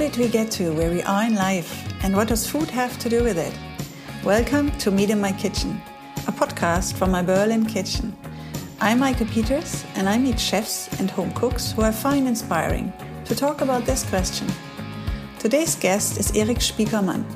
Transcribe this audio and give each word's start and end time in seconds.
did 0.00 0.16
we 0.16 0.28
get 0.28 0.50
to 0.50 0.72
where 0.72 0.88
we 0.88 1.02
are 1.02 1.24
in 1.24 1.34
life, 1.34 1.86
and 2.02 2.16
what 2.16 2.28
does 2.28 2.48
food 2.48 2.70
have 2.70 2.98
to 2.98 3.10
do 3.10 3.22
with 3.22 3.36
it? 3.36 3.52
Welcome 4.24 4.70
to 4.78 4.90
Meet 4.90 5.10
in 5.10 5.20
My 5.20 5.30
Kitchen, 5.30 5.78
a 6.26 6.32
podcast 6.32 6.94
from 6.94 7.10
my 7.10 7.20
Berlin 7.20 7.66
kitchen. 7.66 8.16
I'm 8.80 9.00
Maike 9.00 9.30
Peters, 9.30 9.84
and 9.96 10.08
I 10.08 10.16
meet 10.16 10.40
chefs 10.40 10.88
and 10.98 11.10
home 11.10 11.30
cooks 11.32 11.72
who 11.72 11.82
I 11.82 11.90
find 11.90 12.26
inspiring 12.26 12.94
to 13.26 13.34
talk 13.34 13.60
about 13.60 13.84
this 13.84 14.08
question. 14.08 14.48
Today's 15.38 15.74
guest 15.74 16.18
is 16.18 16.34
Erik 16.34 16.60
Spiekermann. 16.60 17.26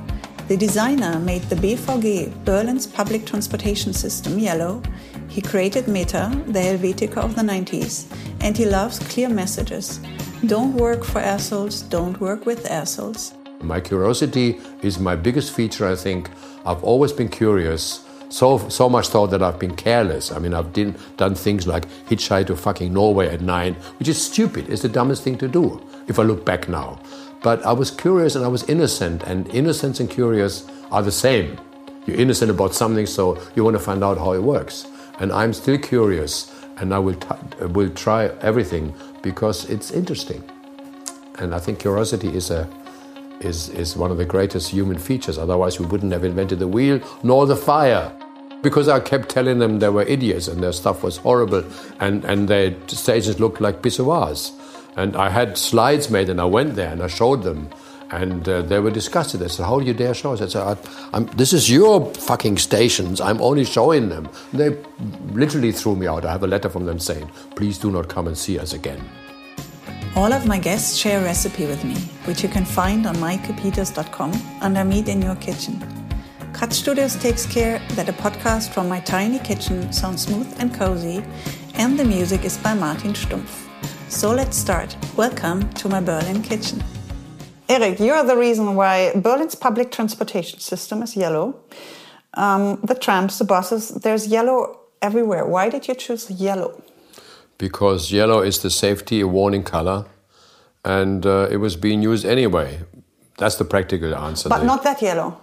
The 0.49 0.57
designer 0.57 1.19
made 1.19 1.43
the 1.43 1.57
BVG, 1.57 2.47
Berlin's 2.47 2.87
public 2.87 3.27
transportation 3.27 3.93
system, 3.93 4.39
yellow. 4.39 4.83
He 5.29 5.43
created 5.43 5.87
Meta, 5.87 6.31
the 6.47 6.61
Helvetica 6.61 7.19
of 7.19 7.37
the 7.37 7.43
90s, 7.43 8.07
and 8.45 8.57
he 8.57 8.67
loves 8.67 8.99
clear 8.99 9.29
messages. 9.29 9.99
Don't 10.47 10.75
work 10.75 11.03
for 11.03 11.19
assholes, 11.19 11.83
don't 11.83 12.21
work 12.21 12.45
with 12.47 12.71
assholes. 12.71 13.33
My 13.63 13.81
curiosity 13.81 14.61
is 14.83 14.99
my 14.99 15.17
biggest 15.17 15.57
feature, 15.57 15.87
I 15.89 15.97
think. 15.97 16.31
I've 16.67 16.85
always 16.85 17.13
been 17.13 17.31
curious 17.31 18.05
so 18.29 18.59
so 18.69 18.89
much 18.89 19.09
so 19.09 19.27
that 19.27 19.43
I've 19.43 19.59
been 19.59 19.75
careless. 19.75 20.31
I 20.31 20.39
mean, 20.39 20.55
I've 20.55 20.73
did, 20.73 20.95
done 21.17 21.35
things 21.35 21.67
like 21.67 21.87
hitchhike 22.09 22.47
to 22.49 22.57
fucking 22.57 22.93
Norway 22.93 23.29
at 23.29 23.41
nine, 23.41 23.75
which 23.99 24.09
is 24.09 24.21
stupid. 24.21 24.69
It's 24.69 24.83
the 24.83 24.89
dumbest 24.89 25.23
thing 25.23 25.39
to 25.39 25.49
do 25.49 25.81
if 26.07 26.19
I 26.19 26.23
look 26.23 26.45
back 26.45 26.69
now. 26.69 26.99
But 27.43 27.65
I 27.65 27.73
was 27.73 27.91
curious 27.91 28.35
and 28.37 28.45
I 28.45 28.49
was 28.49 28.65
innocent, 28.65 29.23
and 29.23 29.49
innocence 29.49 30.01
and 30.01 30.11
curious 30.11 30.67
are 30.91 31.03
the 31.03 31.13
same. 31.13 31.59
You're 32.07 32.21
innocent 32.21 32.51
about 32.51 32.75
something, 32.75 33.07
so 33.07 33.39
you 33.55 33.65
want 33.65 33.77
to 33.77 33.83
find 33.83 34.05
out 34.05 34.19
how 34.19 34.33
it 34.33 34.43
works. 34.43 34.87
And 35.21 35.33
I'm 35.33 35.53
still 35.53 35.79
curious, 35.79 36.51
and 36.79 36.93
I 36.93 36.99
will 36.99 37.17
will 37.61 37.91
try 37.91 38.27
everything 38.41 38.95
because 39.23 39.69
it's 39.71 39.91
interesting. 39.91 40.43
And 41.39 41.55
I 41.55 41.59
think 41.59 41.81
curiosity 41.81 42.35
is 42.35 42.51
a 42.51 42.69
is, 43.41 43.69
is 43.71 43.97
one 43.97 44.11
of 44.11 44.17
the 44.17 44.25
greatest 44.25 44.71
human 44.71 44.99
features. 44.99 45.39
Otherwise, 45.39 45.79
we 45.79 45.87
wouldn't 45.87 46.13
have 46.13 46.25
invented 46.25 46.59
the 46.59 46.69
wheel 46.69 47.01
nor 47.23 47.47
the 47.47 47.57
fire 47.57 48.13
because 48.63 48.89
I 48.89 49.01
kept 49.01 49.29
telling 49.29 49.59
them 49.59 49.79
they 49.79 49.91
were 49.91 50.05
idiots 50.05 50.49
and 50.49 50.63
their 50.63 50.73
stuff 50.73 51.03
was 51.03 51.19
horrible 51.19 51.65
and, 52.01 52.25
and 52.25 52.49
their 52.49 52.75
stations 52.89 53.39
looked 53.39 53.61
like 53.61 53.83
pissoirs. 53.83 54.53
And 54.97 55.17
I 55.17 55.29
had 55.29 55.59
slides 55.59 56.09
made 56.09 56.29
and 56.29 56.41
I 56.41 56.45
went 56.45 56.77
there 56.77 56.91
and 56.91 57.03
I 57.03 57.09
showed 57.09 57.43
them 57.43 57.69
and 58.11 58.49
uh, 58.49 58.63
they 58.63 58.79
were 58.81 58.91
disgusted. 58.91 59.41
They 59.41 59.49
said, 59.49 59.67
How 59.67 59.81
do 59.81 59.87
you 59.87 59.95
dare 59.95 60.15
show 60.15 60.33
us? 60.33 60.43
I 60.43 60.49
said, 60.49 61.29
This 61.37 61.53
is 61.53 61.71
your 61.71 62.13
fucking 62.15 62.59
stations. 62.59 63.21
I'm 63.21 63.41
only 63.41 63.65
showing 63.65 64.09
them. 64.09 64.29
They 64.53 64.77
literally 65.33 65.73
threw 65.73 65.97
me 65.97 66.07
out. 66.07 66.25
I 66.25 66.33
have 66.33 66.43
a 66.43 66.47
letter 66.47 66.69
from 66.69 66.87
them 66.87 66.99
saying, 66.99 67.29
Please 67.57 67.79
do 67.79 67.91
not 67.91 68.09
come 68.09 68.27
and 68.27 68.37
see 68.37 68.59
us 68.59 68.73
again. 68.73 69.03
All 70.17 70.33
of 70.33 70.47
my 70.47 70.59
guests 70.59 70.97
share 70.97 71.21
a 71.21 71.25
recipe 71.25 71.67
with 71.67 71.83
me, 71.85 71.97
which 72.27 72.43
you 72.43 72.49
can 72.49 72.65
find 72.65 73.05
on 73.07 73.17
maikepeters.com 73.17 74.33
under 74.61 74.85
Meet 74.85 75.09
in 75.09 75.21
Your 75.21 75.35
Kitchen. 75.37 75.83
Cut 76.53 76.73
Studios 76.73 77.17
takes 77.17 77.47
care 77.47 77.81
that 77.91 78.09
a 78.09 78.13
podcast 78.13 78.71
from 78.71 78.89
my 78.89 79.01
tiny 79.01 79.41
kitchen 79.41 79.93
sounds 79.93 80.23
smooth 80.23 80.55
and 80.61 80.73
cozy, 80.73 81.25
and 81.75 81.99
the 81.99 82.05
music 82.05 82.45
is 82.45 82.57
by 82.59 82.75
Martin 82.75 83.13
Stumpf. 83.13 83.69
So 84.09 84.31
let's 84.31 84.57
start. 84.57 84.97
Welcome 85.17 85.69
to 85.73 85.89
my 85.89 86.01
Berlin 86.01 86.43
kitchen. 86.43 86.81
Erik, 87.69 87.99
you 87.99 88.13
are 88.13 88.25
the 88.25 88.37
reason 88.37 88.75
why 88.75 89.13
Berlin's 89.15 89.55
public 89.55 89.91
transportation 89.91 90.61
system 90.61 91.03
is 91.03 91.17
yellow. 91.17 91.61
Um, 92.35 92.79
the 92.83 92.95
trams, 92.95 93.39
the 93.39 93.45
buses, 93.45 93.89
there's 93.89 94.27
yellow 94.27 94.81
everywhere. 95.01 95.47
Why 95.47 95.71
did 95.71 95.89
you 95.89 95.95
choose 95.95 96.31
yellow? 96.31 96.83
Because 97.57 98.13
yellow 98.13 98.41
is 98.43 98.59
the 98.61 98.71
safety 98.71 99.25
warning 99.25 99.63
color, 99.63 100.05
and 100.85 101.25
uh, 101.25 101.49
it 101.51 101.57
was 101.57 101.77
being 101.77 102.03
used 102.03 102.27
anyway. 102.27 102.81
That's 103.39 103.57
the 103.57 103.65
practical 103.65 104.15
answer. 104.15 104.49
But 104.49 104.65
not 104.65 104.83
that 104.83 105.01
yellow. 105.01 105.41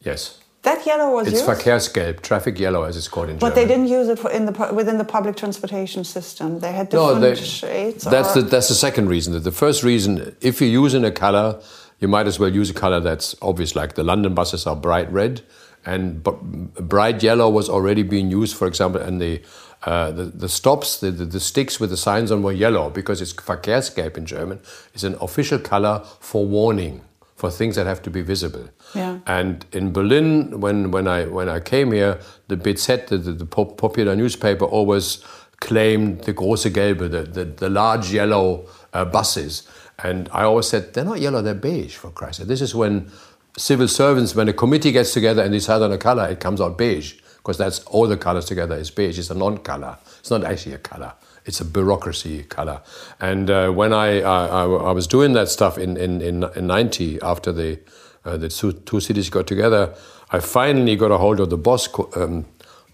Yes. 0.00 0.37
That 0.62 0.84
yellow 0.84 1.12
was 1.12 1.28
it's 1.28 1.40
used? 1.40 1.46
Verkehrsgelb, 1.46 2.20
traffic 2.20 2.58
yellow 2.58 2.82
as 2.82 2.96
it's 2.96 3.06
called 3.06 3.28
in 3.28 3.38
but 3.38 3.40
German. 3.40 3.50
But 3.50 3.54
they 3.54 3.66
didn't 3.66 3.88
use 3.88 4.08
it 4.08 4.18
for 4.18 4.30
in 4.30 4.46
the 4.46 4.72
within 4.72 4.98
the 4.98 5.04
public 5.04 5.36
transportation 5.36 6.04
system. 6.04 6.58
They 6.58 6.72
had 6.72 6.88
different 6.88 7.20
no, 7.20 7.34
they, 7.34 7.34
shades. 7.36 8.04
That's 8.04 8.34
the 8.34 8.42
that's 8.42 8.68
the 8.68 8.74
second 8.74 9.08
reason. 9.08 9.40
The 9.40 9.52
first 9.52 9.84
reason, 9.84 10.36
if 10.40 10.60
you're 10.60 10.70
using 10.70 11.04
a 11.04 11.12
color, 11.12 11.60
you 12.00 12.08
might 12.08 12.26
as 12.26 12.38
well 12.38 12.52
use 12.52 12.70
a 12.70 12.74
color 12.74 12.98
that's 12.98 13.36
obvious. 13.40 13.76
Like 13.76 13.94
the 13.94 14.02
London 14.02 14.34
buses 14.34 14.66
are 14.66 14.74
bright 14.74 15.10
red, 15.12 15.42
and 15.86 16.22
bright 16.24 17.22
yellow 17.22 17.48
was 17.48 17.68
already 17.68 18.02
being 18.02 18.30
used, 18.30 18.56
for 18.56 18.66
example, 18.66 19.00
and 19.00 19.20
the 19.20 19.40
uh, 19.84 20.10
the, 20.10 20.24
the 20.24 20.48
stops, 20.48 20.98
the, 20.98 21.12
the, 21.12 21.24
the, 21.24 21.38
sticks 21.38 21.78
with 21.78 21.88
the 21.88 21.96
signs 21.96 22.32
on 22.32 22.42
were 22.42 22.52
yellow 22.52 22.90
because 22.90 23.20
it's 23.20 23.32
Verkehrsgelb 23.32 24.16
in 24.16 24.26
German. 24.26 24.58
It's 24.92 25.04
an 25.04 25.16
official 25.20 25.60
color 25.60 26.02
for 26.18 26.44
warning 26.44 27.04
for 27.38 27.52
things 27.52 27.76
that 27.76 27.86
have 27.86 28.02
to 28.02 28.10
be 28.10 28.20
visible. 28.20 28.68
Yeah. 28.96 29.20
And 29.24 29.64
in 29.70 29.92
Berlin, 29.92 30.58
when, 30.60 30.90
when, 30.90 31.06
I, 31.06 31.26
when 31.26 31.48
I 31.48 31.60
came 31.60 31.92
here, 31.92 32.18
the 32.48 32.56
BZ, 32.56 33.06
the, 33.06 33.16
the, 33.16 33.32
the 33.32 33.46
popular 33.46 34.16
newspaper, 34.16 34.64
always 34.64 35.24
claimed 35.60 36.22
the 36.22 36.34
große 36.34 36.72
gelbe, 36.72 37.08
the, 37.08 37.22
the, 37.22 37.44
the 37.44 37.70
large 37.70 38.12
yellow 38.12 38.66
uh, 38.92 39.04
buses. 39.04 39.68
And 40.02 40.28
I 40.32 40.42
always 40.42 40.66
said, 40.66 40.94
they're 40.94 41.04
not 41.04 41.20
yellow, 41.20 41.40
they're 41.40 41.54
beige, 41.54 41.94
for 41.94 42.10
Christ's 42.10 42.38
sake. 42.38 42.48
This 42.48 42.60
is 42.60 42.74
when 42.74 43.08
civil 43.56 43.86
servants, 43.86 44.34
when 44.34 44.48
a 44.48 44.52
committee 44.52 44.90
gets 44.90 45.14
together 45.14 45.42
and 45.42 45.52
decide 45.52 45.80
on 45.80 45.92
a 45.92 45.98
color, 45.98 46.26
it 46.28 46.40
comes 46.40 46.60
out 46.60 46.76
beige, 46.76 47.20
because 47.36 47.56
that's 47.56 47.84
all 47.84 48.08
the 48.08 48.16
colors 48.16 48.46
together 48.46 48.74
is 48.74 48.90
beige. 48.90 49.16
It's 49.16 49.30
a 49.30 49.34
non-color. 49.34 49.96
It's 50.18 50.32
not 50.32 50.42
actually 50.42 50.74
a 50.74 50.78
color 50.78 51.12
it's 51.48 51.60
a 51.62 51.64
bureaucracy 51.64 52.44
color. 52.44 52.82
And 53.18 53.50
uh, 53.50 53.70
when 53.70 53.94
I, 53.94 54.20
I, 54.20 54.64
I, 54.66 54.92
was 54.92 55.06
doing 55.06 55.32
that 55.32 55.48
stuff 55.48 55.78
in, 55.78 55.96
in, 55.96 56.20
in, 56.20 56.44
in 56.54 56.66
90, 56.66 57.22
after 57.22 57.52
the, 57.52 57.80
uh, 58.26 58.36
the 58.36 58.50
two, 58.50 58.72
two, 58.72 59.00
cities 59.00 59.30
got 59.30 59.46
together, 59.46 59.94
I 60.30 60.40
finally 60.40 60.94
got 60.94 61.10
a 61.10 61.16
hold 61.16 61.40
of 61.40 61.48
the 61.48 61.56
boss, 61.56 61.88
um, 62.16 62.44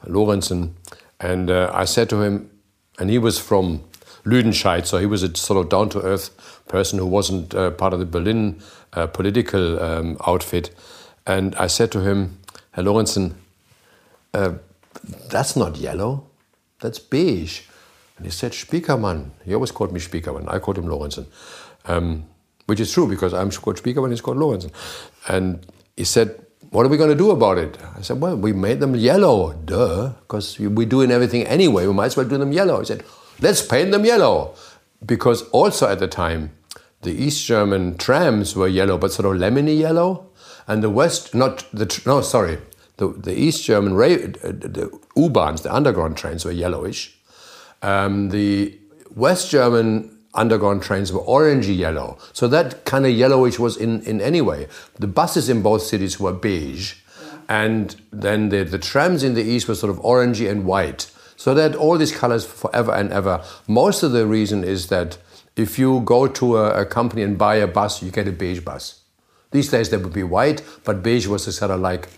Lorenzen, 0.07 0.75
and 1.19 1.51
uh, 1.51 1.69
I 1.75 1.85
said 1.85 2.09
to 2.11 2.23
him, 2.23 2.49
and 3.01 3.11
he 3.11 3.19
was 3.19 3.41
from 3.41 3.83
Lüdenscheid, 4.25 4.87
so 4.87 4.99
he 4.99 5.07
was 5.07 5.25
a 5.25 5.35
sort 5.37 5.59
of 5.59 5.69
down 5.69 5.89
to 5.89 6.03
earth 6.03 6.63
person 6.69 7.01
who 7.01 7.07
wasn't 7.07 7.55
uh, 7.57 7.73
part 7.73 7.93
of 7.93 7.99
the 7.99 8.07
Berlin 8.07 8.63
uh, 8.93 9.09
political 9.09 9.83
um, 9.83 10.17
outfit. 10.29 10.71
And 11.27 11.57
I 11.57 11.67
said 11.67 11.91
to 11.93 12.01
him, 12.03 12.39
Herr 12.71 12.85
Lorenzen, 12.85 13.35
uh, 14.33 14.53
that's 15.29 15.57
not 15.57 15.77
yellow, 15.77 16.27
that's 16.81 17.01
beige. 17.01 17.63
And 18.17 18.27
he 18.27 18.31
said, 18.31 18.53
Spiekermann. 18.53 19.31
He 19.45 19.55
always 19.55 19.73
called 19.73 19.93
me 19.93 20.01
Spiekermann. 20.01 20.49
I 20.49 20.59
called 20.59 20.79
him 20.79 20.87
Lorenzen. 20.87 21.27
Um, 21.87 22.27
which 22.67 22.81
is 22.81 22.93
true 22.93 23.09
because 23.09 23.35
I'm 23.35 23.51
called 23.51 23.77
Spiekermann, 23.77 24.11
he's 24.11 24.21
called 24.21 24.39
Lorenzen. 24.39 24.73
And 25.29 25.67
he 25.97 26.05
said, 26.05 26.45
what 26.71 26.87
are 26.87 26.89
we 26.89 26.97
going 26.97 27.11
to 27.11 27.17
do 27.17 27.31
about 27.31 27.59
it? 27.59 27.79
I 27.97 28.01
said, 28.01 28.21
well, 28.21 28.37
we 28.37 28.53
made 28.53 28.81
them 28.81 28.97
yellow. 28.97 29.53
Duh, 29.53 30.13
because 30.21 30.59
we're 30.59 30.89
doing 30.89 31.11
everything 31.11 31.43
anyway. 31.47 31.87
We 31.87 31.93
might 31.93 32.07
as 32.07 32.17
well 32.17 32.27
do 32.27 32.39
them 32.39 32.53
yellow. 32.53 32.81
He 32.81 32.87
said, 32.87 33.05
let's 33.41 33.63
paint 33.65 33.93
them 33.93 34.05
yellow. 34.05 34.55
Because 35.05 35.43
also 35.51 35.89
at 35.89 35.99
the 35.99 36.09
time, 36.09 36.51
the 37.03 37.13
East 37.13 37.47
German 37.47 37.97
trams 37.99 38.57
were 38.57 38.67
yellow, 38.67 38.99
but 38.99 39.13
sort 39.13 39.27
of 39.27 39.41
lemony 39.41 39.79
yellow. 39.79 40.31
And 40.67 40.83
the 40.83 40.91
West, 40.91 41.35
not 41.35 41.65
the, 41.73 42.03
no, 42.07 42.23
sorry, 42.23 42.59
the, 42.97 43.09
the 43.09 43.39
East 43.39 43.65
German 43.65 43.93
uh, 43.93 43.97
the 44.49 44.99
U-Bahns, 45.15 45.63
the 45.63 45.73
underground 45.73 46.17
trains 46.17 46.45
were 46.45 46.53
yellowish. 46.53 47.17
Um, 47.83 48.31
the 48.31 48.79
West 49.15 49.51
German 49.51 50.11
underground 50.35 50.83
trains 50.83 51.13
were 51.13 51.21
orangey 51.21 51.77
yellow. 51.77 52.19
So 52.33 52.49
that 52.49 52.85
kind 52.85 53.07
of 53.07 53.13
yellowish 53.13 53.59
was 53.59 53.77
in, 53.77 54.03
in 54.03 54.21
any 54.21 54.41
way. 54.41 54.67
The 54.99 55.07
buses 55.07 55.49
in 55.49 55.63
both 55.63 55.83
cities 55.83 56.19
were 56.19 56.33
beige. 56.33 56.97
And 57.49 57.95
then 58.13 58.49
the, 58.49 58.65
the 58.65 58.79
trams 58.79 59.23
in 59.23 59.35
the 59.35 59.43
east 59.43 59.69
were 59.69 59.75
sort 59.75 59.91
of 59.91 60.03
orangey 60.03 60.51
and 60.51 60.65
white. 60.65 61.11
So 61.37 61.55
that 61.55 61.75
all 61.75 61.99
these 61.99 62.17
colors 62.17 62.45
forever 62.45 62.93
and 62.93 63.13
ever. 63.13 63.45
Most 63.69 64.03
of 64.03 64.13
the 64.13 64.27
reason 64.27 64.65
is 64.65 64.89
that 64.89 65.19
if 65.57 65.79
you 65.79 66.01
go 66.01 66.27
to 66.27 66.57
a, 66.57 66.83
a 66.83 66.87
company 66.87 67.23
and 67.23 67.39
buy 67.39 67.57
a 67.57 67.67
bus, 67.67 68.03
you 68.03 68.11
get 68.11 68.27
a 68.27 68.33
beige 68.33 68.61
bus. 68.61 69.03
These 69.51 69.71
days 69.71 69.91
they 69.91 69.99
would 69.99 70.13
be 70.13 70.25
white, 70.25 70.63
but 70.85 71.03
beige 71.03 71.29
was 71.29 71.47
a 71.47 71.53
sort 71.53 71.71
of 71.71 71.81
like 71.81 72.09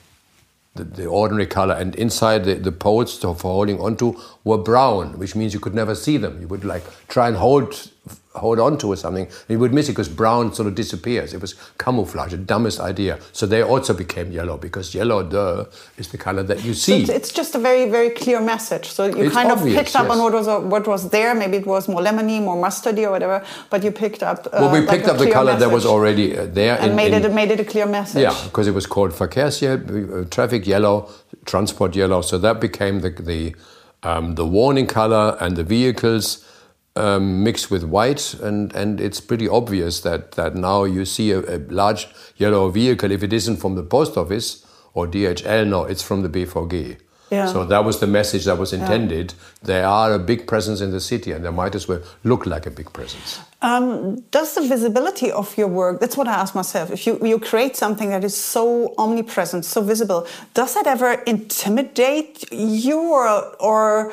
the, 0.76 0.84
the, 0.84 1.06
ordinary 1.06 1.46
color, 1.46 1.74
and 1.74 1.94
inside 1.96 2.44
the, 2.44 2.54
the 2.54 2.72
poles 2.72 3.18
for 3.18 3.34
holding 3.34 3.80
onto 3.80 4.18
were 4.44 4.58
brown, 4.58 5.18
which 5.18 5.34
means 5.34 5.52
you 5.54 5.60
could 5.60 5.74
never 5.74 5.94
see 5.94 6.16
them. 6.16 6.40
You 6.40 6.48
would 6.48 6.64
like 6.64 6.84
try 7.08 7.28
and 7.28 7.36
hold 7.36 7.90
hold 8.36 8.60
on 8.60 8.78
to 8.78 8.88
or 8.88 8.96
something, 8.96 9.24
and 9.26 9.48
you 9.48 9.58
would 9.58 9.72
miss 9.72 9.88
it 9.88 9.92
because 9.92 10.08
brown 10.08 10.52
sort 10.54 10.68
of 10.68 10.74
disappears. 10.74 11.34
It 11.34 11.40
was 11.40 11.54
camouflage, 11.78 12.32
the 12.32 12.38
dumbest 12.38 12.80
idea. 12.80 13.18
So 13.32 13.46
they 13.46 13.62
also 13.62 13.94
became 13.94 14.30
yellow 14.30 14.56
because 14.56 14.94
yellow, 14.94 15.22
duh, 15.22 15.64
is 15.96 16.08
the 16.08 16.18
color 16.18 16.42
that 16.44 16.64
you 16.64 16.74
see. 16.74 17.06
So 17.06 17.12
it's 17.12 17.32
just 17.32 17.54
a 17.54 17.58
very, 17.58 17.90
very 17.90 18.10
clear 18.10 18.40
message. 18.40 18.86
So 18.86 19.06
you 19.06 19.24
it's 19.24 19.34
kind 19.34 19.50
obvious, 19.50 19.78
of 19.78 19.84
picked 19.84 19.96
up 19.96 20.06
yes. 20.08 20.12
on 20.12 20.22
what 20.22 20.32
was 20.32 20.46
what 20.46 20.86
was 20.86 21.10
there. 21.10 21.34
Maybe 21.34 21.56
it 21.58 21.66
was 21.66 21.88
more 21.88 22.00
lemony, 22.00 22.40
more 22.40 22.56
mustardy, 22.56 23.06
or 23.06 23.10
whatever. 23.10 23.44
But 23.70 23.84
you 23.84 23.90
picked 23.90 24.22
up. 24.22 24.46
Uh, 24.46 24.58
well, 24.60 24.72
we 24.72 24.86
picked 24.86 25.08
up 25.08 25.18
the 25.18 25.30
color 25.30 25.52
message. 25.52 25.68
that 25.68 25.74
was 25.74 25.86
already 25.86 26.36
uh, 26.36 26.46
there 26.46 26.76
and 26.78 26.90
in, 26.90 26.96
made 26.96 27.12
in, 27.12 27.24
it 27.24 27.32
made 27.32 27.50
it 27.50 27.60
a 27.60 27.64
clear 27.64 27.86
message. 27.86 28.22
Yeah, 28.22 28.36
because 28.44 28.66
it 28.66 28.74
was 28.74 28.86
called 28.86 29.12
Verkehrsgelb, 29.12 29.82
uh, 29.86 30.28
traffic 30.30 30.66
yellow, 30.66 31.10
transport 31.44 31.96
yellow. 31.96 32.22
So 32.22 32.38
that 32.38 32.60
became 32.60 33.00
the 33.00 33.10
the 33.10 33.54
um, 34.02 34.34
the 34.34 34.46
warning 34.46 34.86
color, 34.86 35.36
and 35.40 35.56
the 35.56 35.64
vehicles 35.64 36.45
um, 36.96 37.42
mixed 37.42 37.70
with 37.70 37.84
white, 37.84 38.34
and, 38.34 38.74
and 38.74 39.00
it's 39.00 39.20
pretty 39.20 39.48
obvious 39.48 40.00
that, 40.00 40.32
that 40.32 40.54
now 40.54 40.84
you 40.84 41.04
see 41.04 41.30
a, 41.30 41.40
a, 41.40 41.58
large 41.68 42.08
yellow 42.36 42.68
vehicle. 42.70 43.10
If 43.10 43.22
it 43.22 43.32
isn't 43.32 43.58
from 43.58 43.74
the 43.74 43.82
post 43.82 44.16
office 44.16 44.66
or 44.94 45.06
DHL, 45.06 45.68
no, 45.68 45.84
it's 45.84 46.02
from 46.02 46.22
the 46.22 46.28
BVG. 46.28 46.98
Yeah. 47.30 47.46
So 47.46 47.64
that 47.64 47.84
was 47.84 47.98
the 47.98 48.06
message 48.06 48.44
that 48.44 48.56
was 48.56 48.72
intended. 48.72 49.32
Yeah. 49.32 49.66
They 49.66 49.82
are 49.82 50.12
a 50.12 50.18
big 50.18 50.46
presence 50.46 50.80
in 50.80 50.92
the 50.92 51.00
city, 51.00 51.32
and 51.32 51.44
they 51.44 51.50
might 51.50 51.74
as 51.74 51.88
well 51.88 52.00
look 52.22 52.46
like 52.46 52.66
a 52.66 52.70
big 52.70 52.92
presence. 52.92 53.40
Um, 53.62 54.20
does 54.30 54.54
the 54.54 54.60
visibility 54.60 55.32
of 55.32 55.58
your 55.58 55.66
work? 55.66 55.98
That's 56.00 56.16
what 56.16 56.28
I 56.28 56.34
ask 56.34 56.54
myself. 56.54 56.92
If 56.92 57.04
you 57.04 57.18
you 57.22 57.40
create 57.40 57.76
something 57.76 58.10
that 58.10 58.22
is 58.22 58.36
so 58.36 58.94
omnipresent, 58.96 59.64
so 59.64 59.82
visible, 59.82 60.26
does 60.54 60.74
that 60.74 60.86
ever 60.86 61.14
intimidate 61.26 62.44
you, 62.52 62.98
or, 63.00 63.56
or 63.58 64.12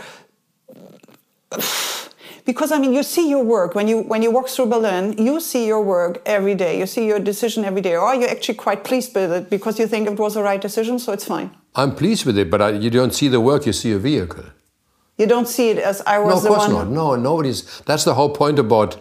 because 2.46 2.72
I 2.72 2.80
mean, 2.80 2.94
you 2.94 3.04
see 3.04 3.30
your 3.30 3.44
work 3.44 3.76
when 3.76 3.88
you 3.88 4.02
when 4.02 4.22
you 4.22 4.32
walk 4.32 4.50
through 4.50 4.68
Berlin. 4.68 5.16
You 5.18 5.40
see 5.40 5.66
your 5.66 5.82
work 5.82 6.22
every 6.26 6.56
day. 6.56 6.78
You 6.78 6.86
see 6.86 7.06
your 7.06 7.20
decision 7.20 7.64
every 7.64 7.82
day. 7.82 7.96
Or 7.96 8.14
you're 8.14 8.24
you 8.24 8.28
actually 8.28 8.56
quite 8.56 8.84
pleased 8.84 9.16
with 9.16 9.32
it 9.32 9.50
because 9.50 9.80
you 9.80 9.88
think 9.88 10.08
it 10.08 10.18
was 10.20 10.34
the 10.34 10.44
right 10.44 10.62
decision, 10.62 11.00
so 11.00 11.14
it's 11.14 11.26
fine? 11.26 11.52
I'm 11.76 11.96
pleased 11.96 12.26
with 12.26 12.38
it, 12.38 12.50
but 12.50 12.62
I, 12.62 12.70
you 12.70 12.90
don't 12.90 13.14
see 13.14 13.28
the 13.28 13.40
work. 13.40 13.66
You 13.66 13.74
see 13.74 13.92
a 13.94 14.00
vehicle. 14.00 14.46
You 15.18 15.28
don't 15.28 15.48
see 15.48 15.70
it 15.70 15.78
as 15.78 16.02
I 16.02 16.20
was. 16.20 16.44
No, 16.44 16.52
of 16.52 16.58
course 16.58 16.70
not. 16.70 16.88
No, 16.90 17.16
nobody's. 17.16 17.82
That's 17.82 18.04
the 18.04 18.16
whole 18.16 18.30
point 18.30 18.60
about 18.60 19.00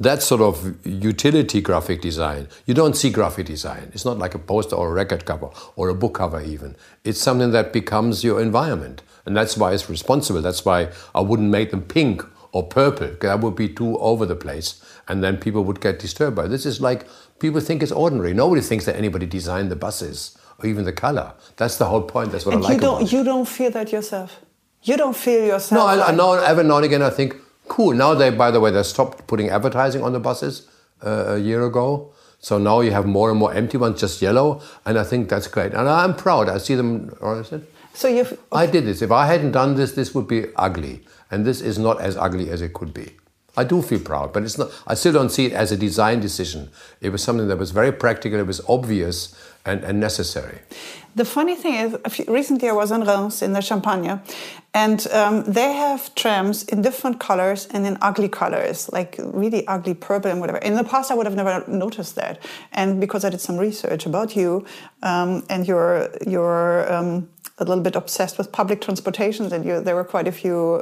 that 0.00 0.22
sort 0.22 0.40
of 0.40 0.74
utility 0.86 1.60
graphic 1.60 2.00
design. 2.00 2.48
You 2.64 2.74
don't 2.74 2.96
see 2.96 3.10
graphic 3.10 3.46
design. 3.46 3.90
It's 3.92 4.06
not 4.06 4.18
like 4.18 4.34
a 4.34 4.38
poster 4.38 4.74
or 4.74 4.88
a 4.88 4.92
record 4.94 5.26
cover 5.26 5.50
or 5.76 5.90
a 5.90 5.94
book 5.94 6.14
cover, 6.14 6.40
even. 6.40 6.74
It's 7.04 7.20
something 7.20 7.50
that 7.52 7.72
becomes 7.72 8.24
your 8.24 8.40
environment. 8.40 9.02
And 9.26 9.36
that's 9.36 9.58
why 9.58 9.74
it's 9.74 9.90
responsible. 9.90 10.40
That's 10.40 10.64
why 10.64 10.88
I 11.14 11.20
wouldn't 11.20 11.50
make 11.50 11.70
them 11.70 11.82
pink 11.82 12.24
or 12.52 12.66
purple. 12.66 13.10
That 13.20 13.40
would 13.40 13.56
be 13.56 13.68
too 13.68 13.98
over 13.98 14.26
the 14.26 14.36
place, 14.36 14.82
and 15.08 15.22
then 15.22 15.36
people 15.36 15.64
would 15.64 15.80
get 15.80 15.98
disturbed 15.98 16.36
by 16.36 16.44
it. 16.44 16.48
This 16.48 16.66
is 16.66 16.80
like 16.80 17.06
people 17.38 17.60
think 17.60 17.82
it's 17.82 17.92
ordinary. 17.92 18.34
Nobody 18.34 18.60
thinks 18.60 18.84
that 18.86 18.96
anybody 18.96 19.26
designed 19.26 19.70
the 19.70 19.76
buses 19.76 20.36
or 20.58 20.66
even 20.66 20.84
the 20.84 20.92
color. 20.92 21.32
That's 21.56 21.76
the 21.76 21.86
whole 21.86 22.02
point. 22.02 22.32
That's 22.32 22.46
what 22.46 22.54
and 22.54 22.64
I 22.64 22.68
like. 22.68 22.74
You 22.74 22.80
don't. 22.80 23.12
You 23.12 23.24
don't 23.24 23.48
feel 23.48 23.70
that 23.70 23.92
yourself. 23.92 24.40
You 24.82 24.96
don't 24.96 25.16
feel 25.16 25.44
yourself. 25.46 25.72
No, 25.72 25.86
I. 25.86 26.08
I 26.08 26.12
know. 26.14 26.34
Every 26.34 26.64
now 26.64 26.76
and 26.76 26.84
again, 26.84 27.02
I 27.02 27.10
think, 27.10 27.36
cool. 27.68 27.94
Now 27.94 28.14
they, 28.14 28.30
by 28.30 28.50
the 28.50 28.60
way, 28.60 28.70
they 28.70 28.82
stopped 28.82 29.26
putting 29.26 29.48
advertising 29.50 30.02
on 30.02 30.12
the 30.12 30.20
buses 30.20 30.68
uh, 31.04 31.34
a 31.34 31.38
year 31.38 31.64
ago. 31.64 32.12
So 32.40 32.58
now 32.58 32.80
you 32.80 32.90
have 32.90 33.06
more 33.06 33.30
and 33.30 33.38
more 33.38 33.52
empty 33.52 33.76
ones, 33.76 34.00
just 34.00 34.20
yellow, 34.20 34.60
and 34.84 34.98
I 34.98 35.04
think 35.04 35.28
that's 35.28 35.46
great. 35.46 35.72
And 35.72 35.88
I'm 35.88 36.16
proud. 36.16 36.48
I 36.48 36.58
see 36.58 36.74
them. 36.74 37.14
So 37.92 38.08
you. 38.08 38.26
I 38.50 38.66
did 38.66 38.86
this. 38.86 39.02
If 39.02 39.12
I 39.12 39.26
hadn't 39.26 39.52
done 39.52 39.74
this, 39.74 39.92
this 39.92 40.14
would 40.14 40.26
be 40.26 40.46
ugly 40.56 41.04
and 41.30 41.44
this 41.44 41.60
is 41.60 41.78
not 41.78 42.00
as 42.00 42.16
ugly 42.16 42.50
as 42.50 42.60
it 42.60 42.72
could 42.72 42.92
be. 42.92 43.12
I 43.56 43.64
do 43.64 43.82
feel 43.82 44.00
proud, 44.00 44.32
but 44.32 44.42
it's 44.42 44.58
not. 44.58 44.70
I 44.86 44.94
still 44.94 45.12
don't 45.12 45.28
see 45.28 45.46
it 45.46 45.52
as 45.52 45.72
a 45.72 45.76
design 45.76 46.20
decision. 46.20 46.70
It 47.00 47.10
was 47.10 47.22
something 47.22 47.48
that 47.48 47.58
was 47.58 47.72
very 47.72 47.92
practical. 47.92 48.38
It 48.38 48.46
was 48.46 48.60
obvious 48.68 49.34
and, 49.64 49.84
and 49.84 50.00
necessary. 50.00 50.58
The 51.16 51.24
funny 51.24 51.56
thing 51.56 51.74
is, 51.74 51.96
recently 52.28 52.68
I 52.68 52.72
was 52.72 52.92
in 52.92 53.00
Reims 53.00 53.42
in 53.42 53.52
the 53.52 53.60
Champagne, 53.60 54.20
and 54.72 55.06
um, 55.08 55.42
they 55.42 55.72
have 55.72 56.14
trams 56.14 56.62
in 56.64 56.82
different 56.82 57.18
colors 57.18 57.66
and 57.72 57.84
in 57.84 57.98
ugly 58.00 58.28
colors, 58.28 58.88
like 58.92 59.16
really 59.18 59.66
ugly 59.66 59.94
purple 59.94 60.30
and 60.30 60.38
whatever. 60.38 60.58
In 60.58 60.76
the 60.76 60.84
past, 60.84 61.10
I 61.10 61.14
would 61.14 61.26
have 61.26 61.34
never 61.34 61.64
noticed 61.66 62.14
that, 62.14 62.38
and 62.72 63.00
because 63.00 63.24
I 63.24 63.30
did 63.30 63.40
some 63.40 63.58
research 63.58 64.06
about 64.06 64.36
you 64.36 64.64
um, 65.02 65.44
and 65.50 65.66
your 65.66 66.10
your 66.26 66.90
um, 66.92 67.28
a 67.58 67.64
little 67.64 67.82
bit 67.82 67.96
obsessed 67.96 68.38
with 68.38 68.52
public 68.52 68.80
transportation, 68.80 69.52
and 69.52 69.64
you, 69.64 69.80
there 69.80 69.96
were 69.96 70.04
quite 70.04 70.28
a 70.28 70.32
few 70.32 70.80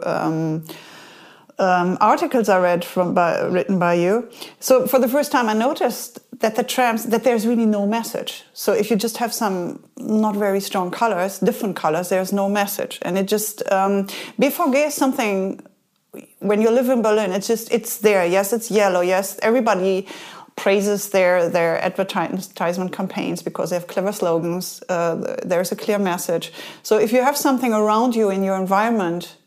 um, 1.58 1.98
articles 2.00 2.48
I 2.48 2.58
read 2.58 2.84
from 2.84 3.14
by, 3.14 3.40
written 3.42 3.78
by 3.78 3.94
you. 3.94 4.30
So 4.60 4.86
for 4.86 4.98
the 4.98 5.08
first 5.08 5.32
time, 5.32 5.48
I 5.48 5.54
noticed 5.54 6.20
that 6.40 6.54
the 6.54 6.62
trams 6.62 7.06
that 7.06 7.24
there's 7.24 7.46
really 7.46 7.66
no 7.66 7.86
message. 7.86 8.44
So 8.52 8.72
if 8.72 8.90
you 8.90 8.96
just 8.96 9.16
have 9.16 9.34
some 9.34 9.82
not 9.96 10.36
very 10.36 10.60
strong 10.60 10.90
colors, 10.90 11.40
different 11.40 11.76
colors, 11.76 12.08
there's 12.08 12.32
no 12.32 12.48
message, 12.48 12.98
and 13.02 13.18
it 13.18 13.26
just 13.26 13.62
um, 13.72 14.06
BVG 14.40 14.86
is 14.86 14.94
something. 14.94 15.60
When 16.38 16.62
you 16.62 16.70
live 16.70 16.88
in 16.88 17.02
Berlin, 17.02 17.32
it's 17.32 17.48
just 17.48 17.70
it's 17.72 17.98
there. 17.98 18.24
Yes, 18.24 18.52
it's 18.52 18.70
yellow. 18.70 19.00
Yes, 19.00 19.38
everybody 19.42 20.06
praises 20.54 21.10
their 21.10 21.48
their 21.48 21.82
advertisement 21.84 22.92
campaigns 22.92 23.42
because 23.42 23.70
they 23.70 23.76
have 23.76 23.88
clever 23.88 24.12
slogans. 24.12 24.82
Uh, 24.88 25.36
there's 25.44 25.72
a 25.72 25.76
clear 25.76 25.98
message. 25.98 26.52
So 26.82 26.98
if 26.98 27.12
you 27.12 27.22
have 27.22 27.36
something 27.36 27.72
around 27.72 28.14
you 28.14 28.30
in 28.30 28.44
your 28.44 28.56
environment 28.56 29.37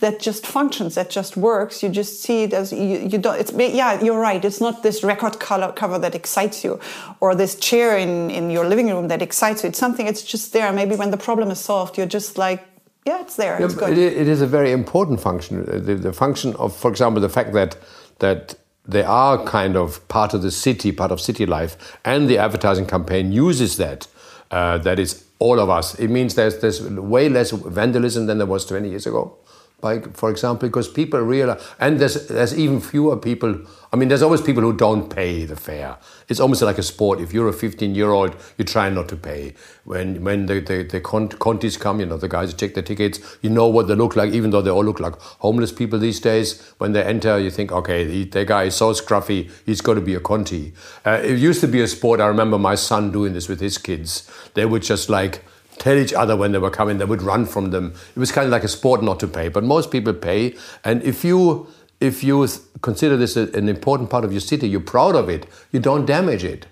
that 0.00 0.18
just 0.18 0.46
functions, 0.46 0.94
that 0.94 1.10
just 1.10 1.36
works, 1.36 1.82
you 1.82 1.88
just 1.88 2.22
see 2.22 2.42
it 2.42 2.52
as 2.52 2.72
you, 2.72 2.98
you 2.98 3.18
don't. 3.18 3.38
It's 3.38 3.52
yeah, 3.52 4.02
you're 4.02 4.18
right. 4.18 4.44
It's 4.44 4.60
not 4.60 4.82
this 4.82 5.04
record 5.04 5.38
color 5.38 5.72
cover 5.72 5.98
that 5.98 6.14
excites 6.14 6.64
you, 6.64 6.80
or 7.20 7.34
this 7.34 7.54
chair 7.54 7.96
in 7.96 8.30
in 8.30 8.50
your 8.50 8.66
living 8.66 8.88
room 8.88 9.08
that 9.08 9.22
excites 9.22 9.62
you. 9.62 9.68
It's 9.68 9.78
something. 9.78 10.06
It's 10.06 10.22
just 10.22 10.52
there. 10.52 10.72
Maybe 10.72 10.96
when 10.96 11.10
the 11.10 11.16
problem 11.16 11.50
is 11.50 11.60
solved, 11.60 11.96
you're 11.96 12.06
just 12.06 12.38
like 12.38 12.64
yeah, 13.06 13.20
it's 13.20 13.36
there. 13.36 13.62
It's 13.62 13.74
yeah, 13.80 13.88
it 13.88 14.28
is 14.28 14.40
a 14.40 14.46
very 14.46 14.72
important 14.72 15.20
function. 15.20 15.64
The, 15.64 15.94
the, 15.94 16.12
function 16.12 16.54
of, 16.56 16.76
for 16.76 16.90
example, 16.90 17.20
the 17.20 17.28
fact 17.28 17.52
that 17.52 17.76
that 18.18 18.54
they 18.86 19.02
are 19.02 19.42
kind 19.44 19.76
of 19.76 20.06
part 20.08 20.34
of 20.34 20.42
the 20.42 20.50
city, 20.50 20.92
part 20.92 21.10
of 21.10 21.20
city 21.20 21.46
life, 21.46 21.98
and 22.04 22.28
the 22.28 22.38
advertising 22.38 22.86
campaign 22.86 23.32
uses 23.32 23.76
that. 23.76 24.06
Uh, 24.50 24.78
that 24.78 24.98
is 24.98 25.24
all 25.38 25.60
of 25.60 25.70
us. 25.70 25.94
It 25.94 26.08
means 26.08 26.34
there's 26.34 26.58
there's 26.58 26.82
way 26.82 27.28
less 27.28 27.52
vandalism 27.52 28.26
than 28.26 28.38
there 28.38 28.48
was 28.48 28.66
20 28.66 28.88
years 28.88 29.06
ago 29.06 29.38
by, 29.80 30.00
for 30.00 30.30
example, 30.30 30.68
because 30.68 30.88
people 30.88 31.20
realize, 31.20 31.62
and 31.78 31.98
there's 31.98 32.28
there's 32.28 32.58
even 32.58 32.80
fewer 32.80 33.16
people. 33.16 33.60
I 33.92 33.96
mean, 33.96 34.08
there's 34.08 34.22
always 34.22 34.40
people 34.40 34.62
who 34.62 34.72
don't 34.72 35.08
pay 35.08 35.44
the 35.44 35.56
fare. 35.56 35.96
It's 36.28 36.38
almost 36.38 36.62
like 36.62 36.78
a 36.78 36.82
sport. 36.82 37.20
If 37.20 37.32
you're 37.32 37.48
a 37.48 37.52
15 37.52 37.94
year 37.94 38.10
old, 38.10 38.36
you 38.56 38.64
try 38.64 38.88
not 38.88 39.08
to 39.08 39.16
pay. 39.16 39.54
When 39.84 40.22
when 40.22 40.46
the 40.46 40.60
the, 40.60 40.82
the 40.84 41.00
contis 41.00 41.78
come, 41.78 42.00
you 42.00 42.06
know, 42.06 42.16
the 42.16 42.28
guys 42.28 42.54
check 42.54 42.74
the 42.74 42.82
tickets, 42.82 43.18
you 43.42 43.50
know 43.50 43.66
what 43.66 43.88
they 43.88 43.94
look 43.94 44.16
like, 44.16 44.32
even 44.32 44.50
though 44.50 44.62
they 44.62 44.70
all 44.70 44.84
look 44.84 45.00
like 45.00 45.14
homeless 45.40 45.72
people 45.72 45.98
these 45.98 46.20
days. 46.20 46.60
When 46.78 46.92
they 46.92 47.02
enter, 47.02 47.38
you 47.38 47.50
think, 47.50 47.72
okay, 47.72 48.04
the, 48.04 48.24
the 48.24 48.44
guy 48.44 48.64
is 48.64 48.76
so 48.76 48.92
scruffy, 48.92 49.50
he's 49.66 49.80
got 49.80 49.94
to 49.94 50.00
be 50.00 50.14
a 50.14 50.20
conti. 50.20 50.72
Uh, 51.04 51.20
it 51.22 51.38
used 51.38 51.60
to 51.62 51.68
be 51.68 51.80
a 51.80 51.88
sport. 51.88 52.20
I 52.20 52.26
remember 52.26 52.58
my 52.58 52.74
son 52.74 53.10
doing 53.10 53.32
this 53.32 53.48
with 53.48 53.60
his 53.60 53.78
kids. 53.78 54.30
They 54.54 54.66
would 54.66 54.82
just 54.82 55.08
like 55.08 55.42
tell 55.80 55.96
each 55.96 56.12
other 56.12 56.36
when 56.36 56.52
they 56.52 56.58
were 56.58 56.70
coming, 56.70 56.98
they 56.98 57.04
would 57.04 57.22
run 57.22 57.44
from 57.44 57.70
them. 57.70 57.94
It 58.14 58.18
was 58.20 58.30
kind 58.30 58.44
of 58.44 58.52
like 58.52 58.62
a 58.62 58.68
sport 58.68 59.02
not 59.02 59.18
to 59.20 59.26
pay, 59.26 59.48
but 59.48 59.64
most 59.64 59.90
people 59.90 60.12
pay. 60.12 60.54
And 60.84 61.02
if 61.02 61.24
you 61.24 61.66
if 61.98 62.22
you 62.24 62.48
consider 62.80 63.16
this 63.16 63.36
an 63.36 63.68
important 63.68 64.08
part 64.08 64.24
of 64.24 64.32
your 64.32 64.40
city, 64.40 64.68
you're 64.68 64.80
proud 64.80 65.16
of 65.16 65.28
it, 65.28 65.46
you 65.72 65.80
don't 65.80 66.06
damage 66.06 66.44
it. 66.44 66.66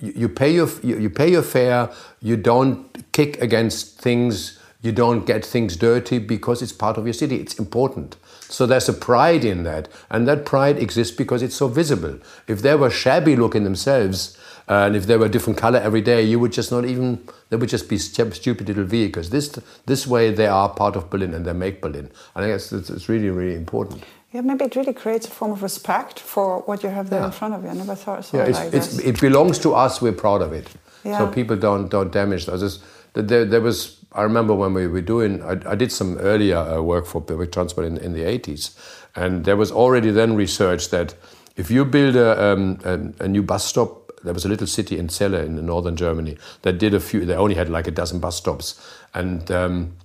You, 0.00 0.28
pay 0.28 0.54
your 0.54 0.68
you, 0.84 0.96
you 0.98 1.10
pay 1.10 1.28
your 1.32 1.42
fare. 1.42 1.90
You 2.22 2.36
don't 2.36 3.12
kick 3.12 3.40
against 3.42 4.00
things. 4.00 4.56
You 4.80 4.92
don't 4.92 5.26
get 5.26 5.44
things 5.44 5.76
dirty 5.76 6.20
because 6.20 6.62
it's 6.62 6.72
part 6.72 6.96
of 6.96 7.04
your 7.04 7.12
city. 7.12 7.36
It's 7.36 7.58
important. 7.58 8.16
So 8.42 8.64
there's 8.64 8.88
a 8.88 8.92
pride 8.92 9.44
in 9.44 9.64
that, 9.64 9.88
and 10.08 10.28
that 10.28 10.46
pride 10.46 10.78
exists 10.78 11.16
because 11.16 11.42
it's 11.42 11.56
so 11.56 11.66
visible. 11.66 12.20
If 12.46 12.62
they 12.62 12.76
were 12.76 12.90
shabby 12.90 13.34
looking 13.34 13.64
themselves, 13.64 14.38
and 14.68 14.94
if 14.94 15.06
they 15.06 15.16
were 15.16 15.28
different 15.28 15.58
color 15.58 15.78
every 15.78 16.02
day, 16.02 16.22
you 16.22 16.38
would 16.38 16.52
just 16.52 16.70
not 16.70 16.84
even, 16.84 17.26
they 17.48 17.56
would 17.56 17.70
just 17.70 17.88
be 17.88 17.96
stupid 17.96 18.68
little 18.68 18.84
vehicles. 18.84 19.30
This, 19.30 19.48
this 19.86 20.06
way 20.06 20.30
they 20.30 20.46
are 20.46 20.68
part 20.68 20.94
of 20.94 21.08
Berlin 21.08 21.32
and 21.32 21.46
they 21.46 21.54
make 21.54 21.80
Berlin. 21.80 22.10
I 22.36 22.42
think 22.42 22.54
it's, 22.54 22.70
it's, 22.72 22.90
it's 22.90 23.08
really, 23.08 23.30
really 23.30 23.54
important. 23.54 24.04
Yeah, 24.32 24.42
maybe 24.42 24.66
it 24.66 24.76
really 24.76 24.92
creates 24.92 25.26
a 25.26 25.30
form 25.30 25.52
of 25.52 25.62
respect 25.62 26.20
for 26.20 26.60
what 26.60 26.82
you 26.82 26.90
have 26.90 27.08
there 27.08 27.20
yeah. 27.20 27.26
in 27.26 27.32
front 27.32 27.54
of 27.54 27.64
you. 27.64 27.70
I 27.70 27.72
never 27.72 27.94
thought 27.94 28.26
saw 28.26 28.36
yeah, 28.36 28.44
it 28.44 28.52
like 28.52 28.70
this. 28.70 28.98
It 28.98 29.18
belongs 29.20 29.58
to 29.60 29.74
us. 29.74 30.02
We're 30.02 30.12
proud 30.12 30.42
of 30.42 30.52
it. 30.52 30.68
Yeah. 31.02 31.16
So 31.16 31.28
people 31.28 31.56
don't 31.56 31.88
don't 31.88 32.12
damage 32.12 32.44
those. 32.44 32.82
There, 33.14 33.46
there 33.46 33.62
was. 33.62 34.04
I 34.12 34.22
remember 34.22 34.54
when 34.54 34.74
we 34.74 34.86
were 34.86 35.00
doing. 35.00 35.42
I, 35.42 35.72
I 35.72 35.74
did 35.74 35.90
some 35.90 36.18
earlier 36.18 36.58
uh, 36.58 36.82
work 36.82 37.06
for 37.06 37.22
public 37.22 37.52
transport 37.52 37.86
in, 37.86 37.96
in 37.96 38.12
the 38.12 38.20
80s, 38.20 38.76
and 39.16 39.46
there 39.46 39.56
was 39.56 39.72
already 39.72 40.10
then 40.10 40.36
research 40.36 40.90
that 40.90 41.14
if 41.56 41.70
you 41.70 41.86
build 41.86 42.14
a, 42.14 42.52
um, 42.52 42.78
a, 42.84 43.24
a 43.24 43.28
new 43.28 43.42
bus 43.42 43.64
stop 43.64 44.07
there 44.24 44.34
was 44.34 44.44
a 44.44 44.48
little 44.48 44.66
city 44.66 44.98
in 44.98 45.08
Celle 45.08 45.34
in 45.34 45.64
northern 45.64 45.96
Germany 45.96 46.36
that 46.62 46.78
did 46.78 46.94
a 46.94 47.00
few. 47.00 47.24
They 47.24 47.34
only 47.34 47.54
had 47.54 47.68
like 47.68 47.86
a 47.86 47.90
dozen 47.90 48.18
bus 48.18 48.36
stops, 48.36 48.80
and 49.14 49.50
um, 49.50 49.96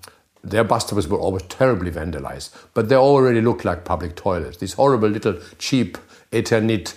their 0.43 0.63
bus 0.63 0.85
stops 0.85 1.07
were 1.07 1.19
always 1.19 1.43
terribly 1.43 1.91
vandalized. 1.91 2.51
But 2.73 2.89
they 2.89 2.95
already 2.95 3.41
looked 3.41 3.65
like 3.65 3.85
public 3.85 4.15
toilets. 4.15 4.57
These 4.57 4.73
horrible 4.73 5.09
little 5.09 5.39
cheap 5.57 5.97
Eternit 6.31 6.95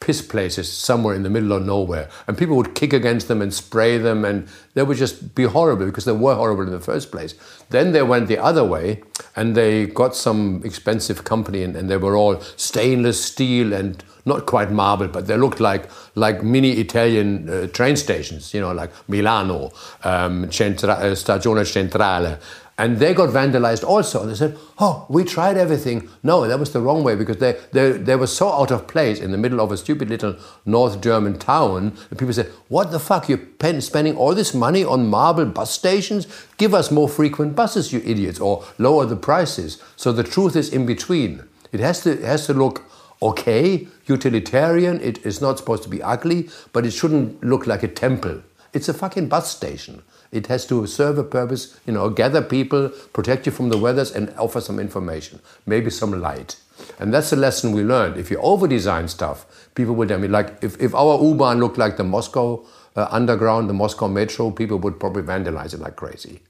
piss 0.00 0.22
places 0.22 0.72
somewhere 0.72 1.14
in 1.14 1.24
the 1.24 1.30
middle 1.30 1.52
of 1.52 1.64
nowhere, 1.64 2.08
and 2.26 2.38
people 2.38 2.56
would 2.56 2.74
kick 2.74 2.92
against 2.92 3.28
them 3.28 3.42
and 3.42 3.52
spray 3.52 3.98
them, 3.98 4.24
and 4.24 4.48
they 4.74 4.82
would 4.82 4.96
just 4.96 5.34
be 5.34 5.44
horrible 5.44 5.86
because 5.86 6.04
they 6.04 6.12
were 6.12 6.34
horrible 6.34 6.62
in 6.62 6.70
the 6.70 6.80
first 6.80 7.10
place. 7.10 7.34
Then 7.70 7.92
they 7.92 8.02
went 8.02 8.28
the 8.28 8.38
other 8.38 8.64
way, 8.64 9.02
and 9.34 9.56
they 9.56 9.86
got 9.86 10.14
some 10.14 10.62
expensive 10.64 11.24
company, 11.24 11.62
and, 11.62 11.74
and 11.74 11.90
they 11.90 11.96
were 11.96 12.16
all 12.16 12.40
stainless 12.56 13.24
steel 13.24 13.72
and 13.72 14.02
not 14.28 14.46
quite 14.46 14.70
marble, 14.70 15.08
but 15.08 15.26
they 15.26 15.36
looked 15.36 15.60
like 15.60 15.88
like 16.14 16.42
mini 16.42 16.72
Italian 16.72 17.48
uh, 17.48 17.66
train 17.68 17.96
stations, 17.96 18.54
you 18.54 18.60
know, 18.60 18.72
like 18.72 18.90
Milano, 19.08 19.72
um, 20.04 20.46
Centra- 20.48 21.00
uh, 21.00 21.14
Stazione 21.14 21.66
Centrale. 21.66 22.38
And 22.80 22.98
they 22.98 23.12
got 23.12 23.30
vandalized 23.30 23.82
also. 23.82 24.22
And 24.22 24.30
they 24.30 24.36
said, 24.36 24.56
oh, 24.78 25.04
we 25.08 25.24
tried 25.24 25.56
everything. 25.56 26.08
No, 26.22 26.46
that 26.46 26.60
was 26.60 26.72
the 26.72 26.80
wrong 26.80 27.02
way 27.02 27.16
because 27.16 27.38
they, 27.38 27.56
they, 27.72 27.90
they 27.90 28.14
were 28.14 28.28
so 28.28 28.52
out 28.52 28.70
of 28.70 28.86
place 28.86 29.18
in 29.18 29.32
the 29.32 29.36
middle 29.36 29.60
of 29.60 29.72
a 29.72 29.76
stupid 29.76 30.08
little 30.08 30.36
North 30.64 31.00
German 31.00 31.40
town. 31.40 31.96
And 32.08 32.18
people 32.18 32.32
said, 32.32 32.52
what 32.68 32.92
the 32.92 33.00
fuck, 33.00 33.28
you're 33.28 33.40
spending 33.80 34.16
all 34.16 34.32
this 34.32 34.54
money 34.54 34.84
on 34.84 35.08
marble 35.08 35.46
bus 35.46 35.72
stations? 35.72 36.28
Give 36.56 36.72
us 36.72 36.92
more 36.92 37.08
frequent 37.08 37.56
buses, 37.56 37.92
you 37.92 38.00
idiots, 38.04 38.38
or 38.38 38.64
lower 38.78 39.06
the 39.06 39.16
prices. 39.16 39.82
So 39.96 40.12
the 40.12 40.22
truth 40.22 40.54
is 40.54 40.72
in 40.72 40.86
between. 40.86 41.42
It 41.72 41.80
has 41.80 42.02
to, 42.02 42.12
it 42.12 42.22
has 42.22 42.46
to 42.46 42.54
look 42.54 42.84
okay, 43.20 43.88
utilitarian. 44.06 45.00
It 45.00 45.24
is 45.26 45.40
not 45.40 45.58
supposed 45.58 45.82
to 45.84 45.88
be 45.88 46.02
ugly, 46.02 46.48
but 46.72 46.86
it 46.86 46.92
shouldn't 46.92 47.42
look 47.42 47.66
like 47.66 47.82
a 47.82 47.88
temple. 47.88 48.42
It's 48.72 48.88
a 48.88 48.94
fucking 48.94 49.28
bus 49.28 49.50
station. 49.50 50.02
It 50.30 50.46
has 50.48 50.66
to 50.66 50.86
serve 50.86 51.16
a 51.16 51.24
purpose, 51.24 51.78
you 51.86 51.92
know, 51.94 52.10
gather 52.10 52.42
people, 52.42 52.90
protect 53.12 53.46
you 53.46 53.52
from 53.52 53.70
the 53.70 53.78
weathers, 53.78 54.12
and 54.12 54.32
offer 54.38 54.60
some 54.60 54.78
information, 54.78 55.40
maybe 55.64 55.90
some 55.90 56.20
light. 56.20 56.56
And 56.98 57.12
that's 57.12 57.30
the 57.30 57.36
lesson 57.36 57.72
we 57.72 57.82
learned. 57.82 58.18
If 58.18 58.30
you 58.30 58.38
over 58.38 58.68
design 58.68 59.08
stuff, 59.08 59.46
people 59.74 59.94
will 59.94 60.06
tell 60.06 60.18
me, 60.18 60.28
like, 60.28 60.62
if, 60.62 60.80
if 60.80 60.94
our 60.94 61.20
U-Bahn 61.22 61.60
looked 61.60 61.78
like 61.78 61.96
the 61.96 62.04
Moscow 62.04 62.64
uh, 62.94 63.08
underground, 63.10 63.70
the 63.70 63.74
Moscow 63.74 64.06
metro, 64.06 64.50
people 64.50 64.78
would 64.78 65.00
probably 65.00 65.22
vandalize 65.22 65.72
it 65.72 65.80
like 65.80 65.96
crazy. 65.96 66.40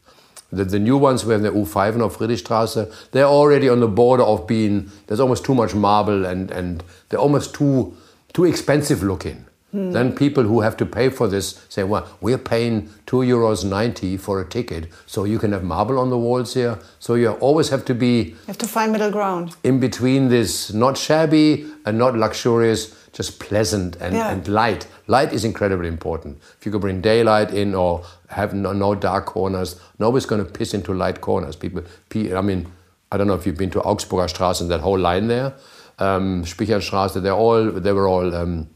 The, 0.50 0.64
the 0.64 0.78
new 0.78 0.96
ones, 0.96 1.24
we 1.24 1.32
have 1.32 1.44
in 1.44 1.52
the 1.52 1.60
U5 1.60 1.92
and 1.92 2.02
Friedrichstraße, 2.02 3.10
they're 3.10 3.24
already 3.24 3.68
on 3.68 3.80
the 3.80 3.88
border 3.88 4.22
of 4.22 4.46
being, 4.46 4.90
there's 5.06 5.20
almost 5.20 5.44
too 5.44 5.54
much 5.54 5.74
marble 5.74 6.24
and, 6.24 6.50
and 6.50 6.82
they're 7.08 7.20
almost 7.20 7.54
too, 7.54 7.94
too 8.32 8.44
expensive 8.44 9.02
looking. 9.02 9.44
Hmm. 9.72 9.90
Then 9.90 10.16
people 10.16 10.44
who 10.44 10.62
have 10.62 10.78
to 10.78 10.86
pay 10.86 11.10
for 11.10 11.28
this 11.28 11.66
say, 11.68 11.84
well, 11.84 12.08
we're 12.22 12.38
paying 12.38 12.88
two 13.04 13.18
euros 13.18 13.66
ninety 13.66 14.16
for 14.16 14.40
a 14.40 14.48
ticket, 14.48 14.88
so 15.04 15.24
you 15.24 15.38
can 15.38 15.52
have 15.52 15.62
marble 15.62 15.98
on 15.98 16.08
the 16.08 16.16
walls 16.16 16.54
here. 16.54 16.78
So 17.00 17.16
you 17.16 17.32
always 17.32 17.68
have 17.68 17.84
to 17.84 17.94
be. 17.94 18.22
You 18.22 18.36
have 18.46 18.56
to 18.58 18.66
find 18.66 18.92
middle 18.92 19.10
ground. 19.10 19.56
In 19.64 19.78
between 19.78 20.28
this, 20.28 20.72
not 20.72 20.96
shabby 20.96 21.66
and 21.84 21.98
not 21.98 22.16
luxurious, 22.16 22.96
just 23.12 23.40
pleasant 23.40 23.96
and, 23.96 24.14
yeah. 24.14 24.30
and 24.30 24.48
light. 24.48 24.86
Light 25.06 25.34
is 25.34 25.44
incredibly 25.44 25.88
important. 25.88 26.38
If 26.58 26.64
you 26.64 26.72
could 26.72 26.80
bring 26.80 27.02
daylight 27.02 27.52
in 27.52 27.74
or 27.74 28.04
have 28.28 28.54
no, 28.54 28.72
no 28.72 28.94
dark 28.94 29.26
corners, 29.26 29.80
nobody's 29.98 30.26
going 30.26 30.44
to 30.44 30.50
piss 30.50 30.74
into 30.74 30.92
light 30.92 31.20
corners. 31.20 31.56
People, 31.56 31.82
I 32.14 32.40
mean, 32.40 32.70
I 33.10 33.16
don't 33.16 33.26
know 33.26 33.34
if 33.34 33.46
you've 33.46 33.56
been 33.56 33.70
to 33.70 33.80
Augsburger 33.80 34.32
Straße 34.32 34.60
and 34.60 34.70
that 34.70 34.80
whole 34.80 34.98
line 34.98 35.28
there, 35.28 35.54
um, 35.98 36.44
Spicherstraße. 36.44 37.22
They're 37.22 37.32
all 37.32 37.70
they 37.70 37.92
were 37.92 38.08
all. 38.08 38.34
Um, 38.34 38.68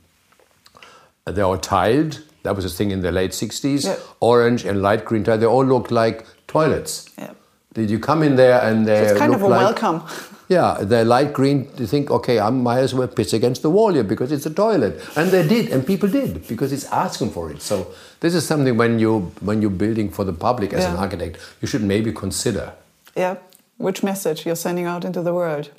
they 1.24 1.42
are 1.42 1.56
tiled. 1.56 2.22
That 2.42 2.56
was 2.56 2.64
a 2.64 2.68
thing 2.68 2.90
in 2.90 3.00
the 3.02 3.12
late 3.12 3.30
60s. 3.30 3.84
Yeah. 3.84 3.96
Orange 4.18 4.64
and 4.64 4.82
light 4.82 5.04
green 5.04 5.22
tile. 5.22 5.38
They 5.38 5.46
all 5.46 5.64
look 5.64 5.92
like 5.92 6.26
toilets. 6.48 7.08
Yeah. 7.16 7.34
Did 7.74 7.90
you 7.90 7.98
come 8.00 8.22
in 8.22 8.36
there 8.36 8.60
and 8.60 8.86
they 8.86 9.06
so 9.06 9.10
it's 9.10 9.18
kind 9.18 9.34
of 9.34 9.42
a 9.42 9.48
like, 9.48 9.80
welcome. 9.80 10.02
Yeah, 10.48 10.78
they're 10.80 11.04
light 11.04 11.32
green. 11.32 11.68
You 11.78 11.86
think, 11.86 12.10
okay, 12.10 12.38
I 12.38 12.50
might 12.50 12.80
as 12.80 12.94
well 12.94 13.08
piss 13.08 13.32
against 13.32 13.62
the 13.62 13.70
wall 13.70 13.92
here 13.92 14.04
because 14.04 14.32
it's 14.32 14.46
a 14.46 14.52
toilet, 14.52 15.00
and 15.16 15.30
they 15.30 15.46
did, 15.46 15.70
and 15.72 15.86
people 15.86 16.08
did 16.08 16.46
because 16.46 16.72
it's 16.72 16.84
asking 16.86 17.30
for 17.30 17.50
it. 17.50 17.62
So 17.62 17.92
this 18.20 18.34
is 18.34 18.46
something 18.46 18.76
when 18.76 18.98
you 18.98 19.32
when 19.40 19.62
you're 19.62 19.70
building 19.70 20.10
for 20.10 20.24
the 20.24 20.32
public 20.32 20.72
as 20.72 20.82
yeah. 20.82 20.92
an 20.92 20.96
architect, 20.98 21.38
you 21.60 21.68
should 21.68 21.82
maybe 21.82 22.12
consider. 22.12 22.72
Yeah, 23.16 23.36
which 23.78 24.02
message 24.02 24.44
you're 24.46 24.56
sending 24.56 24.86
out 24.86 25.04
into 25.04 25.22
the 25.22 25.32
world. 25.32 25.70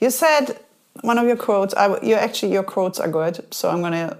You 0.00 0.10
said 0.10 0.58
one 1.00 1.18
of 1.18 1.26
your 1.26 1.36
quotes. 1.36 1.74
I, 1.74 2.00
you 2.02 2.14
actually 2.14 2.52
your 2.52 2.62
quotes 2.62 3.00
are 3.00 3.08
good, 3.08 3.44
so 3.52 3.70
I'm 3.70 3.80
going 3.80 3.92
to 3.92 4.16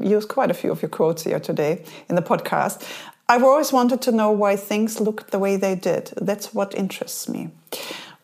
use 0.00 0.24
quite 0.24 0.50
a 0.50 0.54
few 0.54 0.72
of 0.72 0.82
your 0.82 0.88
quotes 0.88 1.24
here 1.24 1.40
today 1.40 1.84
in 2.08 2.16
the 2.16 2.22
podcast. 2.22 2.86
I've 3.28 3.42
always 3.42 3.72
wanted 3.72 4.02
to 4.02 4.12
know 4.12 4.30
why 4.30 4.56
things 4.56 5.00
looked 5.00 5.30
the 5.30 5.38
way 5.38 5.56
they 5.56 5.74
did. 5.74 6.12
That's 6.20 6.52
what 6.52 6.74
interests 6.74 7.28
me. 7.28 7.50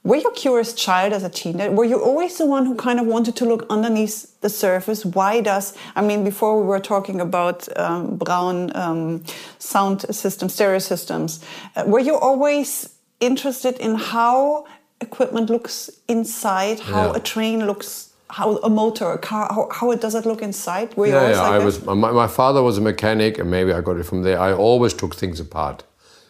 Were 0.05 0.17
you 0.17 0.29
a 0.29 0.35
curious 0.35 0.73
child 0.73 1.13
as 1.13 1.25
a 1.25 1.29
teenager? 1.29 1.71
Were 1.73 1.85
you 1.85 2.03
always 2.03 2.39
the 2.39 2.47
one 2.47 2.67
who 2.67 2.75
kind 2.75 3.01
of 3.01 3.07
wanted 3.07 3.37
to 3.37 3.45
look 3.45 3.67
underneath 3.69 4.41
the 4.41 4.49
surface? 4.49 5.05
Why 5.05 5.41
does, 5.41 5.77
I 5.97 6.03
mean, 6.03 6.25
before 6.25 6.61
we 6.61 6.67
were 6.67 6.81
talking 6.81 7.21
about 7.21 7.69
um, 7.77 8.17
Braun 8.17 8.75
um, 8.77 9.25
sound 9.59 10.03
systems, 10.15 10.55
stereo 10.55 10.79
systems, 10.79 11.45
uh, 11.77 11.85
were 11.87 12.01
you 12.01 12.17
always 12.17 12.95
interested 13.21 13.77
in 13.79 13.97
how 13.97 14.67
equipment 15.01 15.51
looks 15.51 15.91
inside, 16.09 16.81
how 16.81 17.07
yeah. 17.07 17.17
a 17.17 17.21
train 17.21 17.67
looks, 17.67 18.13
how 18.31 18.57
a 18.59 18.71
motor, 18.71 19.11
a 19.13 19.19
car, 19.19 19.49
how, 19.51 19.69
how 19.73 19.91
it 19.91 20.01
does 20.01 20.15
it 20.15 20.25
look 20.25 20.43
inside? 20.43 20.97
Were 20.97 21.07
yeah, 21.07 21.31
yeah. 21.31 21.43
Like 21.43 21.61
I 21.61 21.65
was. 21.65 21.85
My, 21.85 21.95
my 21.95 22.29
father 22.29 22.63
was 22.63 22.79
a 22.79 22.81
mechanic, 22.81 23.39
and 23.39 23.51
maybe 23.51 23.73
I 23.73 23.81
got 23.81 23.97
it 23.97 24.05
from 24.05 24.23
there. 24.23 24.41
I 24.41 24.53
always 24.53 24.95
took 24.95 25.15
things 25.15 25.41
apart, 25.41 25.85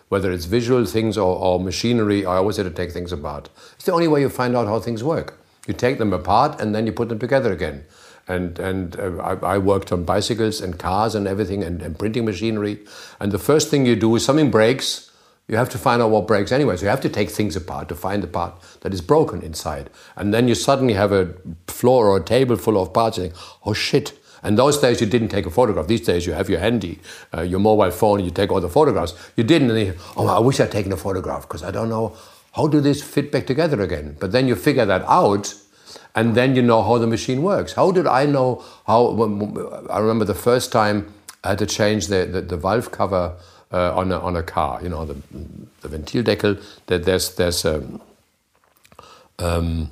whether 0.08 0.32
it's 0.32 0.46
visual 0.46 0.84
things 0.84 1.18
or, 1.18 1.36
or 1.36 1.60
machinery. 1.60 2.24
I 2.24 2.36
always 2.36 2.56
had 2.56 2.64
to 2.64 2.70
take 2.70 2.92
things 2.92 3.12
apart. 3.12 3.48
It's 3.74 3.84
the 3.84 3.92
only 3.92 4.08
way 4.08 4.20
you 4.20 4.28
find 4.28 4.56
out 4.56 4.66
how 4.66 4.80
things 4.80 5.04
work. 5.04 5.38
You 5.66 5.74
take 5.74 5.98
them 5.98 6.12
apart 6.12 6.60
and 6.60 6.74
then 6.74 6.86
you 6.86 6.92
put 6.92 7.08
them 7.08 7.18
together 7.18 7.52
again 7.52 7.84
and 8.28 8.58
and 8.58 8.98
uh, 9.00 9.16
I, 9.18 9.54
I, 9.54 9.58
worked 9.58 9.90
on 9.90 10.04
bicycles 10.04 10.60
and 10.60 10.78
cars 10.78 11.14
and 11.14 11.26
everything 11.26 11.64
and, 11.64 11.82
and, 11.82 11.98
printing 11.98 12.26
machinery. 12.26 12.78
And 13.20 13.32
the 13.32 13.38
first 13.38 13.70
thing 13.70 13.86
you 13.86 13.96
do 13.96 14.14
is 14.16 14.24
something 14.24 14.50
breaks, 14.50 15.10
you 15.48 15.56
have 15.56 15.70
to 15.70 15.78
find 15.78 16.02
out 16.02 16.10
what 16.10 16.26
breaks 16.26 16.52
anyway. 16.52 16.76
So 16.76 16.82
you 16.82 16.90
have 16.90 17.00
to 17.00 17.08
take 17.08 17.30
things 17.30 17.56
apart 17.56 17.88
to 17.88 17.94
find 17.94 18.22
the 18.22 18.26
part 18.26 18.54
that 18.82 18.92
is 18.92 19.00
broken 19.00 19.42
inside. 19.42 19.88
And 20.14 20.32
then 20.32 20.46
you 20.46 20.54
suddenly 20.54 20.94
have 20.94 21.10
a 21.10 21.34
floor 21.66 22.06
or 22.06 22.18
a 22.18 22.22
table 22.22 22.56
full 22.56 22.80
of 22.80 22.92
parts 22.92 23.16
and 23.18 23.32
think, 23.32 23.42
oh 23.64 23.72
shit. 23.72 24.12
And 24.42 24.58
those 24.58 24.78
days 24.78 25.00
you 25.00 25.06
didn't 25.06 25.28
take 25.28 25.46
a 25.46 25.50
photograph. 25.50 25.86
These 25.86 26.02
days 26.02 26.26
you 26.26 26.32
have 26.32 26.48
your 26.48 26.60
handy, 26.60 27.00
uh, 27.34 27.42
your 27.42 27.60
mobile 27.60 27.90
phone, 27.90 28.24
you 28.24 28.30
take 28.30 28.50
all 28.52 28.60
the 28.60 28.68
photographs. 28.68 29.14
You 29.36 29.44
didn't, 29.44 29.76
you, 29.76 29.94
oh, 30.16 30.26
I 30.26 30.38
wish 30.38 30.60
I'd 30.60 30.70
taken 30.70 30.92
a 30.92 30.96
photograph 30.96 31.42
because 31.42 31.62
I 31.62 31.70
don't 31.70 31.88
know 31.88 32.16
how 32.52 32.66
do 32.66 32.80
this 32.80 33.02
fit 33.02 33.30
back 33.30 33.46
together 33.46 33.80
again. 33.82 34.16
But 34.18 34.32
then 34.32 34.48
you 34.48 34.56
figure 34.56 34.86
that 34.86 35.02
out, 35.02 35.54
and 36.14 36.34
then 36.34 36.56
you 36.56 36.62
know 36.62 36.82
how 36.82 36.98
the 36.98 37.06
machine 37.06 37.42
works. 37.42 37.72
How 37.74 37.92
did 37.92 38.06
I 38.06 38.26
know 38.26 38.64
how? 38.86 39.10
I 39.90 39.98
remember 39.98 40.24
the 40.24 40.34
first 40.34 40.72
time 40.72 41.12
I 41.44 41.50
had 41.50 41.58
to 41.58 41.66
change 41.66 42.08
the, 42.08 42.26
the, 42.26 42.40
the 42.40 42.56
valve 42.56 42.90
cover 42.90 43.36
uh, 43.72 43.94
on, 43.94 44.10
a, 44.10 44.18
on 44.18 44.36
a 44.36 44.42
car. 44.42 44.82
You 44.82 44.88
know, 44.88 45.04
the, 45.04 45.16
the 45.82 45.88
Ventildeckel, 45.88 46.62
that 46.86 47.04
there's, 47.04 47.34
there's 47.36 47.64
um, 47.64 48.00
um, 49.38 49.90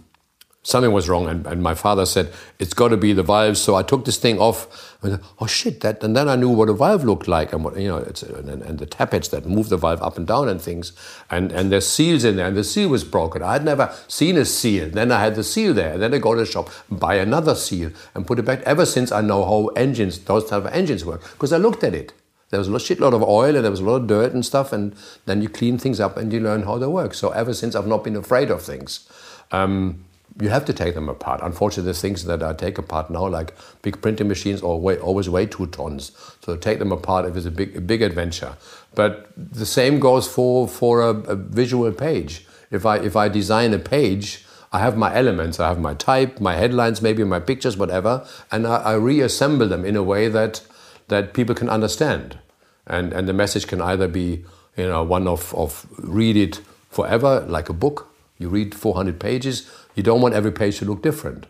something 0.67 0.91
was 0.93 1.09
wrong. 1.09 1.29
And, 1.29 1.47
and, 1.47 1.63
my 1.63 1.75
father 1.75 2.05
said, 2.05 2.33
it's 2.59 2.75
got 2.75 2.89
to 2.89 2.97
be 2.97 3.13
the 3.13 3.23
valve. 3.23 3.57
So 3.57 3.77
I 3.77 3.83
took 3.83 4.05
this 4.05 4.17
thing 4.17 4.39
off. 4.39 4.97
And, 5.03 5.21
oh 5.39 5.47
shit! 5.47 5.81
That, 5.83 6.03
and 6.03 6.17
then 6.17 6.29
I 6.29 6.37
knew 6.37 6.49
what 6.49 6.69
a 6.69 6.73
valve 6.73 7.05
looked 7.05 7.29
like, 7.29 7.53
and 7.53 7.63
what 7.63 7.79
you 7.79 7.89
know, 7.89 7.99
and, 7.99 8.63
and 8.63 8.79
the 8.79 8.87
tappets 8.87 9.29
that 9.29 9.47
move 9.47 9.69
the 9.69 9.77
valve 9.77 10.03
up 10.03 10.17
and 10.17 10.27
down 10.27 10.49
and 10.49 10.61
things. 10.61 10.93
And 11.31 11.53
and 11.53 11.71
there's 11.71 11.87
seals 11.87 12.25
in 12.25 12.37
there, 12.37 12.47
and 12.47 12.57
the 12.57 12.65
seal 12.65 12.89
was 12.89 13.05
broken. 13.05 13.43
I 13.43 13.53
had 13.53 13.65
never 13.65 13.95
seen 14.09 14.37
a 14.37 14.45
seal. 14.45 14.91
Then 14.91 15.13
I 15.13 15.21
had 15.21 15.37
the 15.37 15.45
seal 15.45 15.75
there, 15.75 15.93
and 15.93 16.03
then 16.03 16.15
I 16.15 16.19
go 16.19 16.35
to 16.35 16.41
the 16.41 16.47
shop, 16.47 16.71
buy 16.91 17.17
another 17.17 17.55
seal, 17.55 17.93
and 18.15 18.27
put 18.27 18.39
it 18.39 18.45
back. 18.45 18.63
Ever 18.63 18.87
since 18.87 19.13
I 19.13 19.21
know 19.21 19.45
how 19.45 19.67
engines, 19.77 20.19
those 20.19 20.49
type 20.49 20.65
of 20.65 20.73
engines 20.73 21.05
work, 21.05 21.23
because 21.33 21.53
I 21.53 21.59
looked 21.59 21.85
at 21.85 21.95
it. 21.95 22.13
There 22.51 22.59
was 22.61 22.69
a 22.69 22.73
shitload 22.73 23.13
of 23.13 23.23
oil 23.25 23.57
and 23.57 23.65
there 23.65 23.73
was 23.73 23.81
a 23.81 23.85
lot 23.85 24.03
of 24.03 24.07
dirt 24.07 24.33
and 24.33 24.45
stuff, 24.45 24.73
and 24.73 24.95
then 25.27 25.43
you 25.43 25.49
clean 25.49 25.79
things 25.79 26.01
up 26.01 26.17
and 26.17 26.33
you 26.33 26.41
learn 26.41 26.63
how 26.63 26.79
they 26.79 26.87
work. 26.87 27.13
So 27.15 27.31
ever 27.31 27.53
since 27.53 27.75
I've 27.75 27.89
not 27.89 28.05
been 28.05 28.17
afraid 28.17 28.51
of 28.51 28.63
things. 28.63 29.09
Um, 29.51 30.06
you 30.41 30.49
have 30.51 30.65
to 30.67 30.73
take 30.73 30.95
them 30.95 31.09
apart. 31.09 31.41
Unfortunately, 31.43 31.85
there's 31.85 32.01
things 32.01 32.25
that 32.25 32.43
I 32.43 32.53
take 32.53 32.79
apart 32.79 33.11
now, 33.11 33.27
like 33.27 33.55
big 33.83 34.03
printing 34.03 34.29
machines, 34.29 34.61
or 34.63 34.81
weigh, 34.81 34.99
always 34.99 35.29
weigh 35.29 35.47
two 35.47 35.67
tons. 35.67 36.13
So 36.45 36.57
take 36.57 36.79
them 36.79 36.93
apart 36.93 37.25
if 37.27 37.37
it's 37.37 37.47
a 37.47 37.51
big, 37.51 37.77
a 37.77 37.81
big 37.81 38.03
adventure. 38.03 38.57
But 38.95 39.31
the 39.37 39.67
same 39.67 39.99
goes 39.99 40.29
for 40.29 40.69
for 40.69 41.01
a, 41.01 41.11
a 41.11 41.37
visual 41.37 41.91
page. 41.93 42.47
If 42.71 42.85
I 42.85 42.99
if 42.99 43.17
I 43.17 43.29
design 43.29 43.73
a 43.73 43.79
page, 43.79 44.45
I 44.73 44.81
have 44.81 44.97
my 44.97 45.15
elements. 45.15 45.59
I 45.59 45.69
have 45.69 45.81
my 45.81 45.95
type, 45.95 46.41
my 46.41 46.55
headlines, 46.55 47.01
maybe 47.01 47.25
my 47.25 47.41
pictures, 47.41 47.77
whatever, 47.77 48.27
and 48.51 48.67
I, 48.67 48.77
I 48.77 48.95
reassemble 48.95 49.69
them 49.69 49.85
in 49.85 49.97
a 49.97 50.03
way 50.03 50.29
that 50.29 50.63
that 51.09 51.35
people 51.35 51.55
can 51.55 51.69
understand. 51.69 52.39
And, 52.87 53.13
and 53.13 53.29
the 53.29 53.33
message 53.33 53.67
can 53.67 53.81
either 53.81 54.07
be 54.07 54.45
you 54.77 54.87
know, 54.87 55.03
one 55.03 55.27
of, 55.27 55.55
of 55.55 55.87
read 55.99 56.37
it 56.37 56.61
forever, 56.91 57.45
like 57.49 57.69
a 57.69 57.73
book. 57.73 58.13
You 58.39 58.49
read 58.49 58.75
400 58.75 59.19
pages. 59.19 59.71
You 59.97 60.05
don't 60.05 60.21
want 60.21 60.35
every 60.35 60.53
page 60.53 60.79
to 60.79 60.85
look 60.85 61.03
different. 61.03 61.47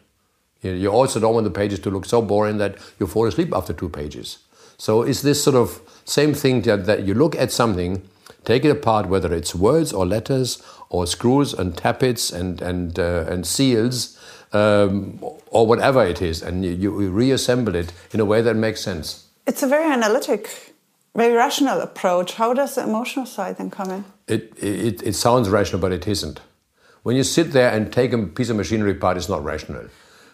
You, 0.62 0.88
also 0.88 1.20
don't 1.20 1.34
want 1.34 1.44
the 1.44 1.50
pages 1.50 1.78
to 1.80 1.90
look 1.90 2.06
so 2.06 2.22
boring 2.22 2.56
that 2.56 2.78
you 2.98 3.06
fall 3.06 3.26
asleep 3.26 3.52
after 3.54 3.72
two 3.72 3.90
pages. 3.90 4.38
So 4.78 5.02
it's 5.02 5.20
this 5.20 5.44
sort 5.44 5.54
of 5.54 5.80
same 6.06 6.32
thing 6.32 6.62
that, 6.62 6.86
that 6.86 7.04
you 7.04 7.12
look 7.12 7.36
at 7.36 7.52
something, 7.52 8.02
take 8.44 8.64
it 8.64 8.70
apart, 8.70 9.06
whether 9.06 9.32
it's 9.34 9.54
words 9.54 9.92
or 9.92 10.06
letters 10.06 10.62
or 10.88 11.06
screws 11.06 11.52
and 11.52 11.76
tappets 11.76 12.32
and, 12.32 12.62
and, 12.62 12.98
uh, 12.98 13.26
and 13.28 13.46
seals 13.46 14.18
um, 14.52 15.20
or 15.48 15.66
whatever 15.66 16.04
it 16.04 16.22
is, 16.22 16.42
and 16.42 16.64
you, 16.64 16.70
you 16.72 17.10
reassemble 17.10 17.74
it 17.74 17.92
in 18.12 18.20
a 18.20 18.24
way 18.24 18.40
that 18.40 18.56
makes 18.56 18.80
sense 18.80 19.26
it's 19.46 19.62
a 19.62 19.68
very 19.68 19.90
analytic, 19.90 20.74
very 21.14 21.34
rational 21.34 21.80
approach. 21.80 22.34
How 22.34 22.52
does 22.52 22.74
the 22.74 22.82
emotional 22.82 23.26
side 23.26 23.58
then 23.58 23.70
come 23.70 23.90
in? 23.90 24.04
It, 24.26 24.52
it, 24.58 25.02
it 25.02 25.14
sounds 25.14 25.48
rational, 25.48 25.80
but 25.80 25.92
it 25.92 26.06
isn't. 26.06 26.40
When 27.06 27.14
you 27.14 27.22
sit 27.22 27.52
there 27.52 27.70
and 27.70 27.92
take 27.92 28.12
a 28.12 28.18
piece 28.18 28.48
of 28.50 28.56
machinery 28.56 28.90
apart, 28.90 29.16
it's 29.16 29.28
not 29.28 29.44
rational. 29.44 29.84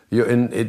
You 0.09 0.25
in 0.25 0.51
it. 0.55 0.69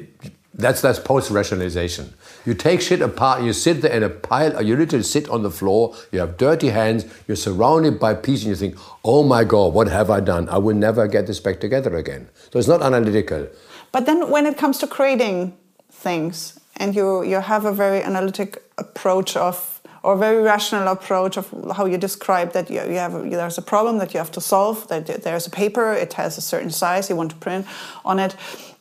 That's 0.53 0.81
that's 0.81 0.99
post 0.99 1.31
rationalization. 1.31 2.13
You 2.45 2.55
take 2.55 2.81
shit 2.81 2.99
apart. 3.01 3.41
You 3.41 3.53
sit 3.53 3.81
there 3.81 3.93
in 3.93 4.03
a 4.03 4.09
pile. 4.09 4.61
You 4.61 4.75
literally 4.75 5.05
sit 5.05 5.29
on 5.29 5.43
the 5.43 5.49
floor. 5.49 5.95
You 6.11 6.19
have 6.19 6.35
dirty 6.35 6.71
hands. 6.71 7.05
You're 7.25 7.37
surrounded 7.37 8.01
by 8.01 8.15
pieces, 8.15 8.43
and 8.43 8.49
you 8.49 8.55
think, 8.57 8.75
"Oh 9.05 9.23
my 9.23 9.45
God, 9.45 9.73
what 9.73 9.87
have 9.87 10.09
I 10.09 10.19
done? 10.19 10.49
I 10.49 10.57
will 10.57 10.75
never 10.75 11.07
get 11.07 11.25
this 11.25 11.39
back 11.39 11.61
together 11.61 11.95
again." 11.95 12.27
So 12.51 12.59
it's 12.59 12.67
not 12.67 12.81
analytical. 12.81 13.47
But 13.93 14.05
then, 14.05 14.29
when 14.29 14.45
it 14.45 14.57
comes 14.57 14.79
to 14.79 14.87
creating 14.87 15.53
things, 15.89 16.59
and 16.75 16.97
you 16.97 17.23
you 17.23 17.39
have 17.39 17.63
a 17.63 17.71
very 17.71 18.03
analytic 18.03 18.61
approach 18.77 19.37
of 19.37 19.72
or 20.03 20.17
very 20.17 20.41
rational 20.43 20.87
approach 20.87 21.37
of 21.37 21.49
how 21.75 21.85
you 21.85 21.97
describe 21.97 22.51
that 22.53 22.69
you, 22.69 22.81
you 22.81 22.97
have 22.97 23.13
there's 23.29 23.57
a 23.57 23.61
problem 23.61 23.97
that 23.97 24.13
you 24.13 24.17
have 24.17 24.31
to 24.31 24.41
solve 24.41 24.87
that 24.89 25.05
there's 25.23 25.47
a 25.47 25.49
paper 25.49 25.93
it 25.93 26.13
has 26.13 26.37
a 26.37 26.41
certain 26.41 26.69
size 26.69 27.09
you 27.09 27.15
want 27.15 27.31
to 27.31 27.37
print 27.37 27.65
on 28.03 28.19
it 28.19 28.35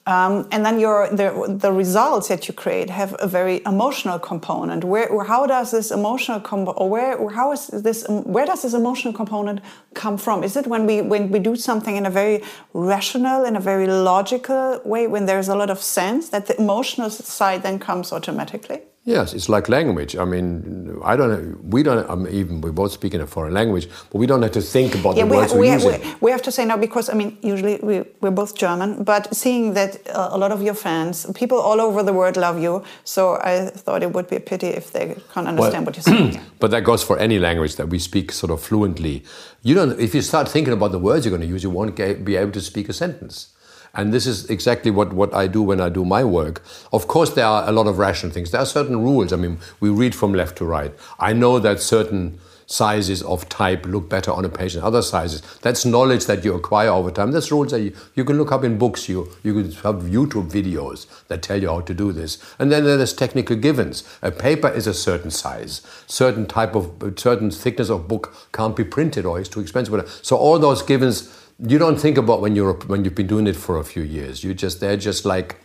um, 0.04 0.48
and 0.50 0.66
then 0.66 0.80
your 0.80 1.08
the, 1.10 1.56
the 1.60 1.70
results 1.70 2.26
that 2.26 2.48
you 2.48 2.54
create 2.54 2.90
have 2.90 3.14
a 3.20 3.28
very 3.28 3.62
emotional 3.64 4.18
component. 4.18 4.82
Where, 4.82 5.22
how 5.22 5.46
does 5.46 5.70
this 5.70 5.92
emotional 5.92 6.42
or 6.76 6.90
where 6.90 7.28
how 7.30 7.52
is 7.52 7.68
this 7.68 8.04
where 8.08 8.44
does 8.44 8.62
this 8.62 8.74
emotional 8.74 9.14
component 9.14 9.60
come 9.94 10.18
from? 10.18 10.42
Is 10.42 10.56
it 10.56 10.66
when 10.66 10.86
we 10.86 11.02
when 11.02 11.30
we 11.30 11.38
do 11.38 11.54
something 11.54 11.94
in 11.94 12.04
a 12.04 12.10
very 12.10 12.42
rational 12.72 13.44
in 13.44 13.54
a 13.54 13.60
very 13.60 13.86
logical 13.86 14.80
way 14.84 15.06
when 15.06 15.26
there's 15.26 15.48
a 15.48 15.54
lot 15.54 15.70
of 15.70 15.80
sense 15.80 16.30
that 16.30 16.46
the 16.46 16.60
emotional 16.60 17.08
side 17.08 17.62
then 17.62 17.78
comes 17.78 18.12
automatically? 18.12 18.80
Yes, 19.04 19.34
it's 19.34 19.48
like 19.48 19.68
language. 19.68 20.14
I 20.14 20.24
mean, 20.24 20.96
I 21.02 21.16
don't 21.16 21.28
know. 21.28 21.58
We 21.64 21.82
don't 21.82 22.08
I 22.08 22.14
mean, 22.14 22.32
even. 22.32 22.60
we 22.60 22.70
both 22.70 22.92
speak 22.92 23.14
in 23.14 23.20
a 23.20 23.26
foreign 23.26 23.52
language, 23.52 23.88
but 24.10 24.18
we 24.18 24.26
don't 24.26 24.42
have 24.42 24.52
to 24.52 24.60
think 24.60 24.94
about 24.94 25.16
yeah, 25.16 25.24
the 25.24 25.30
we 25.30 25.36
words 25.38 25.52
we're 25.52 25.72
using. 25.72 26.00
We, 26.00 26.14
we 26.20 26.30
have 26.30 26.42
to 26.42 26.52
say 26.52 26.64
now 26.64 26.76
because 26.76 27.10
I 27.10 27.14
mean, 27.14 27.36
usually 27.42 27.80
we, 27.82 28.04
we're 28.20 28.30
both 28.30 28.56
German, 28.56 29.02
but 29.02 29.34
seeing 29.34 29.74
that 29.74 30.08
uh, 30.10 30.28
a 30.30 30.38
lot 30.38 30.52
of 30.52 30.62
your 30.62 30.74
fans, 30.74 31.26
people 31.34 31.58
all 31.58 31.80
over 31.80 32.04
the 32.04 32.12
world 32.12 32.36
love 32.36 32.60
you, 32.62 32.84
so 33.02 33.40
I 33.42 33.70
thought 33.70 34.04
it 34.04 34.12
would 34.12 34.30
be 34.30 34.36
a 34.36 34.40
pity 34.40 34.68
if 34.68 34.92
they 34.92 35.16
can't 35.34 35.48
understand 35.48 35.84
well, 35.84 35.86
what 35.86 35.96
you're 35.96 36.04
saying. 36.04 36.40
but 36.60 36.70
that 36.70 36.84
goes 36.84 37.02
for 37.02 37.18
any 37.18 37.40
language 37.40 37.74
that 37.76 37.88
we 37.88 37.98
speak 37.98 38.30
sort 38.30 38.52
of 38.52 38.62
fluently. 38.62 39.24
You 39.62 39.74
don't. 39.74 39.98
If 39.98 40.14
you 40.14 40.22
start 40.22 40.48
thinking 40.48 40.74
about 40.74 40.92
the 40.92 41.00
words 41.00 41.26
you're 41.26 41.36
going 41.36 41.48
to 41.48 41.52
use, 41.52 41.64
you 41.64 41.70
won't 41.70 41.96
be 41.96 42.36
able 42.36 42.52
to 42.52 42.60
speak 42.60 42.88
a 42.88 42.92
sentence. 42.92 43.52
And 43.94 44.12
this 44.12 44.26
is 44.26 44.48
exactly 44.48 44.90
what, 44.90 45.12
what 45.12 45.34
I 45.34 45.46
do 45.46 45.62
when 45.62 45.80
I 45.80 45.88
do 45.88 46.04
my 46.04 46.24
work. 46.24 46.62
Of 46.92 47.08
course, 47.08 47.30
there 47.30 47.46
are 47.46 47.68
a 47.68 47.72
lot 47.72 47.86
of 47.86 47.98
rational 47.98 48.32
things. 48.32 48.50
There 48.50 48.60
are 48.60 48.66
certain 48.66 49.00
rules. 49.00 49.32
I 49.32 49.36
mean, 49.36 49.58
we 49.80 49.90
read 49.90 50.14
from 50.14 50.32
left 50.32 50.56
to 50.58 50.64
right. 50.64 50.92
I 51.18 51.32
know 51.32 51.58
that 51.58 51.80
certain 51.80 52.38
sizes 52.66 53.22
of 53.24 53.46
type 53.50 53.84
look 53.84 54.08
better 54.08 54.30
on 54.30 54.46
a 54.46 54.48
page 54.48 54.72
than 54.72 54.82
other 54.82 55.02
sizes. 55.02 55.42
That's 55.60 55.84
knowledge 55.84 56.24
that 56.24 56.42
you 56.42 56.54
acquire 56.54 56.88
over 56.88 57.10
time. 57.10 57.30
That's 57.30 57.52
rules 57.52 57.72
that 57.72 57.80
you, 57.80 57.94
you 58.14 58.24
can 58.24 58.38
look 58.38 58.50
up 58.50 58.64
in 58.64 58.78
books. 58.78 59.10
You, 59.10 59.30
you 59.42 59.52
can 59.52 59.70
have 59.82 59.96
YouTube 60.04 60.50
videos 60.50 61.06
that 61.28 61.42
tell 61.42 61.60
you 61.60 61.68
how 61.68 61.82
to 61.82 61.92
do 61.92 62.12
this. 62.12 62.42
And 62.58 62.72
then 62.72 62.84
there's 62.84 63.12
technical 63.12 63.56
givens. 63.56 64.04
A 64.22 64.30
paper 64.30 64.68
is 64.68 64.86
a 64.86 64.94
certain 64.94 65.30
size. 65.30 65.82
Certain 66.06 66.46
type 66.46 66.74
of, 66.74 67.14
certain 67.16 67.50
thickness 67.50 67.90
of 67.90 68.08
book 68.08 68.34
can't 68.52 68.74
be 68.74 68.84
printed 68.84 69.26
or 69.26 69.38
it's 69.38 69.50
too 69.50 69.60
expensive. 69.60 70.20
So 70.22 70.36
all 70.36 70.58
those 70.58 70.82
givens 70.82 71.41
you 71.66 71.78
don't 71.78 71.98
think 71.98 72.18
about 72.18 72.40
when 72.40 72.56
you're 72.56 72.74
when 72.86 73.04
you've 73.04 73.14
been 73.14 73.26
doing 73.26 73.46
it 73.46 73.56
for 73.56 73.78
a 73.78 73.84
few 73.84 74.02
years. 74.02 74.42
You 74.42 74.54
just 74.54 74.80
they're 74.80 74.96
just 74.96 75.24
like 75.24 75.56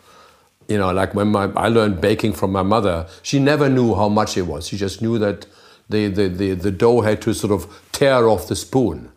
you 0.67 0.77
know 0.77 0.91
like 0.91 1.13
when 1.13 1.29
my, 1.29 1.51
I 1.55 1.69
learned 1.69 2.01
baking 2.01 2.33
from 2.33 2.51
my 2.51 2.63
mother. 2.63 3.07
She 3.23 3.39
never 3.39 3.69
knew 3.69 3.95
how 3.95 4.09
much 4.09 4.37
it 4.37 4.43
was. 4.43 4.67
She 4.67 4.77
just 4.77 5.01
knew 5.01 5.17
that 5.19 5.45
the 5.89 6.07
the 6.07 6.27
the, 6.27 6.53
the 6.53 6.71
dough 6.71 7.01
had 7.01 7.21
to 7.23 7.33
sort 7.33 7.51
of 7.51 7.81
tear 7.91 8.27
off 8.27 8.47
the 8.47 8.55
spoon, 8.55 9.11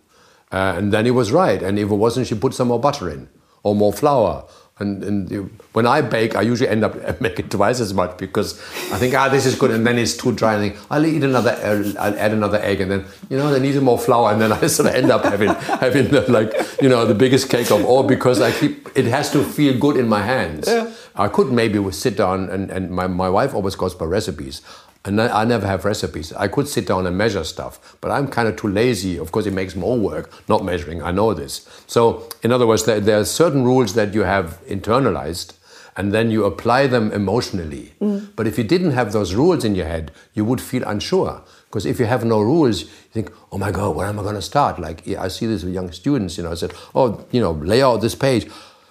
uh, 0.53 0.75
and 0.77 0.93
then 0.93 1.07
it 1.07 1.13
was 1.13 1.33
right. 1.33 1.63
And 1.63 1.79
if 1.79 1.91
it 1.91 1.95
wasn't, 1.95 2.27
she 2.27 2.35
put 2.35 2.55
some 2.55 2.69
more 2.69 2.81
butter 2.81 3.11
in 3.11 3.29
or 3.63 3.75
more 3.75 3.93
flour 3.93 4.47
and, 4.81 5.05
and, 5.05 5.51
when 5.73 5.87
I 5.87 6.01
bake, 6.01 6.35
I 6.35 6.43
usually 6.43 6.69
end 6.69 6.83
up 6.83 7.21
making 7.21 7.49
twice 7.49 7.81
as 7.81 7.95
much 7.95 8.19
because 8.19 8.61
I 8.93 8.99
think, 8.99 9.15
ah, 9.15 9.29
this 9.29 9.47
is 9.47 9.55
good, 9.55 9.71
and 9.71 9.87
then 9.87 9.99
it's 9.99 10.17
too 10.17 10.33
dry. 10.33 10.55
And 10.55 10.65
I 10.65 10.69
think, 10.69 10.87
I'll 10.91 11.07
eat 11.07 11.23
another, 11.23 11.53
I'll 11.99 12.19
add 12.19 12.33
another 12.33 12.59
egg, 12.59 12.81
and 12.81 12.91
then 12.91 13.05
you 13.29 13.37
know, 13.37 13.51
they 13.51 13.61
need 13.61 13.81
more 13.81 13.99
flour, 13.99 14.33
and 14.33 14.41
then 14.41 14.53
I 14.65 14.67
sort 14.67 14.89
of 14.89 14.95
end 14.95 15.11
up 15.11 15.25
having 15.25 15.49
having 15.85 16.09
the, 16.09 16.23
like 16.31 16.53
you 16.83 16.89
know 16.89 17.05
the 17.07 17.15
biggest 17.15 17.49
cake 17.51 17.71
of 17.71 17.85
all 17.85 18.03
because 18.03 18.41
I 18.41 18.53
keep 18.53 18.89
it 18.97 19.04
has 19.07 19.31
to 19.33 19.45
feel 19.45 19.78
good 19.78 19.97
in 19.97 20.09
my 20.09 20.23
hands. 20.23 20.67
Yeah. 20.67 20.91
I 21.15 21.28
could 21.28 21.52
maybe 21.52 21.78
sit 21.93 22.17
down, 22.17 22.49
and, 22.49 22.71
and 22.71 22.91
my, 22.91 23.07
my 23.07 23.28
wife 23.28 23.54
always 23.54 23.75
goes 23.75 23.95
by 23.95 24.07
recipes. 24.07 24.63
And 25.04 25.19
I 25.19 25.45
never 25.45 25.67
have 25.67 25.86
recipes. 25.86 26.30
I 26.34 26.47
could 26.49 26.69
sit 26.69 26.86
down 26.86 27.06
and 27.06 27.17
measure 27.17 27.43
stuff, 27.43 27.97
but 28.02 28.10
I'm 28.10 28.28
kind 28.28 28.47
of 28.49 28.56
too 28.56 28.69
lazy. 28.69 29.17
Of 29.19 29.32
course, 29.32 29.47
it 29.47 29.54
makes 29.54 29.75
more 29.75 29.97
work 29.99 30.30
not 30.47 30.63
measuring. 30.63 31.02
I 31.02 31.10
know 31.10 31.32
this. 31.32 31.67
So, 31.86 32.28
in 32.43 32.52
other 32.52 32.67
words, 32.67 32.84
there, 32.84 33.00
there 33.00 33.19
are 33.19 33.25
certain 33.25 33.65
rules 33.65 33.95
that 33.95 34.13
you 34.13 34.25
have 34.25 34.60
internalized, 34.67 35.54
and 35.97 36.13
then 36.13 36.30
you 36.30 36.45
apply 36.45 36.86
them 36.86 37.13
emotionally. 37.13 37.95
Mm. 38.00 38.28
But 38.36 38.47
if 38.47 38.58
you 38.58 38.65
didn't 38.65 38.91
have 38.91 39.13
those 39.13 39.34
rules 39.34 39.65
in 39.65 39.75
your 39.75 39.86
head, 39.86 40.13
you 40.34 40.45
would 40.45 40.60
feel 40.60 40.82
unsure. 40.84 41.43
Because 41.65 41.86
if 41.86 41.99
you 41.99 42.04
have 42.06 42.25
no 42.25 42.41
rules, 42.41 42.82
you 42.82 42.89
think, 43.13 43.32
oh 43.52 43.58
my 43.58 43.71
God, 43.71 43.97
where 43.97 44.06
am 44.06 44.19
I 44.19 44.23
going 44.23 44.34
to 44.34 44.43
start? 44.43 44.78
Like, 44.78 45.08
I 45.08 45.28
see 45.28 45.47
this 45.47 45.65
with 45.65 45.73
young 45.73 45.93
students, 45.93 46.36
you 46.36 46.45
know, 46.45 46.50
I 46.50 46.54
said, 46.54 46.75
oh, 46.95 47.26
you 47.30 47.41
know, 47.41 47.52
lay 47.52 47.82
out 47.82 48.02
this 48.02 48.15
page. 48.15 48.47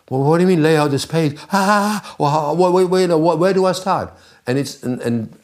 Well, 0.09 0.23
what 0.23 0.39
do 0.39 0.43
you 0.43 0.47
mean 0.47 0.63
lay 0.63 0.75
out 0.75 0.89
this 0.89 1.05
page? 1.05 1.37
Ah, 1.51 2.15
well, 2.17 2.55
wait, 2.57 2.89
wait, 2.89 3.07
wait, 3.09 3.37
where 3.37 3.53
do 3.53 3.65
I 3.65 3.73
start? 3.73 4.11
And 4.47 4.57
it's, 4.57 4.81
and, 4.81 4.99
and 5.01 5.38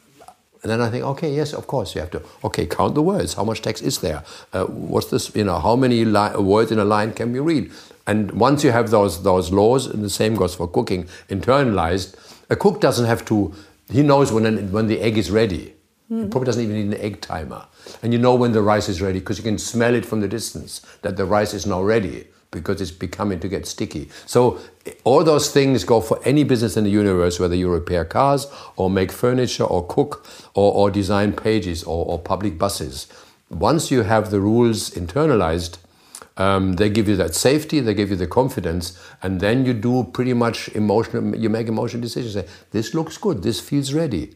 and 0.66 0.72
then 0.72 0.80
I 0.80 0.90
think, 0.90 1.04
okay, 1.04 1.32
yes, 1.32 1.52
of 1.52 1.68
course, 1.68 1.94
you 1.94 2.00
have 2.00 2.10
to, 2.10 2.22
okay, 2.42 2.66
count 2.66 2.96
the 2.96 3.02
words. 3.02 3.34
How 3.34 3.44
much 3.44 3.62
text 3.62 3.84
is 3.84 4.00
there? 4.00 4.24
Uh, 4.52 4.64
what's 4.64 5.10
this, 5.10 5.32
you 5.36 5.44
know, 5.44 5.60
how 5.60 5.76
many 5.76 6.04
words 6.04 6.72
in 6.72 6.80
a 6.80 6.84
line 6.84 7.12
can 7.12 7.30
we 7.30 7.38
read? 7.38 7.70
And 8.08 8.32
once 8.32 8.64
you 8.64 8.72
have 8.72 8.90
those, 8.90 9.22
those 9.22 9.52
laws, 9.52 9.86
and 9.86 10.02
the 10.02 10.10
same 10.10 10.34
goes 10.34 10.56
for 10.56 10.66
cooking, 10.66 11.04
internalized, 11.28 12.16
a 12.50 12.56
cook 12.56 12.80
doesn't 12.80 13.06
have 13.06 13.24
to, 13.26 13.54
he 13.88 14.02
knows 14.02 14.32
when, 14.32 14.72
when 14.72 14.88
the 14.88 14.98
egg 14.98 15.16
is 15.16 15.30
ready. 15.30 15.72
Mm. 16.10 16.24
He 16.24 16.28
probably 16.30 16.46
doesn't 16.46 16.64
even 16.64 16.74
need 16.74 16.98
an 16.98 17.00
egg 17.00 17.20
timer. 17.20 17.64
And 18.02 18.12
you 18.12 18.18
know 18.18 18.34
when 18.34 18.50
the 18.50 18.60
rice 18.60 18.88
is 18.88 19.00
ready 19.00 19.20
because 19.20 19.38
you 19.38 19.44
can 19.44 19.58
smell 19.58 19.94
it 19.94 20.04
from 20.04 20.20
the 20.20 20.26
distance 20.26 20.80
that 21.02 21.16
the 21.16 21.26
rice 21.26 21.54
is 21.54 21.64
now 21.64 21.80
ready 21.80 22.26
because 22.50 22.80
it's 22.80 22.90
becoming 22.90 23.40
to 23.40 23.48
get 23.48 23.66
sticky. 23.66 24.08
So 24.26 24.58
all 25.04 25.24
those 25.24 25.50
things 25.52 25.84
go 25.84 26.00
for 26.00 26.20
any 26.24 26.44
business 26.44 26.76
in 26.76 26.84
the 26.84 26.90
universe, 26.90 27.38
whether 27.40 27.54
you 27.54 27.68
repair 27.68 28.04
cars 28.04 28.46
or 28.76 28.88
make 28.90 29.12
furniture 29.12 29.64
or 29.64 29.86
cook 29.86 30.26
or, 30.54 30.72
or 30.72 30.90
design 30.90 31.32
pages 31.32 31.82
or, 31.84 32.06
or, 32.06 32.18
public 32.18 32.58
buses. 32.58 33.06
Once 33.50 33.90
you 33.90 34.02
have 34.02 34.30
the 34.30 34.40
rules 34.40 34.90
internalized, 34.90 35.78
um, 36.36 36.74
they 36.74 36.90
give 36.90 37.08
you 37.08 37.16
that 37.16 37.34
safety, 37.34 37.80
they 37.80 37.94
give 37.94 38.10
you 38.10 38.16
the 38.16 38.26
confidence, 38.26 38.98
and 39.22 39.40
then 39.40 39.64
you 39.64 39.72
do 39.72 40.04
pretty 40.04 40.34
much 40.34 40.68
emotional. 40.70 41.34
You 41.34 41.48
make 41.48 41.66
emotional 41.68 42.02
decisions. 42.02 42.34
Say, 42.34 42.46
this 42.72 42.92
looks 42.94 43.16
good. 43.16 43.42
This 43.42 43.60
feels 43.60 43.94
ready. 43.94 44.34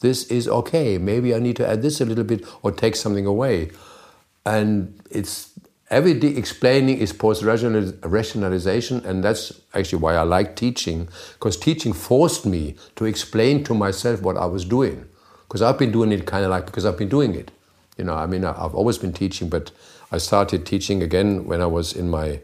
This 0.00 0.24
is 0.28 0.48
okay. 0.48 0.98
Maybe 0.98 1.34
I 1.34 1.38
need 1.38 1.56
to 1.56 1.68
add 1.68 1.82
this 1.82 2.00
a 2.00 2.06
little 2.06 2.24
bit 2.24 2.46
or 2.62 2.72
take 2.72 2.96
something 2.96 3.26
away, 3.26 3.70
and 4.46 4.98
it's 5.10 5.51
every 5.92 6.12
explaining 6.36 6.98
is 6.98 7.12
post 7.12 7.42
rationalization, 7.42 9.04
and 9.04 9.22
that's 9.22 9.60
actually 9.74 9.98
why 9.98 10.14
I 10.14 10.22
like 10.22 10.56
teaching, 10.56 11.08
because 11.34 11.56
teaching 11.56 11.92
forced 11.92 12.46
me 12.46 12.76
to 12.96 13.04
explain 13.04 13.62
to 13.64 13.74
myself 13.74 14.22
what 14.22 14.36
I 14.38 14.46
was 14.46 14.64
doing, 14.64 15.04
because 15.46 15.60
I've 15.60 15.78
been 15.78 15.92
doing 15.92 16.10
it 16.10 16.26
kind 16.26 16.44
of 16.44 16.50
like 16.50 16.66
because 16.66 16.86
I've 16.86 16.96
been 16.96 17.10
doing 17.10 17.34
it. 17.34 17.50
You 17.98 18.04
know, 18.04 18.14
I 18.14 18.26
mean, 18.26 18.42
I've 18.44 18.74
always 18.74 18.96
been 18.96 19.12
teaching, 19.12 19.50
but 19.50 19.70
I 20.10 20.16
started 20.18 20.64
teaching 20.64 21.02
again 21.02 21.44
when 21.44 21.60
I 21.60 21.66
was 21.66 21.92
in 21.92 22.08
my, 22.08 22.24
I 22.24 22.40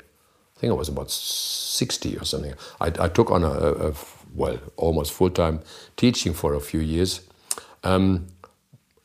think 0.58 0.70
I 0.70 0.74
was 0.74 0.90
about 0.90 1.10
60 1.10 2.18
or 2.18 2.24
something. 2.24 2.52
I, 2.82 2.92
I 3.00 3.08
took 3.08 3.30
on 3.30 3.44
a, 3.44 3.50
a, 3.50 3.94
well, 4.34 4.58
almost 4.76 5.12
full 5.12 5.30
time 5.30 5.60
teaching 5.96 6.34
for 6.34 6.52
a 6.52 6.60
few 6.60 6.80
years. 6.80 7.22
Um, 7.82 8.26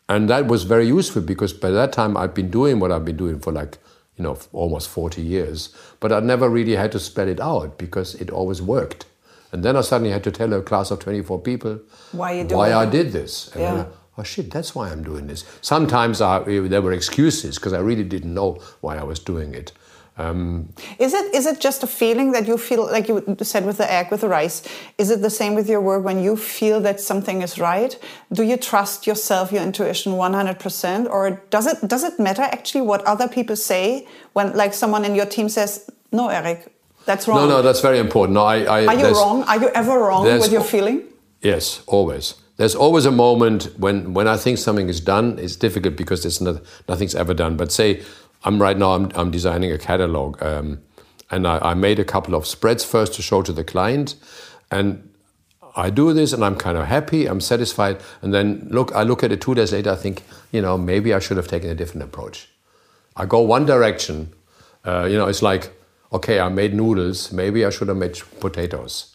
and 0.10 0.30
that 0.30 0.48
was 0.48 0.64
very 0.64 0.86
useful 0.86 1.22
because 1.22 1.54
by 1.54 1.72
that 1.72 1.94
time 1.94 2.18
I'd 2.18 2.34
been 2.34 2.52
doing 2.52 2.82
what 2.82 2.92
I've 2.92 3.06
been 3.06 3.16
doing 3.16 3.40
for 3.40 3.54
like 3.54 3.78
you 4.18 4.24
know, 4.24 4.38
almost 4.52 4.90
40 4.90 5.22
years. 5.22 5.76
But 6.00 6.12
I 6.12 6.20
never 6.20 6.50
really 6.50 6.76
had 6.76 6.92
to 6.92 7.00
spell 7.00 7.28
it 7.28 7.40
out 7.40 7.78
because 7.78 8.16
it 8.16 8.30
always 8.30 8.62
worked. 8.62 9.06
And 9.52 9.64
then 9.64 9.76
I 9.76 9.82
suddenly 9.82 10.12
had 10.12 10.24
to 10.24 10.32
tell 10.32 10.52
a 10.54 10.62
class 10.62 10.92
of 10.92 11.00
24 11.00 11.40
people 11.42 11.80
why, 12.12 12.44
why 12.44 12.74
I 12.74 12.86
did 12.86 13.12
this. 13.12 13.52
And 13.54 13.62
yeah. 13.62 13.86
oh 14.18 14.24
shit, 14.24 14.52
that's 14.52 14.74
why 14.74 14.90
I'm 14.90 15.04
doing 15.04 15.28
this. 15.28 15.46
Sometimes 15.62 16.22
I, 16.22 16.42
eh, 16.44 16.68
there 16.68 16.82
were 16.82 16.92
excuses 16.92 17.58
because 17.58 17.74
I 17.74 17.80
really 17.80 18.04
didn't 18.04 18.34
know 18.34 18.60
why 18.82 18.98
I 18.98 19.04
was 19.04 19.20
doing 19.20 19.54
it. 19.54 19.72
Um, 20.16 20.70
is 21.00 21.14
it 21.16 21.34
is 21.34 21.48
it 21.48 21.60
just 21.60 21.82
a 21.82 21.88
feeling 21.88 22.34
that 22.34 22.48
you 22.48 22.56
feel 22.56 22.86
like 22.86 23.08
you 23.08 23.36
said 23.42 23.66
with 23.66 23.78
the 23.78 23.92
egg 23.92 24.12
with 24.12 24.22
the 24.22 24.30
rice? 24.30 24.62
Is 25.00 25.10
it 25.10 25.24
the 25.24 25.30
same 25.30 25.56
with 25.56 25.68
your 25.68 25.82
work 25.82 26.04
when 26.04 26.22
you 26.22 26.38
feel 26.38 26.80
that 26.82 27.00
something 27.00 27.42
is 27.42 27.58
right? 27.58 27.98
Do 28.32 28.44
you 28.44 28.56
trust 28.58 29.08
yourself, 29.08 29.52
your 29.52 29.64
intuition, 29.64 30.14
one 30.14 30.34
hundred 30.34 30.60
percent, 30.60 31.08
or 31.08 31.42
does 31.50 31.66
it 31.66 31.88
does 31.88 32.04
it 32.04 32.20
matter 32.20 32.44
actually 32.44 32.82
what 32.82 33.04
other 33.06 33.28
people 33.28 33.56
say 33.56 34.08
when 34.34 34.56
like 34.56 34.76
someone 34.76 35.04
in 35.04 35.16
your 35.16 35.26
team 35.26 35.50
says, 35.50 35.90
"No, 36.12 36.30
Erik, 36.30 36.72
that's 37.06 37.28
wrong." 37.28 37.50
No, 37.50 37.58
no, 37.58 37.62
that's 37.64 37.82
very 37.82 37.98
important. 37.98 38.36
No, 38.36 38.44
I, 38.44 38.66
I 38.66 38.86
are 38.86 38.96
you 38.96 39.16
wrong? 39.16 39.44
Are 39.46 39.60
you 39.60 39.70
ever 39.70 39.98
wrong 39.98 40.26
with 40.26 40.52
your 40.52 40.64
feeling? 40.64 41.02
Yes, 41.42 41.82
always. 41.88 42.36
There's 42.58 42.76
always 42.76 43.06
a 43.06 43.12
moment 43.12 43.74
when 43.80 44.14
when 44.14 44.28
I 44.28 44.38
think 44.38 44.60
something 44.60 44.90
is 44.90 45.02
done. 45.02 45.40
It's 45.40 45.56
difficult 45.56 45.96
because 45.96 46.24
it's 46.24 46.40
not, 46.40 46.62
nothing's 46.88 47.16
ever 47.16 47.34
done. 47.34 47.58
But 47.58 47.72
say 47.72 48.04
I'm 48.44 48.62
right 48.62 48.78
now. 48.78 48.94
I'm, 48.94 49.12
I'm 49.16 49.32
designing 49.32 49.72
a 49.72 49.78
catalog, 49.78 50.42
um, 50.44 50.82
and 51.32 51.48
I, 51.48 51.60
I, 51.60 51.74
made 51.74 52.00
a 52.00 52.04
couple 52.04 52.36
of 52.36 52.46
spreads 52.46 52.84
first 52.84 53.14
to 53.16 53.22
show 53.22 53.42
to 53.42 53.54
the 53.54 53.64
client, 53.64 54.16
and 54.70 55.10
I 55.76 55.90
do 55.90 56.14
this 56.14 56.34
and 56.34 56.46
I'm 56.46 56.56
kind 56.56 56.78
of 56.78 56.86
happy, 56.86 57.26
I'm 57.26 57.42
satisfied. 57.42 57.98
And 58.22 58.34
then 58.34 58.68
look, 58.70 58.94
I 58.94 59.04
look 59.04 59.24
at 59.24 59.32
it 59.32 59.42
two 59.42 59.56
days 59.56 59.72
later, 59.74 59.92
I 59.92 59.96
think, 59.96 60.24
you 60.52 60.62
know, 60.62 60.78
maybe 60.78 61.14
I 61.14 61.20
should 61.20 61.38
have 61.38 61.48
taken 61.48 61.70
a 61.70 61.76
different 61.76 62.04
approach. 62.04 62.48
I 63.16 63.26
go 63.26 63.40
one 63.40 63.66
direction. 63.66 64.34
Uh, 64.86 65.06
you 65.06 65.18
know, 65.18 65.28
it's 65.28 65.42
like, 65.42 65.72
okay, 66.12 66.40
I 66.40 66.50
made 66.50 66.76
noodles, 66.76 67.32
maybe 67.32 67.66
I 67.66 67.72
should 67.72 67.88
have 67.88 67.98
made 67.98 68.22
potatoes 68.40 69.13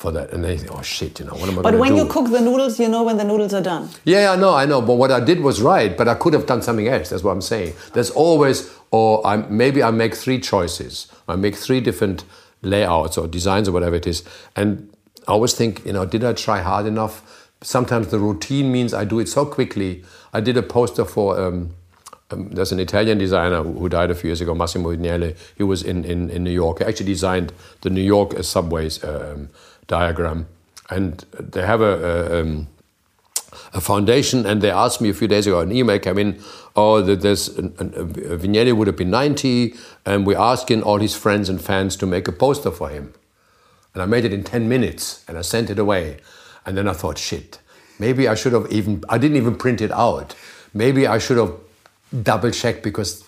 for 0.00 0.10
that. 0.12 0.32
And 0.32 0.42
they 0.42 0.56
think, 0.56 0.72
oh 0.72 0.80
shit, 0.80 1.20
you 1.20 1.26
know, 1.26 1.34
what 1.34 1.50
am 1.50 1.58
I 1.58 1.62
But 1.62 1.78
when 1.78 1.92
do? 1.92 1.98
you 1.98 2.06
cook 2.06 2.30
the 2.30 2.40
noodles, 2.40 2.80
you 2.80 2.88
know 2.88 3.02
when 3.02 3.18
the 3.18 3.24
noodles 3.24 3.52
are 3.52 3.60
done. 3.60 3.90
Yeah, 4.04 4.32
I 4.32 4.36
know, 4.36 4.54
I 4.54 4.64
know. 4.64 4.80
But 4.80 4.94
what 4.94 5.10
I 5.12 5.20
did 5.20 5.40
was 5.40 5.60
right, 5.60 5.94
but 5.94 6.08
I 6.08 6.14
could 6.14 6.32
have 6.32 6.46
done 6.46 6.62
something 6.62 6.88
else. 6.88 7.10
That's 7.10 7.22
what 7.22 7.32
I'm 7.32 7.42
saying. 7.42 7.74
There's 7.92 8.08
always, 8.08 8.74
or 8.90 9.24
I, 9.26 9.36
maybe 9.36 9.82
I 9.82 9.90
make 9.90 10.14
three 10.14 10.40
choices. 10.40 11.06
I 11.28 11.36
make 11.36 11.54
three 11.54 11.82
different 11.82 12.24
layouts 12.62 13.18
or 13.18 13.28
designs 13.28 13.68
or 13.68 13.72
whatever 13.72 13.94
it 13.94 14.06
is. 14.06 14.24
And 14.56 14.90
I 15.28 15.32
always 15.32 15.52
think, 15.52 15.84
you 15.84 15.92
know, 15.92 16.06
did 16.06 16.24
I 16.24 16.32
try 16.32 16.62
hard 16.62 16.86
enough? 16.86 17.52
Sometimes 17.62 18.08
the 18.08 18.18
routine 18.18 18.72
means 18.72 18.94
I 18.94 19.04
do 19.04 19.18
it 19.18 19.28
so 19.28 19.44
quickly. 19.44 20.02
I 20.32 20.40
did 20.40 20.56
a 20.56 20.62
poster 20.62 21.04
for, 21.04 21.38
um, 21.38 21.74
um, 22.30 22.48
there's 22.48 22.72
an 22.72 22.80
Italian 22.80 23.18
designer 23.18 23.62
who 23.62 23.86
died 23.90 24.10
a 24.10 24.14
few 24.14 24.28
years 24.28 24.40
ago, 24.40 24.54
Massimo 24.54 24.96
Vignelli. 24.96 25.36
He 25.58 25.62
was 25.62 25.82
in, 25.82 26.06
in, 26.06 26.30
in 26.30 26.42
New 26.42 26.52
York. 26.52 26.78
He 26.78 26.86
actually 26.86 27.12
designed 27.12 27.52
the 27.82 27.90
New 27.90 28.00
York 28.00 28.32
uh, 28.32 28.40
subways 28.40 29.04
um, 29.04 29.50
diagram. 29.90 30.46
And 30.88 31.24
they 31.38 31.66
have 31.66 31.82
a, 31.82 31.94
a, 32.10 32.40
um, 32.40 32.68
a 33.74 33.80
foundation, 33.80 34.46
and 34.46 34.62
they 34.62 34.70
asked 34.70 35.00
me 35.00 35.10
a 35.10 35.14
few 35.14 35.28
days 35.28 35.46
ago, 35.46 35.60
an 35.60 35.72
email 35.72 35.98
came 35.98 36.18
in, 36.18 36.40
oh, 36.74 37.02
there's, 37.02 37.48
an, 37.48 37.74
an, 37.78 37.94
uh, 37.94 38.36
Vignelli 38.36 38.74
would 38.74 38.86
have 38.86 38.96
been 38.96 39.10
90, 39.10 39.74
and 40.06 40.26
we're 40.26 40.38
asking 40.38 40.82
all 40.82 40.98
his 40.98 41.14
friends 41.14 41.48
and 41.48 41.60
fans 41.60 41.96
to 41.96 42.06
make 42.06 42.26
a 42.28 42.32
poster 42.32 42.70
for 42.70 42.88
him. 42.88 43.12
And 43.92 44.02
I 44.02 44.06
made 44.06 44.24
it 44.24 44.32
in 44.32 44.44
10 44.44 44.68
minutes, 44.68 45.24
and 45.28 45.36
I 45.36 45.42
sent 45.42 45.68
it 45.68 45.78
away. 45.78 46.18
And 46.64 46.76
then 46.76 46.88
I 46.88 46.92
thought, 46.92 47.18
shit, 47.18 47.58
maybe 47.98 48.28
I 48.28 48.34
should 48.34 48.52
have 48.52 48.70
even, 48.70 49.04
I 49.08 49.18
didn't 49.18 49.36
even 49.36 49.56
print 49.56 49.80
it 49.80 49.92
out. 49.92 50.34
Maybe 50.72 51.06
I 51.06 51.18
should 51.18 51.38
have 51.38 51.54
double 52.22 52.50
checked 52.50 52.82
because, 52.82 53.24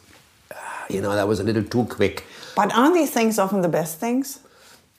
uh, 0.50 0.56
you 0.88 1.00
know, 1.00 1.14
that 1.14 1.26
was 1.26 1.40
a 1.40 1.44
little 1.44 1.64
too 1.64 1.84
quick. 1.84 2.24
But 2.54 2.72
aren't 2.74 2.94
these 2.94 3.10
things 3.10 3.38
often 3.38 3.62
the 3.62 3.68
best 3.68 3.98
things? 3.98 4.38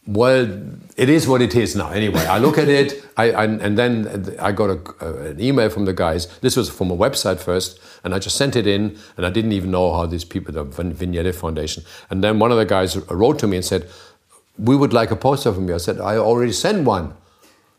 Well, 0.06 0.62
it 0.98 1.08
is 1.08 1.30
what 1.30 1.42
it 1.42 1.56
is 1.56 1.78
now. 1.78 1.89
Anyway, 1.89 2.26
I 2.26 2.38
look 2.38 2.58
at 2.58 2.68
it, 2.68 3.06
I, 3.16 3.32
I, 3.32 3.46
and 3.46 3.78
then 3.78 4.36
I 4.38 4.52
got 4.52 4.70
a, 4.70 5.30
an 5.30 5.39
email 5.39 5.70
from 5.70 5.86
the 5.86 5.94
guys. 5.94 6.28
This 6.39 6.58
was 6.58 6.70
from 6.70 6.92
a 6.92 6.98
website 6.98 7.39
first, 7.39 7.80
and 8.04 8.13
I 8.13 8.20
just 8.20 8.36
sent 8.36 8.58
it 8.58 8.68
in, 8.68 8.98
and 9.16 9.26
I 9.26 9.30
didn't 9.30 9.54
even 9.54 9.72
know 9.72 9.94
how 9.94 10.06
these 10.06 10.26
people, 10.26 10.54
the 10.54 10.66
Vignelli 10.66 11.34
Foundation. 11.34 11.86
And 12.10 12.22
then 12.22 12.38
one 12.38 12.52
of 12.52 12.58
the 12.58 12.66
guys 12.66 12.98
wrote 13.10 13.39
to 13.39 13.48
me 13.48 13.56
and 13.58 13.66
said, 13.66 13.89
"We 14.58 14.76
would 14.76 14.92
like 14.92 15.10
a 15.12 15.16
poster 15.16 15.54
from 15.54 15.70
you." 15.70 15.76
I 15.76 15.78
said, 15.78 16.02
"I 16.02 16.18
already 16.18 16.52
sent 16.52 16.84
one." 16.84 17.13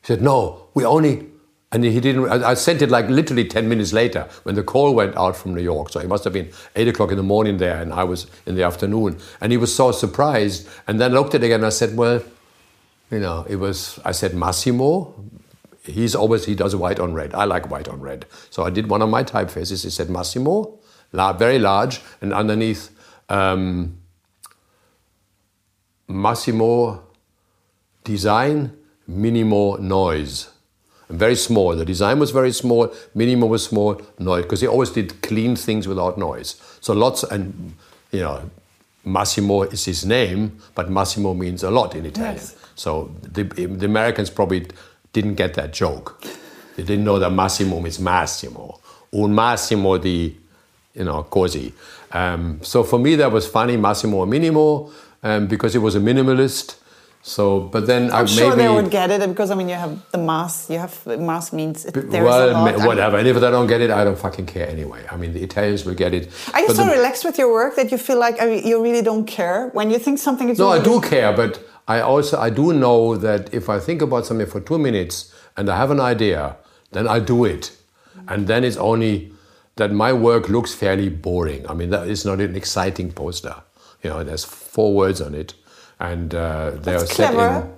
He 0.00 0.06
said, 0.06 0.22
"No, 0.22 0.68
we 0.72 0.86
only." 0.86 1.33
And 1.74 1.82
he 1.82 1.98
didn't. 1.98 2.28
I 2.30 2.54
sent 2.54 2.82
it 2.82 2.90
like 2.90 3.08
literally 3.08 3.44
ten 3.44 3.68
minutes 3.68 3.92
later 3.92 4.28
when 4.44 4.54
the 4.54 4.62
call 4.62 4.94
went 4.94 5.16
out 5.16 5.36
from 5.36 5.54
New 5.56 5.60
York. 5.60 5.88
So 5.90 5.98
it 5.98 6.06
must 6.06 6.22
have 6.22 6.32
been 6.32 6.52
eight 6.76 6.86
o'clock 6.86 7.10
in 7.10 7.16
the 7.16 7.24
morning 7.24 7.56
there, 7.56 7.82
and 7.82 7.92
I 7.92 8.04
was 8.04 8.28
in 8.46 8.54
the 8.54 8.62
afternoon. 8.62 9.18
And 9.40 9.50
he 9.50 9.58
was 9.58 9.74
so 9.74 9.90
surprised. 9.90 10.68
And 10.86 11.00
then 11.00 11.10
I 11.10 11.14
looked 11.14 11.34
at 11.34 11.42
it 11.42 11.46
again. 11.46 11.60
and 11.60 11.66
I 11.66 11.70
said, 11.70 11.96
"Well, 11.96 12.22
you 13.10 13.18
know, 13.18 13.44
it 13.48 13.56
was." 13.56 13.98
I 14.04 14.12
said, 14.12 14.34
"Massimo." 14.34 15.14
He's 15.82 16.14
always 16.14 16.44
he 16.44 16.54
does 16.54 16.76
white 16.76 17.00
on 17.00 17.12
red. 17.12 17.34
I 17.34 17.44
like 17.44 17.68
white 17.68 17.88
on 17.88 18.00
red. 18.00 18.24
So 18.50 18.62
I 18.62 18.70
did 18.70 18.88
one 18.88 19.02
of 19.02 19.08
my 19.10 19.24
typefaces. 19.24 19.82
He 19.82 19.90
said 19.90 20.08
Massimo, 20.08 20.78
very 21.12 21.58
large, 21.58 22.00
and 22.22 22.32
underneath 22.32 22.88
um, 23.28 23.98
Massimo 26.06 27.02
design, 28.04 28.76
minimo 29.10 29.78
noise. 29.80 30.53
And 31.08 31.18
very 31.18 31.36
small. 31.36 31.76
The 31.76 31.84
design 31.84 32.18
was 32.18 32.30
very 32.30 32.52
small, 32.52 32.88
minimo 33.14 33.48
was 33.48 33.64
small, 33.64 34.00
noise, 34.18 34.42
because 34.42 34.60
he 34.60 34.66
always 34.66 34.90
did 34.90 35.20
clean 35.22 35.56
things 35.56 35.86
without 35.86 36.18
noise. 36.18 36.56
So 36.80 36.94
lots, 36.94 37.22
and 37.24 37.74
you 38.10 38.20
know, 38.20 38.50
Massimo 39.04 39.62
is 39.62 39.84
his 39.84 40.04
name, 40.04 40.58
but 40.74 40.90
Massimo 40.90 41.34
means 41.34 41.62
a 41.62 41.70
lot 41.70 41.94
in 41.94 42.06
Italian. 42.06 42.36
Yes. 42.36 42.56
So 42.74 43.14
the, 43.22 43.42
the 43.42 43.86
Americans 43.86 44.30
probably 44.30 44.66
didn't 45.12 45.34
get 45.34 45.54
that 45.54 45.72
joke. 45.72 46.22
They 46.76 46.82
didn't 46.82 47.04
know 47.04 47.18
that 47.18 47.30
Massimo 47.30 47.80
means 47.80 48.00
Massimo. 48.00 48.80
Un 49.12 49.34
Massimo 49.34 49.98
di, 49.98 50.36
you 50.94 51.04
know, 51.04 51.24
così. 51.30 51.72
Um, 52.12 52.60
so 52.62 52.82
for 52.82 52.98
me, 52.98 53.14
that 53.16 53.30
was 53.30 53.46
funny, 53.46 53.76
Massimo 53.76 54.24
Minimo, 54.24 54.90
um, 55.22 55.46
because 55.46 55.72
he 55.72 55.78
was 55.78 55.94
a 55.94 56.00
minimalist. 56.00 56.76
So, 57.26 57.60
but 57.60 57.86
then 57.86 58.12
I'm 58.12 58.24
I 58.24 58.26
sure 58.26 58.50
maybe 58.50 58.68
they 58.68 58.68
would 58.68 58.90
get 58.90 59.10
it 59.10 59.26
because 59.26 59.50
I 59.50 59.54
mean 59.54 59.70
you 59.70 59.76
have 59.76 59.98
the 60.10 60.18
mass. 60.18 60.68
You 60.68 60.78
have 60.78 61.06
mass 61.06 61.54
means 61.54 61.86
it, 61.86 61.94
there 61.94 62.04
is 62.04 62.28
well, 62.28 62.50
a 62.50 62.52
lot. 62.52 62.64
ma- 62.64 62.68
I 62.68 62.76
mean, 62.76 62.86
whatever. 62.86 63.16
And 63.16 63.26
if 63.26 63.36
they 63.36 63.50
don't 63.50 63.66
get 63.66 63.80
it, 63.80 63.90
I 63.90 64.04
don't 64.04 64.18
fucking 64.18 64.44
care 64.44 64.68
anyway. 64.68 65.06
I 65.10 65.16
mean, 65.16 65.32
the 65.32 65.42
Italians 65.42 65.86
will 65.86 65.94
get 65.94 66.12
it. 66.12 66.30
Are 66.52 66.60
you 66.60 66.68
so 66.68 66.84
the- 66.84 66.92
relaxed 66.92 67.24
with 67.24 67.38
your 67.38 67.50
work 67.50 67.76
that 67.76 67.90
you 67.90 67.96
feel 67.96 68.18
like 68.18 68.42
I 68.42 68.44
mean, 68.44 68.66
you 68.66 68.82
really 68.82 69.00
don't 69.00 69.24
care 69.24 69.70
when 69.72 69.90
you 69.90 69.98
think 69.98 70.18
something 70.18 70.50
is? 70.50 70.58
No, 70.58 70.68
I 70.68 70.82
do 70.82 71.00
care, 71.00 71.32
but 71.32 71.66
I 71.88 72.00
also 72.00 72.38
I 72.38 72.50
do 72.50 72.74
know 72.74 73.16
that 73.16 73.54
if 73.54 73.70
I 73.70 73.78
think 73.78 74.02
about 74.02 74.26
something 74.26 74.46
for 74.46 74.60
two 74.60 74.78
minutes 74.78 75.32
and 75.56 75.70
I 75.70 75.78
have 75.78 75.90
an 75.90 76.00
idea, 76.00 76.56
then 76.92 77.08
I 77.08 77.20
do 77.20 77.46
it, 77.46 77.72
and 78.28 78.46
then 78.48 78.64
it's 78.64 78.76
only 78.76 79.32
that 79.76 79.90
my 79.92 80.12
work 80.12 80.50
looks 80.50 80.74
fairly 80.74 81.08
boring. 81.08 81.66
I 81.70 81.72
mean, 81.72 81.88
that 81.88 82.06
is 82.06 82.26
not 82.26 82.40
an 82.40 82.54
exciting 82.54 83.12
poster. 83.12 83.62
You 84.02 84.10
know, 84.10 84.22
there's 84.22 84.44
four 84.44 84.92
words 84.94 85.22
on 85.22 85.34
it, 85.34 85.54
and 86.00 86.34
uh, 86.34 86.70
they 86.72 86.94
are 86.94 87.02
It's 87.02 87.14
set 87.14 87.34
in. 87.34 87.70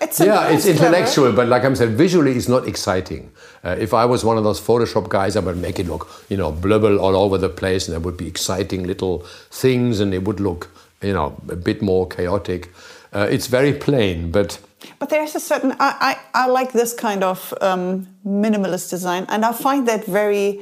It's 0.00 0.18
Yeah, 0.18 0.48
it's 0.48 0.64
clever. 0.64 0.78
intellectual, 0.86 1.32
but 1.32 1.46
like 1.48 1.64
I'm 1.64 1.76
saying, 1.76 1.96
visually 1.96 2.32
it's 2.32 2.48
not 2.48 2.66
exciting. 2.66 3.30
Uh, 3.64 3.76
if 3.78 3.94
I 3.94 4.04
was 4.04 4.24
one 4.24 4.36
of 4.36 4.44
those 4.44 4.60
Photoshop 4.60 5.08
guys, 5.08 5.36
I 5.36 5.40
would 5.40 5.56
make 5.56 5.78
it 5.78 5.86
look, 5.86 6.08
you 6.28 6.36
know, 6.36 6.50
blubble 6.50 6.98
all 6.98 7.14
over 7.14 7.38
the 7.38 7.48
place, 7.48 7.86
and 7.86 7.92
there 7.92 8.00
would 8.00 8.16
be 8.16 8.26
exciting 8.26 8.84
little 8.86 9.24
things, 9.50 10.00
and 10.00 10.12
it 10.12 10.24
would 10.24 10.40
look, 10.40 10.68
you 11.02 11.12
know, 11.12 11.40
a 11.48 11.56
bit 11.56 11.82
more 11.82 12.06
chaotic. 12.08 12.70
Uh, 13.14 13.28
it's 13.30 13.46
very 13.46 13.72
plain, 13.72 14.30
but 14.32 14.58
But 14.98 15.08
there's 15.10 15.36
a 15.36 15.40
certain 15.40 15.72
I, 15.78 16.16
I, 16.34 16.44
I 16.44 16.46
like 16.48 16.72
this 16.72 16.92
kind 16.94 17.22
of 17.22 17.54
um, 17.60 18.06
minimalist 18.26 18.90
design, 18.90 19.26
and 19.28 19.44
I 19.44 19.52
find 19.52 19.86
that 19.86 20.04
very 20.06 20.60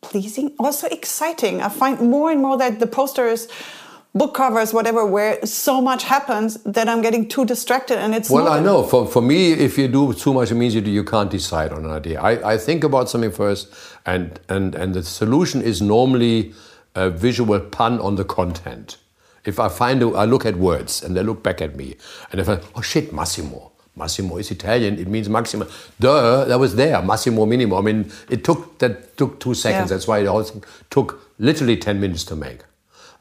pleasing, 0.00 0.52
also 0.58 0.86
exciting. 0.86 1.60
I 1.60 1.68
find 1.68 2.00
more 2.00 2.30
and 2.30 2.40
more 2.40 2.56
that 2.58 2.78
the 2.78 2.86
posters, 2.86 3.48
book 4.14 4.34
covers, 4.34 4.72
whatever, 4.72 5.06
where 5.06 5.44
so 5.46 5.80
much 5.80 6.04
happens 6.04 6.54
that 6.64 6.88
I'm 6.88 7.02
getting 7.02 7.28
too 7.28 7.44
distracted, 7.44 7.98
and 7.98 8.14
it's 8.14 8.30
well, 8.30 8.48
I 8.48 8.60
know. 8.60 8.82
For, 8.82 9.06
for 9.06 9.22
me, 9.22 9.52
if 9.52 9.78
you 9.78 9.88
do 9.88 10.12
too 10.12 10.34
much, 10.34 10.50
it 10.50 10.54
means 10.56 10.74
you, 10.74 10.82
you 10.82 11.04
can't 11.04 11.30
decide 11.30 11.72
on 11.72 11.84
an 11.84 11.90
idea. 11.90 12.20
I, 12.20 12.54
I 12.54 12.58
think 12.58 12.84
about 12.84 13.08
something 13.08 13.30
first, 13.30 13.72
and, 14.06 14.40
and, 14.48 14.74
and 14.74 14.94
the 14.94 15.02
solution 15.02 15.62
is 15.62 15.80
normally 15.80 16.52
a 16.94 17.10
visual 17.10 17.60
pun 17.60 18.00
on 18.00 18.16
the 18.16 18.24
content. 18.24 18.96
If 19.44 19.58
I 19.58 19.68
find, 19.68 20.02
a, 20.02 20.08
I 20.10 20.24
look 20.24 20.44
at 20.44 20.56
words 20.56 21.02
and 21.02 21.16
they 21.16 21.22
look 21.22 21.42
back 21.42 21.62
at 21.62 21.76
me, 21.76 21.96
and 22.32 22.40
if 22.40 22.48
I, 22.48 22.60
oh 22.74 22.82
shit, 22.82 23.12
Massimo. 23.12 23.68
Massimo 23.96 24.36
is 24.38 24.50
Italian. 24.50 24.98
It 24.98 25.08
means 25.08 25.28
maximum. 25.28 25.68
Duh, 25.98 26.44
that 26.44 26.58
was 26.58 26.76
there. 26.76 27.02
Massimo 27.02 27.44
Minimo. 27.44 27.76
I 27.78 27.82
mean, 27.82 28.10
it 28.30 28.44
took 28.44 28.78
that 28.78 29.16
took 29.16 29.40
two 29.40 29.52
seconds. 29.52 29.90
Yeah. 29.90 29.96
That's 29.96 30.06
why 30.06 30.20
it 30.20 30.26
also 30.26 30.62
took 30.90 31.20
literally 31.38 31.76
ten 31.76 32.00
minutes 32.00 32.24
to 32.26 32.36
make, 32.36 32.60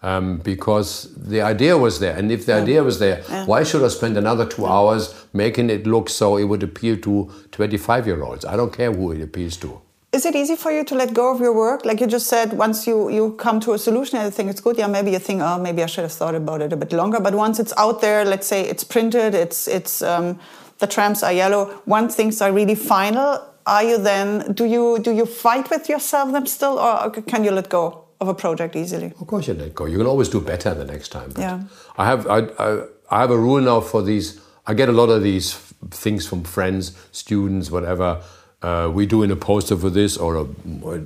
um, 0.02 0.38
because 0.38 1.14
the 1.16 1.42
idea 1.42 1.78
was 1.78 2.00
there. 2.00 2.16
And 2.16 2.32
if 2.32 2.46
the 2.46 2.54
idea 2.54 2.84
was 2.84 3.00
there, 3.00 3.22
why 3.46 3.64
should 3.64 3.84
I 3.84 3.90
spend 3.90 4.18
another 4.18 4.46
two 4.46 4.66
hours 4.66 5.14
making 5.34 5.70
it 5.70 5.86
look 5.86 6.10
so 6.10 6.38
it 6.38 6.46
would 6.46 6.64
appeal 6.64 6.98
to 6.98 7.32
twenty-five-year-olds? 7.52 8.46
I 8.46 8.56
don't 8.56 8.74
care 8.74 8.92
who 8.92 9.12
it 9.12 9.22
appeals 9.22 9.58
to. 9.58 9.82
Is 10.12 10.26
it 10.26 10.36
easy 10.36 10.56
for 10.56 10.72
you 10.72 10.84
to 10.86 10.96
let 10.96 11.14
go 11.14 11.32
of 11.32 11.40
your 11.40 11.54
work? 11.54 11.86
Like 11.86 12.02
you 12.02 12.08
just 12.08 12.26
said, 12.26 12.54
once 12.54 12.88
you, 12.88 13.12
you 13.12 13.34
come 13.34 13.60
to 13.60 13.74
a 13.74 13.78
solution 13.78 14.18
and 14.18 14.26
you 14.26 14.32
think 14.32 14.50
it's 14.50 14.60
good, 14.60 14.76
yeah, 14.76 14.88
maybe 14.88 15.12
you 15.12 15.20
think, 15.20 15.40
oh, 15.44 15.60
maybe 15.60 15.84
I 15.84 15.86
should 15.86 16.02
have 16.02 16.12
thought 16.12 16.34
about 16.34 16.64
it 16.64 16.74
a 16.74 16.76
bit 16.76 16.94
longer. 16.94 17.20
But 17.20 17.36
once 17.36 17.60
it's 17.60 17.74
out 17.78 18.02
there, 18.02 18.26
let's 18.26 18.48
say 18.48 18.62
it's 18.62 18.84
printed, 18.84 19.36
it's 19.36 19.68
it's 19.68 20.02
um, 20.02 20.40
the 20.80 20.88
trams 20.88 21.22
are 21.22 21.32
yellow. 21.32 21.82
Once 21.86 22.16
things 22.16 22.42
are 22.42 22.52
really 22.52 22.74
final, 22.74 23.40
are 23.68 23.84
you 23.84 24.00
then 24.00 24.52
do 24.54 24.66
you 24.66 24.98
do 24.98 25.12
you 25.12 25.28
fight 25.28 25.70
with 25.70 25.88
yourself 25.88 26.32
them 26.32 26.48
still, 26.48 26.80
or 26.80 27.12
can 27.12 27.44
you 27.44 27.52
let 27.52 27.70
go 27.70 28.06
of 28.22 28.28
a 28.28 28.34
project 28.34 28.76
easily? 28.76 29.14
Of 29.20 29.28
course, 29.28 29.48
you 29.48 29.54
let 29.54 29.74
go. 29.76 29.86
You 29.86 29.98
can 29.98 30.08
always 30.08 30.30
do 30.30 30.42
better 30.42 30.74
the 30.74 30.86
next 30.86 31.10
time. 31.10 31.32
But 31.34 31.42
Yeah. 31.42 31.62
I 31.98 32.06
have 32.06 32.28
I, 32.28 32.40
I, 32.60 32.82
I 33.10 33.20
have 33.22 33.32
a 33.32 33.38
rule 33.38 33.62
now 33.62 33.82
for 33.82 34.02
these. 34.02 34.40
I 34.68 34.74
get 34.74 34.90
a 34.90 34.92
lot 34.92 35.10
of 35.10 35.24
these 35.24 35.54
f- 35.54 35.74
things 35.92 36.28
from 36.28 36.44
friends, 36.44 36.92
students, 37.12 37.72
whatever. 37.72 38.22
Uh, 38.62 38.92
we 38.94 39.06
do 39.06 39.24
in 39.24 39.32
a 39.32 39.36
poster 39.36 39.78
for 39.78 39.90
this 39.90 40.18
or, 40.18 40.36
a, 40.36 40.46
or 40.82 41.02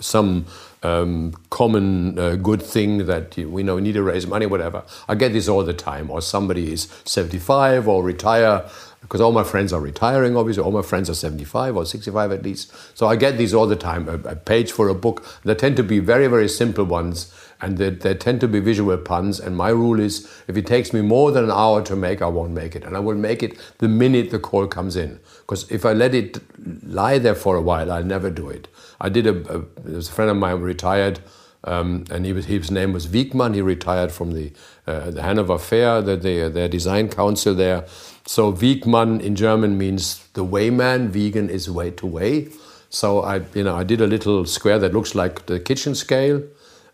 some 0.00 0.46
um, 0.82 1.32
common 1.50 2.18
uh, 2.18 2.34
good 2.36 2.60
thing 2.60 3.06
that 3.06 3.36
you, 3.38 3.48
we 3.48 3.62
know 3.62 3.76
we 3.76 3.82
need 3.82 3.94
to 3.94 4.02
raise 4.02 4.26
money, 4.26 4.46
whatever. 4.46 4.82
I 5.08 5.14
get 5.14 5.32
this 5.32 5.48
all 5.48 5.64
the 5.64 5.72
time. 5.74 6.10
Or 6.10 6.20
somebody 6.20 6.72
is 6.72 6.88
75 7.04 7.86
or 7.88 8.02
retire 8.02 8.68
because 9.00 9.20
all 9.20 9.32
my 9.32 9.44
friends 9.44 9.72
are 9.72 9.80
retiring. 9.80 10.36
Obviously, 10.36 10.62
all 10.62 10.72
my 10.72 10.82
friends 10.82 11.08
are 11.08 11.14
75 11.14 11.76
or 11.76 11.86
65 11.86 12.32
at 12.32 12.42
least. 12.42 12.72
So 12.96 13.06
I 13.06 13.16
get 13.16 13.38
these 13.38 13.54
all 13.54 13.66
the 13.66 13.76
time. 13.76 14.08
A, 14.08 14.14
a 14.30 14.36
page 14.36 14.72
for 14.72 14.88
a 14.88 14.94
book. 14.94 15.24
They 15.44 15.54
tend 15.54 15.76
to 15.76 15.82
be 15.82 15.98
very 15.98 16.26
very 16.26 16.48
simple 16.48 16.84
ones. 16.84 17.32
and 17.60 17.76
they, 17.78 17.90
they 17.90 18.14
tend 18.14 18.40
to 18.40 18.48
be 18.48 18.60
visual 18.60 18.96
puns. 18.96 19.40
And 19.40 19.56
my 19.56 19.70
rule 19.70 19.98
is, 19.98 20.28
if 20.46 20.56
it 20.56 20.66
takes 20.66 20.92
me 20.92 21.00
more 21.00 21.32
than 21.32 21.44
an 21.44 21.50
hour 21.50 21.82
to 21.82 21.96
make, 21.96 22.22
I 22.22 22.28
won't 22.28 22.52
make 22.52 22.76
it, 22.76 22.84
and 22.84 22.96
I 22.96 23.00
will 23.00 23.16
make 23.16 23.42
it 23.42 23.58
the 23.78 23.88
minute 23.88 24.30
the 24.30 24.38
call 24.38 24.66
comes 24.66 24.96
in. 24.96 25.18
Because 25.40 25.70
if 25.70 25.84
I 25.84 25.92
let 25.92 26.14
it 26.14 26.38
lie 26.86 27.18
there 27.18 27.34
for 27.34 27.56
a 27.56 27.62
while, 27.62 27.90
I'll 27.90 28.04
never 28.04 28.30
do 28.30 28.48
it. 28.48 28.68
I 29.00 29.08
did 29.08 29.26
a, 29.26 29.56
a 29.56 29.64
there's 29.82 30.08
a 30.08 30.12
friend 30.12 30.30
of 30.30 30.36
mine 30.36 30.60
retired. 30.60 31.20
Um, 31.64 32.04
and 32.08 32.24
he 32.24 32.32
was, 32.32 32.46
his 32.46 32.70
name 32.70 32.92
was 32.92 33.08
Wiegmann. 33.08 33.54
He 33.54 33.60
retired 33.60 34.12
from 34.12 34.32
the, 34.32 34.52
uh, 34.86 35.10
the 35.10 35.22
Hanover 35.22 35.58
Fair, 35.58 36.00
the, 36.00 36.16
the, 36.16 36.48
their 36.48 36.68
design 36.68 37.08
council 37.08 37.52
there. 37.52 37.84
So 38.28 38.52
Wiegmann 38.52 39.22
in 39.22 39.34
German 39.34 39.78
means 39.78 40.28
the 40.34 40.44
weighman. 40.44 41.12
Wiegen 41.12 41.48
is 41.48 41.70
way 41.70 41.90
to 41.92 42.06
weigh. 42.06 42.48
So 42.90 43.22
I, 43.22 43.40
you 43.54 43.64
know, 43.64 43.74
I 43.74 43.84
did 43.84 44.02
a 44.02 44.06
little 44.06 44.44
square 44.44 44.78
that 44.80 44.92
looks 44.92 45.14
like 45.14 45.46
the 45.46 45.58
kitchen 45.58 45.94
scale, 45.94 46.42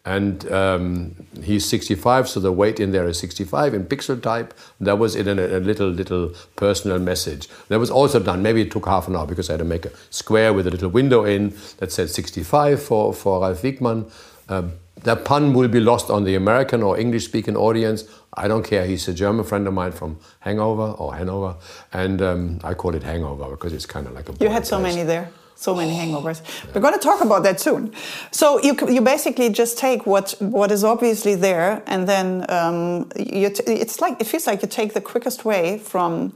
and 0.04 0.48
um, 0.52 1.16
he's 1.42 1.68
65, 1.68 2.28
so 2.28 2.38
the 2.38 2.52
weight 2.52 2.78
in 2.78 2.92
there 2.92 3.08
is 3.08 3.18
65 3.18 3.74
in 3.74 3.84
pixel 3.84 4.22
type. 4.22 4.54
That 4.78 5.00
was 5.00 5.16
in 5.16 5.26
a, 5.26 5.32
a, 5.32 5.58
little 5.58 5.88
little 5.88 6.34
personal 6.54 7.00
message. 7.00 7.48
That 7.66 7.80
was 7.80 7.90
also 7.90 8.20
done. 8.20 8.40
Maybe 8.40 8.60
it 8.60 8.70
took 8.70 8.86
half 8.86 9.08
an 9.08 9.16
hour 9.16 9.26
because 9.26 9.50
I 9.50 9.54
had 9.54 9.58
to 9.58 9.64
make 9.64 9.86
a 9.86 9.90
square 10.10 10.52
with 10.52 10.68
a 10.68 10.70
little 10.70 10.88
window 10.88 11.24
in 11.24 11.52
that 11.78 11.90
said 11.90 12.10
65 12.10 12.80
for 12.80 13.12
for 13.12 13.40
Ralf 13.40 13.60
Wiegmann. 13.62 14.08
Uh, 14.48 14.68
that 15.02 15.24
pun 15.24 15.52
will 15.52 15.68
be 15.68 15.80
lost 15.80 16.10
on 16.10 16.24
the 16.24 16.34
American 16.34 16.82
or 16.82 16.98
English 16.98 17.24
speaking 17.24 17.56
audience. 17.56 18.04
I 18.36 18.48
don't 18.48 18.64
care. 18.64 18.84
He's 18.86 19.06
a 19.08 19.14
German 19.14 19.44
friend 19.44 19.66
of 19.66 19.74
mine 19.74 19.92
from 19.92 20.18
Hangover 20.40 20.92
or 20.98 21.14
Hanover, 21.14 21.56
and 21.92 22.20
um, 22.20 22.60
I 22.64 22.74
call 22.74 22.94
it 22.94 23.02
Hangover 23.02 23.50
because 23.50 23.72
it's 23.72 23.86
kind 23.86 24.06
of 24.06 24.12
like 24.12 24.28
a. 24.28 24.34
You 24.40 24.50
had 24.50 24.66
so 24.66 24.78
place. 24.78 24.94
many 24.94 25.06
there 25.06 25.30
so 25.56 25.74
many 25.74 25.92
hangovers. 26.00 26.42
We're 26.74 26.80
going 26.80 26.94
to 26.94 27.00
talk 27.00 27.20
about 27.20 27.42
that 27.44 27.60
soon. 27.60 27.92
So 28.30 28.60
you 28.62 28.76
you 28.88 29.00
basically 29.00 29.50
just 29.50 29.78
take 29.78 30.06
what 30.06 30.34
what 30.40 30.70
is 30.70 30.84
obviously 30.84 31.34
there, 31.34 31.82
and 31.86 32.08
then 32.08 32.44
um, 32.48 33.10
you 33.16 33.50
it's 33.66 34.00
like 34.00 34.20
it 34.20 34.26
feels 34.26 34.46
like 34.46 34.62
you 34.62 34.68
take 34.68 34.94
the 34.94 35.00
quickest 35.00 35.44
way 35.44 35.78
from 35.78 36.32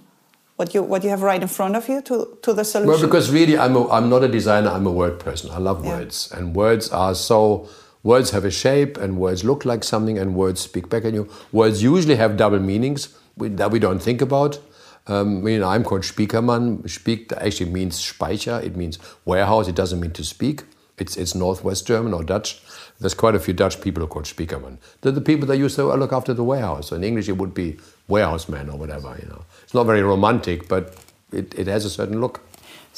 what 0.56 0.74
you 0.74 0.82
what 0.82 1.04
you 1.04 1.10
have 1.10 1.22
right 1.22 1.42
in 1.42 1.48
front 1.48 1.76
of 1.76 1.88
you 1.88 2.02
to 2.02 2.38
to 2.42 2.52
the 2.52 2.64
solution. 2.64 2.90
Well, 2.90 3.00
because 3.00 3.30
really, 3.30 3.56
I'm 3.58 3.76
a, 3.76 3.88
I'm 3.90 4.08
not 4.08 4.22
a 4.24 4.28
designer. 4.28 4.70
I'm 4.70 4.86
a 4.86 4.92
word 4.92 5.18
person. 5.20 5.50
I 5.50 5.58
love 5.58 5.84
yeah. 5.84 5.98
words, 5.98 6.32
and 6.32 6.54
words 6.54 6.90
are 6.90 7.14
so. 7.14 7.68
Words 8.02 8.30
have 8.30 8.44
a 8.44 8.50
shape, 8.50 8.96
and 8.96 9.18
words 9.18 9.44
look 9.44 9.64
like 9.64 9.84
something, 9.84 10.18
and 10.18 10.34
words 10.34 10.60
speak 10.60 10.88
back 10.88 11.04
at 11.04 11.12
you. 11.12 11.28
Words 11.52 11.82
usually 11.82 12.16
have 12.16 12.36
double 12.36 12.60
meanings 12.60 13.16
that 13.36 13.70
we 13.70 13.78
don't 13.78 14.00
think 14.00 14.20
about. 14.20 14.58
Um, 15.06 15.38
I 15.38 15.40
mean, 15.40 15.62
I'm 15.62 15.84
called 15.84 16.02
Spiekermann. 16.02 16.88
Speak 16.88 17.32
actually 17.32 17.70
means 17.70 17.98
Speicher. 17.98 18.62
It 18.62 18.76
means 18.76 18.98
warehouse. 19.24 19.68
It 19.68 19.74
doesn't 19.74 20.00
mean 20.00 20.12
to 20.12 20.24
speak. 20.24 20.64
It's, 20.98 21.16
it's 21.16 21.34
Northwest 21.34 21.86
German 21.86 22.12
or 22.12 22.24
Dutch. 22.24 22.60
There's 23.00 23.14
quite 23.14 23.34
a 23.34 23.40
few 23.40 23.54
Dutch 23.54 23.80
people 23.80 24.00
who 24.00 24.06
are 24.06 24.10
called 24.10 24.26
Spiekermann. 24.26 24.78
They're 25.00 25.12
the 25.12 25.20
people 25.20 25.46
that 25.46 25.56
used 25.56 25.76
to 25.76 25.94
look 25.94 26.12
after 26.12 26.34
the 26.34 26.44
warehouse. 26.44 26.88
So 26.88 26.96
in 26.96 27.04
English, 27.04 27.28
it 27.28 27.38
would 27.38 27.54
be 27.54 27.78
warehouse 28.08 28.48
man 28.48 28.68
or 28.68 28.76
whatever. 28.76 29.16
You 29.20 29.28
know, 29.28 29.44
it's 29.62 29.74
not 29.74 29.84
very 29.84 30.02
romantic, 30.02 30.68
but 30.68 30.96
it, 31.32 31.58
it 31.58 31.68
has 31.68 31.84
a 31.84 31.90
certain 31.90 32.20
look. 32.20 32.40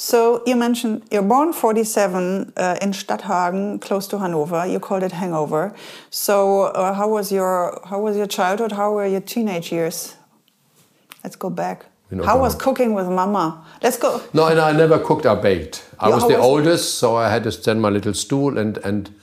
So 0.01 0.43
you 0.47 0.57
mentioned 0.57 1.03
you're 1.11 1.21
born 1.21 1.53
47 1.53 2.55
uh, 2.57 2.79
in 2.81 2.93
Stadthagen, 2.93 3.83
close 3.83 4.07
to 4.09 4.19
Hanover. 4.19 4.67
You 4.67 4.81
called 4.81 5.03
it 5.03 5.13
Hangover. 5.13 5.75
So 6.09 6.63
uh, 6.63 6.95
how 6.95 7.11
was 7.11 7.31
your 7.31 7.79
how 7.85 8.01
was 8.01 8.17
your 8.17 8.27
childhood? 8.27 8.73
How 8.73 8.95
were 8.95 9.07
your 9.07 9.21
teenage 9.21 9.71
years? 9.71 10.17
Let's 11.23 11.37
go 11.37 11.51
back. 11.51 11.85
How 12.25 12.41
was 12.41 12.55
cooking 12.55 12.95
with 12.95 13.09
mama? 13.09 13.63
Let's 13.83 13.99
go. 13.99 14.23
No, 14.33 14.47
and 14.47 14.59
I 14.59 14.73
never 14.73 14.99
cooked 14.99 15.27
or 15.27 15.37
baked. 15.37 15.85
I 15.99 16.09
was 16.09 16.23
the 16.23 16.39
was 16.39 16.47
oldest, 16.47 16.95
so 16.95 17.17
I 17.17 17.29
had 17.29 17.45
to 17.45 17.53
stand 17.53 17.83
my 17.83 17.91
little 17.91 18.15
stool 18.15 18.57
and 18.57 18.79
and 18.79 19.15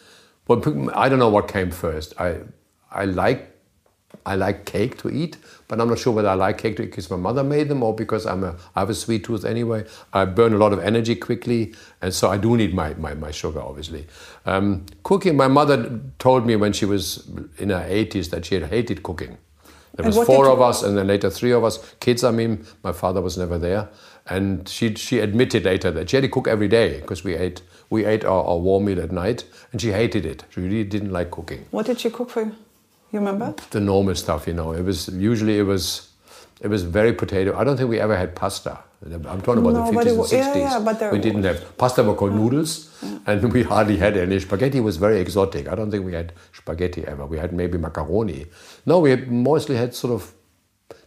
well, 0.48 0.62
I 0.94 1.10
don't 1.10 1.18
know 1.18 1.32
what 1.32 1.48
came 1.48 1.72
first. 1.72 2.14
I 2.20 2.42
I 2.92 3.06
like 3.06 3.50
I 4.28 4.36
like 4.36 4.66
cake 4.66 4.98
to 5.00 5.10
eat, 5.10 5.38
but 5.68 5.82
I'm 5.82 5.90
not 5.90 6.00
sure 6.00 6.14
whether 6.14 6.30
I 6.30 6.34
like 6.34 6.60
cake 6.60 6.78
because 6.78 7.10
my 7.10 7.18
mother 7.18 7.44
made 7.44 7.70
them 7.70 7.84
or 7.84 7.96
because 7.96 8.26
I'm 8.26 8.44
a 8.44 8.56
I 8.76 8.82
have 8.82 8.90
a 8.90 8.96
sweet 8.96 9.26
tooth 9.26 9.46
anyway. 9.46 9.86
I 10.14 10.26
burn 10.26 10.54
a 10.54 10.58
lot 10.58 10.74
of 10.74 10.80
energy 10.80 11.16
quickly, 11.16 11.74
and 12.02 12.14
so 12.14 12.30
I 12.30 12.38
do 12.38 12.56
need 12.56 12.74
my 12.74 12.94
my, 12.96 13.14
my 13.14 13.32
sugar 13.32 13.62
obviously. 13.62 14.08
Um, 14.46 14.86
cooking. 15.04 15.36
My 15.36 15.48
mother 15.48 16.00
told 16.20 16.46
me 16.46 16.56
when 16.56 16.74
she 16.74 16.86
was 16.86 17.30
in 17.58 17.70
her 17.70 17.86
80s 17.88 18.30
that 18.30 18.46
she 18.46 18.56
had 18.56 18.66
hated 18.66 19.04
cooking 19.04 19.38
there 19.98 20.06
was 20.06 20.28
four 20.28 20.50
of 20.50 20.62
us, 20.62 20.84
and 20.84 20.96
then 20.98 21.08
later 21.08 21.30
three 21.30 21.52
of 21.52 21.64
us. 21.64 21.96
Kids, 22.00 22.24
I 22.24 22.32
mean, 22.32 22.66
my 22.84 22.92
father 22.92 23.20
was 23.20 23.38
never 23.38 23.58
there, 23.58 23.90
and 24.28 24.70
she 24.70 24.94
she 24.94 25.20
admitted 25.20 25.66
later 25.66 25.90
that 25.92 26.10
she 26.10 26.18
had 26.18 26.22
to 26.22 26.30
cook 26.30 26.48
every 26.48 26.68
day 26.68 27.02
because 27.02 27.24
we 27.24 27.36
ate 27.36 27.64
we 27.90 28.06
ate 28.06 28.24
our, 28.24 28.44
our 28.44 28.58
warm 28.58 28.86
meal 28.86 29.02
at 29.02 29.12
night, 29.12 29.44
and 29.72 29.82
she 29.82 29.92
hated 29.92 30.26
it. 30.26 30.44
She 30.50 30.62
really 30.62 30.84
didn't 30.84 31.12
like 31.12 31.32
cooking. 31.32 31.66
What 31.72 31.88
did 31.88 32.00
she 32.00 32.12
cook 32.12 32.30
for 32.30 32.44
you? 32.44 32.56
You 33.12 33.20
remember? 33.20 33.56
The 33.72 33.80
normal 33.80 34.16
stuff, 34.16 34.48
you 34.48 34.54
know. 34.54 34.74
It 34.74 34.84
was 34.84 35.08
usually 35.10 35.58
it 35.58 35.64
was 35.64 36.10
it 36.62 36.68
was 36.68 36.84
very 36.84 37.14
potato. 37.14 37.58
I 37.58 37.64
don't 37.64 37.78
think 37.78 37.90
we 37.90 38.00
ever 38.00 38.18
had 38.18 38.36
pasta. 38.36 38.80
I'm 39.06 39.42
talking 39.42 39.62
about 39.62 39.74
no, 39.74 39.92
the 39.92 39.98
50s 39.98 40.10
and 40.10 40.20
60s. 40.20 40.32
Yeah, 40.32 40.56
yeah, 40.56 40.80
but 40.80 41.12
we 41.12 41.20
didn't 41.20 41.44
have 41.44 41.78
pasta 41.78 42.04
were 42.04 42.16
called 42.16 42.34
noodles, 42.34 42.90
yeah. 43.04 43.20
and 43.28 43.54
we 43.54 43.62
hardly 43.62 43.98
had 43.98 44.18
any. 44.18 44.40
Spaghetti 44.40 44.80
was 44.80 44.98
very 44.98 45.20
exotic. 45.20 45.68
I 45.68 45.76
don't 45.76 45.92
think 45.92 46.04
we 46.04 46.14
had 46.14 46.34
spaghetti 46.52 47.06
ever. 47.06 47.26
We 47.26 47.38
had 47.38 47.54
maybe 47.54 47.78
macaroni. 47.78 48.48
No, 48.88 49.00
we 49.00 49.12
had 49.12 49.32
mostly 49.32 49.76
had 49.76 49.94
sort 49.94 50.14
of 50.14 50.34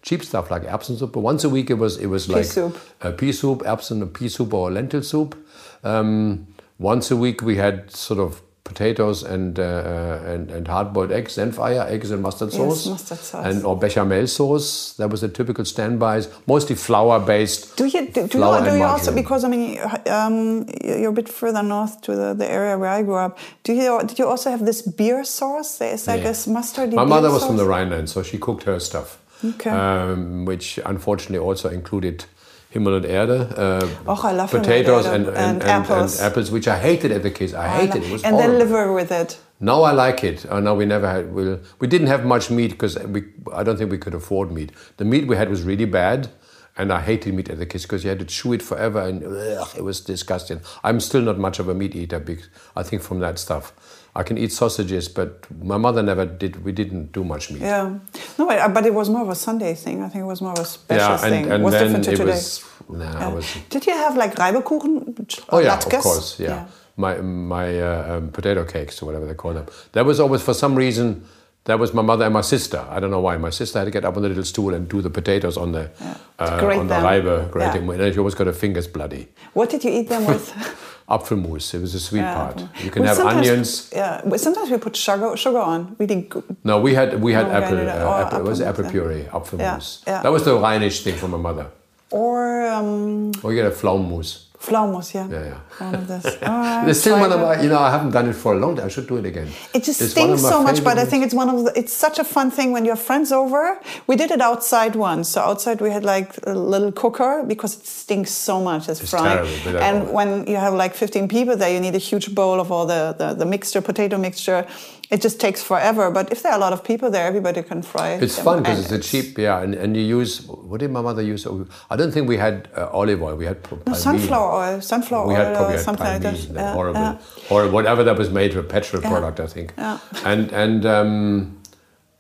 cheap 0.03 0.23
stuff 0.23 0.51
like 0.51 0.63
Erbsensoup. 0.63 1.13
But 1.13 1.21
once 1.21 1.43
a 1.43 1.49
week 1.49 1.69
it 1.69 1.75
was 1.75 1.99
it 1.99 2.07
was 2.07 2.27
pea 2.27 2.33
like 2.33 2.45
soup. 2.45 2.79
a 3.01 3.13
pea 3.13 3.33
soup, 3.33 3.63
Erbsen, 3.63 4.13
pea 4.15 4.29
soup 4.29 4.55
or 4.55 4.71
lentil 4.71 5.03
soup. 5.03 5.37
Um, 5.83 6.47
once 6.79 7.11
a 7.11 7.17
week 7.17 7.43
we 7.43 7.57
had 7.57 7.91
sort 7.91 8.21
of 8.21 8.41
potatoes 8.71 9.23
and, 9.35 9.59
uh, 9.59 9.63
uh, 9.63 10.33
and, 10.33 10.51
and 10.51 10.69
hard-boiled 10.69 11.13
eggs, 11.19 11.37
Senfeier, 11.37 11.85
eggs 11.91 12.11
and 12.13 12.23
mustard 12.23 12.53
sauce, 12.53 12.87
yes, 12.87 12.93
mustard 12.95 13.19
sauce. 13.19 13.47
and 13.47 13.65
or 13.65 13.75
bechamel 13.77 14.27
sauce. 14.27 14.95
That 14.99 15.11
was 15.11 15.21
the 15.21 15.29
typical 15.29 15.65
standbys, 15.65 16.29
mostly 16.47 16.77
flour-based. 16.77 17.77
Do 17.77 17.87
you 17.87 18.07
do, 18.07 18.29
do 18.29 18.39
you, 18.39 18.65
do 18.65 18.77
you 18.79 18.85
also 18.85 19.13
because 19.23 19.43
I 19.45 19.49
mean 19.49 19.79
um, 20.07 20.67
you're 20.85 21.15
a 21.17 21.19
bit 21.21 21.29
further 21.29 21.63
north 21.63 22.01
to 22.03 22.11
the, 22.21 22.35
the 22.35 22.49
area 22.59 22.79
where 22.79 22.91
I 22.99 23.03
grew 23.03 23.21
up. 23.27 23.39
Do 23.65 23.73
you 23.73 24.01
did 24.07 24.19
you 24.19 24.27
also 24.27 24.51
have 24.51 24.65
this 24.65 24.81
beer 24.83 25.25
sauce? 25.25 25.79
There's 25.79 26.07
like 26.07 26.23
yeah. 26.23 26.35
a 26.47 26.51
mustard. 26.51 26.93
My 26.93 27.05
mother 27.05 27.31
was 27.31 27.41
sauce? 27.41 27.49
from 27.49 27.57
the 27.57 27.67
Rhineland, 27.67 28.09
so 28.09 28.23
she 28.23 28.39
cooked 28.39 28.65
her 28.71 28.79
stuff, 28.81 29.19
okay. 29.45 29.71
um, 29.71 30.45
which 30.45 30.79
unfortunately 30.85 31.39
also 31.39 31.69
included 31.69 32.25
Himmel 32.71 32.95
und 32.95 33.05
Erde, 33.05 33.49
uh, 33.57 33.89
oh, 34.07 34.47
potatoes 34.47 35.05
and, 35.05 35.27
and, 35.27 35.37
and, 35.37 35.65
apples. 35.65 36.21
and, 36.21 36.31
apples. 36.31 36.53
which 36.53 36.69
I 36.69 36.79
hated 36.79 37.11
at 37.11 37.25
the 37.25 37.31
kids. 37.31 37.53
I 37.53 37.67
hated 37.67 38.05
it. 38.05 38.07
it 38.07 38.13
was 38.13 38.23
and 38.23 38.37
horrible. 38.37 38.59
then 38.59 38.69
liver 38.69 38.93
with 38.93 39.11
it. 39.11 39.39
Now 39.59 39.83
I 39.83 39.91
like 39.91 40.23
it. 40.23 40.47
Oh, 40.49 40.61
no, 40.61 40.77
we 40.77 40.87
never 40.87 41.09
had. 41.09 41.35
We, 41.35 41.59
we 41.81 41.89
didn't 41.89 42.07
have 42.07 42.25
much 42.25 42.49
meat 42.49 42.71
because. 42.71 42.97
I 42.97 43.63
don't 43.65 43.77
think 43.77 43.91
we 43.91 43.99
could 43.99 44.15
afford 44.15 44.53
meat. 44.53 44.71
The 44.99 45.05
meat 45.05 45.27
we 45.27 45.35
had 45.35 45.51
was 45.51 45.65
really 45.65 45.85
bad, 45.85 46.29
and 46.77 46.93
I 46.93 47.01
hated 47.01 47.35
meat 47.35 47.51
at 47.51 47.59
the 47.59 47.67
kids 47.67 47.85
because 47.85 48.05
you 48.05 48.11
had 48.11 48.21
to 48.21 48.25
chew 48.25 48.53
it 48.53 48.63
forever, 48.63 49.01
and 49.01 49.25
ugh, 49.25 49.69
it 49.77 49.83
was 49.83 50.01
disgusting. 50.01 50.61
I'm 50.85 51.01
still 51.01 51.23
not 51.23 51.39
much 51.39 51.59
of 51.59 51.69
a 51.69 51.75
meat 51.75 51.97
eater. 51.97 52.21
Because 52.21 52.49
I 52.77 52.85
think 52.85 53.03
from 53.03 53.19
that 53.19 53.41
stuff. 53.41 53.73
I 54.15 54.25
can 54.25 54.37
eat 54.39 54.53
sausages, 54.53 55.09
but 55.09 55.47
my 55.63 55.77
mother 55.77 56.03
never 56.03 56.27
did. 56.27 56.65
We 56.65 56.73
didn't 56.73 57.13
do 57.13 57.23
much 57.23 57.51
meat. 57.51 57.63
Yeah, 57.63 57.99
no, 58.39 58.47
but 58.47 58.85
it 58.85 58.93
was 58.93 59.09
more 59.09 59.23
of 59.23 59.29
a 59.29 59.37
Sunday 59.37 59.75
thing. 59.75 60.03
I 60.03 60.09
think 60.09 60.23
it 60.23 60.27
was 60.27 60.43
more 60.43 60.53
of 60.53 60.59
a 60.59 60.65
special 60.65 61.07
yeah, 61.07 61.13
and, 61.13 61.21
thing. 61.21 61.53
And 61.53 61.63
What's 61.63 61.75
then 61.75 61.87
different 61.87 62.05
to 62.07 62.13
it 62.13 62.17
today? 62.17 62.31
was. 62.33 62.65
Nah, 62.89 63.05
yeah. 63.05 63.29
was, 63.29 63.57
Did 63.69 63.87
you 63.87 63.93
have 63.93 64.17
like 64.17 64.35
Reibekuchen? 64.35 65.45
Oh 65.51 65.59
yeah, 65.59 65.77
Latkes? 65.77 65.99
of 65.99 66.03
course. 66.03 66.41
Yeah, 66.41 66.49
yeah. 66.49 66.67
my 66.97 67.15
my 67.21 67.81
uh, 67.81 68.17
um, 68.17 68.31
potato 68.31 68.65
cakes 68.65 69.01
or 69.01 69.07
whatever 69.07 69.27
they 69.27 69.35
call 69.35 69.55
them. 69.55 69.67
That 69.93 70.05
was 70.05 70.19
always 70.19 70.43
for 70.43 70.55
some 70.55 70.75
reason. 70.75 71.25
That 71.65 71.79
was 71.79 71.93
my 71.93 72.03
mother 72.03 72.25
and 72.25 72.33
my 72.33 72.41
sister. 72.41 72.85
I 72.89 72.99
don't 73.01 73.11
know 73.11 73.21
why. 73.21 73.37
My 73.37 73.51
sister 73.51 73.79
had 73.79 73.85
to 73.85 73.91
get 73.91 74.05
up 74.05 74.17
on 74.17 74.23
the 74.23 74.29
little 74.29 74.45
stool 74.45 74.75
and 74.75 74.89
do 74.89 75.03
the 75.03 75.11
potatoes 75.11 75.57
on 75.57 75.73
the 75.73 75.91
yeah. 76.01 76.17
uh, 76.39 76.79
on 76.79 76.89
the 76.89 76.95
Reibe 76.95 77.51
grating. 77.51 77.87
Yeah. 77.87 78.07
And 78.07 78.15
she 78.15 78.19
always 78.19 78.35
got 78.35 78.47
her 78.49 78.53
fingers 78.53 78.89
bloody. 78.89 79.29
What 79.53 79.71
did 79.71 79.85
you 79.85 79.93
eat 79.93 80.09
them 80.09 80.27
with? 80.27 80.51
Apfelmus. 81.11 81.75
It 81.75 81.81
was 81.81 81.95
a 81.95 82.01
sweet 82.01 82.21
yeah. 82.21 82.35
part. 82.35 82.65
You 82.85 82.91
can 82.91 83.03
well, 83.03 83.17
have 83.17 83.27
onions. 83.27 83.91
Yeah, 83.93 84.37
sometimes 84.37 84.71
we 84.71 84.79
put 84.79 84.97
sugar 84.97 85.37
sugar 85.37 85.59
on. 85.59 85.97
We 85.99 86.07
did. 86.07 86.33
No, 86.65 86.81
we 86.81 86.95
had 86.95 87.21
we 87.21 87.33
had 87.33 87.49
no, 87.49 87.53
apple. 87.55 87.79
Uh, 87.79 87.93
oh, 87.93 88.23
apple, 88.23 88.39
it 88.39 88.45
was 88.45 88.61
apple 88.61 88.89
puree, 88.91 89.25
Apfelmus. 89.25 90.03
Yeah, 90.07 90.13
yeah. 90.13 90.23
That 90.23 90.33
was 90.33 90.45
the 90.45 90.57
Rhinish 90.57 91.03
thing 91.03 91.17
from 91.17 91.33
my 91.33 91.39
mother. 91.39 91.67
Or. 92.11 92.67
Um, 92.69 93.33
or 93.43 93.53
you 93.53 93.63
get 93.63 93.67
a 93.67 93.75
Pflaumenmus. 93.75 94.50
Pflaumenmus, 94.61 95.15
yeah. 95.15 95.27
Yeah, 95.27 95.45
yeah. 95.45 95.87
One 95.87 95.95
of 95.95 96.07
this. 96.07 96.37
Oh, 96.43 96.87
it's 96.87 97.01
still 97.01 97.19
one 97.19 97.33
of 97.33 97.41
my, 97.41 97.63
you 97.63 97.71
know, 97.71 97.79
I 97.79 97.91
haven't 97.91 98.11
done 98.11 98.29
it 98.29 98.35
for 98.35 98.53
a 98.53 98.59
long 98.59 98.77
time. 98.77 98.87
I 98.87 98.89
should 98.89 99.07
do 99.07 99.17
it 99.17 99.25
again. 99.25 99.49
It 99.73 99.85
just 99.85 100.03
it's 100.03 100.11
stings 100.11 100.43
so 100.43 100.63
much, 100.63 100.85
but 100.85 100.99
I 100.99 101.07
think 101.07 101.25
it's 101.25 101.33
one 101.33 101.49
of 101.49 101.65
the, 101.65 101.73
it's 101.79 101.95
such 101.95 102.19
a 102.19 102.25
fun 102.25 102.51
thing 102.51 102.71
when 102.73 102.85
you 102.85 102.91
have 102.91 103.01
friends 103.01 103.33
over. 103.33 103.81
We 104.07 104.17
did 104.17 104.31
it 104.31 104.43
outside 104.43 104.97
once. 104.97 105.31
So 105.31 105.41
outside 105.41 105.81
we 105.81 105.91
had 105.91 106.05
like 106.05 106.39
a 106.47 106.55
little 106.55 106.93
cooker 106.93 107.43
because 107.47 107.79
it 107.79 107.87
stinks 107.87 108.33
so 108.33 108.61
much. 108.61 108.89
It's. 108.89 109.11
Terrible, 109.11 109.79
and 109.79 110.13
when 110.13 110.47
you 110.47 110.57
have 110.57 110.75
like 110.75 110.95
15 110.95 111.27
people 111.29 111.57
there, 111.57 111.73
you 111.73 111.81
need 111.81 111.95
a 111.95 112.05
huge 112.11 112.35
bowl 112.35 112.61
of 112.61 112.71
all 112.71 112.85
the, 112.87 113.15
the, 113.17 113.33
the 113.35 113.47
mixture, 113.47 113.81
potato 113.81 114.19
mixture 114.19 114.67
it 115.11 115.21
just 115.21 115.41
takes 115.41 115.63
forever. 115.63 116.11
But 116.11 116.31
if 116.33 116.43
there 116.43 116.53
are 116.53 116.59
a 116.59 116.61
lot 116.61 116.73
of 116.73 116.85
people 116.85 117.11
there, 117.11 117.27
everybody 117.27 117.63
can 117.63 117.83
fry 117.83 118.11
it. 118.15 118.23
It's 118.23 118.37
them, 118.37 118.45
fun 118.45 118.63
because 118.63 118.91
and 118.91 118.99
it's 119.01 119.11
cheap, 119.11 119.39
yeah, 119.39 119.61
and, 119.63 119.75
and 119.75 119.97
you 119.97 120.03
use, 120.03 120.47
what 120.47 120.81
did 120.81 120.91
my 120.91 121.01
mother 121.01 121.23
use? 121.23 121.47
I 121.91 121.97
don't 121.97 122.13
think 122.13 122.29
we 122.29 122.37
had 122.37 122.69
uh, 122.77 122.89
olive 122.93 123.21
oil, 123.23 123.37
we 123.37 123.45
had 123.45 123.59
No, 123.87 123.93
sunflower 123.93 124.53
oil, 124.53 124.81
sunflower 124.81 125.27
We 125.27 125.35
oil, 125.35 125.45
had 125.45 125.57
probably 125.57 125.75
or 125.75 125.77
had 125.79 125.85
something 125.85 126.07
like 126.07 126.23
that. 126.23 126.39
Yeah, 126.39 126.73
horrible, 126.73 127.01
yeah. 127.01 127.19
or 127.51 127.69
whatever 127.69 128.05
that 128.05 128.17
was 128.17 128.31
made, 128.31 128.57
a 128.57 128.63
petrol 128.63 129.03
product, 129.03 129.41
I 129.41 129.47
think. 129.47 129.75
Yeah. 129.77 129.99
And 130.25 130.53
and 130.53 130.87
um, 130.87 131.61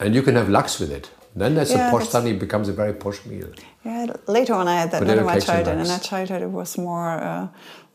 and 0.01 0.15
you 0.15 0.23
can 0.23 0.35
have 0.35 0.49
Lachs 0.49 0.81
with 0.81 0.91
it. 0.91 1.11
Then 1.37 1.55
that's 1.55 1.71
Yeah, 1.71 1.89
a 1.89 1.91
posh. 1.93 2.09
Suddenly 2.09 2.35
it 2.37 2.41
becomes 2.41 2.69
a 2.69 2.73
very 2.73 2.93
posh 2.93 3.25
meal. 3.25 3.49
Yeah, 3.85 4.13
later 4.27 4.55
on 4.55 4.67
I 4.67 4.81
had 4.81 4.91
that 4.91 5.01
But 5.01 5.07
not 5.07 5.17
it 5.17 5.21
in 5.21 5.27
my 5.27 5.39
childhood. 5.39 5.79
In 5.79 5.87
my 5.87 5.99
childhood 5.99 6.43
it 6.43 6.51
was 6.51 6.77
more, 6.77 7.11
uh, 7.23 7.47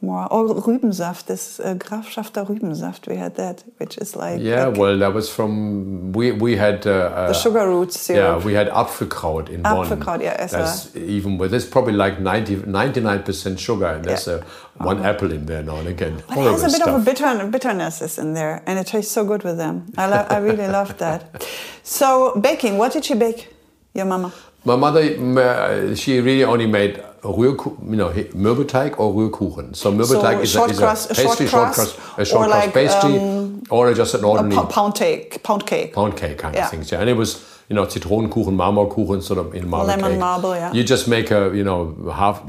more 0.05 0.27
oh, 0.31 0.53
Rübensaft, 0.67 1.25
this 1.25 1.59
uh, 1.59 1.75
Grafschafter 1.75 2.45
Rübensaft. 2.47 3.07
We 3.07 3.17
had 3.17 3.35
that, 3.35 3.63
which 3.79 3.97
is 3.97 4.15
like, 4.15 4.39
Yeah, 4.41 4.67
like 4.67 4.77
well, 4.79 4.97
that 4.99 5.13
was 5.13 5.29
from 5.29 6.11
we 6.13 6.31
we 6.31 6.55
had 6.55 6.85
uh, 6.87 6.91
uh, 6.91 7.27
the 7.27 7.33
sugar 7.33 7.67
root 7.67 7.91
syrup. 7.93 8.39
Yeah, 8.39 8.45
we 8.45 8.53
had 8.53 8.67
Apfelkraut 8.69 9.49
in 9.49 9.61
Bonn. 9.63 9.87
Apfelkraut, 9.87 10.21
yeah, 10.21 10.35
as 10.45 10.51
That's 10.51 10.95
even 10.95 11.37
with 11.37 11.51
this 11.51 11.65
probably 11.65 11.93
like 11.93 12.19
99 12.19 13.23
percent 13.23 13.59
sugar, 13.59 13.87
and 13.87 14.03
there's 14.05 14.27
Yeah. 14.27 14.41
a 14.79 14.83
one 14.83 15.05
apple 15.05 15.31
in 15.31 15.45
there 15.45 15.63
now 15.63 15.77
and 15.77 15.87
again. 15.87 16.21
But 16.27 16.37
it 16.37 16.51
has 16.51 16.61
a 16.63 16.65
bit 16.65 16.75
stuff. 16.75 16.87
of 16.89 17.01
a 17.01 17.05
bitter, 17.05 17.47
bitterness 17.47 18.01
is 18.01 18.17
in 18.17 18.33
there, 18.33 18.61
and 18.65 18.77
it 18.79 18.87
tastes 18.87 19.11
so 19.13 19.23
good 19.25 19.43
with 19.43 19.57
them. 19.57 19.75
I, 19.97 20.05
lo- 20.07 20.27
I 20.29 20.37
really 20.37 20.67
loved 20.67 20.97
that. 20.99 21.21
So 21.87 22.33
baking, 22.41 22.77
what 22.79 22.93
did 22.93 23.05
she 23.05 23.13
bake, 23.13 23.53
your 23.93 24.05
mama? 24.05 24.33
My 24.65 24.75
mother, 24.75 25.01
uh, 25.01 25.93
she 25.95 26.19
really 26.19 26.43
only 26.43 26.65
made 26.65 26.99
Rührkuchen, 27.33 27.89
you 27.89 27.95
know, 27.97 28.09
Mürbeteig 28.33 28.97
or 28.99 29.13
Rührkuchen. 29.13 29.75
So 29.75 29.91
Mürbeteig 29.91 30.35
So 30.37 30.41
is, 30.41 30.55
a, 30.55 30.63
is 30.65 30.79
crust- 30.79 31.11
a 31.11 31.15
pastry, 31.15 31.47
short 31.47 31.73
crust, 31.73 31.97
a 32.17 32.25
short 32.25 32.47
or 32.47 32.49
crust 32.51 32.65
like, 32.65 32.73
pastry, 32.73 33.19
um, 33.19 33.63
or 33.69 33.93
just 33.93 34.13
an 34.15 34.23
ordinary 34.23 34.55
po- 34.55 34.67
pound 34.67 34.95
cake, 34.95 35.41
pound 35.43 35.65
cake. 35.65 35.93
pound 35.93 36.15
cake 36.17 36.37
kind 36.37 36.55
Yeah. 36.55 36.65
of 36.65 36.71
things. 36.71 36.91
Yeah, 36.91 36.99
and 37.01 37.09
it 37.09 37.17
was 37.17 37.43
you 37.69 37.75
know 37.75 37.85
Zitronenkuchen, 37.85 38.55
Marmorkuchen, 38.55 39.21
sort 39.23 39.39
of 39.39 39.55
in 39.55 39.67
marble 39.69 39.87
Lemon 39.87 40.11
cake. 40.11 40.19
marble, 40.19 40.55
yeah. 40.55 40.71
You 40.73 40.83
just 40.83 41.07
make 41.07 41.31
a 41.31 41.51
you 41.53 41.63
know 41.63 41.95
half 42.13 42.41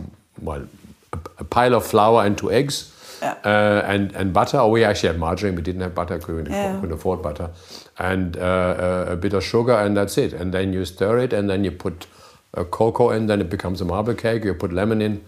well 0.42 0.62
a, 1.12 1.18
a 1.38 1.44
pile 1.44 1.74
of 1.74 1.86
flour 1.86 2.24
and 2.26 2.36
two 2.36 2.50
eggs. 2.52 2.92
Yeah. 3.22 3.34
Uh, 3.44 3.82
and 3.86 4.14
and 4.14 4.32
butter. 4.34 4.58
Oh, 4.58 4.68
we 4.68 4.84
actually 4.84 5.08
had 5.08 5.18
margarine. 5.18 5.54
We 5.56 5.62
didn't 5.62 5.80
have 5.80 5.94
butter. 5.94 6.16
We 6.18 6.24
couldn't, 6.24 6.52
Yeah. 6.52 6.74
couldn't 6.80 6.92
afford 6.92 7.22
butter, 7.22 7.48
and 7.98 8.36
uh, 8.36 8.40
uh, 8.40 9.12
a 9.12 9.16
bit 9.16 9.32
of 9.32 9.42
sugar, 9.42 9.72
and 9.72 9.96
that's 9.96 10.18
it. 10.18 10.34
And 10.34 10.52
then 10.52 10.74
you 10.74 10.84
stir 10.84 11.18
it, 11.20 11.32
and 11.32 11.48
then 11.48 11.64
you 11.64 11.70
put 11.70 12.06
uh, 12.56 12.64
cocoa 12.64 13.10
in. 13.10 13.26
Then 13.26 13.40
it 13.40 13.50
becomes 13.50 13.80
a 13.80 13.84
marble 13.84 14.14
cake. 14.14 14.44
You 14.44 14.54
put 14.54 14.72
lemon 14.72 15.00
in. 15.02 15.24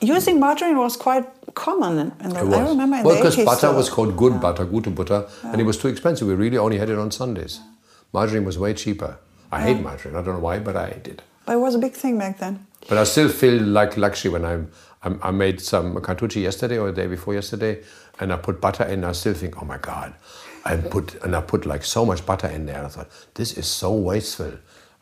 Using 0.00 0.40
margarine 0.40 0.78
was 0.78 0.96
quite 0.96 1.24
common 1.54 2.12
in, 2.20 2.30
the, 2.30 2.40
It 2.40 2.46
was. 2.46 2.54
I 2.54 2.68
remember 2.68 2.96
in 2.96 3.04
well, 3.04 3.16
because 3.16 3.36
butter 3.36 3.68
so- 3.68 3.76
was 3.76 3.88
called 3.88 4.16
good 4.16 4.40
butter, 4.40 4.64
gute 4.64 4.94
butter, 4.94 5.26
and 5.44 5.60
it 5.60 5.64
was 5.64 5.76
too 5.78 5.88
expensive. 5.88 6.26
We 6.26 6.34
really 6.34 6.58
only 6.58 6.78
had 6.78 6.90
it 6.90 6.98
on 6.98 7.10
Sundays. 7.10 7.60
Margarine 8.12 8.44
was 8.44 8.58
way 8.58 8.74
cheaper. 8.74 9.18
I 9.50 9.60
hate 9.60 9.80
margarine. 9.80 10.16
I 10.16 10.22
don't 10.22 10.34
know 10.34 10.40
why, 10.40 10.58
but 10.58 10.76
I 10.76 10.88
hate 10.88 11.06
it. 11.06 11.22
But 11.46 11.54
it 11.54 11.58
was 11.58 11.74
a 11.74 11.78
big 11.78 11.92
thing 11.92 12.18
back 12.18 12.38
then. 12.38 12.66
But 12.88 12.98
I 12.98 13.04
still 13.04 13.28
feel 13.28 13.62
like 13.62 13.96
luxury 13.96 14.30
when 14.32 14.44
I'm, 14.44 14.70
I'm 15.02 15.20
I 15.22 15.30
made 15.30 15.60
some 15.60 15.94
cantucci 15.96 16.42
yesterday 16.42 16.78
or 16.78 16.90
the 16.90 17.02
day 17.02 17.06
before 17.06 17.34
yesterday, 17.34 17.82
and 18.18 18.32
I 18.32 18.36
put 18.36 18.60
butter 18.60 18.84
in. 18.84 19.04
I 19.04 19.12
still 19.12 19.34
think, 19.34 19.62
oh 19.62 19.64
my 19.66 19.78
god, 19.78 20.14
I 20.64 20.76
put 20.76 21.14
and 21.22 21.36
I 21.36 21.42
put 21.42 21.64
like 21.66 21.84
so 21.84 22.04
much 22.04 22.24
butter 22.26 22.48
in 22.48 22.66
there. 22.66 22.84
I 22.84 22.88
thought 22.88 23.08
this 23.34 23.56
is 23.56 23.66
so 23.66 23.92
wasteful. 23.92 24.52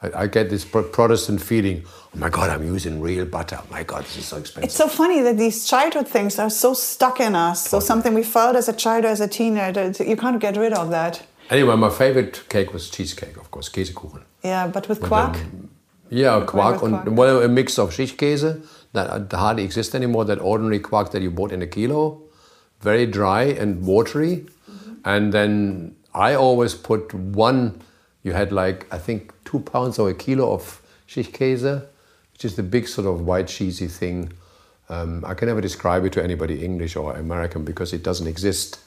I, 0.02 0.22
I 0.22 0.26
get 0.26 0.50
this 0.50 0.64
Pro- 0.64 0.82
Protestant 0.82 1.40
feeling. 1.42 1.82
Oh 2.14 2.18
my 2.18 2.28
god, 2.28 2.50
I'm 2.50 2.64
using 2.64 3.00
real 3.00 3.24
butter. 3.24 3.58
Oh 3.60 3.66
my 3.70 3.82
god, 3.82 4.04
this 4.04 4.16
is 4.16 4.24
so 4.26 4.36
expensive. 4.38 4.64
It's 4.64 4.74
so 4.76 4.88
funny 4.88 5.20
that 5.22 5.36
these 5.38 5.66
childhood 5.66 6.08
things 6.08 6.38
are 6.38 6.50
so 6.50 6.74
stuck 6.74 7.20
in 7.20 7.34
us. 7.34 7.68
So 7.68 7.80
something 7.80 8.14
we 8.14 8.22
felt 8.22 8.56
as 8.56 8.68
a 8.68 8.72
child, 8.72 9.04
or 9.04 9.08
as 9.08 9.20
a 9.20 9.28
teenager, 9.28 9.92
you 10.04 10.16
can't 10.16 10.40
get 10.40 10.56
rid 10.56 10.72
of 10.72 10.90
that. 10.90 11.22
anyway, 11.50 11.76
my 11.76 11.90
favorite 11.90 12.42
cake 12.48 12.72
was 12.72 12.88
cheesecake, 12.90 13.36
of 13.36 13.50
course, 13.50 13.68
Käsekuchen. 13.68 14.22
Yeah, 14.44 14.66
but 14.68 14.88
with 14.88 15.00
quark. 15.00 15.34
then- 15.34 15.68
Yeah, 16.10 16.44
quark 16.46 16.82
with 16.82 16.92
and 16.92 17.02
quark. 17.04 17.16
well, 17.18 17.42
a 17.42 17.48
mix 17.48 17.78
of 17.78 17.90
Schichtkäse 17.90 18.60
that 18.92 19.32
hardly 19.32 19.62
exists 19.64 19.94
anymore. 19.94 20.24
That 20.24 20.40
ordinary 20.40 20.80
quark 20.80 21.10
that 21.12 21.22
you 21.22 21.30
bought 21.30 21.52
in 21.52 21.62
a 21.62 21.66
kilo, 21.66 22.22
very 22.80 23.06
dry 23.06 23.42
and 23.44 23.84
watery, 23.86 24.46
Mm-hmm. 24.70 24.94
and 25.04 25.32
then 25.32 25.94
I 26.14 26.34
always 26.34 26.74
put 26.74 27.14
one. 27.14 27.82
You 28.22 28.32
had 28.32 28.50
like 28.52 28.86
I 28.92 28.98
think 28.98 29.32
two 29.50 29.60
pounds 29.60 29.98
or 29.98 30.10
a 30.10 30.14
kilo 30.14 30.52
of 30.52 30.80
Schichtkäse, 31.08 31.84
which 32.32 32.44
is 32.44 32.54
the 32.54 32.62
big 32.62 32.86
sort 32.86 33.06
of 33.06 33.26
white 33.26 33.48
cheesy 33.48 33.88
thing. 33.88 34.32
Um, 34.88 35.24
I 35.26 35.34
can 35.34 35.48
never 35.48 35.60
describe 35.60 36.04
it 36.04 36.12
to 36.12 36.22
anybody 36.22 36.64
English 36.64 36.96
or 36.96 37.16
American 37.16 37.64
because 37.64 37.92
it 37.92 38.02
doesn't 38.02 38.26
exist. 38.26 38.78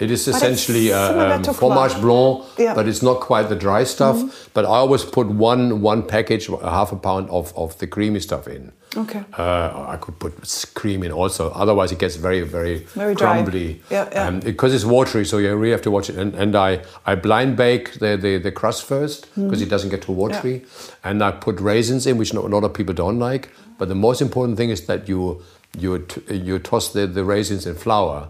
It 0.00 0.10
is 0.10 0.26
essentially 0.28 0.92
uh, 0.92 1.36
um, 1.36 1.44
fromage 1.54 2.00
blanc, 2.00 2.44
Yeah. 2.58 2.74
But 2.74 2.88
it's 2.88 3.02
not 3.02 3.20
quite 3.20 3.48
the 3.48 3.56
dry 3.56 3.84
stuff. 3.84 4.16
But 4.54 4.64
I 4.64 4.68
always 4.82 5.04
put 5.04 5.26
one 5.28 5.82
one 5.82 6.02
package, 6.02 6.48
a 6.48 6.70
half 6.70 6.92
a 6.92 6.96
pound 6.96 7.28
of, 7.30 7.52
of 7.56 7.76
the 7.78 7.86
creamy 7.86 8.20
stuff 8.20 8.46
in. 8.48 8.72
Okay. 8.96 9.22
Uh, 9.38 9.86
I 9.94 9.96
could 10.00 10.18
put 10.18 10.32
cream 10.74 11.02
in 11.04 11.12
also. 11.12 11.50
Otherwise, 11.62 11.92
it 11.92 11.98
gets 12.00 12.16
very 12.16 12.40
very, 12.42 12.78
Very 12.96 13.14
crumbly. 13.14 13.80
Yeah, 13.90 14.08
yeah. 14.12 14.26
Um, 14.26 14.40
because 14.40 14.74
it's 14.74 14.84
watery, 14.84 15.24
so 15.24 15.38
you 15.38 15.54
really 15.54 15.70
have 15.72 15.82
to 15.82 15.90
watch 15.90 16.10
it. 16.10 16.16
And, 16.16 16.34
and 16.34 16.56
I, 16.56 16.80
I 17.06 17.14
blind 17.14 17.56
bake 17.56 17.98
the, 18.00 18.16
the, 18.16 18.38
the 18.38 18.50
crust 18.52 18.84
first 18.84 19.26
Mm-hmm. 19.30 19.44
because 19.44 19.62
it 19.62 19.68
doesn't 19.68 19.90
get 19.90 20.02
too 20.02 20.12
watery. 20.12 20.64
And 21.04 21.22
I 21.22 21.30
put 21.30 21.60
raisins 21.60 22.06
in, 22.06 22.18
which 22.18 22.34
not, 22.34 22.44
a 22.44 22.48
lot 22.48 22.64
of 22.64 22.72
people 22.74 22.94
don't 22.94 23.18
like. 23.18 23.50
But 23.78 23.88
the 23.88 23.94
most 23.94 24.20
important 24.22 24.56
thing 24.58 24.70
is 24.70 24.86
that 24.86 25.08
you 25.08 25.42
you 25.78 25.98
t- 25.98 26.34
you 26.34 26.58
toss 26.58 26.92
the, 26.92 27.06
the 27.06 27.22
raisins 27.22 27.66
in 27.66 27.74
flour 27.76 28.28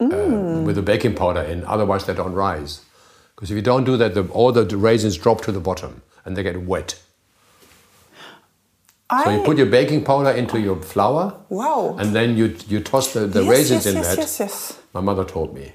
Mm. 0.00 0.12
uh, 0.12 0.62
with 0.62 0.76
the 0.76 0.82
baking 0.82 1.14
powder 1.14 1.40
in. 1.42 1.64
Otherwise, 1.64 2.04
they 2.06 2.14
don't 2.14 2.32
rise. 2.34 2.80
Because 3.34 3.50
if 3.50 3.56
you 3.56 3.62
don't 3.62 3.84
do 3.84 3.96
that, 3.96 4.14
the, 4.14 4.22
all 4.28 4.52
the 4.52 4.64
raisins 4.76 5.16
drop 5.16 5.40
to 5.42 5.52
the 5.52 5.60
bottom 5.60 6.02
and 6.24 6.36
they 6.36 6.42
get 6.42 6.62
wet. 6.62 7.00
So 9.22 9.30
you 9.30 9.42
put 9.44 9.56
your 9.58 9.66
baking 9.66 10.02
powder 10.04 10.30
into 10.30 10.58
your 10.58 10.80
flour. 10.82 11.36
Wow. 11.48 11.96
And 12.00 12.14
then 12.14 12.36
you 12.36 12.56
you 12.66 12.80
toss 12.80 13.12
the, 13.12 13.26
the 13.26 13.42
Yes, 13.42 13.50
raisins 13.50 13.84
yes, 13.84 13.94
in 13.94 14.00
yes, 14.00 14.08
that. 14.08 14.18
yes, 14.18 14.40
yes. 14.40 14.78
My 14.92 15.00
mother 15.00 15.24
told 15.24 15.54
me. 15.54 15.72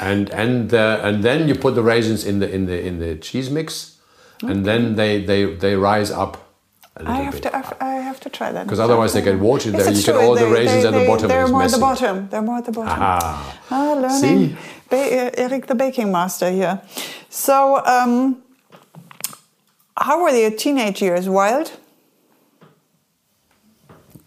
and 0.00 0.30
and 0.30 0.74
uh, 0.74 0.98
and 1.02 1.22
then 1.22 1.46
you 1.48 1.54
put 1.54 1.74
the 1.76 1.82
raisins 1.82 2.24
in 2.24 2.40
the 2.40 2.50
in 2.52 2.66
the 2.66 2.80
in 2.84 2.98
the 2.98 3.14
cheese 3.16 3.50
mix, 3.50 3.98
and 4.40 4.64
then 4.64 4.96
they 4.96 5.22
they 5.24 5.44
they 5.54 5.76
rise 5.76 6.10
up 6.10 6.41
I 6.96 7.22
have 7.22 7.34
bit. 7.34 7.42
to, 7.44 7.54
I 7.54 7.58
have- 7.58 7.76
I 7.80 7.94
have 8.08 8.20
to 8.20 8.28
try 8.28 8.52
that. 8.52 8.66
'Cause 8.68 8.78
otherwise 8.78 9.12
they 9.14 9.22
get 9.22 9.38
watered. 9.38 9.72
There. 9.74 9.88
You 9.90 10.02
get 10.02 10.04
true. 10.14 10.20
all 10.20 10.34
the 10.34 10.46
raisins 10.46 10.82
they- 10.82 10.88
at 10.88 10.94
the 10.94 11.06
bottom 11.06 11.28
They're 11.28 11.48
more 11.48 11.62
at 11.62 11.70
the 11.70 11.78
bottom. 11.78 12.28
They're 12.30 12.42
more 12.42 12.58
at 12.58 12.66
the 12.66 12.72
bottom. 12.72 12.98
Ah. 13.00 13.56
Ah, 13.70 13.92
learning. 13.94 14.20
See? 14.50 14.56
Ba- 14.90 15.26
uh, 15.26 15.30
Erik, 15.44 15.66
the 15.66 15.74
baking 15.74 16.12
master 16.12 16.50
here. 16.50 16.80
So, 17.30 17.82
um, 17.86 18.42
how 19.98 20.22
were 20.22 20.30
your 20.30 20.50
teenage 20.50 21.00
years? 21.00 21.28
Wild? 21.28 21.72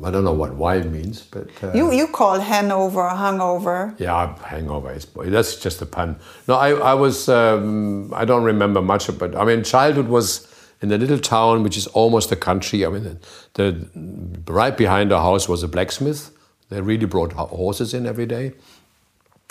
I 0.04 0.12
don't 0.12 0.24
know 0.26 0.34
what 0.34 0.54
wild 0.56 0.86
means, 0.92 1.22
but 1.32 1.48
uh, 1.64 1.72
You 1.74 1.92
you 1.92 2.08
call 2.08 2.40
hangover, 2.40 3.08
hungover. 3.10 3.94
Yeah, 3.98 4.36
hangover. 4.44 4.92
It's, 4.92 5.08
that's 5.16 5.56
just 5.56 5.82
a 5.82 5.86
pun. 5.86 6.18
No, 6.48 6.56
I, 6.56 6.72
I 6.92 6.94
was, 6.96 7.30
um, 7.30 8.12
I 8.14 8.26
don't 8.26 8.44
remember 8.44 8.82
much, 8.82 9.08
but 9.18 9.36
I 9.36 9.46
mean, 9.46 9.64
childhood 9.64 10.08
was 10.10 10.48
in 10.86 10.92
a 10.92 10.98
little 10.98 11.18
town 11.18 11.64
which 11.64 11.78
is 11.78 11.88
almost 11.88 12.32
a 12.32 12.36
country. 12.36 12.86
I 12.86 12.90
mean, 12.90 13.20
the, 13.54 13.72
the 14.46 14.54
right 14.54 14.78
behind 14.78 15.12
our 15.12 15.22
house 15.22 15.50
was 15.50 15.64
a 15.64 15.68
blacksmith. 15.68 16.32
They 16.70 16.80
really 16.82 17.08
brought 17.08 17.34
horses 17.34 17.94
in 17.94 18.06
every 18.06 18.28
day. 18.28 18.54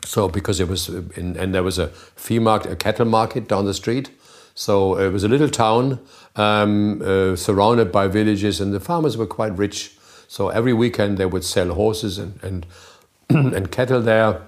So 0.04 0.28
because 0.28 0.60
it 0.60 0.68
was, 0.68 0.88
in, 0.88 1.36
and 1.36 1.52
there 1.52 1.64
was 1.64 1.78
a 1.78 1.88
flea 1.88 2.38
market, 2.38 2.70
a 2.70 2.76
cattle 2.76 3.06
market 3.06 3.48
down 3.48 3.64
the 3.64 3.74
street. 3.74 4.10
So 4.54 4.96
it 4.96 5.12
was 5.12 5.24
a 5.24 5.28
little 5.28 5.48
town 5.48 5.98
um, 6.36 7.02
uh, 7.02 7.34
surrounded 7.34 7.90
by 7.90 8.06
villages, 8.06 8.60
and 8.60 8.72
the 8.72 8.78
farmers 8.78 9.16
were 9.16 9.26
quite 9.26 9.56
rich. 9.58 9.96
So 10.28 10.50
every 10.50 10.72
weekend 10.72 11.18
they 11.18 11.26
would 11.26 11.44
sell 11.44 11.74
horses 11.74 12.18
and 12.18 12.38
and, 12.42 12.66
and 13.54 13.72
cattle 13.72 14.00
there. 14.00 14.42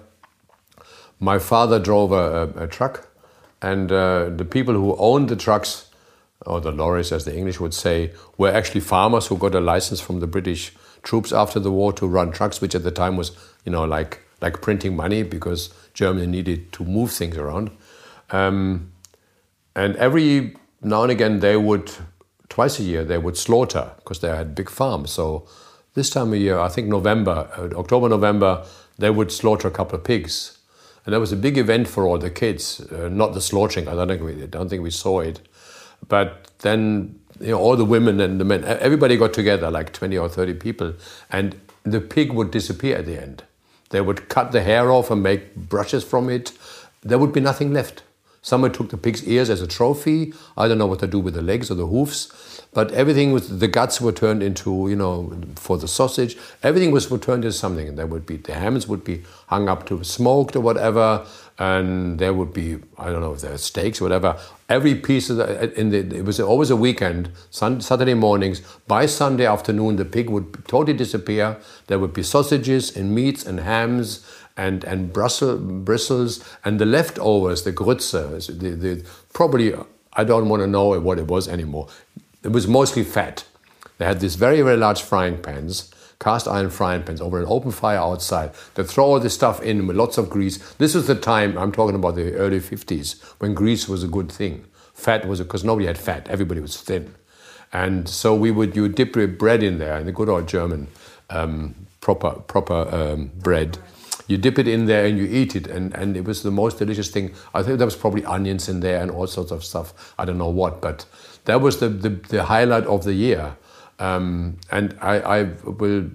My 1.19 1.39
father 1.41 1.81
drove 1.81 2.13
a, 2.13 2.53
a, 2.57 2.65
a 2.65 2.67
truck, 2.69 3.09
and 3.61 3.91
uh, 3.91 4.29
the 4.29 4.45
people 4.45 4.75
who 4.75 4.95
owned 4.97 5.29
the 5.29 5.37
trucks, 5.37 5.86
or 6.45 6.61
the 6.61 6.73
lorries 6.73 7.13
as 7.13 7.25
the 7.25 7.37
English 7.37 7.61
would 7.61 7.75
say, 7.75 8.13
were 8.37 8.53
actually 8.53 8.81
farmers 8.81 9.27
who 9.27 9.37
got 9.37 9.55
a 9.55 9.61
license 9.61 10.01
from 10.01 10.21
the 10.21 10.27
British 10.27 10.75
troops 11.03 11.33
after 11.33 11.59
the 11.59 11.71
war 11.71 11.93
to 11.95 12.07
run 12.07 12.33
trucks, 12.33 12.61
which 12.61 12.75
at 12.75 12.83
the 12.83 12.91
time 12.91 13.17
was, 13.17 13.33
you 13.65 13.73
know, 13.73 13.85
like 13.85 14.21
like 14.43 14.61
printing 14.61 14.95
money 14.95 15.23
because 15.23 15.73
Germany 15.95 16.27
needed 16.27 16.71
to 16.73 16.85
move 16.85 17.11
things 17.11 17.37
around. 17.39 17.71
Um, 18.31 18.93
and 19.75 19.97
every 19.97 20.57
now 20.83 21.03
and 21.03 21.13
again 21.13 21.41
they 21.41 21.57
would 21.57 21.91
twice 22.49 22.79
a 22.79 22.83
year 22.83 23.05
they 23.05 23.19
would 23.19 23.37
slaughter 23.37 23.93
because 23.97 24.21
they 24.21 24.29
had 24.29 24.55
big 24.55 24.69
farms. 24.69 25.11
So 25.11 25.47
this 25.95 26.11
time 26.11 26.33
of 26.33 26.39
year 26.39 26.59
i 26.59 26.69
think 26.69 26.89
november 26.89 27.49
uh, 27.57 27.79
october 27.79 28.09
november 28.09 28.65
they 28.99 29.11
would 29.11 29.33
slaughter 29.33 29.69
a 29.69 29.71
couple 29.71 29.99
of 29.99 30.05
pigs. 30.05 30.59
And 31.05 31.13
that 31.15 31.21
was 31.21 31.31
a 31.31 31.37
big 31.37 31.57
event 31.57 31.87
for 31.87 32.05
all 32.05 32.19
the 32.19 32.31
kids 32.31 32.81
uh, 32.91 33.09
not 33.09 33.33
the 33.33 33.41
slaughtering. 33.41 33.87
I 33.87 33.95
don't 33.95 34.09
think 34.09 34.23
we 34.23 34.43
I 34.43 34.47
don't 34.47 34.69
think 34.69 34.83
we 34.83 34.91
saw 34.91 35.21
it 35.21 35.41
but 36.09 36.51
then 36.61 37.19
you 37.41 37.49
know 37.49 37.59
all 37.59 37.77
the 37.77 37.85
women 37.85 38.21
and 38.21 38.41
the 38.41 38.45
men 38.45 38.65
everybody 38.65 39.17
got 39.17 39.33
together 39.33 39.71
like 39.71 39.93
20 39.93 40.17
or 40.17 40.29
30 40.29 40.55
people 40.55 40.95
and 41.31 41.61
the 41.83 42.01
pig 42.01 42.33
would 42.33 42.51
disappear 42.51 42.97
at 42.97 43.07
the 43.07 43.21
end 43.21 43.45
they 43.91 44.01
would 44.01 44.29
cut 44.29 44.53
the 44.53 44.63
hair 44.63 44.91
off 44.91 45.11
and 45.11 45.23
make 45.23 45.55
brushes 45.55 46.03
from 46.05 46.31
it 46.31 46.53
there 47.03 47.19
would 47.19 47.33
be 47.33 47.41
nothing 47.41 47.73
left 47.73 48.03
Someone 48.47 48.71
took 48.71 48.91
the 48.91 48.97
pig's 48.97 49.27
ears 49.27 49.51
as 49.51 49.61
a 49.61 49.67
trophy. 49.67 50.33
I 50.57 50.69
don't 50.69 50.79
know 50.79 50.87
what 50.87 51.01
to 51.01 51.09
do 51.09 51.19
with 51.19 51.35
the 51.35 51.43
legs 51.43 51.69
or 51.69 51.75
the 51.75 51.89
hoofs. 51.89 52.56
But 52.77 52.93
everything 52.93 53.33
with 53.33 53.59
the 53.59 53.69
guts 53.69 54.03
were 54.03 54.13
turned 54.13 54.43
into, 54.43 54.89
you 54.91 54.97
know, 54.97 55.33
for 55.55 55.79
the 55.79 55.89
sausage. 55.89 56.37
Everything 56.63 56.91
was 56.91 57.07
turned 57.07 57.43
into 57.43 57.53
something. 57.53 57.89
And 57.89 57.97
there 57.97 58.07
would 58.07 58.27
be, 58.27 58.37
the 58.37 58.53
hams 58.53 58.87
would 58.87 59.03
be 59.03 59.23
hung 59.47 59.67
up 59.67 59.87
to 59.87 60.05
smoked 60.05 60.55
or 60.57 60.61
whatever. 60.61 61.25
And 61.59 62.19
there 62.19 62.35
would 62.35 62.53
be, 62.53 62.77
I 62.99 63.07
don't 63.07 63.23
know 63.23 63.33
if 63.33 63.41
there 63.41 63.55
are 63.55 63.57
steaks 63.57 63.99
or 63.99 64.05
whatever. 64.05 64.39
Every 64.69 64.95
piece 64.95 65.31
of 65.31 65.39
the, 65.39 65.63
uh, 65.63 65.71
in 65.75 65.89
the, 65.89 66.01
it 66.19 66.27
was 66.27 66.39
always 66.39 66.69
a 66.69 66.77
weekend, 66.77 67.31
sun, 67.49 67.81
Saturday 67.81 68.13
mornings. 68.13 68.61
By 68.87 69.07
Sunday 69.07 69.47
afternoon, 69.47 69.97
the 69.97 70.05
pig 70.05 70.29
would 70.29 70.67
totally 70.69 70.99
disappear. 70.99 71.57
There 71.87 71.99
would 71.99 72.13
be 72.13 72.23
sausages 72.23 72.95
and 72.95 73.15
meats 73.15 73.47
and 73.47 73.61
hams 73.61 74.23
and 74.55 74.85
and 74.85 75.15
Brussels, 75.15 75.63
bristles 75.63 76.45
and 76.63 76.79
the 76.79 76.85
leftovers, 76.85 77.63
the 77.63 77.73
grütze, 77.73 78.47
the, 78.47 78.71
the, 78.71 79.07
probably 79.33 79.73
I 80.13 80.25
don't 80.25 80.49
want 80.49 80.63
to 80.63 80.67
know 80.67 80.99
what 80.99 81.19
it 81.19 81.29
was 81.29 81.47
anymore. 81.47 81.89
It 82.47 82.53
was 82.53 82.69
mostly 82.69 83.03
fat. 83.03 83.45
They 83.99 84.05
had 84.05 84.21
these 84.21 84.37
very 84.37 84.63
very 84.63 84.77
large 84.77 85.03
frying 85.03 85.43
pans, 85.43 85.91
cast 86.21 86.47
iron 86.47 86.71
frying 86.71 87.03
pans 87.03 87.21
over 87.21 87.41
an 87.41 87.47
open 87.49 87.73
fire 87.73 87.99
outside. 87.99 88.53
They 88.77 88.85
throw 88.85 89.05
all 89.05 89.19
this 89.19 89.35
stuff 89.35 89.61
in 89.63 89.89
with 89.89 89.97
lots 89.97 90.17
of 90.17 90.31
grease. 90.31 90.59
This 90.75 90.95
was 90.95 91.09
the 91.09 91.17
time 91.17 91.59
I'm 91.59 91.73
talking 91.73 91.97
about 91.97 92.15
the 92.15 92.35
early 92.35 92.61
50s 92.61 93.21
when 93.41 93.53
grease 93.53 93.89
was 93.89 94.05
a 94.05 94.07
good 94.07 94.31
thing. 94.31 94.65
Fat 94.95 95.27
was 95.27 95.41
because 95.41 95.65
nobody 95.65 95.89
had 95.89 95.99
fat. 95.99 96.29
Everybody 96.29 96.61
was 96.61 96.81
thin. 96.81 97.17
And 97.73 98.09
so 98.09 98.33
we 98.33 98.53
would 98.53 98.77
you 98.77 98.89
dip 98.89 99.17
your 99.17 99.27
bread 99.27 99.65
in 99.65 99.79
there, 99.79 99.99
in 99.99 100.07
the 100.07 100.13
good 100.13 100.29
old 100.29 100.47
German 100.47 100.87
um, 101.31 101.75
proper 102.01 102.31
proper 102.31 102.87
um, 102.95 103.33
bread, 103.35 103.79
you 104.29 104.37
dip 104.37 104.59
it 104.59 104.69
in 104.69 104.87
there 104.87 105.07
and 105.07 105.19
you 105.19 105.25
eat 105.25 105.55
it 105.57 105.67
and, 105.67 105.95
and 105.95 106.17
it 106.17 106.25
was 106.25 106.43
the 106.43 106.51
most 106.51 106.79
delicious 106.79 107.11
thing 107.11 107.35
i 107.55 107.63
think 107.63 107.79
there 107.79 107.87
was 107.87 107.97
probably 107.97 108.25
onions 108.25 108.69
in 108.69 108.81
there 108.81 109.01
and 109.01 109.11
all 109.11 109.27
sorts 109.27 109.51
of 109.51 109.65
stuff 109.65 110.15
i 110.19 110.25
don't 110.25 110.39
know 110.39 110.49
what 110.49 110.81
but 110.81 111.05
that 111.47 111.61
was 111.61 111.79
the, 111.79 111.89
the, 111.89 112.11
the 112.11 112.45
highlight 112.45 112.85
of 112.85 113.05
the 113.05 113.15
year 113.15 113.57
um, 113.99 114.59
and 114.71 114.97
I, 115.01 115.21
I 115.21 115.43
will 115.65 116.11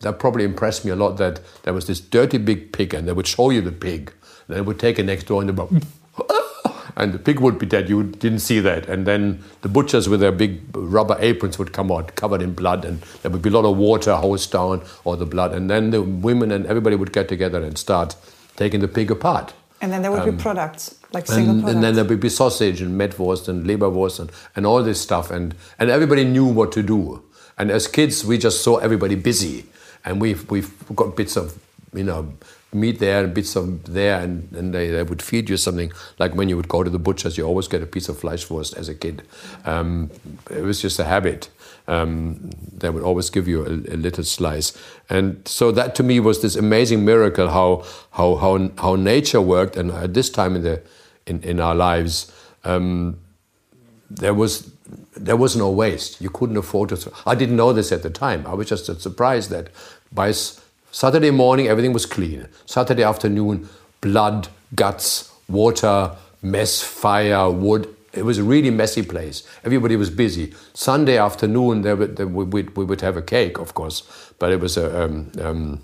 that 0.00 0.18
probably 0.18 0.44
impressed 0.44 0.84
me 0.84 0.90
a 0.90 0.96
lot 0.96 1.18
that 1.18 1.40
there 1.62 1.74
was 1.74 1.86
this 1.86 2.00
dirty 2.00 2.38
big 2.38 2.72
pig 2.72 2.94
and 2.94 3.06
they 3.06 3.12
would 3.12 3.26
show 3.26 3.50
you 3.50 3.60
the 3.60 3.72
pig 3.72 4.12
and 4.48 4.56
they 4.56 4.60
would 4.60 4.78
take 4.78 4.98
it 4.98 5.04
next 5.04 5.24
door 5.24 5.40
and 5.42 5.50
they 5.50 5.54
would 5.54 5.86
and 6.96 7.14
the 7.14 7.18
pig 7.18 7.40
would 7.40 7.58
be 7.58 7.66
dead. 7.66 7.88
You 7.88 8.02
didn't 8.04 8.40
see 8.40 8.60
that. 8.60 8.88
And 8.88 9.06
then 9.06 9.42
the 9.62 9.68
butchers 9.68 10.08
with 10.08 10.20
their 10.20 10.32
big 10.32 10.60
rubber 10.74 11.16
aprons 11.20 11.58
would 11.58 11.72
come 11.72 11.90
out 11.90 12.14
covered 12.14 12.42
in 12.42 12.54
blood, 12.54 12.84
and 12.84 13.00
there 13.22 13.30
would 13.30 13.42
be 13.42 13.48
a 13.48 13.52
lot 13.52 13.64
of 13.64 13.76
water 13.76 14.16
hosed 14.16 14.52
down 14.52 14.82
or 15.04 15.16
the 15.16 15.26
blood. 15.26 15.52
And 15.54 15.70
then 15.70 15.90
the 15.90 16.02
women 16.02 16.50
and 16.50 16.66
everybody 16.66 16.96
would 16.96 17.12
get 17.12 17.28
together 17.28 17.62
and 17.62 17.78
start 17.78 18.16
taking 18.56 18.80
the 18.80 18.88
pig 18.88 19.10
apart. 19.10 19.54
And 19.80 19.90
then 19.92 20.02
there 20.02 20.10
would 20.10 20.20
um, 20.20 20.36
be 20.36 20.42
products, 20.42 20.94
like 21.12 21.26
single 21.26 21.52
and, 21.52 21.62
products. 21.62 21.74
And 21.74 21.84
then 21.84 21.94
there 21.94 22.04
would 22.04 22.20
be 22.20 22.28
sausage 22.28 22.82
and 22.82 23.00
Mettwurst 23.00 23.48
and 23.48 23.66
Leberwurst 23.66 24.20
and, 24.20 24.30
and 24.54 24.66
all 24.66 24.82
this 24.82 25.00
stuff. 25.00 25.30
And, 25.30 25.54
and 25.78 25.90
everybody 25.90 26.24
knew 26.24 26.44
what 26.44 26.72
to 26.72 26.82
do. 26.82 27.22
And 27.56 27.70
as 27.70 27.86
kids, 27.86 28.24
we 28.24 28.38
just 28.38 28.62
saw 28.62 28.76
everybody 28.76 29.14
busy. 29.14 29.64
And 30.04 30.20
we've, 30.20 30.50
we've 30.50 30.72
got 30.94 31.16
bits 31.16 31.36
of, 31.36 31.58
you 31.94 32.04
know, 32.04 32.32
meat 32.72 32.98
there 33.00 33.24
and 33.24 33.34
bits 33.34 33.56
of 33.56 33.92
there, 33.92 34.20
and, 34.20 34.50
and 34.52 34.72
they, 34.72 34.90
they 34.90 35.02
would 35.02 35.20
feed 35.20 35.50
you 35.50 35.56
something. 35.56 35.92
Like 36.18 36.34
when 36.34 36.48
you 36.48 36.56
would 36.56 36.68
go 36.68 36.82
to 36.82 36.90
the 36.90 36.98
butcher's, 36.98 37.36
you 37.36 37.44
always 37.44 37.68
get 37.68 37.82
a 37.82 37.86
piece 37.86 38.08
of 38.08 38.16
Fleischwurst 38.16 38.76
as 38.76 38.88
a 38.88 38.94
kid. 38.94 39.22
Um, 39.64 40.10
it 40.50 40.62
was 40.62 40.80
just 40.80 40.98
a 40.98 41.04
habit. 41.04 41.48
Um, 41.90 42.50
they 42.72 42.88
would 42.88 43.02
always 43.02 43.30
give 43.30 43.48
you 43.48 43.66
a, 43.66 43.94
a, 43.94 43.96
little 43.96 44.22
slice, 44.22 44.72
and 45.08 45.42
so 45.46 45.72
that 45.72 45.96
to 45.96 46.04
me 46.04 46.20
was 46.20 46.40
this 46.40 46.54
amazing 46.54 47.04
miracle 47.04 47.48
how 47.48 47.84
how 48.12 48.36
how, 48.36 48.70
how 48.78 48.94
nature 48.94 49.40
worked. 49.40 49.76
And 49.76 49.90
at 49.90 50.14
this 50.14 50.30
time 50.30 50.54
in 50.54 50.62
the 50.62 50.80
in, 51.26 51.42
in 51.42 51.58
our 51.58 51.74
lives, 51.74 52.32
um, 52.64 53.18
there 54.08 54.34
was 54.34 54.70
there 55.16 55.36
was 55.36 55.56
no 55.56 55.70
waste. 55.70 56.20
You 56.20 56.30
couldn't 56.30 56.56
afford 56.56 56.90
to. 56.90 57.12
I 57.26 57.34
didn't 57.34 57.56
know 57.56 57.72
this 57.72 57.92
at 57.92 58.02
the 58.02 58.10
time. 58.10 58.46
I 58.46 58.54
was 58.54 58.68
just 58.68 58.86
surprised 59.00 59.50
that 59.50 59.68
by 60.12 60.32
Saturday 60.92 61.30
morning, 61.30 61.68
everything 61.68 61.92
was 61.92 62.06
clean. 62.06 62.46
Saturday 62.66 63.02
afternoon, 63.02 63.68
blood, 64.00 64.48
guts, 64.74 65.32
water, 65.48 66.16
mess, 66.42 66.82
fire, 66.82 67.50
wood. 67.50 67.94
It 68.12 68.24
was 68.24 68.38
a 68.38 68.42
really 68.42 68.70
messy 68.70 69.02
place. 69.02 69.44
Everybody 69.64 69.96
was 69.96 70.10
busy. 70.10 70.52
Sunday 70.74 71.16
afternoon, 71.16 71.82
there, 71.82 71.94
there, 71.94 72.26
we, 72.26 72.62
we, 72.62 72.84
would 72.84 73.00
have 73.02 73.16
a 73.16 73.22
cake, 73.22 73.58
of 73.58 73.74
course, 73.74 74.02
but 74.38 74.50
it 74.50 74.60
was 74.60 74.76
a, 74.76 75.04
um, 75.04 75.30
um, 75.40 75.82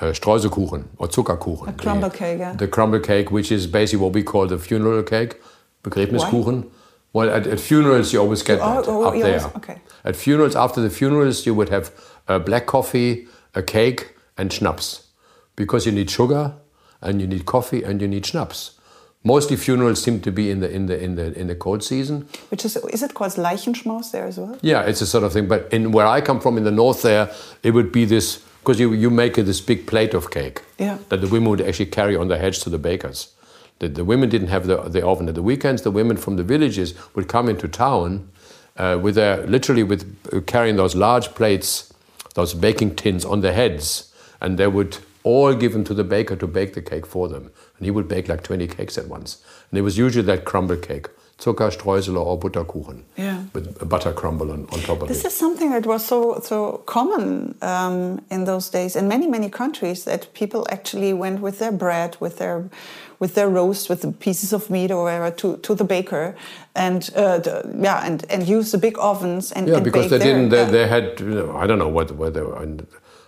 a 0.00 0.12
Streuselkuchen 0.12 0.84
or 0.98 1.08
Zuckerkuchen. 1.08 1.68
A 1.68 1.72
crumble 1.72 2.10
cake, 2.10 2.38
yeah. 2.38 2.52
The 2.52 2.68
crumble 2.68 3.00
cake, 3.00 3.32
which 3.32 3.50
is 3.50 3.66
basically 3.66 4.04
what 4.04 4.12
we 4.12 4.22
call 4.22 4.46
the 4.46 4.58
funeral 4.58 5.02
cake, 5.02 5.40
Begräbniskuchen. 5.82 6.70
Well, 7.12 7.30
at, 7.30 7.46
at, 7.46 7.58
funerals, 7.58 8.12
you 8.12 8.20
always 8.20 8.42
get 8.42 8.58
that 8.58 8.64
oh, 8.64 8.84
oh, 8.86 9.04
up 9.04 9.14
there. 9.14 9.40
Always, 9.40 9.56
okay. 9.56 9.80
At 10.04 10.14
funerals, 10.14 10.54
after 10.54 10.80
the 10.80 10.90
funerals, 10.90 11.46
you 11.46 11.54
would 11.54 11.70
have 11.70 11.90
uh, 12.28 12.38
black 12.38 12.66
coffee, 12.66 13.26
a 13.54 13.62
cake 13.62 14.14
and 14.36 14.52
schnapps 14.52 15.06
because 15.56 15.86
you 15.86 15.92
need 15.92 16.10
sugar 16.10 16.54
and 17.00 17.20
you 17.20 17.26
need 17.26 17.46
coffee 17.46 17.82
and 17.82 18.00
you 18.00 18.06
need 18.06 18.24
schnapps. 18.26 18.75
Mostly 19.26 19.56
funerals 19.56 20.00
seem 20.00 20.20
to 20.20 20.30
be 20.30 20.50
in 20.52 20.60
the 20.60 20.70
in 20.70 20.86
the 20.86 20.96
in 21.02 21.16
the 21.16 21.26
in 21.40 21.46
the 21.48 21.56
cold 21.56 21.82
season. 21.82 22.28
Which 22.50 22.64
is 22.64 22.76
is 22.76 23.02
it 23.02 23.14
called 23.14 23.32
Leichenschmaus 23.32 24.12
there 24.12 24.24
as 24.24 24.38
well? 24.38 24.56
Yeah, 24.62 24.82
it's 24.82 25.00
a 25.00 25.06
sort 25.06 25.24
of 25.24 25.32
thing. 25.32 25.48
But 25.48 25.72
in 25.72 25.90
where 25.90 26.06
I 26.06 26.20
come 26.20 26.40
from 26.40 26.56
in 26.56 26.64
the 26.64 26.70
north, 26.70 27.02
there 27.02 27.30
it 27.62 27.72
would 27.72 27.90
be 27.90 28.04
this 28.04 28.44
because 28.60 28.78
you 28.78 28.92
you 28.92 29.10
make 29.10 29.34
this 29.34 29.60
big 29.60 29.86
plate 29.86 30.14
of 30.14 30.30
cake 30.30 30.62
yeah. 30.78 30.98
that 31.08 31.20
the 31.20 31.26
women 31.26 31.50
would 31.50 31.60
actually 31.60 31.90
carry 31.90 32.16
on 32.16 32.28
their 32.28 32.38
heads 32.38 32.60
to 32.60 32.70
the 32.70 32.78
bakers. 32.78 33.34
The, 33.80 33.88
the 33.88 34.04
women 34.04 34.28
didn't 34.28 34.48
have 34.48 34.66
the, 34.66 34.76
the 34.88 35.04
oven. 35.04 35.28
At 35.28 35.34
the 35.34 35.42
weekends, 35.42 35.82
the 35.82 35.90
women 35.90 36.16
from 36.16 36.36
the 36.36 36.44
villages 36.44 36.94
would 37.14 37.26
come 37.28 37.50
into 37.50 37.68
town 37.68 38.30
uh, 38.76 38.98
with 39.02 39.16
their 39.16 39.44
literally 39.46 39.82
with 39.82 40.04
uh, 40.32 40.40
carrying 40.40 40.76
those 40.76 40.94
large 40.94 41.34
plates 41.34 41.92
those 42.36 42.54
baking 42.54 42.94
tins 42.94 43.24
on 43.24 43.40
their 43.40 43.54
heads, 43.54 44.12
and 44.40 44.58
they 44.58 44.68
would 44.68 44.98
all 45.24 45.54
give 45.54 45.72
them 45.72 45.82
to 45.84 45.94
the 45.94 46.04
baker 46.04 46.36
to 46.36 46.46
bake 46.46 46.74
the 46.74 46.82
cake 46.82 47.06
for 47.06 47.28
them. 47.28 47.50
And 47.78 47.84
he 47.84 47.90
would 47.90 48.08
bake 48.08 48.28
like 48.28 48.42
20 48.42 48.66
cakes 48.68 48.96
at 48.98 49.08
once. 49.08 49.42
And 49.70 49.78
it 49.78 49.82
was 49.82 49.98
usually 49.98 50.24
that 50.26 50.44
crumble 50.44 50.76
cake. 50.76 51.08
Zuckerstreusel 51.38 52.16
or 52.16 52.38
Butterkuchen 52.38 53.02
yeah. 53.16 53.44
with 53.52 53.80
a 53.82 53.84
butter 53.84 54.12
crumble 54.12 54.50
on, 54.50 54.66
on 54.72 54.80
top 54.80 55.02
of 55.02 55.08
this 55.08 55.20
it. 55.20 55.22
This 55.24 55.32
is 55.34 55.38
something 55.38 55.70
that 55.70 55.84
was 55.84 56.02
so 56.04 56.40
so 56.42 56.78
common 56.86 57.54
um, 57.60 58.24
in 58.30 58.44
those 58.44 58.70
days 58.70 58.96
in 58.96 59.06
many 59.06 59.26
many 59.26 59.50
countries 59.50 60.04
that 60.04 60.32
people 60.32 60.66
actually 60.70 61.12
went 61.12 61.40
with 61.42 61.58
their 61.58 61.72
bread, 61.72 62.16
with 62.20 62.38
their 62.38 62.70
with 63.18 63.34
their 63.34 63.50
roast, 63.50 63.90
with 63.90 64.00
the 64.00 64.12
pieces 64.12 64.54
of 64.54 64.70
meat 64.70 64.90
or 64.90 65.04
whatever 65.04 65.30
to, 65.30 65.56
to 65.58 65.74
the 65.74 65.84
baker, 65.84 66.34
and 66.74 67.10
uh, 67.14 67.38
the, 67.38 67.78
yeah, 67.82 68.06
and 68.06 68.24
and 68.30 68.48
use 68.48 68.72
the 68.72 68.78
big 68.78 68.98
ovens 68.98 69.52
and 69.52 69.68
yeah 69.68 69.74
and 69.74 69.84
because 69.84 70.08
they 70.08 70.18
didn't 70.18 70.48
they, 70.48 70.64
yeah. 70.64 70.70
they 70.70 70.88
had 70.88 71.20
you 71.20 71.34
know, 71.34 71.54
I 71.54 71.66
don't 71.66 71.78
know 71.78 71.88
what 71.88 72.12
whether 72.12 72.46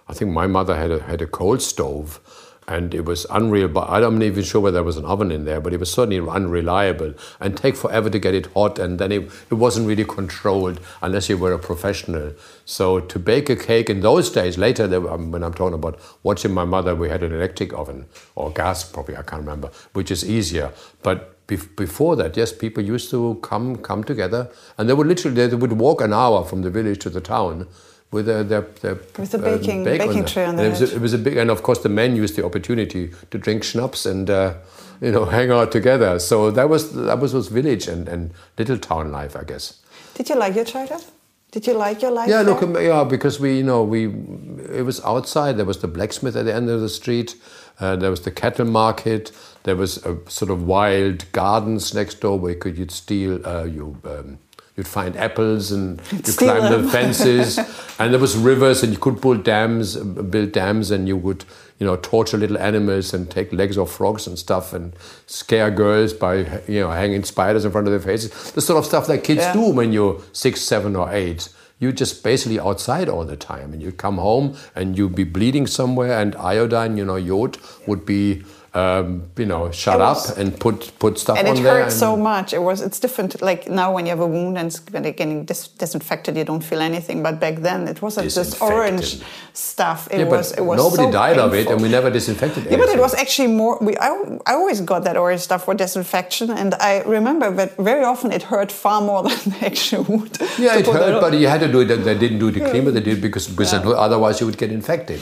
I 0.09 0.15
think 0.15 0.33
my 0.33 0.47
mother 0.47 0.75
had 0.75 0.91
a, 0.91 1.03
had 1.03 1.21
a 1.21 1.27
coal 1.27 1.59
stove 1.59 2.21
and 2.69 2.95
it 2.95 3.07
was 3.07 3.27
unreal. 3.31 3.67
But 3.67 3.89
I'm 3.89 4.19
not 4.19 4.25
even 4.25 4.45
sure 4.45 4.61
whether 4.61 4.75
there 4.75 4.85
was 4.85 4.99
an 4.99 5.07
oven 5.07 5.33
in 5.33 5.47
there, 5.47 5.61
but 5.61 5.73
it 5.73 5.81
was 5.81 5.91
certainly 5.91 6.21
unreliable 6.21 7.15
and 7.41 7.57
take 7.57 7.75
forever 7.75 8.11
to 8.11 8.19
get 8.19 8.35
it 8.35 8.47
hot. 8.53 8.79
And 8.79 8.99
then 8.99 9.11
it, 9.11 9.31
it 9.51 9.55
wasn't 9.55 9.89
really 9.89 10.05
controlled 10.05 10.79
unless 11.03 11.29
you 11.29 11.39
were 11.39 11.53
a 11.53 11.59
professional. 11.59 12.35
So 12.67 13.01
to 13.01 13.19
bake 13.19 13.49
a 13.49 13.57
cake 13.57 13.89
in 13.89 14.01
those 14.01 14.31
days, 14.31 14.59
later 14.59 14.87
were, 14.87 15.11
um, 15.11 15.33
when 15.33 15.43
I'm 15.43 15.55
talking 15.55 15.75
about 15.75 15.99
watching 16.23 16.53
my 16.53 16.67
mother, 16.67 16.95
we 16.95 17.09
had 17.09 17.23
an 17.23 17.33
electric 17.33 17.73
oven 17.73 18.07
or 18.35 18.51
gas, 18.53 18.85
probably 18.85 19.17
I 19.17 19.23
can't 19.23 19.41
remember, 19.41 19.71
which 19.95 20.11
is 20.11 20.29
easier. 20.29 20.73
But 21.03 21.47
before 21.47 22.15
that, 22.17 22.37
yes, 22.37 22.53
people 22.53 22.85
used 22.85 23.11
to 23.11 23.39
come 23.43 23.77
come 23.77 24.05
together, 24.05 24.51
and 24.77 24.87
they 24.87 24.93
would 24.93 25.07
literally 25.07 25.47
they 25.47 25.57
would 25.57 25.73
walk 25.73 26.03
an 26.03 26.13
hour 26.13 26.45
from 26.45 26.61
the 26.61 26.71
village 26.71 26.99
to 26.99 27.11
the 27.11 27.23
town 27.23 27.67
with 28.11 28.27
their 28.27 28.43
with 28.43 29.31
the 29.33 29.39
baking, 29.39 29.81
um, 29.81 29.85
baking 29.85 30.25
tray 30.25 30.47
on 30.47 30.57
the 30.57 30.65
it 30.65 30.71
was, 30.71 30.81
a, 30.81 30.97
it 30.97 31.01
was, 31.01 31.13
a, 31.13 31.19
big, 31.19 31.37
and 31.37 31.51
of 31.51 31.63
course 31.63 31.81
the 31.81 31.89
men 31.89 32.17
used 32.17 32.37
the 32.37 32.45
opportunity 32.45 33.11
to 33.31 33.39
drink 33.39 33.63
schnapps 33.63 34.07
and 34.07 34.31
uh, 34.31 34.55
you 35.01 35.13
know 35.13 35.25
hang 35.37 35.51
out 35.51 35.73
together. 35.73 36.19
So 36.19 36.51
that 36.51 36.69
was 36.69 36.95
that 36.95 37.19
was 37.19 37.35
was 37.35 37.49
village 37.49 37.87
and, 37.87 38.09
and 38.09 38.33
little 38.57 38.79
town 38.79 39.13
life, 39.13 39.37
I 39.37 39.45
guess. 39.45 39.81
Did 40.15 40.29
you 40.31 40.37
like 40.37 40.55
your 40.55 40.65
childhood? 40.65 41.05
Did 41.51 41.67
you 41.67 41.75
like 41.75 42.03
your 42.03 42.11
life? 42.11 42.29
Yeah, 42.29 42.43
there? 42.43 42.55
look, 42.55 42.83
yeah, 42.83 43.05
because 43.05 43.41
we, 43.41 43.59
you 43.59 43.63
know, 43.63 43.83
we 43.83 44.07
it 44.07 44.85
was 44.85 45.03
outside. 45.05 45.57
There 45.57 45.65
was 45.65 45.79
the 45.79 45.89
blacksmith 45.89 46.37
at 46.37 46.45
the 46.45 46.55
end 46.55 46.69
of 46.69 46.81
the 46.81 46.89
street. 46.89 47.37
Uh, 47.81 47.97
there 47.97 48.11
was 48.11 48.23
the 48.23 48.31
cattle 48.31 48.67
market. 48.67 49.33
There 49.63 49.77
was 49.77 50.05
a 50.05 50.19
sort 50.29 50.51
of 50.51 50.65
wild 50.65 51.31
gardens 51.33 51.95
next 51.95 52.21
door 52.21 52.39
where 52.39 52.53
you 52.53 52.59
could 52.59 52.77
you'd 52.77 52.91
steal 52.91 53.47
uh, 53.47 53.65
you. 53.65 53.99
Um, 54.05 54.39
you'd 54.79 54.89
find 54.89 55.17
apples 55.17 55.73
and 55.73 56.01
you 56.13 56.33
climb 56.33 56.73
the 56.73 56.89
fences. 56.89 57.59
And 58.01 58.13
there 58.13 58.21
was 58.21 58.37
rivers 58.37 58.85
and 58.85 58.93
you 58.93 58.99
could 59.01 59.21
build 59.21 59.43
dams 59.43 59.97
uh, 59.97 60.05
build 60.05 60.53
dams 60.53 60.93
and 60.93 61.09
you 61.09 61.17
would 61.17 61.45
you 61.81 61.87
know 61.87 61.97
torture 61.97 62.37
little 62.37 62.57
animals 62.57 63.13
and 63.13 63.29
take 63.29 63.53
legs 63.53 63.77
of 63.77 63.91
frogs 63.91 64.29
and 64.29 64.39
stuff 64.39 64.73
and 64.73 64.93
scare 65.27 65.73
girls 65.73 66.13
by 66.13 66.35
you 66.69 66.79
know 66.79 66.93
hanging 66.93 67.25
spiders 67.25 67.65
in 67.65 67.73
front 67.73 67.89
of 67.89 67.91
their 67.91 68.01
faces. 68.01 68.53
The 68.53 68.61
sort 68.61 68.79
of 68.79 68.87
stuff 68.87 69.09
that 69.09 69.25
kids 69.25 69.41
yeah. 69.41 69.53
do 69.53 69.73
when 69.73 69.93
you're 69.93 70.21
six 70.33 70.61
seven 70.61 70.95
or 70.95 71.13
eight. 71.13 71.49
You're 71.81 71.91
just 71.91 72.23
basically 72.23 72.61
outside 72.61 73.09
all 73.09 73.25
the 73.25 73.37
time 73.37 73.73
and 73.73 73.83
you 73.83 73.91
come 73.91 74.19
home 74.19 74.57
and 74.77 74.97
you'd 74.97 75.17
be 75.17 75.25
bleeding 75.25 75.67
somewhere 75.67 76.21
and 76.21 76.37
iodine 76.37 76.97
you 76.97 77.05
know 77.05 77.17
yod 77.17 77.59
would 77.89 78.07
be 78.07 78.45
um, 78.75 79.23
you 79.37 79.47
know, 79.47 79.71
shut 79.71 79.99
was- 79.99 80.31
up 80.31 80.39
and 80.39 80.59
put 80.59 80.93
put 80.99 81.19
stuff 81.19 81.39
and 81.39 81.49
on 81.49 81.57
it 81.57 81.63
there. 81.63 81.85
hurt 81.85 81.93
so 81.93 82.17
much. 82.17 82.53
It 82.53 82.63
was 82.63 82.81
it's 82.81 83.01
different. 83.01 83.41
Like 83.41 83.69
now, 83.69 83.93
when 83.95 84.07
you 84.07 84.11
have 84.11 84.21
a 84.21 84.27
wound 84.27 84.59
and 84.59 84.67
it's 84.69 84.81
getting 84.81 85.45
dis- 85.45 85.69
disinfected, 85.69 86.37
you 86.37 86.45
don't 86.45 86.63
feel 86.63 86.81
anything. 86.81 87.23
But 87.23 87.41
back 87.41 87.57
then, 87.57 87.89
it 87.89 88.03
wasn't 88.03 88.25
this 88.27 88.35
Disinfected. 88.35 88.77
orange 88.79 89.21
stuff. 89.55 90.09
It 90.11 90.19
yeah, 90.21 90.25
was. 90.25 90.53
It 90.53 90.65
was 90.65 90.79
nobody 90.79 91.05
so 91.05 91.13
died 91.13 91.39
of 91.39 91.55
it, 91.55 91.67
and 91.69 91.81
we 91.81 91.89
never 91.89 92.11
disinfected 92.11 92.65
Yeah, 92.71 92.77
but 92.77 92.89
it 92.91 93.01
was 93.01 93.15
actually 93.15 93.49
more. 93.49 93.79
We, 93.81 93.97
I, 93.97 94.11
I 94.47 94.53
always 94.55 94.81
got 94.83 95.05
that 95.05 95.17
orange 95.17 95.41
stuff 95.41 95.65
for 95.65 95.75
disinfection, 95.75 96.51
and 96.51 96.75
I 96.75 97.03
remember 97.03 97.51
that 97.53 97.77
very 97.77 98.05
often 98.05 98.33
it 98.33 98.43
hurt 98.43 98.71
far 98.71 99.01
more 99.01 99.23
than 99.29 99.39
the 99.53 99.67
actual 99.67 100.03
wound. 100.05 100.39
Yeah, 100.59 100.77
it 100.79 100.87
hurt, 100.87 101.21
but 101.21 101.33
you 101.35 101.49
had 101.49 101.61
to 101.61 101.69
do 101.73 101.81
it. 101.81 101.87
They 101.87 102.19
didn't 102.19 102.39
do 102.39 102.49
it 102.49 102.53
to 102.53 102.71
clean, 102.71 102.85
they 102.93 103.01
did 103.01 103.21
because, 103.23 103.49
because 103.49 103.73
otherwise 103.73 104.41
you 104.41 104.47
would 104.47 104.59
get 104.59 104.71
infected. 104.71 105.21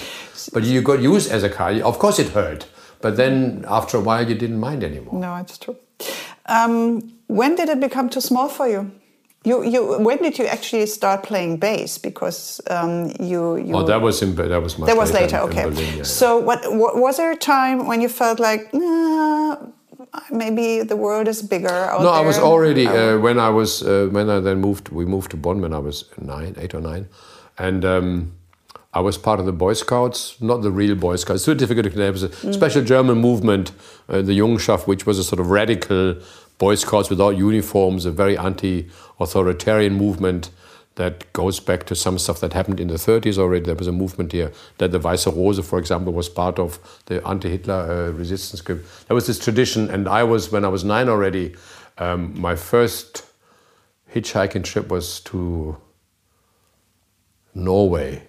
But 0.52 0.64
you 0.64 0.82
got 0.82 1.00
used 1.00 1.30
as 1.30 1.42
a 1.42 1.48
car. 1.48 1.70
Of 1.72 1.98
course, 1.98 2.18
it 2.18 2.28
hurt, 2.28 2.66
but 3.00 3.16
then 3.16 3.64
after 3.68 3.96
a 3.98 4.00
while, 4.00 4.26
you 4.28 4.34
didn't 4.34 4.58
mind 4.60 4.82
anymore. 4.84 5.14
No, 5.20 5.36
it's 5.36 5.58
true. 5.58 5.76
Um, 6.46 7.12
when 7.26 7.54
did 7.56 7.68
it 7.68 7.80
become 7.80 8.08
too 8.08 8.20
small 8.20 8.48
for 8.48 8.68
you? 8.68 8.90
You, 9.44 9.62
you, 9.62 9.98
when 9.98 10.18
did 10.18 10.38
you 10.38 10.46
actually 10.46 10.86
start 10.86 11.22
playing 11.22 11.58
bass? 11.58 11.98
Because 11.98 12.60
um, 12.68 13.12
you, 13.20 13.56
you 13.56 13.74
Oh, 13.76 13.84
that 13.86 14.00
was 14.00 14.20
in, 14.22 14.34
that 14.34 14.60
was 14.62 14.76
much 14.78 14.88
that 14.88 14.96
was 14.96 15.12
later. 15.12 15.36
in 15.38 15.42
Okay. 15.48 15.62
Berlin, 15.64 15.96
yeah. 15.98 16.02
So, 16.02 16.38
what, 16.38 16.60
what 16.72 16.96
was 16.96 17.16
there 17.18 17.30
a 17.30 17.36
time 17.36 17.86
when 17.86 18.00
you 18.00 18.08
felt 18.08 18.40
like, 18.40 18.72
nah, 18.74 19.56
maybe 20.32 20.82
the 20.82 20.96
world 20.96 21.28
is 21.28 21.42
bigger 21.42 21.68
No, 21.68 22.00
there? 22.02 22.10
I 22.10 22.20
was 22.20 22.38
already 22.38 22.88
I- 22.88 23.12
uh, 23.14 23.18
when 23.18 23.38
I 23.38 23.48
was 23.50 23.82
uh, 23.82 24.08
when 24.10 24.28
I 24.30 24.40
then 24.40 24.60
moved. 24.60 24.88
We 24.88 25.04
moved 25.04 25.30
to 25.30 25.36
Bonn 25.36 25.60
when 25.60 25.72
I 25.72 25.78
was 25.78 26.04
nine, 26.20 26.54
eight 26.58 26.74
or 26.74 26.80
nine, 26.80 27.06
and 27.58 27.84
um, 27.84 28.32
I 28.96 29.00
was 29.00 29.18
part 29.18 29.38
of 29.40 29.44
the 29.44 29.52
Boy 29.52 29.74
Scouts, 29.74 30.40
not 30.40 30.62
the 30.62 30.70
real 30.70 30.94
Boy 30.94 31.16
Scouts. 31.16 31.40
It's 31.40 31.44
too 31.44 31.54
difficult 31.54 31.84
to 31.84 31.88
explain. 31.88 32.08
It 32.08 32.12
was 32.12 32.22
a 32.22 32.52
special 32.54 32.82
German 32.82 33.18
movement, 33.18 33.72
uh, 34.08 34.22
the 34.22 34.38
Jungschaft, 34.38 34.86
which 34.86 35.04
was 35.04 35.18
a 35.18 35.24
sort 35.24 35.38
of 35.38 35.50
radical 35.50 36.16
Boy 36.56 36.76
Scouts 36.76 37.10
without 37.10 37.36
uniforms, 37.36 38.06
a 38.06 38.10
very 38.10 38.38
anti-authoritarian 38.38 39.92
movement 39.92 40.48
that 40.94 41.30
goes 41.34 41.60
back 41.60 41.84
to 41.84 41.94
some 41.94 42.18
stuff 42.18 42.40
that 42.40 42.54
happened 42.54 42.80
in 42.80 42.88
the 42.88 42.94
30s 42.94 43.36
already. 43.36 43.66
There 43.66 43.74
was 43.74 43.86
a 43.86 43.92
movement 43.92 44.32
here 44.32 44.50
that 44.78 44.92
the 44.92 44.98
Weiße 44.98 45.36
Rose, 45.36 45.62
for 45.68 45.78
example, 45.78 46.14
was 46.14 46.30
part 46.30 46.58
of 46.58 46.78
the 47.04 47.22
anti-Hitler 47.28 47.74
uh, 47.74 48.12
resistance 48.12 48.62
group. 48.62 48.82
There 49.08 49.14
was 49.14 49.26
this 49.26 49.38
tradition, 49.38 49.90
and 49.90 50.08
I 50.08 50.22
was, 50.22 50.50
when 50.50 50.64
I 50.64 50.68
was 50.68 50.84
nine 50.84 51.10
already, 51.10 51.54
um, 51.98 52.40
my 52.40 52.56
first 52.56 53.26
hitchhiking 54.14 54.64
trip 54.64 54.88
was 54.88 55.20
to 55.20 55.76
Norway. 57.54 58.22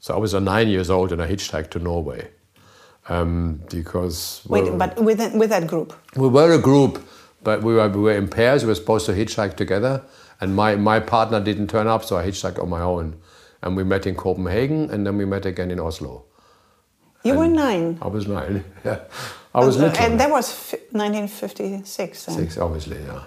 So 0.00 0.14
I 0.14 0.18
was 0.18 0.34
uh, 0.34 0.40
nine 0.40 0.68
years 0.68 0.90
old 0.90 1.12
and 1.12 1.20
I 1.22 1.28
hitchhiked 1.28 1.70
to 1.70 1.78
Norway. 1.78 2.28
Um, 3.08 3.60
because 3.70 4.42
Wait, 4.48 4.76
but 4.76 4.96
with, 5.00 5.20
with 5.34 5.50
that 5.50 5.66
group? 5.68 5.92
we 6.16 6.28
were 6.28 6.52
a 6.52 6.58
group, 6.58 6.98
but 7.44 7.62
we 7.62 7.74
were, 7.74 7.88
we 7.88 8.00
were 8.00 8.12
in 8.16 8.26
pairs. 8.28 8.64
We 8.64 8.68
were 8.68 8.74
supposed 8.74 9.06
to 9.06 9.12
hitchhike 9.12 9.54
together, 9.56 10.02
and 10.40 10.56
my, 10.56 10.74
my 10.74 10.98
partner 10.98 11.40
didn't 11.40 11.68
turn 11.70 11.86
up, 11.86 12.04
so 12.04 12.16
I 12.16 12.26
hitchhiked 12.26 12.60
on 12.60 12.68
my 12.68 12.80
own. 12.80 13.16
And 13.62 13.76
we 13.76 13.84
met 13.84 14.06
in 14.06 14.16
Copenhagen, 14.16 14.90
and 14.90 15.06
then 15.06 15.16
we 15.16 15.24
met 15.24 15.46
again 15.46 15.70
in 15.70 15.78
Oslo. 15.78 16.24
You 17.22 17.34
were 17.38 17.46
nine. 17.48 17.98
I 18.02 18.08
was 18.08 18.26
nine. 18.26 18.64
Yeah, 18.84 18.98
I 19.54 19.64
was 19.64 19.76
Uh, 19.76 19.82
little. 19.86 20.04
And 20.04 20.20
that 20.20 20.30
was 20.30 20.52
fi 20.52 20.76
1956. 20.90 22.26
then. 22.26 22.34
Six, 22.36 22.58
obviously. 22.58 22.98
Yeah, 23.04 23.22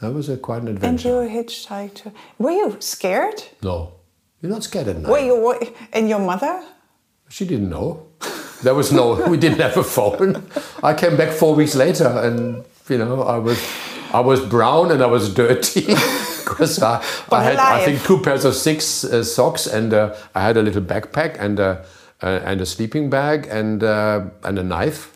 that 0.00 0.12
was 0.12 0.28
a, 0.28 0.36
quite 0.36 0.60
an 0.62 0.68
adventure. 0.68 1.22
And 1.22 1.30
you 1.32 1.42
hitchhiked. 1.42 2.12
Were 2.38 2.50
you 2.50 2.76
scared? 2.80 3.42
no, 3.62 3.92
you're 4.42 4.50
not 4.50 4.64
scared 4.64 4.88
at 4.88 4.98
night. 4.98 5.24
You? 5.24 5.36
were- 5.36 5.60
And 5.92 6.08
your 6.08 6.18
mother? 6.18 6.62
She 7.28 7.46
didn't 7.46 7.70
know. 7.70 8.06
There 8.62 8.74
was 8.74 8.92
no. 8.92 9.14
we 9.28 9.36
didn't 9.38 9.60
have 9.60 9.76
a 9.76 9.82
phone. 9.82 10.44
I 10.82 10.94
came 10.94 11.16
back 11.16 11.30
four 11.32 11.54
weeks 11.54 11.74
later, 11.74 12.06
and 12.06 12.64
you 12.88 12.98
know, 12.98 13.22
I 13.22 13.38
was, 13.38 13.58
I 14.12 14.20
was 14.20 14.40
brown 14.44 14.90
and 14.92 15.02
I 15.02 15.06
was 15.06 15.32
dirty 15.34 15.80
because 16.44 16.82
I, 16.82 17.02
I 17.30 17.42
had, 17.42 17.56
I 17.56 17.84
think, 17.84 18.02
two 18.04 18.20
pairs 18.20 18.44
of 18.44 18.54
six 18.54 19.02
uh, 19.04 19.24
socks, 19.24 19.66
and 19.66 19.92
uh, 19.94 20.14
I 20.34 20.42
had 20.42 20.56
a 20.56 20.62
little 20.62 20.82
backpack 20.82 21.36
and 21.40 21.58
uh, 21.58 21.82
uh, 22.22 22.40
and 22.44 22.60
a 22.60 22.66
sleeping 22.66 23.10
bag 23.10 23.48
and 23.50 23.82
uh, 23.82 24.26
and 24.44 24.58
a 24.58 24.62
knife. 24.62 25.08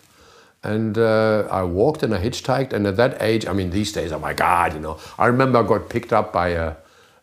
And 0.64 0.98
uh, 0.98 1.46
I 1.50 1.62
walked 1.62 2.02
and 2.02 2.12
I 2.12 2.18
hitchhiked, 2.18 2.72
and 2.72 2.86
at 2.88 2.96
that 2.96 3.22
age, 3.22 3.46
I 3.46 3.52
mean, 3.52 3.70
these 3.70 3.92
days, 3.92 4.10
oh 4.10 4.18
my 4.18 4.32
God, 4.34 4.72
you 4.74 4.80
know, 4.80 4.98
I 5.18 5.26
remember 5.26 5.58
I 5.60 5.62
got 5.62 5.88
picked 5.88 6.12
up 6.12 6.32
by 6.32 6.48
a. 6.48 6.74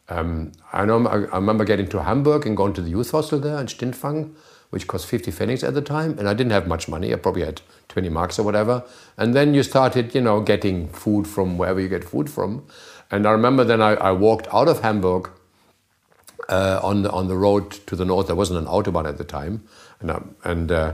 Um, 0.10 0.52
I 0.72 0.86
know 0.86 1.08
I 1.08 1.38
remember 1.38 1.64
getting 1.64 1.88
to 1.90 2.04
Hamburg 2.04 2.46
and 2.46 2.58
going 2.58 2.74
to 2.74 2.82
the 2.82 2.90
youth 2.90 3.12
hostel 3.12 3.40
there 3.40 3.58
in 3.60 3.68
Stintfang, 3.68 4.34
which 4.70 4.88
cost 4.88 5.06
50 5.06 5.32
pfennigs 5.32 5.66
at 5.66 5.74
the 5.74 5.82
time, 5.82 6.18
and 6.20 6.28
I 6.28 6.34
didn't 6.34 6.52
have 6.52 6.68
much 6.68 6.88
money. 6.88 7.14
I 7.14 7.18
probably 7.18 7.46
had 7.46 7.62
20 7.90 8.10
marks 8.10 8.38
or 8.38 8.44
whatever. 8.44 8.84
And 9.18 9.34
then 9.34 9.54
you 9.54 9.64
started, 9.64 10.14
you 10.14 10.22
know, 10.22 10.42
getting 10.42 10.90
food 10.90 11.28
from 11.28 11.58
wherever 11.58 11.80
you 11.80 11.88
get 11.88 12.04
food 12.04 12.30
from. 12.30 12.66
And 13.12 13.28
I 13.28 13.32
remember 13.32 13.64
then 13.64 13.82
I, 13.82 13.92
I 13.94 14.12
walked 14.12 14.48
out 14.54 14.68
of 14.68 14.82
Hamburg 14.82 15.30
uh, 16.50 16.80
on 16.84 17.04
the 17.04 17.12
on 17.12 17.28
the 17.28 17.38
road 17.38 17.72
to 17.72 17.96
the 17.96 18.06
north. 18.06 18.28
There 18.28 18.36
wasn't 18.36 18.60
an 18.60 18.66
autobahn 18.66 19.08
at 19.08 19.18
the 19.18 19.24
time, 19.24 19.64
and 20.00 20.12
I, 20.12 20.22
and 20.44 20.72
uh, 20.72 20.94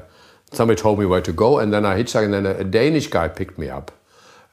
somebody 0.52 0.80
told 0.80 1.00
me 1.00 1.06
where 1.06 1.22
to 1.22 1.32
go. 1.32 1.60
And 1.60 1.74
then 1.74 1.86
I 1.86 2.02
hitchhiked, 2.02 2.26
and 2.26 2.34
then 2.34 2.46
a, 2.46 2.52
a 2.52 2.64
Danish 2.64 3.08
guy 3.08 3.28
picked 3.28 3.58
me 3.58 3.70
up, 3.70 3.92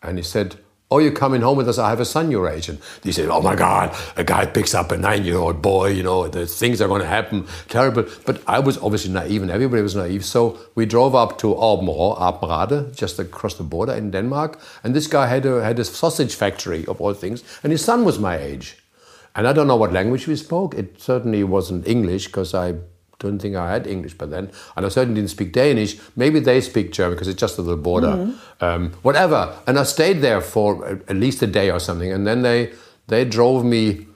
and 0.02 0.18
he 0.18 0.22
said. 0.22 0.56
Oh, 0.88 0.98
you're 0.98 1.10
coming 1.10 1.42
home 1.42 1.56
with 1.56 1.68
us? 1.68 1.78
I 1.78 1.90
have 1.90 1.98
a 1.98 2.04
son 2.04 2.30
your 2.30 2.48
age. 2.48 2.68
And 2.68 2.78
he 3.02 3.10
said, 3.10 3.28
Oh 3.28 3.40
my 3.40 3.56
God, 3.56 3.92
a 4.16 4.22
guy 4.22 4.46
picks 4.46 4.72
up 4.72 4.92
a 4.92 4.96
nine 4.96 5.24
year 5.24 5.36
old 5.36 5.60
boy, 5.60 5.88
you 5.88 6.04
know, 6.04 6.28
the 6.28 6.46
things 6.46 6.80
are 6.80 6.86
going 6.86 7.02
to 7.02 7.08
happen. 7.08 7.44
Terrible. 7.68 8.04
But 8.24 8.40
I 8.46 8.60
was 8.60 8.78
obviously 8.78 9.12
naive, 9.12 9.42
and 9.42 9.50
everybody 9.50 9.82
was 9.82 9.96
naive. 9.96 10.24
So 10.24 10.58
we 10.76 10.86
drove 10.86 11.16
up 11.16 11.38
to 11.38 11.48
Albenrode, 11.48 12.18
Alpenrade, 12.20 12.94
just 12.94 13.18
across 13.18 13.54
the 13.54 13.64
border 13.64 13.94
in 13.94 14.12
Denmark. 14.12 14.60
And 14.84 14.94
this 14.94 15.08
guy 15.08 15.26
had 15.26 15.44
a, 15.44 15.60
had 15.60 15.78
a 15.80 15.84
sausage 15.84 16.36
factory, 16.36 16.86
of 16.86 17.00
all 17.00 17.14
things. 17.14 17.42
And 17.64 17.72
his 17.72 17.84
son 17.84 18.04
was 18.04 18.20
my 18.20 18.36
age. 18.36 18.78
And 19.34 19.48
I 19.48 19.52
don't 19.52 19.66
know 19.66 19.76
what 19.76 19.92
language 19.92 20.28
we 20.28 20.36
spoke. 20.36 20.74
It 20.74 21.00
certainly 21.02 21.42
wasn't 21.42 21.86
English 21.88 22.26
because 22.26 22.54
I 22.54 22.74
don't 23.18 23.38
think 23.38 23.56
I 23.56 23.72
had 23.72 23.86
English 23.86 24.14
by 24.14 24.26
then. 24.26 24.50
And 24.76 24.84
I 24.84 24.88
certainly 24.88 25.20
didn't 25.20 25.30
speak 25.30 25.52
Danish. 25.52 25.98
Maybe 26.16 26.40
they 26.40 26.60
speak 26.60 26.92
German 26.92 27.14
because 27.14 27.28
it's 27.28 27.40
just 27.40 27.58
at 27.58 27.64
the 27.64 27.76
border. 27.76 28.34
Um, 28.60 28.92
whatever. 29.02 29.56
And 29.66 29.78
I 29.78 29.84
stayed 29.84 30.20
there 30.20 30.40
for 30.40 30.86
at 30.86 31.16
least 31.16 31.42
a 31.42 31.46
day 31.46 31.70
or 31.70 31.80
something. 31.80 32.12
And 32.12 32.26
then 32.26 32.42
they, 32.42 32.72
they 33.06 33.24
drove 33.24 33.64
me 33.64 34.06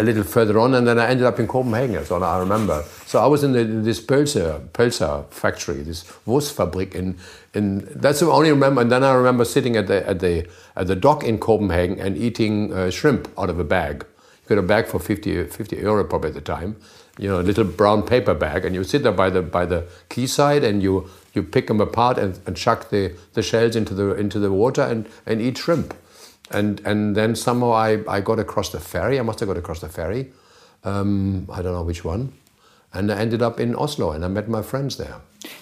a 0.00 0.02
little 0.02 0.22
further 0.22 0.58
on, 0.58 0.74
and 0.74 0.86
then 0.86 0.98
I 0.98 1.08
ended 1.08 1.26
up 1.26 1.38
in 1.38 1.46
Copenhagen. 1.46 1.96
That's 1.96 2.10
all 2.10 2.24
I 2.24 2.38
remember. 2.38 2.82
So 3.06 3.22
I 3.22 3.26
was 3.26 3.44
in, 3.44 3.52
the, 3.52 3.60
in 3.60 3.82
this 3.82 4.00
Pölzer, 4.00 4.68
Pölzer 4.70 5.30
factory, 5.30 5.82
this 5.82 6.04
Wurstfabrik 6.26 6.94
in, 6.94 7.18
in. 7.54 7.86
That's 7.94 8.22
I 8.22 8.26
only 8.26 8.50
remember. 8.50 8.80
And 8.80 8.90
then 8.90 9.04
I 9.04 9.12
remember 9.12 9.44
sitting 9.44 9.76
at 9.76 9.86
the 9.88 10.06
at 10.08 10.20
the 10.20 10.48
at 10.76 10.86
the 10.86 10.96
dock 10.96 11.22
in 11.22 11.38
Copenhagen 11.38 11.98
and 12.00 12.16
eating 12.16 12.72
uh, 12.72 12.90
shrimp 12.90 13.28
out 13.38 13.50
of 13.50 13.58
a 13.58 13.64
bag. 13.64 14.06
You 14.42 14.56
got 14.56 14.58
a 14.58 14.66
bag 14.66 14.86
for 14.86 14.98
50, 14.98 15.44
50 15.44 15.76
euro 15.76 16.04
probably 16.04 16.28
at 16.28 16.34
the 16.34 16.40
time. 16.40 16.76
You 17.20 17.28
know, 17.28 17.40
a 17.40 17.46
little 17.50 17.64
brown 17.64 18.02
paper 18.02 18.34
bag, 18.34 18.64
and 18.64 18.74
you 18.74 18.82
sit 18.82 19.02
there 19.02 19.12
by 19.12 19.30
the 19.30 19.42
by 19.42 19.66
the 19.66 19.84
quayside, 20.08 20.64
and 20.64 20.82
you 20.82 21.08
you 21.34 21.42
pick 21.42 21.66
them 21.66 21.80
apart 21.80 22.18
and, 22.18 22.40
and 22.46 22.56
chuck 22.56 22.90
the, 22.90 23.14
the 23.34 23.42
shells 23.42 23.76
into 23.76 23.94
the 23.94 24.14
into 24.14 24.38
the 24.38 24.50
water 24.50 24.82
and, 24.82 25.08
and 25.26 25.40
eat 25.40 25.58
shrimp 25.58 25.94
and 26.50 26.80
and 26.84 27.16
then 27.16 27.34
somehow 27.34 27.72
I, 27.72 28.00
I 28.08 28.20
got 28.20 28.38
across 28.38 28.70
the 28.70 28.80
ferry. 28.80 29.18
I 29.18 29.22
must 29.22 29.40
have 29.40 29.48
got 29.48 29.56
across 29.56 29.80
the 29.80 29.88
ferry. 29.88 30.32
Um, 30.84 31.46
I 31.50 31.62
don't 31.62 31.72
know 31.72 31.82
which 31.82 32.04
one, 32.04 32.32
and 32.92 33.12
I 33.12 33.18
ended 33.18 33.42
up 33.42 33.60
in 33.60 33.76
Oslo, 33.76 34.12
and 34.12 34.24
I 34.24 34.28
met 34.28 34.48
my 34.48 34.62
friends 34.62 34.96
there. 34.96 35.16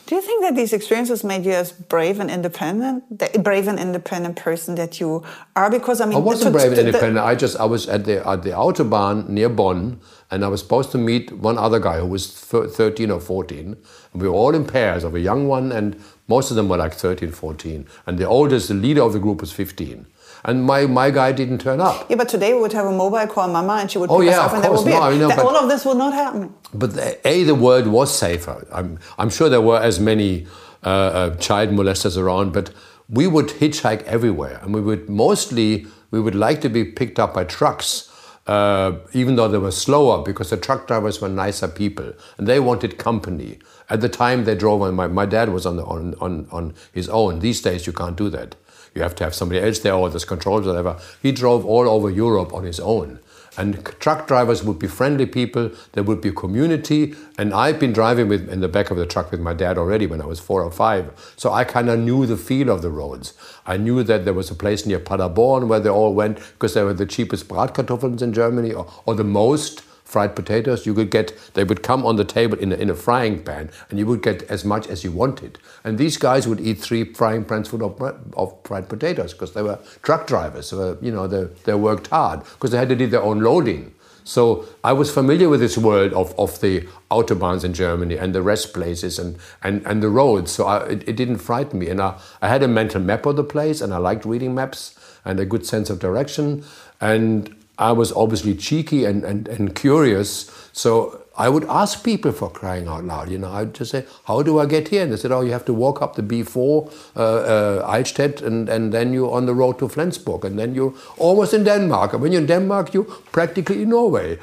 Do 0.07 0.17
you 0.17 0.23
think 0.23 0.43
that 0.43 0.57
these 0.57 0.73
experiences 0.73 1.23
made 1.23 1.45
you 1.45 1.53
as 1.53 1.71
brave 1.71 2.19
and 2.19 2.31
independent, 2.31 3.19
the 3.19 3.39
brave 3.39 3.69
and 3.69 3.79
independent 3.79 4.37
person 4.37 4.75
that 4.75 4.99
you 4.99 5.25
are? 5.55 5.71
Because 5.71 6.01
I 6.01 6.07
mean, 6.07 6.17
I 6.17 6.21
wasn't 6.21 6.53
brave 6.53 6.73
and 6.73 6.81
independent. 6.81 7.19
I 7.19 7.35
just 7.35 7.57
I 7.61 7.65
was 7.65 7.89
at 7.89 8.05
the 8.05 8.27
at 8.27 8.43
the 8.43 8.51
autobahn 8.51 9.29
near 9.29 9.49
Bonn, 9.49 10.01
and 10.31 10.45
I 10.45 10.49
was 10.49 10.61
supposed 10.61 10.91
to 10.93 10.99
meet 10.99 11.33
one 11.33 11.57
other 11.59 11.79
guy 11.81 11.99
who 12.01 12.07
was 12.07 12.27
thir- 12.31 12.69
thirteen 12.69 13.11
or 13.11 13.21
fourteen. 13.21 13.77
And 14.13 14.23
we 14.23 14.29
were 14.29 14.35
all 14.35 14.55
in 14.55 14.65
pairs 14.67 15.05
of 15.05 15.15
a 15.15 15.21
young 15.21 15.49
one, 15.49 15.73
and 15.73 16.01
most 16.29 16.51
of 16.51 16.57
them 16.57 16.69
were 16.69 16.77
like 16.77 16.93
13, 16.95 17.31
14. 17.31 17.87
And 18.07 18.19
the 18.19 18.27
oldest, 18.27 18.69
the 18.69 18.75
leader 18.75 19.03
of 19.03 19.13
the 19.15 19.19
group, 19.19 19.41
was 19.41 19.53
fifteen. 19.53 20.07
And 20.45 20.63
my, 20.65 20.87
my 20.87 21.11
guy 21.11 21.33
didn't 21.33 21.59
turn 21.61 21.81
up. 21.81 22.09
Yeah, 22.09 22.15
but 22.17 22.29
today 22.29 22.55
we 22.55 22.61
would 22.61 22.73
have 22.73 22.87
a 22.87 22.93
mobile 22.93 23.27
call 23.27 23.49
mama 23.49 23.79
and 23.81 23.91
she 23.91 23.99
would 23.99 24.09
pick 24.09 24.17
Oh, 24.17 24.21
us 24.23 24.27
yeah, 24.27 24.41
up 24.41 24.47
of 24.51 24.55
and 24.55 24.63
that 24.65 24.69
course. 24.69 24.81
would 24.85 24.87
be 24.87 24.93
No, 24.93 25.03
it. 25.05 25.15
I 25.15 25.17
know, 25.19 25.29
That- 25.29 25.37
but- 25.39 25.47
all 25.47 25.57
of 25.57 25.69
this 25.69 25.85
will 25.85 25.97
not 25.97 26.13
happen. 26.15 26.55
But 26.73 26.95
the, 26.95 27.19
a 27.27 27.43
the 27.43 27.57
world 27.57 27.89
was 27.89 28.17
safer. 28.17 28.65
I'm 28.73 28.99
I'm 29.19 29.31
sure 29.31 29.49
there 29.49 29.61
were 29.61 29.81
as 29.81 29.99
many 29.99 30.47
uh, 30.85 30.89
uh, 30.89 31.37
child 31.37 31.71
molesters 31.71 32.17
around, 32.17 32.53
but 32.53 32.71
we 33.09 33.27
would 33.27 33.49
hitchhike 33.49 34.03
everywhere, 34.05 34.61
and 34.63 34.73
we 34.75 34.81
would 34.81 35.09
mostly 35.09 35.87
we 36.13 36.21
would 36.21 36.35
like 36.37 36.61
to 36.61 36.69
be 36.69 36.85
picked 36.85 37.19
up 37.19 37.35
by 37.35 37.43
trucks, 37.45 38.08
uh, 38.49 38.99
even 39.13 39.37
though 39.37 39.47
they 39.47 39.59
were 39.59 39.71
slower 39.71 40.25
because 40.25 40.51
the 40.51 40.57
truck 40.57 40.87
drivers 40.87 41.21
were 41.21 41.29
nicer 41.29 41.69
people 41.69 42.13
and 42.39 42.47
they 42.47 42.59
wanted 42.59 42.99
company. 42.99 43.59
At 43.91 44.01
the 44.01 44.09
time, 44.09 44.45
they 44.45 44.55
drove 44.55 44.83
on. 44.83 44.95
My, 44.95 45.07
my 45.07 45.27
dad 45.27 45.51
was 45.51 45.67
on, 45.67 45.77
the, 45.77 45.85
on 45.85 46.15
on 46.21 46.49
on 46.51 46.75
his 46.93 47.09
own. 47.09 47.39
These 47.41 47.61
days, 47.61 47.87
you 47.87 47.93
can't 47.93 48.17
do 48.17 48.29
that. 48.31 48.57
You 48.95 49.03
have 49.03 49.15
to 49.17 49.25
have 49.25 49.35
somebody 49.35 49.61
else 49.61 49.79
there, 49.81 49.95
or 49.95 50.11
there's 50.11 50.25
controls, 50.25 50.67
whatever. 50.67 50.99
He 51.23 51.31
drove 51.31 51.65
all 51.65 51.89
over 51.89 52.11
Europe 52.11 52.53
on 52.53 52.65
his 52.65 52.81
own. 52.81 53.21
And 53.59 53.85
truck 53.99 54.29
drivers 54.29 54.63
would 54.63 54.79
be 54.79 54.87
friendly 54.87 55.27
people. 55.27 55.73
There 55.93 56.05
would 56.05 56.21
be 56.21 56.31
community. 56.31 57.17
And 57.37 57.53
I've 57.53 57.81
been 57.81 57.93
driving 57.93 58.29
with 58.29 58.49
in 58.49 58.61
the 58.61 58.69
back 58.69 58.93
of 58.93 58.97
the 58.97 59.05
truck 59.05 59.33
with 59.33 59.41
my 59.41 59.53
dad 59.53 59.77
already 59.77 60.07
when 60.07 60.23
I 60.23 60.27
was 60.27 60.39
four 60.39 60.63
or 60.63 60.71
five. 60.71 61.11
So 61.37 61.53
I 61.53 61.65
kind 61.65 61.91
of 61.91 61.99
knew 61.99 62.25
the 62.25 62.37
feel 62.37 62.71
of 62.71 62.83
the 62.83 62.91
roads. 62.91 63.35
I 63.67 63.77
knew 63.77 64.05
that 64.05 64.25
there 64.25 64.33
was 64.33 64.49
a 64.49 64.55
place 64.55 64.87
near 64.87 65.01
Paderborn 65.01 65.67
where 65.67 65.81
they 65.81 65.91
all 65.91 66.15
went 66.15 66.39
because 66.39 66.75
they 66.75 66.85
were 66.85 66.95
the 66.95 67.05
cheapest 67.05 67.49
Bratkartoffeln 67.49 68.23
in 68.23 68.33
Germany 68.33 68.73
or, 68.73 68.91
or 69.07 69.17
the 69.17 69.25
most 69.25 69.83
fried 70.09 70.35
potatoes. 70.35 70.87
You 70.87 70.95
could 70.95 71.11
get, 71.11 71.35
they 71.53 71.65
would 71.65 71.83
come 71.83 72.07
on 72.07 72.17
the 72.17 72.25
table 72.25 72.59
in 72.59 72.73
a, 72.73 72.77
in 72.77 72.89
a 72.89 72.95
frying 72.95 73.43
pan 73.43 73.71
and 73.91 73.99
you 73.99 74.07
would 74.07 74.23
get 74.23 74.43
as 74.45 74.65
much 74.65 74.87
as 74.87 75.05
you 75.05 75.13
wanted. 75.13 75.59
And 75.85 75.99
these 75.99 76.17
guys 76.17 76.49
would 76.49 76.61
eat 76.61 76.79
three 76.79 77.05
frying 77.13 77.45
pans 77.45 77.69
full 77.69 77.85
of, 77.85 78.01
of 78.35 78.57
fried 78.65 78.89
potatoes 78.89 79.35
because 79.35 79.53
they 79.53 79.63
were 79.63 79.79
truck 80.03 80.27
drivers. 80.27 80.69
So, 80.69 80.81
uh, 80.81 80.97
you 81.03 81.13
know, 81.13 81.27
they, 81.27 81.45
they 81.65 81.75
worked 81.75 82.07
hard 82.07 82.41
because 82.41 82.71
they 82.71 82.79
had 82.79 82.89
to 82.89 82.97
do 82.97 83.07
their 83.07 83.23
own 83.23 83.41
loading. 83.41 83.95
So 84.25 84.65
I 84.83 84.95
was 84.95 85.13
familiar 85.13 85.51
with 85.51 85.61
this 85.61 85.77
world 85.77 86.15
of, 86.15 86.35
of 86.39 86.59
the 86.63 86.89
autobahns 87.11 87.63
in 87.63 87.75
Germany 87.75 88.17
and 88.17 88.35
the 88.35 88.43
rest 88.43 88.73
places 88.73 89.19
and, 89.19 89.37
and, 89.63 89.85
and 89.87 90.03
the 90.03 90.09
roads. 90.09 90.53
So 90.53 90.67
I, 90.67 90.87
it, 90.87 91.07
it 91.07 91.17
didn't 91.17 91.39
frighten 91.39 91.79
me. 91.79 91.89
And 91.91 92.01
I, 92.01 92.19
I 92.41 92.49
had 92.49 92.63
a 92.63 92.69
mental 92.69 93.03
map 93.03 93.27
of 93.27 93.37
the 93.37 93.45
place 93.45 93.83
and 93.83 93.93
I 93.93 93.99
liked 93.99 94.25
reading 94.25 94.55
maps 94.55 94.99
and 95.23 95.39
a 95.39 95.45
good 95.45 95.67
sense 95.67 95.91
of 95.91 95.99
direction. 95.99 96.65
And 96.99 97.55
I 97.79 97.93
was 97.93 98.13
obviously 98.13 98.55
cheeky 98.55 99.05
and, 99.05 99.25
and, 99.25 99.47
and 99.49 99.75
curious. 99.75 100.51
So 100.73 101.25
I 101.37 101.49
would 101.49 101.65
ask 101.65 102.05
people 102.05 102.33
for 102.33 102.51
crying 102.51 102.89
out 102.89 103.05
loud. 103.05 103.31
You 103.31 103.39
know, 103.39 103.53
I'd 103.53 103.73
just 103.73 103.93
say, 103.93 104.05
How 104.25 104.43
do 104.43 104.59
I 104.59 104.67
get 104.67 104.89
here? 104.89 105.05
And 105.05 105.13
they 105.13 105.17
said, 105.17 105.31
Oh, 105.31 105.41
you 105.43 105.53
have 105.53 105.65
to 105.67 105.73
walk 105.73 106.03
up 106.03 106.17
the 106.17 106.23
B4, 106.23 106.93
uh, 107.17 107.21
uh, 107.21 107.95
Eichstätt, 107.95 108.43
and, 108.43 108.69
and 108.69 108.93
then 108.93 109.13
you're 109.13 109.31
on 109.31 109.47
the 109.47 109.55
road 109.55 109.79
to 109.79 109.89
Flensburg. 109.89 110.45
And 110.45 110.59
then 110.59 110.75
you're 110.75 110.93
almost 111.17 111.55
in 111.55 111.63
Denmark. 111.63 112.13
And 112.13 112.23
when 112.23 112.33
you're 112.33 112.41
in 112.41 112.49
Denmark, 112.49 112.93
you're 112.93 113.05
practically 113.31 113.83
in 113.83 113.91
Norway. 113.91 114.39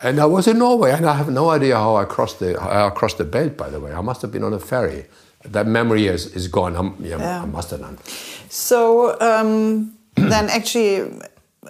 And 0.00 0.20
I 0.20 0.26
was 0.26 0.46
in 0.46 0.58
Norway, 0.58 0.90
and 0.92 1.06
I 1.06 1.14
have 1.14 1.30
no 1.30 1.48
idea 1.48 1.76
how 1.76 1.96
I 1.96 2.04
crossed 2.04 2.38
the, 2.38 2.60
how 2.60 2.88
I 2.88 2.90
crossed 2.90 3.16
the 3.16 3.24
belt, 3.24 3.56
by 3.56 3.70
the 3.70 3.80
way. 3.80 3.92
I 3.92 4.02
must 4.02 4.20
have 4.20 4.30
been 4.30 4.44
on 4.44 4.52
a 4.52 4.58
ferry. 4.58 5.06
That 5.44 5.66
memory 5.66 6.08
is, 6.08 6.26
is 6.36 6.46
gone. 6.46 6.76
I'm, 6.76 6.96
yeah, 7.02 7.16
yeah. 7.18 7.42
I 7.42 7.46
must 7.46 7.70
have 7.70 7.80
done. 7.80 7.96
So 8.50 9.18
um, 9.20 9.94
then, 10.16 10.50
actually, 10.50 11.10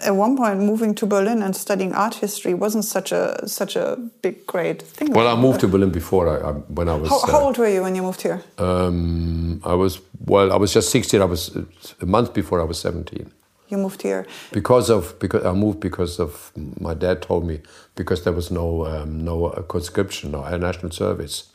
at 0.03 0.14
one 0.14 0.36
point 0.36 0.61
moving 0.61 0.95
to 0.95 1.07
Berlin 1.07 1.42
and 1.42 1.55
studying 1.55 1.92
art 1.95 2.14
history 2.14 2.55
wasn't 2.55 2.84
such 2.84 3.12
a 3.12 3.47
such 3.47 3.76
a 3.76 3.97
big 4.22 4.47
great 4.47 4.82
thing. 4.82 5.12
Well, 5.12 5.28
I 5.28 5.40
moved 5.40 5.61
to 5.61 5.68
Berlin 5.68 5.90
before 5.90 6.28
I, 6.28 6.51
I 6.51 6.53
when 6.53 6.88
I 6.88 6.95
was. 6.95 7.11
How, 7.11 7.20
how 7.32 7.40
uh, 7.40 7.47
old 7.47 7.59
were 7.59 7.68
you 7.68 7.82
when 7.82 7.95
you 7.95 8.03
moved 8.03 8.22
here? 8.22 8.42
Um, 8.59 9.61
I 9.64 9.74
was 9.74 10.01
well. 10.24 10.53
I 10.53 10.57
was 10.57 10.72
just 10.72 10.90
sixteen. 10.90 11.20
I 11.22 11.26
was 11.26 11.57
a 12.01 12.07
month 12.07 12.34
before 12.34 12.61
I 12.61 12.64
was 12.64 12.78
seventeen. 12.78 13.30
You 13.68 13.78
moved 13.78 14.03
here 14.03 14.26
because 14.53 14.90
of 14.90 15.18
because 15.18 15.45
I 15.45 15.53
moved 15.53 15.80
because 15.80 16.20
of 16.20 16.53
my 16.80 16.95
dad 16.95 17.22
told 17.22 17.47
me 17.47 17.61
because 17.95 18.22
there 18.24 18.32
was 18.32 18.51
no 18.51 18.86
um, 18.86 19.24
no 19.24 19.49
conscription 19.68 20.32
no 20.32 20.57
national 20.57 20.92
service, 20.92 21.51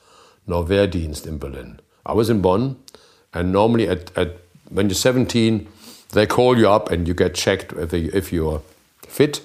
no 0.48 0.64
Wehrdienst 0.64 1.28
in 1.28 1.38
Berlin. 1.38 1.80
I 2.06 2.14
was 2.14 2.30
in 2.30 2.42
Bonn, 2.42 2.78
and 3.34 3.52
normally 3.52 3.88
at, 3.88 4.18
at 4.18 4.38
when 4.70 4.88
you're 4.88 4.96
seventeen 4.96 5.68
they 6.14 6.26
call 6.26 6.58
you 6.58 6.70
up 6.70 6.92
and 6.92 7.08
you 7.08 7.14
get 7.14 7.36
checked 7.36 7.74
if, 7.74 7.94
if 7.94 8.34
you're 8.34 8.62
fit 9.08 9.42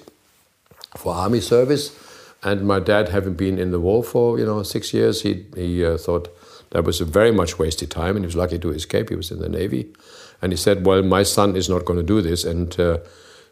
for 0.95 1.13
army 1.13 1.41
service. 1.41 1.97
And 2.43 2.67
my 2.67 2.79
dad, 2.79 3.09
having 3.09 3.33
been 3.33 3.57
in 3.57 3.71
the 3.71 3.79
war 3.79 4.03
for 4.03 4.37
you 4.37 4.45
know 4.45 4.61
six 4.63 4.93
years, 4.93 5.23
he 5.23 5.45
he 5.55 5.83
uh, 5.83 5.97
thought 5.97 6.29
that 6.71 6.83
was 6.83 7.01
a 7.01 7.05
very 7.05 7.31
much 7.31 7.57
wasted 7.57 7.89
time, 7.89 8.15
and 8.15 8.19
he 8.19 8.27
was 8.27 8.35
lucky 8.35 8.59
to 8.59 8.71
escape. 8.71 9.09
He 9.09 9.15
was 9.15 9.31
in 9.31 9.39
the 9.39 9.49
navy, 9.49 9.93
and 10.41 10.51
he 10.51 10.57
said, 10.57 10.85
"Well, 10.85 11.01
my 11.01 11.23
son 11.23 11.55
is 11.55 11.69
not 11.69 11.85
going 11.85 11.97
to 11.97 12.05
do 12.05 12.21
this." 12.21 12.43
And 12.43 12.79
uh, 12.79 12.99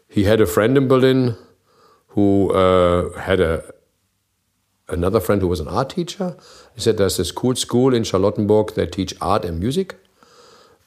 he 0.08 0.24
had 0.24 0.40
a 0.40 0.46
friend 0.46 0.76
in 0.76 0.86
Berlin 0.86 1.36
who 2.08 2.52
uh, 2.52 3.18
had 3.18 3.40
a 3.40 3.64
another 4.88 5.18
friend 5.18 5.40
who 5.40 5.48
was 5.48 5.60
an 5.60 5.66
art 5.66 5.90
teacher. 5.90 6.36
He 6.74 6.80
said, 6.80 6.96
"There's 6.96 7.16
this 7.16 7.32
cool 7.32 7.56
school 7.56 7.94
in 7.94 8.04
Charlottenburg. 8.04 8.74
They 8.74 8.86
teach 8.86 9.12
art 9.20 9.44
and 9.44 9.58
music." 9.58 9.96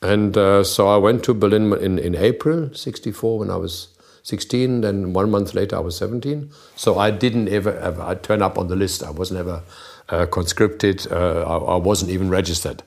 And 0.02 0.38
uh, 0.38 0.64
so 0.64 0.88
I 0.88 0.98
went 0.98 1.24
to 1.24 1.34
Berlin 1.34 1.74
in, 1.74 1.98
in 1.98 2.16
April 2.16 2.74
64 2.74 3.40
when 3.40 3.50
I 3.50 3.56
was 3.56 3.90
16. 4.24 4.82
Then 4.82 5.14
one 5.14 5.32
month 5.32 5.54
later 5.54 5.76
I 5.76 5.80
was 5.80 5.98
17. 5.98 6.52
So 6.76 7.00
I 7.00 7.12
didn't 7.12 7.50
ever, 7.50 7.76
ever 7.78 8.02
I 8.02 8.16
turn 8.16 8.42
up 8.42 8.58
on 8.58 8.68
the 8.68 8.76
list. 8.76 9.04
I 9.04 9.10
was 9.10 9.32
never 9.32 9.64
uh, 10.10 10.26
conscripted. 10.28 11.12
Uh, 11.12 11.44
I, 11.44 11.58
I, 11.74 11.76
wasn't 11.78 12.12
even 12.12 12.30
registered. 12.30 12.84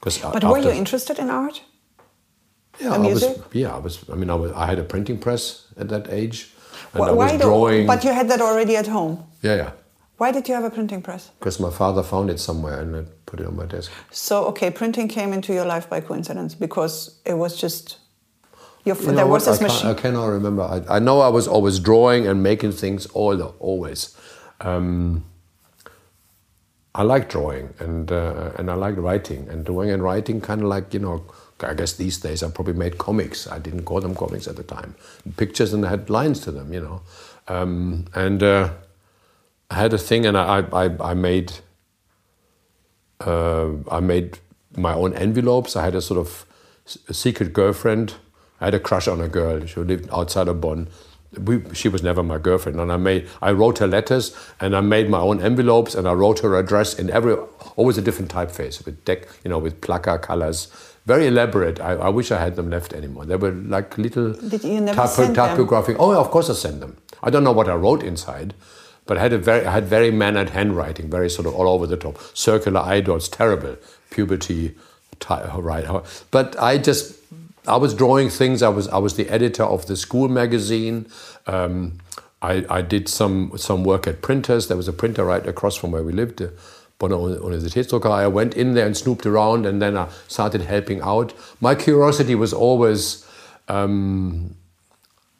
Because 0.00 0.18
but 0.18 0.36
after, 0.36 0.48
were 0.48 0.58
you 0.58 0.70
interested 0.70 1.18
in 1.18 1.30
art? 1.30 1.62
Yeah, 2.80 2.94
I 2.94 2.98
was. 2.98 3.24
Yeah, 3.52 3.74
I 3.74 3.78
was. 3.78 4.04
I 4.10 4.14
mean, 4.14 4.30
I, 4.30 4.34
was, 4.34 4.52
I 4.52 4.66
had 4.66 4.78
a 4.78 4.84
printing 4.84 5.18
press 5.18 5.66
at 5.78 5.88
that 5.88 6.10
age, 6.10 6.52
and 6.92 7.00
well, 7.00 7.08
I 7.08 7.12
was 7.12 7.40
drawing. 7.40 7.86
But 7.86 8.04
you 8.04 8.12
had 8.12 8.28
that 8.28 8.42
already 8.42 8.76
at 8.76 8.86
home. 8.86 9.24
Yeah, 9.40 9.56
yeah. 9.56 9.70
Why 10.18 10.32
did 10.32 10.48
you 10.48 10.54
have 10.54 10.64
a 10.64 10.70
printing 10.70 11.02
press? 11.02 11.30
Because 11.38 11.60
my 11.60 11.70
father 11.70 12.02
found 12.02 12.30
it 12.30 12.40
somewhere 12.40 12.80
and 12.80 12.96
I 12.96 13.04
put 13.26 13.40
it 13.40 13.46
on 13.46 13.56
my 13.56 13.66
desk. 13.66 13.90
So, 14.10 14.46
okay, 14.46 14.70
printing 14.70 15.08
came 15.08 15.32
into 15.32 15.52
your 15.52 15.66
life 15.66 15.90
by 15.90 16.00
coincidence 16.00 16.54
because 16.54 17.20
it 17.24 17.34
was 17.34 17.60
just. 17.60 17.98
Your, 18.84 18.96
you 18.96 19.12
there 19.12 19.26
was 19.26 19.46
this 19.46 19.60
I 19.60 19.64
machine. 19.64 19.90
I 19.90 19.94
cannot 19.94 20.26
remember. 20.26 20.62
I, 20.62 20.96
I, 20.96 20.98
know 21.00 21.20
I 21.20 21.28
was 21.28 21.48
always 21.48 21.80
drawing 21.80 22.28
and 22.28 22.40
making 22.40 22.70
things 22.70 23.06
all 23.06 23.42
always. 23.58 24.16
Um, 24.60 25.24
I 26.94 27.02
like 27.02 27.28
drawing 27.28 27.74
and 27.80 28.10
uh, 28.12 28.52
and 28.56 28.70
I 28.70 28.74
like 28.74 28.96
writing 28.96 29.48
and 29.50 29.66
drawing 29.66 29.90
and 29.90 30.02
writing 30.02 30.40
kind 30.40 30.62
of 30.62 30.68
like 30.68 30.94
you 30.94 31.00
know 31.00 31.24
I 31.60 31.74
guess 31.74 31.94
these 31.94 32.18
days 32.18 32.44
I 32.44 32.50
probably 32.50 32.74
made 32.74 32.96
comics. 32.96 33.48
I 33.48 33.58
didn't 33.58 33.82
call 33.82 34.00
them 34.00 34.14
comics 34.14 34.46
at 34.46 34.54
the 34.54 34.62
time. 34.62 34.94
Pictures 35.36 35.72
and 35.72 35.84
had 35.84 36.08
lines 36.08 36.40
to 36.42 36.52
them, 36.52 36.72
you 36.72 36.80
know, 36.80 37.02
um, 37.48 38.06
and. 38.14 38.42
Uh, 38.42 38.70
I 39.70 39.74
had 39.74 39.92
a 39.92 39.98
thing, 39.98 40.26
and 40.26 40.36
I 40.36 40.64
I, 40.72 41.10
I 41.10 41.14
made 41.14 41.52
uh, 43.20 43.68
I 43.90 44.00
made 44.00 44.38
my 44.76 44.94
own 44.94 45.14
envelopes. 45.14 45.76
I 45.76 45.84
had 45.84 45.94
a 45.94 46.02
sort 46.02 46.20
of 46.20 46.46
a 47.08 47.14
secret 47.14 47.52
girlfriend. 47.52 48.14
I 48.60 48.66
had 48.66 48.74
a 48.74 48.80
crush 48.80 49.08
on 49.08 49.20
a 49.20 49.28
girl. 49.28 49.64
She 49.66 49.80
lived 49.80 50.08
outside 50.12 50.48
of 50.48 50.60
Bonn. 50.60 50.88
We, 51.38 51.62
she 51.74 51.88
was 51.88 52.02
never 52.02 52.22
my 52.22 52.38
girlfriend, 52.38 52.80
and 52.80 52.90
I 52.90 52.96
made 52.96 53.28
I 53.42 53.50
wrote 53.50 53.78
her 53.78 53.86
letters, 53.86 54.34
and 54.60 54.74
I 54.74 54.80
made 54.80 55.10
my 55.10 55.18
own 55.18 55.42
envelopes, 55.42 55.94
and 55.94 56.08
I 56.08 56.12
wrote 56.12 56.38
her 56.40 56.56
address 56.56 56.94
in 56.94 57.10
every 57.10 57.34
always 57.74 57.98
a 57.98 58.02
different 58.02 58.30
typeface 58.30 58.84
with 58.86 59.04
deck, 59.04 59.28
you 59.44 59.50
know, 59.50 59.58
with 59.58 59.80
Plaka 59.82 60.22
colors, 60.22 60.68
very 61.04 61.26
elaborate. 61.26 61.78
I, 61.80 61.92
I 61.92 62.08
wish 62.08 62.30
I 62.32 62.40
had 62.40 62.56
them 62.56 62.70
left 62.70 62.92
anymore. 62.92 63.26
They 63.26 63.36
were 63.36 63.52
like 63.52 63.98
little 63.98 64.32
Did 64.32 64.64
you 64.64 64.80
never 64.80 64.96
typo, 64.96 65.34
typographic. 65.34 65.96
Them? 65.96 66.04
Oh, 66.04 66.18
of 66.18 66.30
course 66.30 66.48
I 66.48 66.54
sent 66.54 66.80
them. 66.80 66.96
I 67.22 67.28
don't 67.28 67.44
know 67.44 67.52
what 67.52 67.68
I 67.68 67.74
wrote 67.74 68.02
inside, 68.02 68.54
but 69.06 69.18
I 69.18 69.22
had 69.22 69.32
a 69.32 69.38
very, 69.38 69.64
had 69.64 69.84
very 69.84 70.10
mannered 70.10 70.50
handwriting, 70.50 71.08
very 71.08 71.30
sort 71.30 71.46
of 71.46 71.54
all 71.54 71.68
over 71.68 71.86
the 71.86 71.96
top, 71.96 72.18
circular 72.34 72.80
eye 72.80 73.00
dots, 73.00 73.28
terrible 73.28 73.76
puberty, 74.10 74.74
right? 75.30 75.86
But 76.30 76.60
I 76.60 76.78
just, 76.78 77.18
I 77.66 77.76
was 77.76 77.94
drawing 77.94 78.30
things. 78.30 78.62
I 78.62 78.68
was, 78.68 78.88
I 78.88 78.98
was 78.98 79.14
the 79.14 79.28
editor 79.28 79.64
of 79.64 79.86
the 79.86 79.96
school 79.96 80.28
magazine. 80.28 81.06
Um, 81.46 81.98
I, 82.42 82.64
I 82.68 82.82
did 82.82 83.08
some 83.08 83.52
some 83.56 83.82
work 83.82 84.06
at 84.06 84.22
printers. 84.22 84.68
There 84.68 84.76
was 84.76 84.88
a 84.88 84.92
printer 84.92 85.24
right 85.24 85.46
across 85.46 85.76
from 85.76 85.90
where 85.90 86.02
we 86.02 86.12
lived. 86.12 86.42
Uh, 86.42 86.48
Bonner 86.98 87.16
Universitätsdrucker. 87.16 88.10
I 88.10 88.26
went 88.26 88.54
in 88.54 88.74
there 88.74 88.86
and 88.86 88.96
snooped 88.96 89.26
around, 89.26 89.66
and 89.66 89.82
then 89.82 89.96
I 89.96 90.08
started 90.28 90.62
helping 90.62 91.00
out. 91.02 91.34
My 91.60 91.74
curiosity 91.74 92.34
was 92.34 92.52
always. 92.52 93.26
Um, 93.68 94.56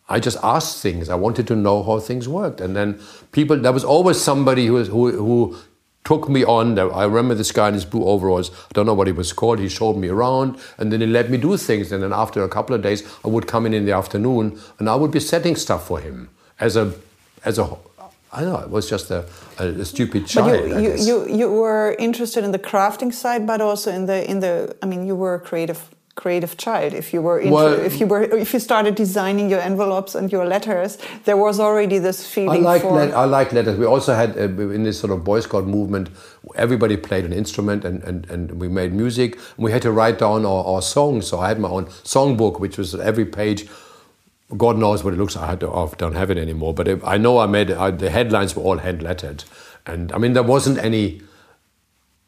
I 0.09 0.21
just 0.21 0.39
asked 0.43 0.83
things. 0.83 1.09
I 1.09 1.17
wanted 1.17 1.47
to 1.49 1.57
know 1.57 1.83
how 1.83 1.99
things 1.99 2.29
worked. 2.29 2.61
And 2.61 2.77
then 2.77 3.01
people, 3.33 3.57
there 3.57 3.73
was 3.73 3.85
always 3.85 4.21
somebody 4.21 4.67
who, 4.67 4.75
was, 4.75 4.89
who, 4.89 5.11
who 5.11 5.57
took 6.05 6.29
me 6.29 6.45
on. 6.45 6.79
I 6.79 7.05
remember 7.05 7.35
this 7.35 7.51
guy 7.51 7.69
in 7.69 7.75
his 7.75 7.85
blue 7.85 8.05
overalls. 8.05 8.51
I 8.51 8.73
don't 8.73 8.87
know 8.87 8.95
what 8.95 9.09
he 9.09 9.13
was 9.13 9.33
called. 9.33 9.59
He 9.59 9.69
showed 9.69 9.97
me 9.97 10.09
around 10.09 10.59
and 10.79 10.93
then 10.93 11.01
he 11.01 11.07
let 11.09 11.29
me 11.29 11.39
do 11.39 11.57
things. 11.57 11.91
And 11.91 12.03
then 12.05 12.13
after 12.13 12.45
a 12.45 12.49
couple 12.49 12.77
of 12.77 12.83
days, 12.83 13.03
I 13.25 13.29
would 13.29 13.49
come 13.49 13.67
in 13.67 13.75
in 13.75 13.85
the 13.85 13.93
afternoon 13.93 14.61
and 14.79 14.89
I 14.89 14.95
would 14.95 15.11
be 15.11 15.19
setting 15.21 15.57
stuff 15.57 15.89
for 15.89 15.99
him 15.99 16.31
as 16.61 16.77
a, 16.77 16.95
as 17.45 17.59
a, 17.59 17.77
I 18.33 18.43
don't 18.43 18.53
know, 18.53 18.61
it 18.61 18.71
was 18.71 18.89
just 18.89 19.11
a, 19.11 19.25
a, 19.59 19.67
a 19.67 19.85
stupid 19.85 20.29
child. 20.29 20.71
But 20.71 20.83
you, 20.83 20.95
you, 20.95 21.27
you, 21.27 21.37
you 21.37 21.51
were 21.51 21.97
interested 21.99 22.45
in 22.45 22.53
the 22.53 22.59
crafting 22.61 23.13
side, 23.13 23.45
but 23.45 23.61
also 23.61 23.91
in 23.91 24.07
the, 24.07 24.31
in 24.31 24.39
the, 24.39 24.77
I 24.83 24.87
mean, 24.87 25.05
you 25.05 25.17
were 25.17 25.35
a 25.35 25.41
creative 25.41 25.91
creative 26.17 26.57
child. 26.57 26.95
If 26.95 27.13
you 27.13 27.23
were 27.23 27.39
into, 27.39 27.53
well, 27.53 27.73
if 27.73 28.01
you 28.01 28.07
were 28.07 28.23
if 28.23 28.53
you 28.53 28.59
started 28.59 28.95
designing 28.95 29.49
your 29.49 29.61
envelopes 29.61 30.15
and 30.15 30.33
your 30.33 30.47
letters 30.47 30.99
there 31.25 31.37
was 31.37 31.61
already 31.61 31.99
this 31.99 32.27
feeling 32.27 32.67
I 32.67 32.71
like 32.73 32.83
for 32.83 32.99
I 32.99 33.25
like 33.25 33.53
letters. 33.53 33.79
We 33.79 33.85
also 33.85 34.15
had 34.15 34.37
uh, 34.37 34.49
in 34.71 34.83
this 34.83 34.99
sort 34.99 35.13
of 35.13 35.23
boy 35.23 35.41
scout 35.41 35.67
movement 35.67 36.09
everybody 36.57 36.97
played 36.97 37.25
an 37.25 37.33
instrument 37.33 37.85
and, 37.85 38.03
and, 38.03 38.29
and 38.31 38.61
we 38.61 38.69
made 38.69 38.93
music. 38.93 39.35
And 39.35 39.65
we 39.65 39.73
had 39.73 39.83
to 39.83 39.93
write 39.93 40.19
down 40.19 40.47
our, 40.47 40.65
our 40.65 40.83
songs. 40.83 41.27
So 41.27 41.39
I 41.39 41.49
had 41.49 41.61
my 41.61 41.69
own 41.69 41.87
songbook 41.87 42.59
which 42.61 42.79
was 42.79 42.95
every 42.95 43.27
page. 43.27 43.69
God 44.57 44.79
knows 44.79 45.05
what 45.05 45.13
it 45.13 45.19
looks 45.19 45.37
like. 45.37 45.51
I, 45.51 45.57
to, 45.57 45.71
I 45.71 45.89
don't 45.99 46.15
have 46.15 46.31
it 46.31 46.39
anymore 46.39 46.73
but 46.73 47.05
I 47.05 47.19
know 47.19 47.39
I 47.39 47.47
made 47.47 47.71
I, 47.71 47.91
the 47.91 48.11
headlines 48.11 48.57
were 48.57 48.63
all 48.63 48.79
hand 48.79 49.03
lettered. 49.03 49.45
And 49.87 50.13
I 50.13 50.19
mean 50.19 50.33
there 50.33 50.43
wasn't 50.43 50.79
any 50.79 51.21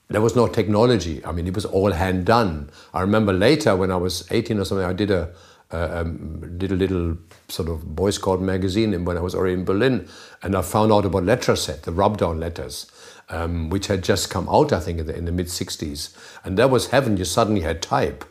there 0.08 0.20
was 0.20 0.34
no 0.34 0.46
technology. 0.46 1.24
I 1.24 1.32
mean, 1.32 1.46
it 1.46 1.54
was 1.54 1.64
all 1.64 1.92
hand 1.92 2.24
done. 2.26 2.70
I 2.94 3.02
remember 3.02 3.32
later 3.32 3.76
when 3.76 3.90
I 3.90 3.96
was 3.96 4.26
18 4.30 4.58
or 4.58 4.64
something, 4.64 4.86
I 4.86 4.92
did 4.92 5.10
a, 5.10 5.30
um, 5.70 6.56
little 6.58 6.78
little 6.78 7.18
sort 7.48 7.68
of 7.68 7.94
Boy 7.94 8.10
Scout 8.10 8.40
magazine 8.40 9.04
when 9.04 9.18
I 9.18 9.20
was 9.20 9.34
already 9.34 9.54
in 9.54 9.64
Berlin, 9.64 10.08
and 10.42 10.56
I 10.56 10.62
found 10.62 10.92
out 10.92 11.04
about 11.04 11.24
Letraset, 11.24 11.82
the 11.82 11.92
rubdown 11.92 12.40
letters, 12.40 12.90
um, 13.28 13.68
which 13.68 13.86
had 13.88 14.02
just 14.02 14.30
come 14.30 14.48
out, 14.48 14.72
I 14.72 14.80
think, 14.80 14.98
in 14.98 15.06
the, 15.06 15.14
in 15.14 15.26
the 15.26 15.32
mid 15.32 15.46
'60s, 15.48 16.16
and 16.42 16.56
that 16.58 16.70
was 16.70 16.88
heaven. 16.88 17.18
You 17.18 17.26
suddenly 17.26 17.60
had 17.60 17.82
type. 17.82 18.24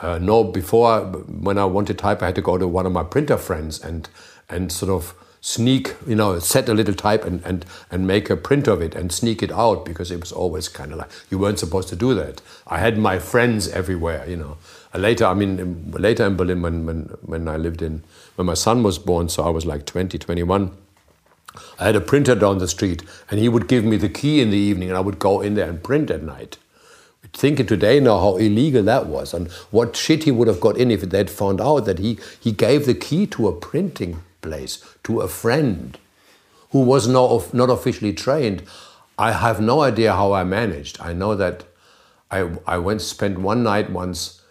Uh, 0.00 0.18
no, 0.18 0.44
before 0.44 1.02
when 1.02 1.58
I 1.58 1.66
wanted 1.66 1.98
type, 1.98 2.22
I 2.22 2.26
had 2.26 2.34
to 2.36 2.42
go 2.42 2.56
to 2.56 2.66
one 2.66 2.86
of 2.86 2.92
my 2.92 3.04
printer 3.04 3.36
friends 3.36 3.78
and 3.78 4.08
and 4.48 4.72
sort 4.72 4.90
of 4.90 5.14
sneak, 5.44 5.96
you 6.06 6.14
know, 6.14 6.38
set 6.38 6.68
a 6.68 6.72
little 6.72 6.94
type 6.94 7.24
and, 7.24 7.44
and, 7.44 7.66
and 7.90 8.06
make 8.06 8.30
a 8.30 8.36
print 8.36 8.68
of 8.68 8.80
it 8.80 8.94
and 8.94 9.10
sneak 9.10 9.42
it 9.42 9.50
out 9.50 9.84
because 9.84 10.12
it 10.12 10.20
was 10.20 10.30
always 10.30 10.68
kind 10.68 10.92
of 10.92 10.98
like 10.98 11.10
you 11.30 11.38
weren't 11.38 11.58
supposed 11.58 11.88
to 11.88 11.96
do 11.96 12.14
that. 12.14 12.40
I 12.68 12.78
had 12.78 12.96
my 12.96 13.18
friends 13.18 13.66
everywhere, 13.68 14.24
you 14.26 14.36
know. 14.36 14.56
Uh, 14.94 14.98
later, 14.98 15.26
I 15.26 15.34
mean, 15.34 15.90
later 15.90 16.24
in 16.26 16.36
Berlin, 16.36 16.62
when, 16.62 16.86
when, 16.86 17.00
when 17.22 17.48
I 17.48 17.56
lived 17.56 17.82
in, 17.82 18.04
when 18.36 18.46
my 18.46 18.54
son 18.54 18.84
was 18.84 19.00
born, 19.00 19.28
so 19.28 19.42
I 19.42 19.50
was 19.50 19.66
like 19.66 19.84
20, 19.84 20.16
21, 20.16 20.70
I 21.80 21.84
had 21.84 21.96
a 21.96 22.00
printer 22.00 22.36
down 22.36 22.58
the 22.58 22.68
street 22.68 23.02
and 23.28 23.40
he 23.40 23.48
would 23.48 23.66
give 23.66 23.84
me 23.84 23.96
the 23.96 24.08
key 24.08 24.40
in 24.40 24.50
the 24.50 24.56
evening 24.56 24.90
and 24.90 24.96
I 24.96 25.00
would 25.00 25.18
go 25.18 25.40
in 25.40 25.54
there 25.54 25.68
and 25.68 25.82
print 25.82 26.10
at 26.12 26.22
night. 26.22 26.56
Thinking 27.32 27.66
today 27.66 27.98
now 27.98 28.18
how 28.18 28.36
illegal 28.36 28.82
that 28.84 29.06
was 29.06 29.34
and 29.34 29.50
what 29.70 29.96
shit 29.96 30.24
he 30.24 30.30
would 30.30 30.48
have 30.48 30.60
got 30.60 30.76
in 30.76 30.90
if 30.90 31.00
they'd 31.00 31.30
found 31.30 31.60
out 31.60 31.80
that 31.86 31.98
he, 31.98 32.18
he 32.38 32.52
gave 32.52 32.86
the 32.86 32.94
key 32.94 33.26
to 33.28 33.48
a 33.48 33.52
printing 33.52 34.22
place 34.42 34.84
to 35.04 35.20
a 35.20 35.28
friend 35.28 35.98
who 36.70 36.80
was 36.80 37.08
not, 37.08 37.54
not 37.54 37.70
officially 37.70 38.12
trained. 38.12 38.62
I 39.18 39.32
have 39.32 39.60
no 39.60 39.82
idea 39.82 40.12
how 40.12 40.32
I 40.32 40.44
managed. 40.44 41.00
I 41.00 41.12
know 41.12 41.34
that 41.34 41.64
I, 42.30 42.50
I 42.66 42.78
went 42.78 43.02
spent 43.02 43.38
one 43.38 43.62
night 43.62 43.90
once 43.90 44.42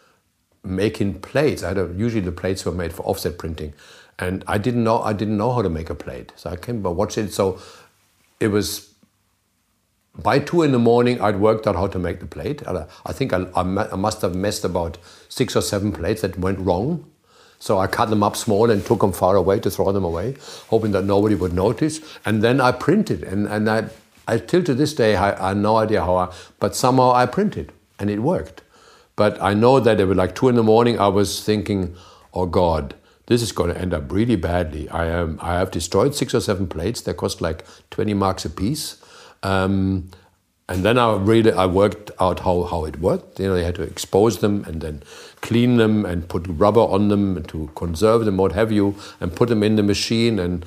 making 0.64 1.22
plates. 1.22 1.64
I 1.64 1.72
a, 1.72 1.92
usually 1.94 2.22
the 2.22 2.32
plates 2.32 2.66
were 2.66 2.72
made 2.72 2.94
for 2.94 3.04
offset 3.04 3.38
printing, 3.38 3.74
and 4.20 4.44
I 4.48 4.58
didn't 4.58 4.84
know 4.84 5.02
I 5.02 5.14
didn't 5.14 5.38
know 5.38 5.52
how 5.52 5.62
to 5.64 5.70
make 5.70 5.90
a 5.90 5.96
plate. 5.96 6.32
So 6.36 6.52
I 6.52 6.56
came 6.56 6.82
by 6.82 6.90
watched 6.90 7.18
it. 7.18 7.34
So 7.34 7.60
it 8.40 8.50
was 8.50 8.94
by 10.16 10.40
two 10.40 10.62
in 10.62 10.72
the 10.72 10.80
morning. 10.80 11.20
I'd 11.20 11.40
worked 11.40 11.66
out 11.66 11.76
how 11.76 11.88
to 11.88 12.00
make 12.00 12.20
the 12.20 12.28
plate. 12.28 12.62
I 12.68 13.14
think 13.14 13.34
I, 13.34 13.48
I 13.56 13.64
must 13.64 14.22
have 14.22 14.36
messed 14.36 14.64
about 14.64 14.98
six 15.30 15.56
or 15.56 15.62
seven 15.62 15.92
plates 15.92 16.22
that 16.22 16.38
went 16.38 16.60
wrong. 16.60 17.11
So 17.62 17.78
I 17.78 17.86
cut 17.86 18.10
them 18.10 18.24
up 18.24 18.36
small 18.36 18.72
and 18.72 18.84
took 18.84 19.02
them 19.02 19.12
far 19.12 19.36
away 19.36 19.60
to 19.60 19.70
throw 19.70 19.92
them 19.92 20.04
away, 20.04 20.36
hoping 20.70 20.94
that 20.94 21.06
nobody 21.06 21.36
would 21.36 21.54
notice. 21.54 22.02
And 22.26 22.42
then 22.42 22.60
I 22.60 22.72
printed, 22.72 23.22
and, 23.22 23.46
and 23.46 23.70
I, 23.70 23.90
I 24.28 24.40
till 24.40 24.64
to 24.64 24.74
this 24.74 24.96
day, 24.96 25.16
I, 25.16 25.40
I 25.40 25.50
have 25.50 25.58
no 25.58 25.78
idea 25.78 26.04
how 26.04 26.16
I, 26.16 26.34
but 26.60 26.76
somehow 26.76 27.12
I 27.12 27.28
printed, 27.28 27.72
and 28.00 28.10
it 28.10 28.20
worked. 28.20 28.64
But 29.16 29.40
I 29.40 29.54
know 29.54 29.80
that 29.80 30.00
it 30.00 30.06
was 30.06 30.18
like 30.18 30.34
two 30.34 30.50
in 30.50 30.56
the 30.56 30.64
morning, 30.64 30.98
I 31.00 31.10
was 31.10 31.44
thinking, 31.44 31.96
oh 32.34 32.48
God, 32.48 32.96
this 33.28 33.44
is 33.44 33.52
going 33.52 33.72
to 33.72 33.80
end 33.80 33.94
up 33.94 34.12
really 34.12 34.38
badly. 34.38 34.90
I, 34.90 35.06
am, 35.06 35.38
I 35.40 35.54
have 35.60 35.70
destroyed 35.70 36.16
six 36.16 36.34
or 36.34 36.42
seven 36.42 36.66
plates. 36.66 37.02
They 37.02 37.14
cost 37.14 37.42
like 37.42 37.64
20 37.92 38.16
marks 38.16 38.44
a 38.44 38.50
piece. 38.50 39.00
Um, 39.44 40.10
and 40.68 40.84
then 40.84 40.98
I 40.98 41.16
really 41.16 41.52
I 41.52 41.66
worked 41.66 42.10
out 42.20 42.40
how, 42.40 42.64
how 42.64 42.86
it 42.86 43.00
worked. 43.00 43.40
You 43.40 43.50
know, 43.50 43.56
they 43.56 43.66
had 43.66 43.76
to 43.76 43.84
expose 43.84 44.40
them 44.40 44.64
and 44.64 44.82
then 44.82 45.04
clean 45.42 45.78
them 45.78 46.06
and 46.06 46.28
put 46.30 46.46
rubber 46.48 46.82
on 46.82 47.10
them 47.10 47.44
to 47.44 47.70
conserve 47.76 48.26
them, 48.26 48.38
what 48.38 48.54
have 48.54 48.72
you, 48.72 48.96
and 49.20 49.36
put 49.36 49.50
them 49.50 49.64
in 49.64 49.76
the 49.76 49.84
machine. 49.84 50.40
And 50.40 50.66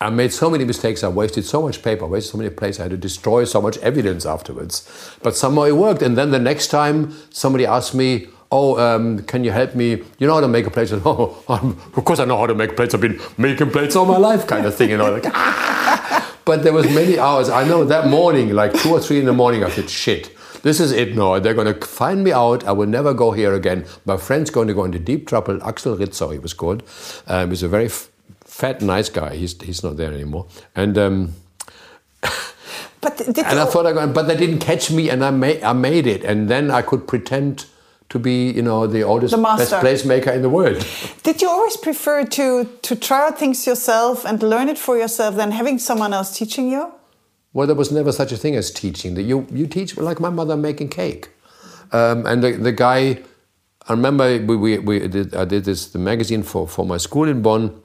I 0.00 0.10
made 0.10 0.32
so 0.32 0.48
many 0.48 0.64
mistakes. 0.64 1.04
I 1.04 1.08
wasted 1.08 1.44
so 1.44 1.62
much 1.62 1.82
paper, 1.82 2.04
I 2.04 2.08
wasted 2.08 2.32
so 2.32 2.38
many 2.38 2.50
places. 2.50 2.80
I 2.80 2.82
had 2.84 2.90
to 2.92 2.96
destroy 2.96 3.44
so 3.44 3.60
much 3.60 3.78
evidence 3.78 4.24
afterwards. 4.24 4.88
But 5.22 5.36
somehow 5.36 5.64
it 5.64 5.72
worked. 5.72 6.02
And 6.02 6.16
then 6.16 6.30
the 6.30 6.38
next 6.38 6.68
time 6.68 7.14
somebody 7.30 7.66
asked 7.66 7.94
me, 7.94 8.28
oh, 8.50 8.78
um, 8.78 9.22
can 9.24 9.44
you 9.44 9.50
help 9.50 9.74
me? 9.74 10.02
You 10.18 10.26
know 10.26 10.34
how 10.34 10.40
to 10.40 10.48
make 10.48 10.66
a 10.66 10.70
plate? 10.70 10.92
Oh, 11.04 11.44
of 11.48 12.04
course 12.04 12.20
I 12.20 12.24
know 12.24 12.38
how 12.38 12.46
to 12.46 12.54
make 12.54 12.76
plates. 12.76 12.94
I've 12.94 13.00
been 13.00 13.20
making 13.36 13.70
plates 13.70 13.96
all 13.96 14.06
my 14.06 14.16
life, 14.16 14.46
kind 14.46 14.66
of 14.66 14.74
thing. 14.74 14.90
You 14.90 14.96
know, 14.96 15.12
like, 15.12 15.24
ah! 15.34 16.36
But 16.44 16.62
there 16.62 16.72
was 16.72 16.86
many 16.86 17.18
hours. 17.18 17.50
I 17.50 17.68
know 17.68 17.84
that 17.84 18.06
morning, 18.08 18.54
like 18.54 18.72
two 18.72 18.90
or 18.90 19.00
three 19.00 19.18
in 19.18 19.26
the 19.26 19.34
morning, 19.34 19.64
I 19.64 19.70
said, 19.70 19.90
shit, 19.90 20.34
this 20.62 20.80
is 20.80 20.92
it 20.92 21.14
now. 21.14 21.38
They're 21.38 21.54
going 21.54 21.72
to 21.72 21.86
find 21.86 22.24
me 22.24 22.32
out. 22.32 22.64
I 22.64 22.72
will 22.72 22.86
never 22.86 23.14
go 23.14 23.32
here 23.32 23.54
again. 23.54 23.86
My 24.04 24.16
friend's 24.16 24.50
going 24.50 24.68
to 24.68 24.74
go 24.74 24.84
into 24.84 24.98
deep 24.98 25.26
trouble. 25.26 25.62
Axel 25.62 25.96
Ritzer, 25.96 26.32
he 26.32 26.38
was 26.38 26.52
called. 26.52 26.82
Um, 27.26 27.50
he's 27.50 27.62
a 27.62 27.68
very 27.68 27.88
fat, 27.88 28.82
nice 28.82 29.08
guy. 29.08 29.36
He's, 29.36 29.60
he's 29.62 29.82
not 29.82 29.96
there 29.96 30.12
anymore. 30.12 30.46
And... 30.74 30.98
Um, 30.98 31.34
but 33.00 33.20
and 33.20 33.38
I 33.38 33.64
thought, 33.66 33.86
I, 33.86 33.92
got, 33.92 34.12
but 34.12 34.26
they 34.26 34.36
didn't 34.36 34.58
catch 34.58 34.90
me, 34.90 35.08
and 35.08 35.24
I 35.24 35.30
made 35.30 35.62
I 35.62 35.72
made 35.72 36.06
it, 36.06 36.24
and 36.24 36.48
then 36.48 36.68
I 36.70 36.82
could 36.82 37.06
pretend 37.06 37.66
to 38.08 38.18
be, 38.18 38.50
you 38.50 38.62
know, 38.62 38.86
the 38.86 39.02
oldest, 39.02 39.36
the 39.36 39.42
best 39.42 39.72
placemaker 39.72 40.34
in 40.34 40.42
the 40.42 40.48
world. 40.48 40.84
Did 41.22 41.42
you 41.42 41.48
always 41.48 41.76
prefer 41.76 42.24
to 42.24 42.64
to 42.64 42.96
try 42.96 43.28
out 43.28 43.38
things 43.38 43.66
yourself 43.66 44.24
and 44.24 44.42
learn 44.42 44.68
it 44.68 44.78
for 44.78 44.98
yourself 44.98 45.36
than 45.36 45.52
having 45.52 45.78
someone 45.78 46.12
else 46.12 46.36
teaching 46.36 46.70
you? 46.70 46.92
Well, 47.52 47.66
there 47.66 47.76
was 47.76 47.90
never 47.90 48.12
such 48.12 48.32
a 48.32 48.36
thing 48.36 48.56
as 48.56 48.70
teaching. 48.70 49.14
That 49.14 49.22
you 49.22 49.46
you 49.50 49.66
teach 49.66 49.96
like 49.96 50.20
my 50.20 50.30
mother 50.30 50.56
making 50.56 50.88
cake, 50.88 51.30
um, 51.92 52.26
and 52.26 52.42
the 52.42 52.52
the 52.52 52.72
guy. 52.72 53.22
I 53.90 53.92
remember 53.92 54.38
we, 54.44 54.54
we, 54.54 54.78
we 54.78 55.08
did, 55.08 55.34
I 55.34 55.46
did 55.46 55.64
this 55.64 55.88
the 55.88 55.98
magazine 55.98 56.42
for, 56.42 56.68
for 56.68 56.84
my 56.84 56.98
school 56.98 57.26
in 57.26 57.40
Bonn, 57.40 57.80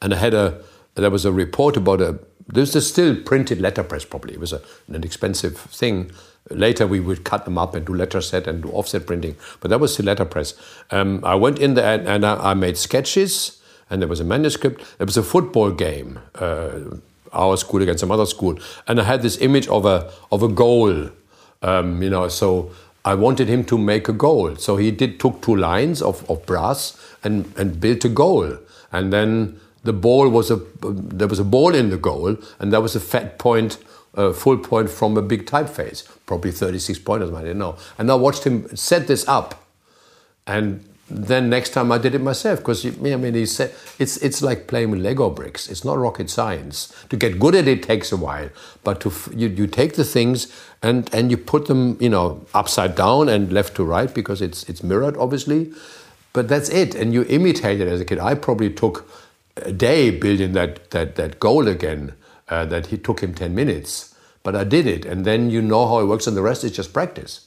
and 0.00 0.14
I 0.14 0.16
had 0.16 0.32
a 0.32 0.62
there 0.94 1.10
was 1.10 1.24
a 1.24 1.32
report 1.32 1.76
about 1.76 2.00
a 2.00 2.20
this 2.46 2.76
is 2.76 2.88
still 2.88 3.16
printed 3.16 3.60
letterpress 3.60 4.04
probably 4.04 4.34
it 4.34 4.40
was 4.40 4.52
a, 4.52 4.60
an 4.88 5.02
expensive 5.02 5.56
thing 5.56 6.12
Later, 6.50 6.86
we 6.86 6.98
would 6.98 7.24
cut 7.24 7.44
them 7.44 7.56
up 7.56 7.74
and 7.74 7.86
do 7.86 7.92
Letraset 7.92 8.46
and 8.46 8.62
do 8.62 8.70
offset 8.70 9.06
printing, 9.06 9.36
but 9.60 9.70
that 9.70 9.78
was 9.78 9.94
still 9.94 10.06
letterpress. 10.06 10.54
Um, 10.90 11.20
I 11.24 11.36
went 11.36 11.60
in 11.60 11.74
there 11.74 11.94
and, 11.94 12.08
and 12.08 12.26
I, 12.26 12.50
I, 12.50 12.54
made 12.54 12.76
sketches, 12.76 13.62
and 13.88 14.02
there 14.02 14.08
was 14.08 14.18
a 14.18 14.24
manuscript. 14.24 14.82
There 14.98 15.06
was 15.06 15.16
a 15.16 15.22
football 15.22 15.70
game, 15.70 16.18
uh, 16.34 16.80
our 17.32 17.56
school 17.56 17.82
against 17.82 18.00
some 18.00 18.10
other 18.10 18.26
school, 18.26 18.58
and 18.86 19.00
I 19.00 19.04
had 19.04 19.22
this 19.22 19.38
image 19.40 19.68
of 19.68 19.84
a 19.84 20.10
of 20.30 20.42
a 20.42 20.48
goal. 20.48 21.10
Um, 21.62 22.02
you 22.02 22.10
know, 22.10 22.28
so 22.28 22.72
I 23.04 23.14
wanted 23.14 23.48
him 23.48 23.64
to 23.64 23.78
make 23.78 24.08
a 24.08 24.12
goal. 24.12 24.56
So 24.56 24.76
he 24.76 24.90
did 24.90 25.20
took 25.20 25.40
two 25.42 25.54
lines 25.54 26.02
of, 26.02 26.28
of 26.30 26.44
brass 26.46 27.00
and 27.22 27.52
and 27.56 27.80
built 27.80 28.04
a 28.04 28.08
goal, 28.08 28.58
and 28.90 29.12
then 29.12 29.60
the 29.84 29.92
ball 29.92 30.28
was 30.28 30.50
a 30.50 30.60
there 30.82 31.28
was 31.28 31.38
a 31.38 31.44
ball 31.44 31.74
in 31.74 31.90
the 31.90 31.98
goal, 31.98 32.36
and 32.58 32.72
that 32.72 32.82
was 32.82 32.96
a 32.96 33.00
fat 33.00 33.38
point 33.38 33.78
a 34.14 34.32
full 34.32 34.58
point 34.58 34.90
from 34.90 35.16
a 35.16 35.22
big 35.22 35.46
typeface, 35.46 36.06
probably 36.26 36.52
36 36.52 36.98
pointers, 36.98 37.32
I 37.32 37.42
didn't 37.42 37.58
know. 37.58 37.76
And 37.98 38.10
I 38.10 38.14
watched 38.14 38.44
him 38.44 38.74
set 38.76 39.06
this 39.06 39.26
up. 39.26 39.66
And 40.46 40.84
then 41.10 41.50
next 41.50 41.70
time 41.70 41.92
I 41.92 41.98
did 41.98 42.14
it 42.14 42.20
myself, 42.20 42.60
because 42.60 42.86
I 42.86 42.90
mean, 42.90 43.34
he 43.34 43.46
said 43.46 43.74
it's 43.98 44.16
it's 44.18 44.40
like 44.40 44.66
playing 44.66 44.90
with 44.90 45.00
Lego 45.00 45.30
bricks. 45.30 45.68
It's 45.68 45.84
not 45.84 45.98
rocket 45.98 46.30
science. 46.30 46.94
To 47.10 47.16
get 47.16 47.38
good 47.38 47.54
at 47.54 47.68
it 47.68 47.82
takes 47.82 48.12
a 48.12 48.16
while, 48.16 48.48
but 48.82 49.00
to 49.00 49.12
you, 49.34 49.48
you 49.48 49.66
take 49.66 49.94
the 49.94 50.04
things 50.04 50.52
and 50.82 51.12
and 51.12 51.30
you 51.30 51.36
put 51.36 51.66
them, 51.66 51.98
you 52.00 52.08
know, 52.08 52.46
upside 52.54 52.94
down 52.94 53.28
and 53.28 53.52
left 53.52 53.74
to 53.76 53.84
right 53.84 54.12
because 54.12 54.40
it's 54.40 54.68
it's 54.68 54.82
mirrored, 54.82 55.16
obviously. 55.16 55.72
But 56.32 56.48
that's 56.48 56.70
it, 56.70 56.94
and 56.94 57.12
you 57.12 57.24
imitate 57.24 57.80
it 57.80 57.88
as 57.88 58.00
a 58.00 58.04
kid. 58.04 58.18
I 58.18 58.34
probably 58.34 58.70
took 58.70 59.06
a 59.56 59.72
day 59.72 60.10
building 60.10 60.52
that 60.52 60.90
that 60.90 61.16
that 61.16 61.38
goal 61.40 61.68
again 61.68 62.14
uh, 62.48 62.64
that 62.66 62.86
he 62.86 62.98
took 62.98 63.20
him 63.20 63.34
10 63.34 63.54
minutes, 63.54 64.14
but 64.42 64.54
I 64.54 64.64
did 64.64 64.86
it. 64.86 65.04
And 65.04 65.24
then 65.24 65.50
you 65.50 65.62
know 65.62 65.86
how 65.88 66.00
it 66.00 66.06
works, 66.06 66.26
and 66.26 66.36
the 66.36 66.42
rest 66.42 66.64
is 66.64 66.72
just 66.72 66.92
practice. 66.92 67.46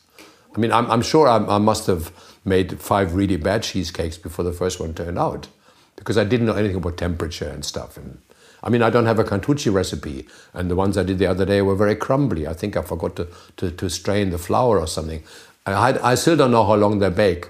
I 0.55 0.59
mean, 0.59 0.71
I'm, 0.71 0.89
I'm 0.89 1.01
sure 1.01 1.27
I, 1.27 1.37
I, 1.37 1.57
must 1.57 1.85
have 1.87 2.11
made 2.45 2.79
five 2.79 3.15
really 3.15 3.37
bad 3.37 3.63
cheesecakes 3.63 4.17
before 4.17 4.45
the 4.45 4.53
first 4.53 4.79
one 4.79 4.93
turned 4.93 5.19
out 5.19 5.47
because 5.95 6.17
I 6.17 6.23
didn't 6.23 6.45
know 6.45 6.53
anything 6.53 6.77
about 6.77 6.97
temperature 6.97 7.49
and 7.49 7.65
stuff. 7.65 7.97
And 7.97 8.19
I 8.63 8.69
mean, 8.69 8.81
I 8.81 8.89
don't 8.89 9.05
have 9.05 9.19
a 9.19 9.23
Cantucci 9.23 9.73
recipe, 9.73 10.27
and 10.53 10.69
the 10.69 10.75
ones 10.75 10.97
I 10.97 11.03
did 11.03 11.19
the 11.19 11.27
other 11.27 11.45
day 11.45 11.61
were 11.61 11.75
very 11.75 11.95
crumbly. 11.95 12.47
I 12.47 12.53
think 12.53 12.77
I 12.77 12.81
forgot 12.81 13.15
to, 13.17 13.27
to, 13.57 13.71
to 13.71 13.89
strain 13.89 14.29
the 14.29 14.37
flour 14.37 14.79
or 14.79 14.87
something. 14.87 15.23
I, 15.65 15.97
I 16.11 16.15
still 16.15 16.37
don't 16.37 16.51
know 16.51 16.65
how 16.65 16.75
long 16.75 16.99
they 16.99 17.09
bake 17.09 17.49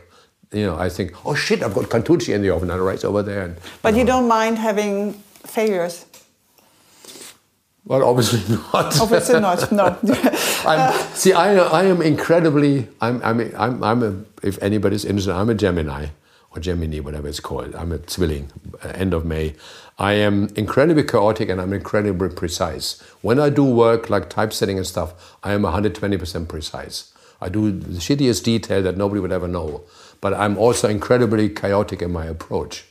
you 0.55 0.65
know, 0.65 0.77
I 0.77 0.89
think, 0.89 1.13
oh 1.25 1.35
shit, 1.35 1.61
I've 1.61 1.73
got 1.73 1.85
Cantucci 1.85 2.33
in 2.33 2.41
the 2.41 2.49
oven 2.49 2.69
and 2.71 2.83
right 2.83 3.03
over 3.03 3.21
there. 3.21 3.41
And, 3.43 3.57
but 3.81 3.89
you, 3.89 3.97
know. 3.97 3.99
you 3.99 4.05
don't 4.05 4.27
mind 4.27 4.57
having 4.57 5.13
failures? 5.43 6.05
Well, 7.85 8.03
obviously 8.03 8.41
not. 8.73 8.99
Obviously 8.99 9.39
not. 9.39 9.71
No. 9.71 9.97
see, 11.13 11.33
I, 11.33 11.55
I 11.55 11.83
am 11.85 12.01
incredibly. 12.01 12.87
I'm. 12.99 13.21
I'm. 13.23 13.39
I'm. 13.57 13.83
I'm 13.83 14.03
a, 14.03 14.45
if 14.45 14.61
anybody's 14.61 15.05
interested, 15.05 15.33
I'm 15.33 15.49
a 15.49 15.55
Gemini 15.55 16.07
or 16.51 16.59
Gemini, 16.59 16.99
whatever 16.99 17.27
it's 17.27 17.39
called. 17.39 17.75
I'm 17.75 17.91
a 17.91 17.99
Zwilling. 17.99 18.49
Uh, 18.83 18.89
end 18.89 19.13
of 19.13 19.25
May. 19.25 19.53
I 19.97 20.13
am 20.13 20.49
incredibly 20.55 21.03
chaotic 21.03 21.47
and 21.49 21.61
I'm 21.61 21.73
incredibly 21.73 22.29
precise. 22.29 23.01
When 23.21 23.39
I 23.39 23.49
do 23.49 23.63
work 23.63 24.09
like 24.09 24.29
typesetting 24.29 24.77
and 24.77 24.85
stuff, 24.85 25.37
I 25.43 25.53
am 25.53 25.61
120% 25.61 26.47
precise. 26.49 27.13
I 27.39 27.49
do 27.49 27.71
the 27.71 27.99
shittiest 27.99 28.43
detail 28.43 28.81
that 28.83 28.97
nobody 28.97 29.21
would 29.21 29.31
ever 29.31 29.47
know. 29.47 29.83
But 30.19 30.33
I'm 30.33 30.57
also 30.57 30.89
incredibly 30.89 31.49
chaotic 31.49 32.01
in 32.01 32.11
my 32.11 32.25
approach. 32.25 32.85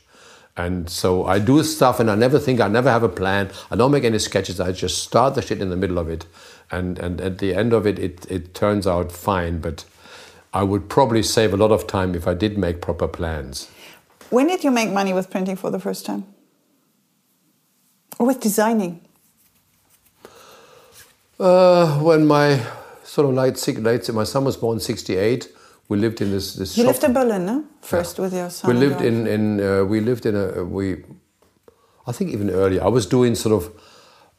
And 0.57 0.89
so 0.89 1.25
I 1.25 1.39
do 1.39 1.63
stuff 1.63 1.99
and 1.99 2.09
I 2.09 2.15
never 2.15 2.39
think, 2.39 2.61
I 2.61 2.67
never 2.67 2.89
have 2.89 3.03
a 3.03 3.09
plan. 3.09 3.51
I 3.69 3.75
don't 3.75 3.91
make 3.91 4.05
any 4.05 4.19
sketches. 4.19 4.59
I 4.59 4.71
just 4.71 5.03
start 5.03 5.35
the 5.35 5.41
shit 5.41 5.61
in 5.61 5.69
the 5.69 5.75
middle 5.75 5.97
of 5.97 6.09
it. 6.09 6.25
And, 6.71 6.97
and 6.97 7.19
at 7.19 7.39
the 7.39 7.53
end 7.53 7.73
of 7.73 7.85
it, 7.85 7.99
it, 7.99 8.25
it 8.31 8.53
turns 8.53 8.87
out 8.87 9.11
fine. 9.11 9.59
But 9.59 9.83
I 10.53 10.63
would 10.63 10.87
probably 10.87 11.23
save 11.23 11.53
a 11.53 11.57
lot 11.57 11.71
of 11.71 11.87
time 11.87 12.15
if 12.15 12.25
I 12.25 12.33
did 12.33 12.57
make 12.57 12.81
proper 12.81 13.07
plans. 13.07 13.69
When 14.29 14.47
did 14.47 14.63
you 14.63 14.71
make 14.71 14.91
money 14.91 15.13
with 15.13 15.29
printing 15.29 15.57
for 15.57 15.69
the 15.69 15.79
first 15.79 16.05
time? 16.05 16.25
Or 18.17 18.27
with 18.27 18.39
designing? 18.39 19.01
Uh, 21.37 21.99
when 21.99 22.25
my 22.25 22.65
sort 23.03 23.27
of 23.27 23.35
late, 23.35 23.77
late, 23.79 24.13
my 24.13 24.23
son 24.23 24.45
was 24.45 24.55
born 24.55 24.79
'68. 24.79 25.49
We 25.87 25.97
lived 25.97 26.21
in 26.21 26.31
this 26.31 26.55
this 26.55 26.77
You 26.77 26.83
shop. 26.83 26.93
lived 26.93 27.03
in 27.03 27.13
Berlin, 27.13 27.45
no? 27.45 27.63
First 27.81 28.19
with 28.19 28.33
your 28.33 28.49
son. 28.49 28.73
we 28.73 28.79
lived 28.87 29.01
in 29.01 29.27
in 29.27 29.59
uh, 29.59 29.83
we 29.85 29.99
lived 29.99 30.25
in 30.25 30.35
a 30.35 30.63
we 30.63 31.03
i 32.07 32.11
think 32.11 32.31
even 32.31 32.49
earlier 32.49 32.81
i 32.83 32.87
was 32.95 33.05
doing 33.11 33.35
sort 33.35 33.53
of 33.57 33.69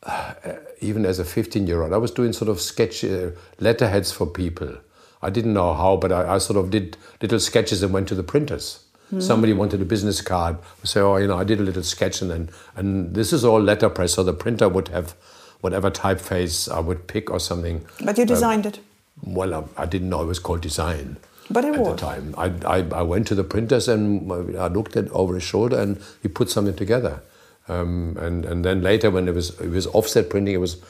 uh, 0.02 0.34
even 0.80 1.04
as 1.04 1.18
a 1.18 1.24
15 1.24 1.66
year 1.66 1.82
old 1.82 1.92
i 1.92 1.96
was 1.96 2.12
doing 2.12 2.32
sort 2.32 2.48
of 2.48 2.60
sketch 2.60 3.04
uh, 3.04 3.30
letterheads 3.66 4.12
for 4.12 4.26
people 4.26 4.68
i 5.22 5.30
didn't 5.30 5.52
know 5.54 5.74
how 5.74 5.96
but 5.96 6.12
I, 6.12 6.34
I 6.34 6.38
sort 6.38 6.58
of 6.62 6.70
did 6.70 6.96
little 7.22 7.40
sketches 7.40 7.82
and 7.82 7.92
went 7.92 8.08
to 8.08 8.14
the 8.14 8.22
printers 8.22 8.68
somebody 9.20 9.52
wanted 9.52 9.80
a 9.80 9.84
business 9.84 10.20
card 10.20 10.56
we 10.82 10.86
say 10.92 11.00
oh 11.00 11.16
you 11.16 11.28
know 11.28 11.38
i 11.38 11.44
did 11.44 11.60
a 11.60 11.62
little 11.70 11.82
sketch 11.84 12.22
and 12.22 12.30
then 12.30 12.50
and 12.76 13.14
this 13.14 13.32
is 13.32 13.44
all 13.44 13.60
letterpress 13.60 14.14
so 14.14 14.22
the 14.24 14.32
printer 14.44 14.68
would 14.68 14.88
have 14.88 15.14
whatever 15.60 15.90
typeface 15.90 16.58
i 16.72 16.80
would 16.80 17.06
pick 17.14 17.30
or 17.30 17.38
something 17.40 17.84
But 18.04 18.18
you 18.18 18.26
designed 18.26 18.66
it. 18.66 18.80
well 19.40 19.54
I, 19.54 19.62
I 19.84 19.86
didn't 19.86 20.08
know 20.08 20.22
it 20.22 20.26
was 20.26 20.40
called 20.40 20.60
design 20.60 21.16
But 21.50 21.64
it 21.64 21.74
at 21.74 21.80
was. 21.80 21.88
the 21.90 21.96
time. 21.96 22.34
I, 22.36 22.46
I, 22.66 22.78
I 22.92 23.02
went 23.02 23.26
to 23.28 23.34
the 23.34 23.44
printers 23.44 23.88
and 23.88 24.30
I 24.56 24.66
looked 24.68 24.96
at 24.96 25.08
over 25.10 25.34
his 25.34 25.44
shoulder 25.44 25.78
and 25.78 26.00
he 26.22 26.28
put 26.28 26.50
something 26.50 26.74
together. 26.74 27.22
Um, 27.68 28.16
and, 28.20 28.44
and 28.44 28.64
then 28.64 28.82
later 28.82 29.10
when 29.10 29.28
it 29.28 29.34
was, 29.34 29.58
it 29.60 29.70
was 29.70 29.86
offset 29.88 30.30
printing, 30.30 30.54
it 30.54 30.58
was, 30.58 30.82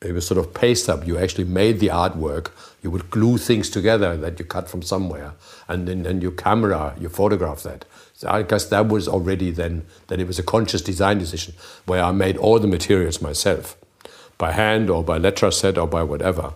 it 0.00 0.12
was 0.12 0.26
sort 0.26 0.38
of 0.38 0.52
paste 0.52 0.88
up. 0.88 1.06
You 1.06 1.18
actually 1.18 1.44
made 1.44 1.80
the 1.80 1.88
artwork. 1.88 2.50
You 2.82 2.90
would 2.90 3.10
glue 3.10 3.38
things 3.38 3.70
together 3.70 4.16
that 4.16 4.38
you 4.38 4.44
cut 4.44 4.68
from 4.68 4.82
somewhere. 4.82 5.32
And 5.68 5.86
then, 5.86 6.02
then 6.02 6.20
your 6.20 6.32
camera, 6.32 6.94
you 6.98 7.08
photograph 7.08 7.62
that. 7.62 7.84
So 8.14 8.28
I 8.28 8.42
guess 8.42 8.66
that 8.66 8.88
was 8.88 9.08
already 9.08 9.50
then, 9.50 9.86
that 10.08 10.20
it 10.20 10.26
was 10.26 10.38
a 10.38 10.42
conscious 10.42 10.82
design 10.82 11.18
decision 11.18 11.54
where 11.86 12.02
I 12.02 12.12
made 12.12 12.36
all 12.36 12.58
the 12.58 12.68
materials 12.68 13.20
myself 13.20 13.76
by 14.38 14.52
hand 14.52 14.90
or 14.90 15.04
by 15.04 15.18
Letraset 15.18 15.78
or 15.78 15.86
by 15.86 16.02
whatever. 16.02 16.54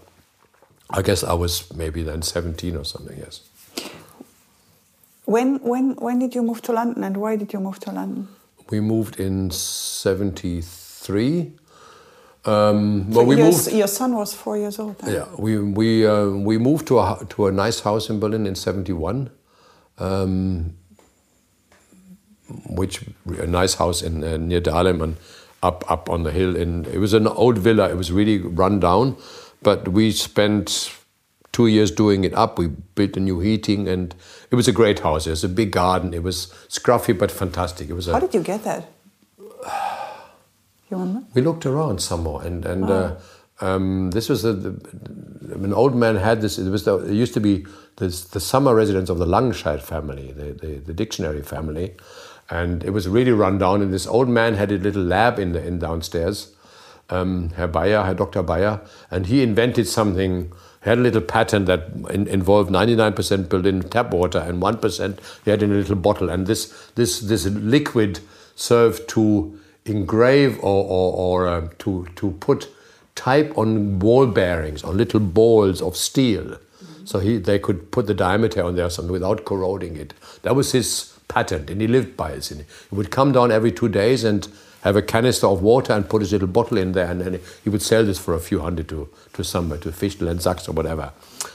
I 0.90 1.02
guess 1.02 1.24
I 1.24 1.34
was 1.34 1.72
maybe 1.74 2.02
then 2.02 2.22
17 2.22 2.76
or 2.76 2.84
something, 2.84 3.16
yes. 3.18 3.42
When, 5.24 5.56
when, 5.58 5.96
when 5.96 6.18
did 6.20 6.34
you 6.34 6.42
move 6.42 6.62
to 6.62 6.72
London 6.72 7.02
and 7.04 7.16
why 7.16 7.36
did 7.36 7.52
you 7.52 7.60
move 7.60 7.80
to 7.80 7.92
London? 7.92 8.28
We 8.70 8.80
moved 8.80 9.18
in 9.18 9.50
73. 9.50 11.52
Um, 12.44 13.12
So 13.12 13.24
we 13.24 13.36
your, 13.36 13.46
moved. 13.46 13.72
your 13.72 13.88
son 13.88 14.14
was 14.14 14.34
four 14.34 14.56
years 14.56 14.78
old 14.78 14.98
then. 14.98 15.14
Yeah, 15.14 15.26
we 15.36 15.58
we 15.58 16.06
uh, 16.06 16.28
we 16.28 16.58
moved 16.58 16.86
to 16.88 17.00
a 17.00 17.26
to 17.30 17.46
a 17.48 17.52
nice 17.52 17.80
house 17.80 18.08
in 18.08 18.20
Berlin 18.20 18.46
in 18.46 18.54
'71, 18.54 19.30
um, 19.98 20.76
which 22.70 23.02
a 23.26 23.48
nice 23.48 23.74
house 23.74 24.00
in 24.00 24.22
uh, 24.22 24.36
near 24.36 24.60
Dahlem 24.60 25.02
and 25.02 25.16
up 25.62 25.84
up 25.90 26.08
on 26.08 26.22
the 26.22 26.30
hill. 26.30 26.56
And 26.56 26.86
it 26.86 26.98
was 26.98 27.12
an 27.14 27.26
old 27.26 27.58
villa. 27.58 27.88
It 27.90 27.96
was 27.96 28.12
really 28.12 28.38
run 28.38 28.78
down, 28.78 29.16
but 29.62 29.88
we 29.88 30.12
spent 30.12 30.92
two 31.52 31.66
years 31.66 31.90
doing 31.90 32.24
it 32.24 32.34
up. 32.34 32.58
We 32.58 32.68
built 32.68 33.16
a 33.16 33.20
new 33.20 33.40
heating, 33.40 33.88
and 33.88 34.14
it 34.50 34.56
was 34.56 34.68
a 34.68 34.72
great 34.72 35.00
house. 35.00 35.26
It 35.26 35.30
was 35.30 35.44
a 35.44 35.48
big 35.48 35.72
garden. 35.72 36.12
It 36.14 36.22
was 36.22 36.46
scruffy 36.68 37.18
but 37.18 37.30
fantastic. 37.30 37.88
It 37.88 37.94
was 37.94 38.08
a 38.08 38.12
How 38.12 38.20
did 38.20 38.34
you 38.34 38.42
get 38.42 38.64
that? 38.64 38.88
You 40.88 40.98
remember? 40.98 41.26
we 41.34 41.42
looked 41.42 41.66
around 41.66 42.00
somewhere, 42.00 42.46
and 42.46 42.64
and 42.64 42.88
uh, 42.88 43.16
um, 43.60 44.10
this 44.10 44.28
was 44.28 44.44
a, 44.44 44.52
the, 44.52 45.54
an 45.54 45.72
old 45.72 45.96
man 45.96 46.16
had 46.16 46.42
this. 46.42 46.58
It 46.58 46.70
was 46.70 46.84
the, 46.84 46.98
it 46.98 47.14
used 47.14 47.34
to 47.34 47.40
be 47.40 47.66
this, 47.96 48.24
the 48.24 48.40
summer 48.40 48.74
residence 48.74 49.08
of 49.08 49.18
the 49.18 49.26
Langenscheidt 49.26 49.80
family, 49.80 50.32
the, 50.32 50.52
the, 50.52 50.76
the 50.76 50.92
dictionary 50.92 51.42
family, 51.42 51.96
and 52.50 52.84
it 52.84 52.90
was 52.90 53.08
really 53.08 53.32
run 53.32 53.58
down. 53.58 53.82
And 53.82 53.92
this 53.92 54.06
old 54.06 54.28
man 54.28 54.54
had 54.54 54.70
a 54.70 54.78
little 54.78 55.02
lab 55.02 55.38
in 55.38 55.52
the 55.52 55.66
in 55.66 55.78
downstairs, 55.78 56.54
um, 57.10 57.50
Herr 57.50 57.68
Bayer, 57.68 58.02
Herr 58.02 58.14
Dr. 58.14 58.42
Bayer, 58.42 58.80
and 59.10 59.26
he 59.26 59.42
invented 59.42 59.86
something. 59.86 60.52
He 60.82 60.90
had 60.90 60.98
a 60.98 61.02
little 61.02 61.20
patent 61.20 61.66
that 61.66 61.88
in, 62.10 62.26
involved 62.26 62.70
99% 62.70 63.48
Berlin 63.48 63.82
tap 63.82 64.12
water 64.12 64.38
and 64.38 64.62
1% 64.62 65.18
he 65.44 65.50
had 65.50 65.62
in 65.62 65.72
a 65.72 65.74
little 65.74 65.96
bottle. 65.96 66.28
And 66.28 66.46
this, 66.46 66.90
this, 66.94 67.20
this 67.20 67.46
liquid 67.46 68.20
served 68.54 69.08
to 69.10 69.58
engrave 69.84 70.58
or, 70.58 70.84
or, 70.84 71.12
or 71.14 71.48
um, 71.48 71.70
to, 71.78 72.06
to 72.16 72.32
put 72.32 72.68
type 73.14 73.56
on 73.56 73.98
ball 73.98 74.26
bearings, 74.26 74.84
on 74.84 74.96
little 74.96 75.20
balls 75.20 75.80
of 75.80 75.96
steel. 75.96 76.58
So 77.04 77.20
he, 77.20 77.38
they 77.38 77.58
could 77.58 77.92
put 77.92 78.06
the 78.06 78.14
diameter 78.14 78.62
on 78.62 78.74
there 78.74 78.86
or 78.86 78.90
something 78.90 79.12
without 79.12 79.44
corroding 79.44 79.96
it. 79.96 80.12
That 80.42 80.56
was 80.56 80.72
his 80.72 81.16
patent, 81.28 81.70
and 81.70 81.80
he 81.80 81.86
lived 81.86 82.16
by 82.16 82.32
it. 82.32 82.50
And 82.50 82.62
he 82.90 82.94
would 82.94 83.10
come 83.10 83.32
down 83.32 83.52
every 83.52 83.70
two 83.70 83.88
days 83.88 84.24
and 84.24 84.46
have 84.82 84.96
a 84.96 85.02
canister 85.02 85.46
of 85.46 85.62
water 85.62 85.92
and 85.92 86.08
put 86.08 86.22
his 86.22 86.32
little 86.32 86.48
bottle 86.48 86.78
in 86.78 86.92
there, 86.92 87.10
and 87.10 87.20
then 87.20 87.40
he 87.64 87.70
would 87.70 87.82
sell 87.82 88.04
this 88.04 88.18
for 88.18 88.34
a 88.34 88.40
few 88.40 88.60
hundred 88.60 88.88
to, 88.88 89.08
to 89.32 89.42
somewhere, 89.42 89.78
to 89.78 89.90
Fichtel 89.90 90.28
and 90.28 90.40
Sachs 90.40 90.68
or 90.68 90.72
whatever. 90.72 91.12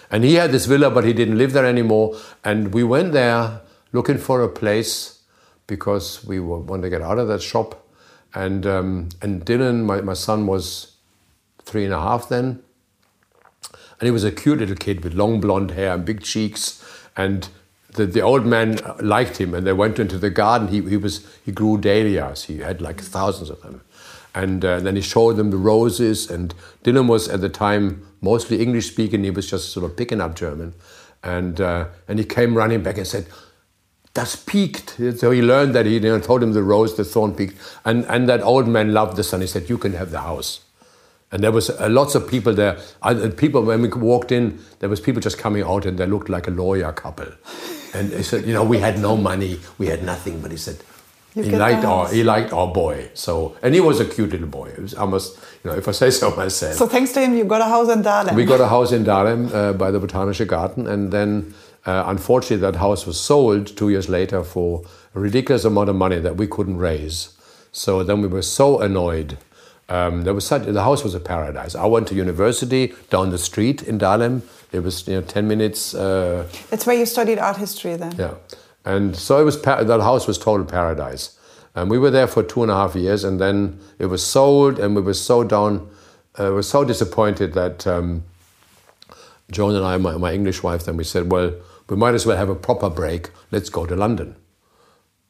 And 0.10 0.24
he 0.24 0.36
had 0.36 0.52
this 0.52 0.66
villa, 0.66 0.90
but 0.90 1.06
he 1.06 1.14
didn't 1.14 1.38
live 1.38 1.54
there 1.54 1.66
anymore. 1.66 2.18
And 2.44 2.74
we 2.74 2.84
went 2.84 3.14
there 3.14 3.62
looking 3.94 4.18
for 4.18 4.42
a 4.42 4.50
place 4.50 5.22
because 5.68 6.24
we 6.26 6.40
wanted 6.40 6.82
to 6.82 6.90
get 6.90 7.02
out 7.02 7.18
of 7.18 7.30
that 7.30 7.42
shop. 7.42 7.88
And, 8.34 8.66
um, 8.66 9.10
and 9.22 9.46
Dylan, 9.46 9.86
my, 9.86 10.02
my 10.02 10.14
son, 10.14 10.48
was 10.48 10.96
three 11.64 11.86
and 11.86 11.94
a 11.94 12.00
half 12.00 12.28
then. 12.28 12.62
And 13.72 14.08
he 14.08 14.12
was 14.12 14.24
a 14.24 14.32
cute 14.32 14.60
little 14.60 14.76
kid 14.76 15.04
with 15.04 15.14
long 15.14 15.40
blonde 15.40 15.72
hair 15.72 15.94
and 15.94 16.04
big 16.04 16.24
cheeks. 16.24 16.84
And 17.16 17.48
the, 17.94 18.06
the 18.06 18.22
old 18.22 18.46
man 18.46 18.80
liked 19.00 19.38
him, 19.38 19.54
and 19.54 19.66
they 19.66 19.74
went 19.74 20.00
into 20.00 20.18
the 20.18 20.30
garden. 20.30 20.68
He, 20.68 20.82
he, 20.82 20.98
was, 20.98 21.26
he 21.46 21.52
grew 21.52 21.78
dahlias, 21.78 22.46
he 22.46 22.60
had 22.60 22.82
like 22.82 23.02
thousands 23.02 23.50
of 23.50 23.62
them. 23.62 23.82
And 24.34 24.64
uh, 24.64 24.80
then 24.80 24.96
he 24.96 25.02
showed 25.02 25.36
them 25.36 25.52
the 25.52 25.58
roses. 25.58 26.32
And 26.32 26.54
Dylan 26.84 27.08
was 27.08 27.28
at 27.28 27.42
the 27.42 27.50
time 27.50 28.08
mostly 28.22 28.62
English 28.62 28.90
speaking, 28.90 29.24
he 29.24 29.32
was 29.32 29.50
just 29.50 29.72
sort 29.74 29.84
of 29.84 29.98
picking 29.98 30.22
up 30.22 30.36
German. 30.36 30.74
And, 31.24 31.60
uh, 31.60 31.88
and 32.08 32.18
he 32.18 32.26
came 32.26 32.56
running 32.56 32.82
back 32.82 32.98
and 32.98 33.06
said, 33.06 33.28
that's 34.14 34.36
peaked. 34.36 34.98
So 35.18 35.32
he 35.32 35.42
learned 35.42 35.74
that 35.76 35.86
he 35.86 35.94
you 35.94 36.00
know, 36.02 36.20
told 36.20 36.44
him 36.44 36.54
the 36.54 36.64
rose, 36.64 36.96
the 36.96 37.06
thorn 37.06 37.34
peaked. 37.34 37.58
And, 37.86 38.06
and 38.06 38.28
that 38.30 38.42
old 38.42 38.68
man 38.68 38.94
loved 38.94 39.18
the 39.18 39.24
son. 39.24 39.42
He 39.42 39.48
said, 39.48 39.70
You 39.70 39.78
can 39.78 39.94
have 39.94 40.12
the 40.12 40.20
house. 40.20 40.62
And 41.32 41.42
there 41.42 41.52
was 41.52 41.70
uh, 41.70 41.88
lots 41.90 42.14
of 42.14 42.28
people 42.28 42.54
there. 42.54 42.78
Uh, 43.02 43.30
people, 43.36 43.64
when 43.64 43.82
we 43.82 43.88
walked 43.88 44.34
in, 44.34 44.60
there 44.80 44.90
was 44.90 45.00
people 45.00 45.22
just 45.22 45.38
coming 45.38 45.64
out 45.64 45.86
and 45.86 45.98
they 45.98 46.06
looked 46.06 46.28
like 46.28 46.48
a 46.48 46.52
lawyer 46.52 46.92
couple. 46.92 47.28
And 47.94 48.12
he 48.12 48.24
said, 48.24 48.46
You 48.46 48.54
know, 48.54 48.64
we 48.64 48.80
had 48.80 49.00
no 49.00 49.18
money, 49.18 49.60
we 49.78 49.88
had 49.88 50.04
nothing. 50.04 50.42
But 50.42 50.52
he 50.52 50.58
said, 50.58 50.78
You 51.36 51.44
he 51.44 51.56
liked 51.56 51.86
our 51.86 52.08
he 52.10 52.24
liked 52.24 52.54
our 52.54 52.68
boy. 52.68 53.10
So 53.14 53.58
and 53.62 53.74
he 53.74 53.82
was 53.82 54.00
a 54.00 54.06
cute 54.06 54.32
little 54.32 54.48
boy. 54.48 54.70
It 54.70 54.80
was 54.80 54.94
almost 54.94 55.38
you 55.64 55.72
know 55.72 55.78
if 55.78 55.88
I 55.88 55.92
say 55.92 56.10
so 56.10 56.36
myself. 56.36 56.76
So 56.76 56.88
thanks 56.88 57.12
to 57.14 57.22
him, 57.22 57.36
you 57.36 57.44
got 57.46 57.62
a 57.62 57.66
house 57.66 57.90
in 57.90 58.02
Dahlem. 58.04 58.36
We 58.36 58.46
got 58.46 58.62
a 58.62 58.68
house 58.68 58.92
in 58.92 59.04
Dahlem 59.04 59.54
uh, 59.54 59.74
by 59.74 59.92
the 59.92 60.00
Botanische 60.00 60.48
Garten, 60.48 60.88
and 60.88 61.12
then 61.12 61.54
uh, 61.86 62.04
unfortunately 62.08 62.58
that 62.58 62.76
house 62.78 63.06
was 63.06 63.20
sold 63.20 63.76
two 63.76 63.90
years 63.90 64.08
later 64.10 64.44
for 64.44 64.84
a 65.16 65.20
ridiculous 65.20 65.66
amount 65.66 65.90
of 65.90 65.96
money 65.96 66.20
that 66.20 66.38
we 66.38 66.48
couldn't 66.48 66.78
raise. 66.78 67.38
So 67.72 68.04
then 68.04 68.22
we 68.22 68.28
were 68.28 68.42
so 68.42 68.82
annoyed. 68.82 69.38
Um, 69.90 70.24
there 70.24 70.34
was 70.34 70.46
such, 70.46 70.64
the 70.64 70.84
house 70.84 71.04
was 71.04 71.16
a 71.16 71.20
paradise. 71.20 71.76
I 71.76 71.86
went 71.86 72.08
to 72.10 72.16
university 72.16 72.94
down 73.10 73.30
the 73.30 73.38
street 73.38 73.84
in 73.84 74.00
Dahlem. 74.00 74.42
It 74.72 74.84
was 74.84 75.08
you 75.08 75.16
know 75.16 75.22
ten 75.22 75.48
minutes. 75.48 75.94
Uh, 75.94 76.48
That's 76.70 76.86
where 76.86 76.96
you 76.96 77.06
studied 77.06 77.40
art 77.40 77.58
history 77.58 77.96
then. 77.98 78.16
yeah, 78.18 78.36
and 78.86 79.16
so 79.16 79.40
it 79.40 79.44
was 79.44 79.62
that 79.62 80.02
house 80.02 80.28
was 80.28 80.38
total 80.38 80.66
paradise, 80.66 81.38
and 81.76 81.90
we 81.92 81.98
were 81.98 82.12
there 82.12 82.28
for 82.28 82.42
two 82.44 82.62
and 82.64 82.72
a 82.72 82.76
half 82.76 82.96
years, 82.96 83.24
and 83.24 83.40
then 83.40 83.80
it 84.00 84.06
was 84.08 84.26
sold, 84.26 84.80
and 84.80 84.96
we 84.96 85.02
were 85.02 85.14
so 85.14 85.44
down, 85.44 85.90
uh, 86.40 86.46
we 86.46 86.52
were 86.52 86.64
so 86.64 86.84
disappointed 86.86 87.54
that 87.54 87.86
um, 87.86 88.24
Joan 89.52 89.76
and 89.76 89.86
I, 89.86 89.98
my, 89.98 90.16
my 90.18 90.32
English 90.34 90.64
wife, 90.64 90.86
then 90.86 90.96
we 90.96 91.04
said, 91.04 91.30
well, 91.32 91.54
we 91.90 91.98
might 91.98 92.14
as 92.14 92.26
well 92.26 92.38
have 92.38 92.48
a 92.50 92.56
proper 92.56 92.90
break. 92.90 93.30
Let's 93.52 93.70
go 93.70 93.86
to 93.86 93.96
London, 93.98 94.36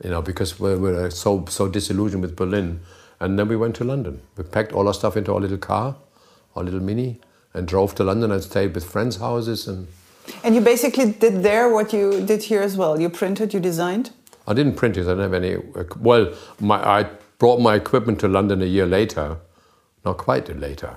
you 0.03 0.11
know, 0.11 0.21
because 0.21 0.59
we're, 0.59 0.77
we're 0.77 1.09
so 1.09 1.45
so 1.49 1.67
disillusioned 1.67 2.21
with 2.21 2.35
Berlin, 2.35 2.81
and 3.19 3.39
then 3.39 3.47
we 3.47 3.55
went 3.55 3.75
to 3.77 3.83
London. 3.83 4.21
We 4.37 4.43
packed 4.43 4.71
all 4.71 4.87
our 4.87 4.93
stuff 4.93 5.17
into 5.17 5.33
our 5.33 5.39
little 5.39 5.57
car, 5.57 5.95
our 6.55 6.63
little 6.63 6.79
mini, 6.79 7.19
and 7.53 7.67
drove 7.67 7.95
to 7.95 8.03
London 8.03 8.31
and 8.31 8.43
stayed 8.43 8.73
with 8.75 8.85
friends' 8.85 9.17
houses 9.17 9.67
and. 9.67 9.87
And 10.43 10.55
you 10.55 10.61
basically 10.61 11.11
did 11.11 11.43
there 11.43 11.73
what 11.73 11.91
you 11.93 12.23
did 12.25 12.43
here 12.43 12.61
as 12.61 12.77
well. 12.77 13.01
You 13.01 13.09
printed, 13.09 13.53
you 13.53 13.59
designed. 13.59 14.11
I 14.47 14.53
didn't 14.53 14.75
print 14.75 14.97
it. 14.97 15.01
I 15.01 15.15
didn't 15.15 15.19
have 15.19 15.33
any. 15.33 15.57
Well, 15.99 16.33
my, 16.59 16.77
I 16.99 17.09
brought 17.39 17.59
my 17.59 17.75
equipment 17.75 18.19
to 18.19 18.27
London 18.27 18.61
a 18.61 18.65
year 18.65 18.85
later. 18.85 19.37
Not 20.05 20.17
quite 20.17 20.47
later. 20.55 20.95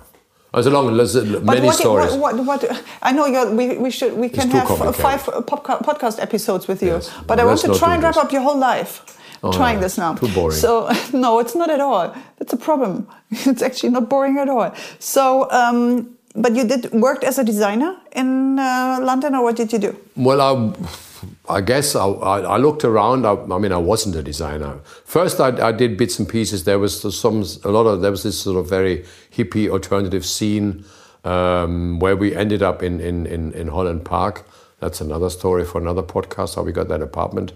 Was 0.55 0.66
a 0.66 0.70
long, 0.70 0.96
there's 0.96 1.16
many 1.16 1.66
what, 1.66 1.74
stories. 1.74 2.14
What, 2.14 2.36
what, 2.36 2.62
what, 2.62 2.84
I 3.02 3.11
know 3.11 3.26
you're, 3.26 3.52
we, 3.52 3.76
we 3.76 3.90
should 3.90 4.12
we 4.12 4.28
can 4.28 4.48
have 4.52 4.68
five 4.94 5.20
podcast 5.24 6.22
episodes 6.22 6.68
with 6.68 6.80
you, 6.80 6.90
Yes. 6.90 7.11
but 7.26 7.38
Well, 7.38 7.40
I 7.40 7.44
want 7.44 7.61
to 7.62 7.74
try 7.76 7.94
and 7.94 8.02
wrap 8.05 8.16
up 8.16 8.30
your 8.30 8.42
whole 8.42 8.57
life. 8.57 9.02
Oh, 9.42 9.52
trying 9.52 9.76
no. 9.76 9.82
this 9.82 9.98
now. 9.98 10.14
Too 10.14 10.28
boring. 10.28 10.57
So 10.57 10.90
no, 11.12 11.40
it's 11.40 11.57
not 11.57 11.70
at 11.70 11.80
all. 11.80 12.14
That's 12.38 12.52
a 12.52 12.57
problem. 12.57 13.09
It's 13.30 13.62
actually 13.62 13.90
not 13.90 14.09
boring 14.09 14.38
at 14.38 14.48
all. 14.48 14.72
So 15.00 15.50
um, 15.50 16.13
but 16.35 16.55
you 16.55 16.64
did 16.64 16.93
worked 16.93 17.24
as 17.24 17.39
a 17.39 17.45
designer 17.45 17.97
in 18.12 18.59
uh, 18.59 18.99
London, 19.03 19.35
or 19.35 19.45
what 19.45 19.57
did 19.57 19.72
you 19.72 19.78
do? 19.78 19.97
Well, 20.16 20.41
I, 20.41 21.57
I 21.57 21.61
guess 21.61 21.95
I, 21.95 22.07
I, 22.07 22.57
looked 22.57 22.85
around. 22.85 23.24
I, 23.24 23.35
I, 23.35 23.59
mean, 23.59 23.72
I 23.72 23.78
wasn't 23.78 24.16
a 24.16 24.22
designer. 24.22 24.80
First, 25.05 25.41
I, 25.41 25.68
I, 25.68 25.72
did 25.72 25.97
bits 25.97 26.18
and 26.18 26.28
pieces. 26.28 26.64
There 26.64 26.78
was 26.78 27.01
some, 27.16 27.45
a 27.64 27.70
lot 27.70 27.87
of, 27.87 28.01
there 28.01 28.11
was 28.11 28.24
this 28.24 28.41
sort 28.41 28.59
of 28.59 28.68
very 28.68 29.05
hippie 29.32 29.68
alternative 29.68 30.26
scene 30.26 30.85
um, 31.24 32.01
where 32.01 32.16
we 32.16 32.35
ended 32.35 32.62
up 32.62 32.82
in, 32.82 33.01
in, 33.01 33.26
in, 33.26 33.53
in 33.53 33.68
Holland 33.68 34.05
Park. 34.05 34.47
That's 34.80 35.01
another 35.01 35.30
story 35.30 35.64
for 35.64 35.80
another 35.80 36.03
podcast, 36.03 36.57
how 36.57 36.62
we 36.62 36.72
got 36.72 36.89
that 36.89 37.01
apartment. 37.01 37.53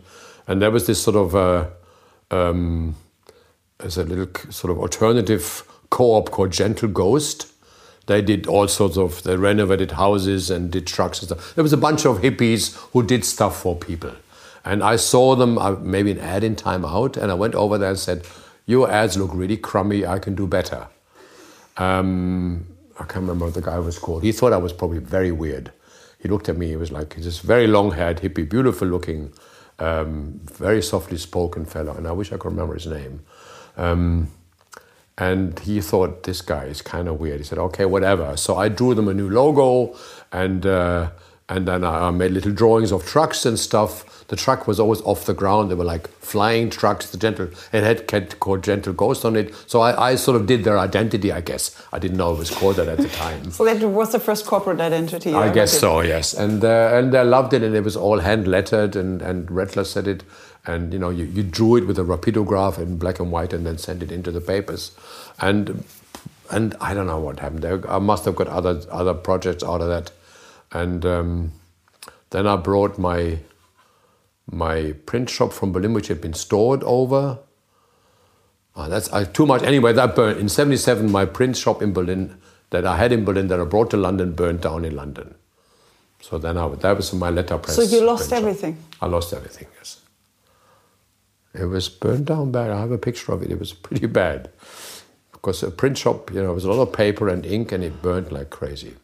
And 0.47 0.63
there 0.63 0.71
was 0.71 0.87
this 0.87 1.03
sort 1.03 1.17
of, 1.17 1.35
uh, 1.35 1.67
um, 2.31 2.95
as 3.81 3.99
a 3.99 4.05
little 4.05 4.29
sort 4.51 4.71
of 4.71 4.79
alternative 4.79 5.65
co-op 5.91 6.31
called 6.31 6.53
Gentle 6.53 6.89
Ghost 6.89 7.53
they 8.09 8.23
did 8.23 8.47
all 8.47 8.67
sorts 8.67 8.97
of, 8.97 9.23
they 9.23 9.37
renovated 9.37 9.93
houses 9.93 10.51
and 10.51 10.71
did 10.71 10.87
trucks 10.87 11.21
and 11.21 11.29
stuff. 11.29 11.55
There 11.55 11.63
was 11.63 11.75
a 11.75 11.77
bunch 11.77 12.07
of 12.07 12.19
hippies 12.19 12.75
who 12.93 13.03
did 13.03 13.25
stuff 13.25 13.61
for 13.63 13.77
people. 13.77 14.13
And 14.65 14.83
I 14.83 14.97
saw 14.97 15.37
them, 15.37 15.59
uh, 15.59 15.73
maybe 15.77 16.11
an 16.11 16.19
ad 16.19 16.43
in 16.43 16.57
Time 16.57 16.85
Out, 16.85 17.17
and 17.17 17.31
I 17.31 17.35
went 17.35 17.55
over 17.55 17.79
there 17.79 17.91
and 17.91 17.99
said, 17.99 18.27
Your 18.67 18.91
ads 18.91 19.17
look 19.17 19.31
really 19.35 19.59
crummy, 19.59 20.07
I 20.07 20.19
can 20.19 20.35
do 20.35 20.47
better. 20.47 20.89
Um, 21.77 22.67
I 22.99 23.05
can't 23.05 23.21
remember 23.21 23.45
what 23.45 23.55
the 23.55 23.63
guy 23.63 23.79
was 23.79 23.99
called. 23.99 24.25
He 24.25 24.33
thought 24.33 24.53
I 24.53 24.57
was 24.57 24.73
probably 24.73 24.99
very 24.99 25.31
weird. 25.31 25.71
He 26.19 26.29
looked 26.29 26.49
at 26.49 26.57
me, 26.57 26.69
he 26.69 26.77
was 26.77 26.91
like 26.91 27.15
He's 27.15 27.27
this 27.27 27.39
very 27.39 27.67
long 27.67 27.93
haired, 27.93 28.21
hippie, 28.21 28.49
beautiful 28.49 28.89
looking, 28.89 29.33
um, 29.79 30.41
very 30.45 30.83
softly 30.83 31.19
spoken 31.19 31.67
fellow, 31.67 31.95
and 31.95 32.09
I 32.09 32.13
wish 32.13 32.33
I 32.33 32.39
could 32.39 32.51
remember 32.53 32.75
his 32.75 32.87
name. 32.87 33.21
Um, 33.77 34.29
and 35.19 35.59
he 35.59 35.81
thought 35.81 36.23
this 36.23 36.41
guy 36.41 36.65
is 36.65 36.81
kind 36.81 37.09
of 37.09 37.19
weird. 37.19 37.39
He 37.39 37.45
said, 37.45 37.59
"Okay, 37.59 37.85
whatever." 37.85 38.37
So 38.37 38.57
I 38.57 38.69
drew 38.69 38.95
them 38.95 39.09
a 39.09 39.15
new 39.15 39.29
logo, 39.29 39.97
and 40.33 40.65
uh, 40.65 41.11
and 41.49 41.67
then 41.67 41.83
I 41.83 42.11
made 42.11 42.33
little 42.33 42.53
drawings 42.53 42.93
of 42.93 43.05
trucks 43.05 43.45
and 43.45 43.59
stuff. 43.59 44.27
The 44.29 44.37
truck 44.37 44.69
was 44.69 44.79
always 44.79 45.01
off 45.01 45.25
the 45.25 45.35
ground. 45.35 45.71
They 45.71 45.75
were 45.75 45.85
like 45.85 46.07
flying 46.21 46.69
trucks. 46.71 47.11
The 47.11 47.17
gentle 47.17 47.49
it 47.73 47.83
had 48.11 48.39
called 48.39 48.63
Gentle 48.63 48.93
Ghost 48.93 49.25
on 49.25 49.35
it. 49.35 49.55
So 49.67 49.81
I, 49.81 50.11
I 50.11 50.15
sort 50.17 50.39
of 50.39 50.47
did 50.47 50.65
their 50.65 50.79
identity, 50.79 51.33
I 51.33 51.41
guess. 51.41 51.75
I 51.93 51.99
didn't 51.99 52.19
know 52.19 52.35
it 52.35 52.39
was 52.39 52.51
called 52.51 52.77
that 52.77 52.87
at 52.87 52.99
the 52.99 53.09
time. 53.09 53.51
so 53.51 53.65
that 53.65 53.83
was 53.83 54.13
the 54.13 54.21
first 54.21 54.47
corporate 54.47 54.81
identity. 54.81 55.35
I 55.35 55.51
guess 55.51 55.77
so. 55.77 56.01
Yes, 56.01 56.33
and 56.33 56.65
uh, 56.65 56.91
and 56.93 57.13
they 57.13 57.25
loved 57.25 57.55
it, 57.55 57.63
and 57.63 57.75
it 57.75 57.83
was 57.83 57.97
all 57.97 58.21
hand 58.21 58.47
lettered, 58.47 58.95
and 58.95 59.21
and 59.21 59.49
Redler 59.49 59.87
said 59.87 60.07
it 60.07 60.23
and 60.69 60.93
you 60.93 60.99
know 60.99 61.11
you, 61.11 61.25
you 61.25 61.43
drew 61.43 61.77
it 61.77 61.87
with 61.87 61.99
a 61.99 62.03
rapidograph 62.03 62.79
in 62.79 62.99
black 62.99 63.19
and 63.19 63.33
white 63.33 63.53
and 63.53 63.67
then 63.67 63.79
sent 63.79 64.03
it 64.03 64.13
into 64.13 64.31
the 64.31 64.41
papers 64.41 64.93
and 65.41 65.85
and 66.51 66.75
I 66.81 66.95
don't 66.95 67.07
know 67.07 67.19
what 67.21 67.41
happened 67.41 67.63
there. 67.63 67.91
I 67.91 67.99
must 67.99 68.25
have 68.25 68.37
got 68.37 68.49
other 68.49 68.81
other 68.91 69.15
projects 69.15 69.63
out 69.63 69.81
of 69.81 69.89
that, 69.89 70.11
and 70.73 71.05
um, 71.05 71.53
then 72.31 72.47
I 72.47 72.57
brought 72.57 72.99
my 72.99 73.39
my 74.51 74.93
print 75.07 75.29
shop 75.29 75.53
from 75.53 75.73
Berlin, 75.73 75.93
which 75.93 76.09
had 76.09 76.21
been 76.21 76.35
stored 76.35 76.83
over. 76.85 77.39
Oh, 78.77 78.89
that's 78.89 79.13
uh, 79.13 79.25
too 79.25 79.45
much. 79.45 79.63
Anyway, 79.63 79.93
that 79.93 80.17
burned 80.17 80.39
in 80.39 80.49
'77. 80.49 81.11
My 81.11 81.25
print 81.27 81.57
shop 81.57 81.83
in 81.83 81.93
Berlin 81.93 82.39
that 82.71 82.87
I 82.87 82.97
had 82.97 83.13
in 83.13 83.25
Berlin 83.25 83.49
that 83.49 83.61
I 83.61 83.65
brought 83.65 83.91
to 83.91 83.97
London 83.97 84.33
burned 84.33 84.61
down 84.61 84.85
in 84.85 84.95
London. 84.97 85.35
So 86.21 86.39
then 86.39 86.57
I, 86.57 86.69
that 86.69 86.97
was 86.97 87.13
my 87.13 87.31
letterpress. 87.31 87.77
So 87.77 87.83
you 87.83 88.05
lost 88.05 88.33
everything. 88.33 88.77
I 89.01 89.07
lost 89.07 89.33
everything. 89.33 89.69
Yes. 89.77 90.01
It 91.55 91.65
was 91.65 91.89
burned 91.89 92.27
down 92.27 92.53
bad. 92.53 92.71
I 92.71 92.81
have 92.81 92.91
a 92.91 92.99
picture 92.99 93.33
of 93.33 93.43
it. 93.43 93.51
It 93.51 93.59
was 93.59 93.73
pretty 93.73 94.07
bad. 94.23 94.51
Because 95.33 95.63
a 95.63 95.71
print 95.71 95.99
shop, 95.99 96.31
you 96.33 96.43
know, 96.43 96.51
it 96.51 96.55
was 96.55 96.65
a 96.65 96.73
lot 96.73 96.83
of 96.83 96.93
paper 96.93 97.29
and 97.29 97.47
ink 97.47 97.73
and 97.73 97.85
it 97.85 98.03
burned 98.03 98.33
like 98.33 98.51
crazy. 98.51 98.97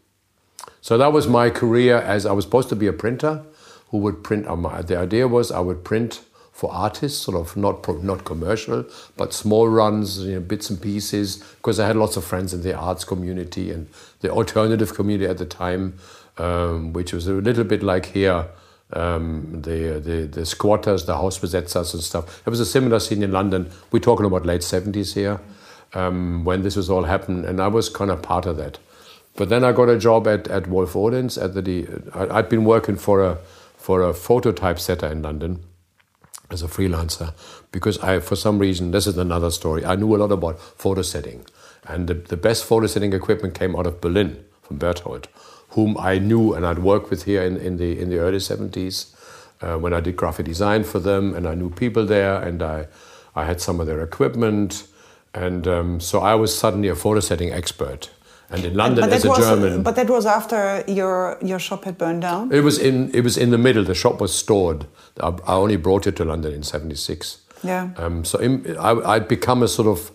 So 0.80 0.99
that 0.99 1.12
was 1.12 1.26
my 1.26 1.49
career 1.49 1.97
as 1.97 2.26
I 2.26 2.32
was 2.32 2.45
supposed 2.45 2.68
to 2.70 2.76
be 2.76 2.86
a 2.86 2.92
printer 2.92 3.45
who 3.88 3.99
would 3.99 4.24
print. 4.24 4.45
The 4.45 4.99
idea 4.99 5.28
was 5.28 5.51
I 5.51 5.61
would 5.61 5.84
print 5.84 6.20
for 6.53 6.72
artists, 6.72 7.22
sort 7.22 7.36
of 7.36 7.57
not 7.57 7.88
not 8.03 8.24
commercial, 8.24 8.84
but 9.16 9.32
small 9.32 9.68
runs, 9.68 10.20
you 10.20 10.34
know, 10.34 10.40
bits 10.40 10.70
and 10.70 10.80
pieces. 10.80 11.36
Because 11.57 11.80
I 11.80 11.86
had 11.86 11.97
lots 11.97 12.16
of 12.16 12.24
friends 12.24 12.53
in 12.53 12.62
the 12.62 12.74
arts 12.74 13.05
community 13.05 13.70
and 13.70 13.88
the 14.20 14.30
alternative 14.30 14.95
community 14.95 15.28
at 15.30 15.38
the 15.38 15.47
time, 15.47 15.99
um, 16.38 16.92
which 16.92 17.12
was 17.12 17.26
a 17.26 17.32
little 17.32 17.64
bit 17.64 17.82
like 17.82 18.07
here 18.07 18.47
um, 18.93 19.62
the, 19.62 20.01
the, 20.01 20.26
the 20.30 20.47
squatters, 20.47 21.07
the 21.07 21.14
Hausbesetzers 21.14 21.95
and 21.95 22.03
stuff. 22.03 22.45
There 22.45 22.51
was 22.51 22.61
a 22.61 22.66
similar 22.66 23.01
scene 23.01 23.22
in 23.22 23.32
London. 23.32 23.70
We're 23.91 24.01
talking 24.01 24.26
about 24.26 24.47
late 24.47 24.61
70s 24.61 25.14
here 25.14 25.41
um, 25.95 26.45
when 26.45 26.62
this 26.62 26.76
was 26.76 26.91
all 26.91 27.05
happened, 27.05 27.45
and 27.45 27.61
I 27.61 27.68
was 27.68 27.89
kind 27.89 28.11
of 28.11 28.22
part 28.22 28.47
of 28.47 28.57
that. 28.59 28.78
But 29.37 29.49
then 29.49 29.64
I 29.64 29.72
got 29.72 29.89
a 29.89 29.99
job 29.99 30.28
at, 30.28 30.47
at 30.49 30.68
Wolff 30.68 30.93
Olins. 30.93 31.43
At 31.43 31.55
the, 31.55 31.89
I'd 32.32 32.49
been 32.49 32.64
working 32.64 32.97
for 32.97 33.24
a, 33.24 33.37
for 33.76 34.03
a 34.03 34.14
phototype 34.14 34.78
setter 34.78 35.07
in 35.07 35.22
London 35.22 35.64
as 36.51 36.62
a 36.62 36.68
freelancer 36.68 37.35
because 37.72 37.99
I, 37.99 38.20
for 38.20 38.37
some 38.37 38.59
reason, 38.59 38.93
this 38.93 39.07
is 39.07 39.18
another 39.18 39.51
story. 39.51 39.85
I 39.85 39.97
knew 39.97 40.14
a 40.14 40.18
lot 40.18 40.30
about 40.30 40.61
photo 40.61 41.03
setting, 41.03 41.45
and 41.85 42.07
the, 42.07 42.14
the 42.14 42.37
best 42.37 42.64
photo 42.64 42.87
setting 42.87 43.12
equipment 43.12 43.55
came 43.55 43.74
out 43.74 43.87
of 43.87 44.01
Berlin 44.01 44.45
from 44.62 44.78
Berthold 44.78 45.28
whom 45.75 45.97
I 45.99 46.18
knew 46.18 46.55
and 46.55 46.64
I'd 46.66 46.79
worked 46.79 47.11
with 47.11 47.25
here 47.25 47.43
in, 47.43 47.57
in, 47.57 47.77
the, 47.77 47.99
in 47.99 48.09
the 48.11 48.18
early 48.18 48.39
70s 48.39 49.14
uh, 49.61 49.77
when 49.79 49.93
I 49.93 50.01
did 50.01 50.16
graphic 50.16 50.47
design 50.47 50.85
for 50.85 50.99
them, 50.99 51.35
and 51.35 51.47
I 51.47 51.55
knew 51.55 51.70
people 51.70 52.05
there, 52.05 52.41
and 52.41 52.62
I, 52.62 52.87
I 53.35 53.45
had 53.45 53.61
some 53.61 53.81
of 53.81 53.87
their 53.87 54.03
equipment. 54.03 54.87
And 55.33 55.66
um, 55.66 56.01
so 56.01 56.20
I 56.20 56.35
was 56.35 56.57
suddenly 56.57 56.89
a 56.89 56.95
photo 56.95 57.20
setting 57.20 57.53
expert. 57.53 58.11
And 58.51 58.64
in 58.64 58.75
London, 58.75 59.11
as 59.11 59.25
a 59.25 59.29
was, 59.29 59.39
German, 59.39 59.83
but 59.83 59.97
that 59.97 60.09
was 60.09 60.27
after 60.27 60.85
your 60.87 61.39
your 61.43 61.59
shop 61.59 61.85
had 61.85 61.97
burned 61.97 62.22
down. 62.22 62.53
It 62.53 62.61
was 62.61 62.79
in 62.79 63.11
it 63.14 63.22
was 63.22 63.37
in 63.37 63.51
the 63.51 63.59
middle. 63.59 63.83
The 63.83 63.95
shop 63.95 64.20
was 64.20 64.35
stored. 64.35 64.87
I, 65.18 65.29
I 65.47 65.55
only 65.55 65.77
brought 65.77 66.07
it 66.07 66.14
to 66.16 66.25
London 66.25 66.53
in 66.53 66.62
'76. 66.62 67.41
Yeah. 67.64 67.89
Um, 67.97 68.25
so 68.25 68.39
in, 68.39 68.77
I, 68.77 68.91
I'd 68.91 69.29
become 69.29 69.62
a 69.62 69.66
sort 69.66 69.89
of 69.89 70.12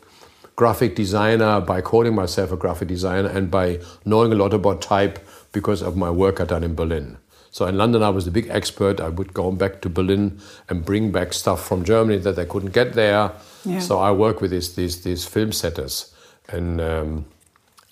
graphic 0.56 0.96
designer 0.96 1.60
by 1.60 1.82
calling 1.82 2.14
myself 2.14 2.52
a 2.52 2.58
graphic 2.58 2.88
designer 2.88 3.30
and 3.30 3.50
by 3.50 3.80
knowing 4.06 4.32
a 4.32 4.36
lot 4.36 4.54
about 4.54 4.82
type 4.82 5.20
because 5.52 5.82
of 5.82 5.96
my 5.96 6.10
work 6.10 6.40
I 6.40 6.46
done 6.46 6.64
in 6.64 6.76
Berlin. 6.76 7.18
So 7.52 7.66
in 7.66 7.78
London, 7.78 8.04
I 8.04 8.10
was 8.10 8.26
the 8.26 8.32
big 8.32 8.48
expert. 8.50 9.00
I 9.00 9.10
would 9.10 9.34
go 9.34 9.52
back 9.52 9.82
to 9.82 9.90
Berlin 9.90 10.40
and 10.70 10.86
bring 10.86 11.12
back 11.12 11.34
stuff 11.34 11.68
from 11.68 11.84
Germany 11.84 12.20
that 12.20 12.36
they 12.36 12.46
couldn't 12.46 12.74
get 12.74 12.94
there. 12.94 13.32
Yeah. 13.66 13.80
So 13.80 14.00
I 14.00 14.12
work 14.12 14.42
with 14.42 14.52
these 14.52 14.76
these 14.76 15.02
these 15.02 15.26
film 15.26 15.52
setters, 15.52 16.14
and 16.48 16.80
um, 16.80 17.26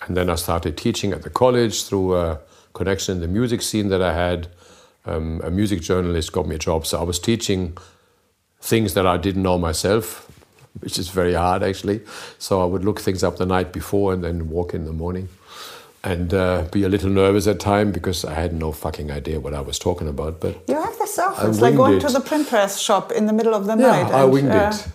and 0.06 0.16
then 0.16 0.30
I 0.30 0.36
started 0.36 0.76
teaching 0.76 1.12
at 1.12 1.22
the 1.22 1.30
college 1.30 1.84
through 1.84 2.16
a 2.16 2.38
connection 2.72 3.16
in 3.16 3.20
the 3.20 3.28
music 3.28 3.62
scene 3.62 3.88
that 3.88 4.02
I 4.02 4.12
had. 4.12 4.48
Um, 5.06 5.40
a 5.42 5.50
music 5.50 5.80
journalist 5.80 6.32
got 6.32 6.46
me 6.46 6.54
a 6.54 6.58
job, 6.58 6.86
so 6.86 7.00
I 7.00 7.02
was 7.02 7.18
teaching 7.18 7.76
things 8.60 8.94
that 8.94 9.06
I 9.06 9.16
didn't 9.16 9.42
know 9.42 9.58
myself, 9.58 10.30
which 10.80 10.98
is 10.98 11.08
very 11.08 11.34
hard 11.34 11.62
actually. 11.62 12.00
So 12.38 12.60
I 12.62 12.64
would 12.64 12.84
look 12.84 13.00
things 13.00 13.24
up 13.24 13.38
the 13.38 13.46
night 13.46 13.72
before 13.72 14.12
and 14.12 14.22
then 14.22 14.50
walk 14.50 14.74
in 14.74 14.84
the 14.84 14.92
morning 14.92 15.28
and 16.04 16.32
uh, 16.32 16.64
be 16.70 16.84
a 16.84 16.88
little 16.88 17.10
nervous 17.10 17.46
at 17.46 17.58
time 17.58 17.90
because 17.92 18.24
I 18.24 18.34
had 18.34 18.52
no 18.52 18.72
fucking 18.72 19.10
idea 19.10 19.40
what 19.40 19.54
I 19.54 19.60
was 19.60 19.78
talking 19.78 20.08
about. 20.08 20.40
But 20.40 20.68
you 20.68 20.74
have 20.74 20.98
this 20.98 21.14
stuff. 21.14 21.42
It's 21.44 21.60
like 21.60 21.76
going 21.76 21.96
it. 21.96 22.00
to 22.00 22.08
the 22.08 22.20
print 22.20 22.48
press 22.48 22.78
shop 22.78 23.12
in 23.12 23.26
the 23.26 23.32
middle 23.32 23.54
of 23.54 23.66
the 23.66 23.76
yeah, 23.76 23.90
night. 23.90 24.12
I 24.12 24.22
and, 24.22 24.32
winged 24.32 24.50
uh, 24.50 24.72
it. 24.72 24.88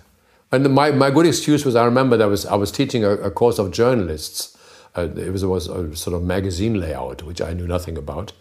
And 0.51 0.73
my, 0.73 0.91
my 0.91 1.09
good 1.09 1.25
excuse 1.25 1.65
was 1.65 1.75
I 1.75 1.83
remember 1.83 2.15
that 2.17 2.23
I 2.23 2.27
was 2.27 2.45
I 2.45 2.55
was 2.55 2.71
teaching 2.71 3.03
a, 3.03 3.11
a 3.11 3.31
course 3.31 3.59
of 3.59 3.71
journalists. 3.71 4.57
Uh, 4.95 5.09
it 5.15 5.31
was, 5.31 5.43
was 5.43 5.67
a 5.67 5.95
sort 5.95 6.15
of 6.15 6.21
magazine 6.21 6.79
layout 6.79 7.23
which 7.23 7.41
I 7.41 7.53
knew 7.53 7.67
nothing 7.67 7.97
about. 7.97 8.31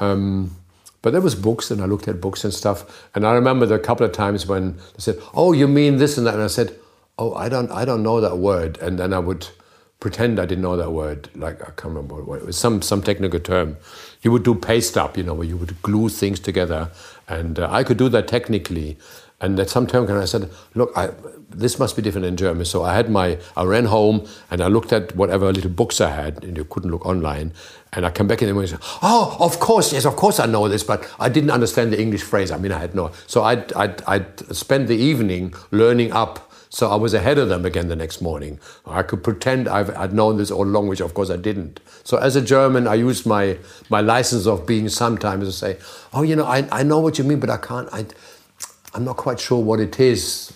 Um, 0.00 0.56
but 1.00 1.12
there 1.12 1.20
was 1.20 1.34
books, 1.34 1.70
and 1.70 1.82
I 1.82 1.86
looked 1.86 2.06
at 2.08 2.20
books 2.20 2.44
and 2.44 2.54
stuff. 2.54 3.08
And 3.14 3.26
I 3.26 3.32
remember 3.32 3.66
there 3.66 3.76
a 3.76 3.80
couple 3.80 4.06
of 4.06 4.12
times 4.12 4.46
when 4.46 4.76
they 4.76 4.98
said, 4.98 5.18
"Oh, 5.34 5.52
you 5.52 5.66
mean 5.66 5.96
this 5.96 6.16
and 6.16 6.26
that," 6.26 6.34
and 6.34 6.42
I 6.42 6.48
said, 6.48 6.76
"Oh, 7.18 7.34
I 7.34 7.48
don't, 7.48 7.70
I 7.72 7.84
don't 7.84 8.02
know 8.02 8.20
that 8.20 8.38
word." 8.38 8.78
And 8.78 8.98
then 8.98 9.12
I 9.12 9.18
would 9.18 9.48
pretend 10.02 10.40
I 10.40 10.46
didn't 10.46 10.62
know 10.62 10.76
that 10.76 10.90
word. 10.90 11.30
Like 11.34 11.62
I 11.62 11.70
can't 11.70 11.94
remember 11.94 12.22
what 12.22 12.40
it 12.40 12.46
was. 12.46 12.58
Some 12.58 12.82
some 12.82 13.02
technical 13.02 13.40
term. 13.40 13.76
You 14.22 14.32
would 14.32 14.42
do 14.42 14.54
paste 14.54 14.98
up, 14.98 15.16
you 15.16 15.22
know, 15.22 15.34
where 15.34 15.46
you 15.46 15.56
would 15.56 15.80
glue 15.82 16.08
things 16.08 16.40
together, 16.40 16.90
and 17.28 17.58
uh, 17.58 17.68
I 17.70 17.84
could 17.84 17.96
do 17.96 18.08
that 18.10 18.28
technically. 18.28 18.98
And 19.40 19.58
at 19.58 19.70
some 19.70 19.86
time, 19.86 20.08
I 20.10 20.24
said, 20.24 20.50
"Look, 20.74 20.92
I, 20.96 21.10
this 21.48 21.78
must 21.78 21.96
be 21.96 22.02
different 22.02 22.26
in 22.26 22.36
German." 22.36 22.64
So 22.64 22.84
I 22.84 22.94
had 22.94 23.10
my, 23.10 23.38
I 23.56 23.64
ran 23.64 23.86
home 23.86 24.26
and 24.50 24.60
I 24.60 24.68
looked 24.68 24.92
at 24.92 25.16
whatever 25.16 25.52
little 25.52 25.70
books 25.70 26.00
I 26.00 26.10
had, 26.10 26.44
and 26.44 26.56
you 26.56 26.64
couldn't 26.64 26.90
look 26.90 27.06
online. 27.06 27.52
And 27.92 28.06
I 28.06 28.10
come 28.10 28.28
back 28.28 28.40
in 28.42 28.48
the 28.48 28.54
morning 28.54 28.72
and 28.72 28.82
say, 28.82 28.88
"Oh, 29.02 29.36
of 29.40 29.58
course, 29.58 29.92
yes, 29.92 30.04
of 30.04 30.16
course 30.16 30.38
I 30.38 30.46
know 30.46 30.68
this, 30.68 30.84
but 30.84 31.08
I 31.18 31.28
didn't 31.28 31.50
understand 31.50 31.92
the 31.92 32.00
English 32.00 32.22
phrase. 32.22 32.50
I 32.50 32.58
mean, 32.58 32.72
I 32.72 32.78
had 32.78 32.94
no." 32.94 33.10
So 33.26 33.42
I'd, 33.42 33.72
I'd, 33.72 34.02
I'd 34.06 34.56
spend 34.56 34.88
the 34.88 34.96
evening 34.96 35.54
learning 35.70 36.12
up 36.12 36.51
so 36.72 36.88
I 36.90 36.94
was 36.96 37.12
ahead 37.12 37.36
of 37.36 37.50
them 37.50 37.66
again 37.66 37.88
the 37.88 37.96
next 37.96 38.22
morning. 38.22 38.58
I 38.86 39.02
could 39.02 39.22
pretend 39.22 39.68
i 39.68 39.82
would 39.82 40.14
known 40.14 40.38
this 40.38 40.50
all 40.50 40.64
along, 40.64 40.88
which 40.88 41.00
of 41.00 41.12
course 41.12 41.28
I 41.28 41.36
didn't. 41.36 41.80
So 42.02 42.16
as 42.16 42.34
a 42.34 42.40
German, 42.40 42.86
I 42.88 42.94
used 42.94 43.26
my, 43.26 43.58
my 43.90 44.00
license 44.00 44.46
of 44.46 44.64
being 44.66 44.88
sometimes 44.88 45.46
to 45.46 45.52
say, 45.52 45.76
oh, 46.14 46.22
you 46.22 46.34
know, 46.34 46.46
I, 46.46 46.66
I 46.72 46.82
know 46.82 46.98
what 46.98 47.18
you 47.18 47.24
mean, 47.24 47.40
but 47.40 47.50
I 47.50 47.58
can't, 47.58 47.90
I, 47.92 48.06
I'm 48.94 49.04
not 49.04 49.18
quite 49.18 49.38
sure 49.38 49.62
what 49.62 49.80
it 49.80 50.00
is. 50.00 50.50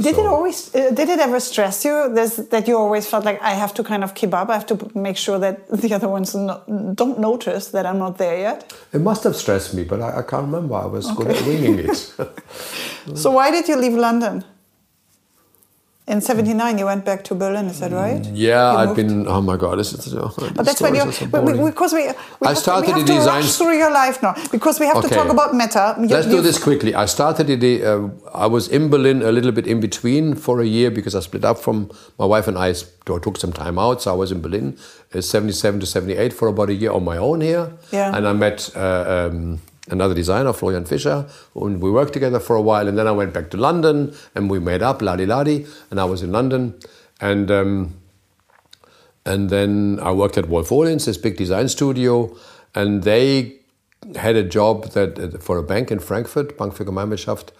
Did 0.00 0.14
So- 0.14 0.22
it 0.22 0.26
always? 0.26 0.74
Uh, 0.74 0.90
did 0.90 1.10
it 1.10 1.20
ever 1.20 1.38
stress 1.38 1.84
you 1.84 2.14
this, 2.14 2.36
that 2.36 2.66
you 2.66 2.74
always 2.78 3.06
felt 3.06 3.26
like 3.26 3.38
I 3.42 3.50
have 3.50 3.74
to 3.74 3.84
kind 3.84 4.02
of 4.02 4.14
keep 4.14 4.32
up? 4.32 4.48
I 4.48 4.54
have 4.54 4.66
to 4.68 4.90
make 4.94 5.18
sure 5.18 5.38
that 5.38 5.68
the 5.82 5.92
other 5.92 6.08
ones 6.08 6.34
no, 6.34 6.62
don't 6.94 7.18
notice 7.20 7.68
that 7.68 7.84
I'm 7.84 7.98
not 7.98 8.16
there 8.16 8.38
yet. 8.38 8.72
It 8.94 9.02
must 9.02 9.22
have 9.24 9.36
stressed 9.36 9.74
me, 9.74 9.84
but 9.84 10.00
I, 10.00 10.20
I 10.20 10.22
can't 10.22 10.46
remember. 10.46 10.76
I 10.76 10.86
was 10.86 11.10
good 11.12 11.26
at 11.28 11.46
winging 11.46 11.78
it. 11.80 12.14
So 13.14 13.30
why 13.30 13.50
did 13.50 13.68
you 13.68 13.76
leave 13.76 13.94
London? 13.94 14.44
In 16.08 16.22
'79, 16.22 16.78
you 16.78 16.86
went 16.86 17.04
back 17.04 17.22
to 17.24 17.34
Berlin. 17.34 17.66
Is 17.66 17.80
that 17.80 17.92
right? 17.92 18.24
yeah, 18.32 18.74
I've 18.74 18.96
been. 18.96 19.28
Oh 19.28 19.42
my 19.42 19.56
God, 19.58 19.78
this 19.78 19.92
is. 19.92 20.14
Oh, 20.14 20.32
But 20.56 20.64
that's 20.64 20.80
when 20.80 20.94
you 20.94 21.04
we- 21.04 21.52
we- 21.52 21.70
because 21.70 21.92
we, 21.92 22.06
we 22.40 22.46
I 22.46 22.48
have, 22.48 22.58
started 22.58 22.86
to, 22.86 22.92
we 22.94 22.98
have 23.00 23.06
the 23.06 23.12
to 23.12 23.18
design- 23.18 23.42
rush 23.42 23.56
through 23.56 23.76
your 23.76 23.90
life 23.92 24.22
now 24.22 24.32
because 24.50 24.80
we 24.80 24.86
have 24.86 25.02
to 25.02 25.08
talk 25.08 25.28
about 25.28 25.52
Meta. 25.54 25.96
You- 26.00 26.06
Let's 26.08 26.26
do 26.26 26.40
this 26.40 26.58
quickly. 26.58 26.94
I 26.94 27.04
started 27.04 27.50
it. 27.50 27.84
Uh, 27.84 28.08
I 28.32 28.46
was 28.46 28.68
in 28.68 28.88
Berlin 28.88 29.20
a 29.20 29.30
little 29.30 29.52
bit 29.52 29.66
in 29.66 29.80
between 29.80 30.34
for 30.34 30.62
a 30.62 30.66
year 30.66 30.90
because 30.90 31.14
I 31.14 31.20
split 31.20 31.44
up 31.44 31.58
from 31.58 31.90
my 32.18 32.24
wife 32.24 32.48
and 32.48 32.56
I 32.56 32.72
took 33.04 33.36
some 33.36 33.52
time 33.52 33.78
out. 33.78 34.00
So 34.02 34.10
I 34.10 34.16
was 34.16 34.32
in 34.32 34.40
Berlin, 34.40 34.78
uh, 35.14 35.20
77 35.20 35.80
to 35.80 35.86
78, 35.86 36.32
for 36.32 36.48
about 36.48 36.70
a 36.70 36.74
year 36.74 36.90
on 36.92 37.04
my 37.04 37.18
own 37.18 37.42
here. 37.42 37.70
Yeah. 37.92 38.16
And 38.16 38.26
I 38.26 38.32
met 38.32 38.70
uh, 38.74 39.28
um, 39.30 39.60
another 39.90 40.14
designer, 40.14 40.52
Florian 40.52 40.84
Fischer, 40.84 41.26
and 41.54 41.80
we 41.80 41.90
worked 41.90 42.12
together 42.12 42.40
for 42.40 42.56
a 42.56 42.62
while. 42.62 42.88
And 42.88 42.96
then 42.98 43.06
I 43.06 43.12
went 43.12 43.32
back 43.32 43.50
to 43.50 43.56
London 43.56 44.14
and 44.34 44.50
we 44.50 44.58
made 44.58 44.82
up, 44.82 45.02
ladi 45.02 45.26
ladi. 45.26 45.66
And 45.90 46.00
I 46.00 46.04
was 46.04 46.22
in 46.22 46.32
London. 46.32 46.74
And. 47.20 47.50
Um, 47.50 47.94
and 49.28 49.50
then 49.50 49.98
I 50.00 50.12
worked 50.12 50.38
at 50.38 50.48
Wolff 50.48 50.70
Olins, 50.70 51.04
this 51.04 51.18
big 51.18 51.36
design 51.36 51.68
studio, 51.68 52.34
and 52.74 53.02
they 53.02 53.56
had 54.16 54.36
a 54.36 54.42
job 54.42 54.92
that 54.92 55.18
uh, 55.18 55.38
for 55.38 55.58
a 55.58 55.62
bank 55.62 55.90
in 55.90 55.98
Frankfurt, 55.98 56.56
Bank 56.56 56.74
für 56.74 56.86
Gemeinwirtschaft, 56.86 57.50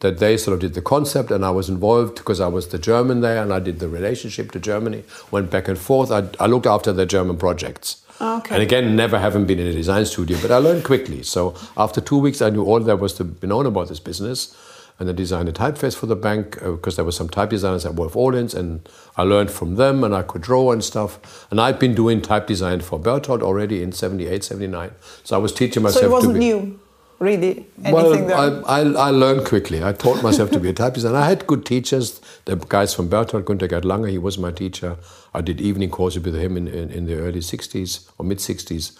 that 0.00 0.18
they 0.18 0.36
sort 0.36 0.54
of 0.54 0.60
did 0.60 0.74
the 0.74 0.82
concept, 0.82 1.30
and 1.30 1.42
I 1.42 1.50
was 1.50 1.70
involved 1.70 2.16
because 2.16 2.40
I 2.40 2.48
was 2.48 2.68
the 2.68 2.78
German 2.78 3.22
there, 3.22 3.42
and 3.42 3.54
I 3.54 3.58
did 3.58 3.78
the 3.78 3.88
relationship 3.88 4.50
to 4.52 4.60
Germany, 4.60 5.02
went 5.30 5.50
back 5.50 5.66
and 5.66 5.78
forth. 5.78 6.10
I, 6.10 6.28
I 6.38 6.46
looked 6.46 6.66
after 6.66 6.92
the 6.92 7.06
German 7.06 7.38
projects. 7.38 8.03
Ah, 8.20 8.38
okay. 8.38 8.54
And 8.54 8.62
again, 8.62 8.94
never 8.96 9.18
having 9.18 9.44
been 9.46 9.58
in 9.58 9.66
a 9.66 9.72
design 9.72 10.06
studio, 10.06 10.38
but 10.40 10.50
I 10.50 10.58
learned 10.58 10.84
quickly. 10.84 11.22
So 11.22 11.54
after 11.76 12.00
two 12.00 12.18
weeks, 12.18 12.40
I 12.40 12.50
knew 12.50 12.64
all 12.64 12.80
there 12.80 12.96
was 12.96 13.12
to 13.14 13.24
be 13.24 13.46
known 13.46 13.66
about 13.66 13.88
this 13.88 14.00
business. 14.00 14.56
And 15.00 15.10
I 15.10 15.12
designed 15.12 15.48
a 15.48 15.52
typeface 15.52 15.96
for 15.96 16.06
the 16.06 16.14
bank 16.14 16.62
uh, 16.62 16.70
because 16.70 16.94
there 16.94 17.04
were 17.04 17.10
some 17.10 17.28
type 17.28 17.50
designers 17.50 17.84
at 17.84 17.94
Wolff 17.94 18.14
Olins, 18.14 18.54
and 18.54 18.88
I 19.16 19.24
learned 19.24 19.50
from 19.50 19.74
them, 19.74 20.04
and 20.04 20.14
I 20.14 20.22
could 20.22 20.40
draw 20.42 20.70
and 20.70 20.84
stuff. 20.84 21.48
And 21.50 21.60
I'd 21.60 21.80
been 21.80 21.96
doing 21.96 22.22
type 22.22 22.46
design 22.46 22.80
for 22.80 23.00
Berthold 23.00 23.42
already 23.42 23.82
in 23.82 23.90
78, 23.90 24.44
79. 24.44 24.92
So 25.24 25.34
I 25.34 25.38
was 25.38 25.52
teaching 25.52 25.82
myself 25.82 26.00
so 26.00 26.06
it 26.06 26.12
wasn't 26.12 26.34
to 26.34 26.38
be. 26.38 26.44
new, 26.44 26.80
really. 27.18 27.66
Anything 27.84 28.26
Well. 28.26 28.64
I, 28.66 28.80
I, 28.80 29.08
I 29.08 29.10
learned 29.10 29.46
quickly. 29.46 29.82
I 29.82 29.92
taught 29.92 30.22
myself 30.22 30.50
to 30.52 30.60
be 30.60 30.68
a 30.68 30.72
typist, 30.82 31.06
and 31.06 31.16
I 31.16 31.28
had 31.28 31.46
good 31.46 31.64
teachers. 31.64 32.20
The 32.44 32.56
guys 32.56 32.94
from 32.94 33.08
Berthold, 33.08 33.44
Günter 33.44 33.68
Gerd 33.68 33.84
Lange, 33.84 34.08
he 34.08 34.18
was 34.18 34.38
my 34.38 34.50
teacher. 34.50 34.96
I 35.32 35.40
did 35.40 35.60
evening 35.60 35.90
courses 35.90 36.22
with 36.22 36.34
him 36.34 36.56
in, 36.56 36.68
in, 36.68 36.90
in 36.90 37.06
the 37.06 37.16
early 37.16 37.40
60s 37.40 38.08
or 38.18 38.24
mid 38.24 38.38
60s. 38.38 38.98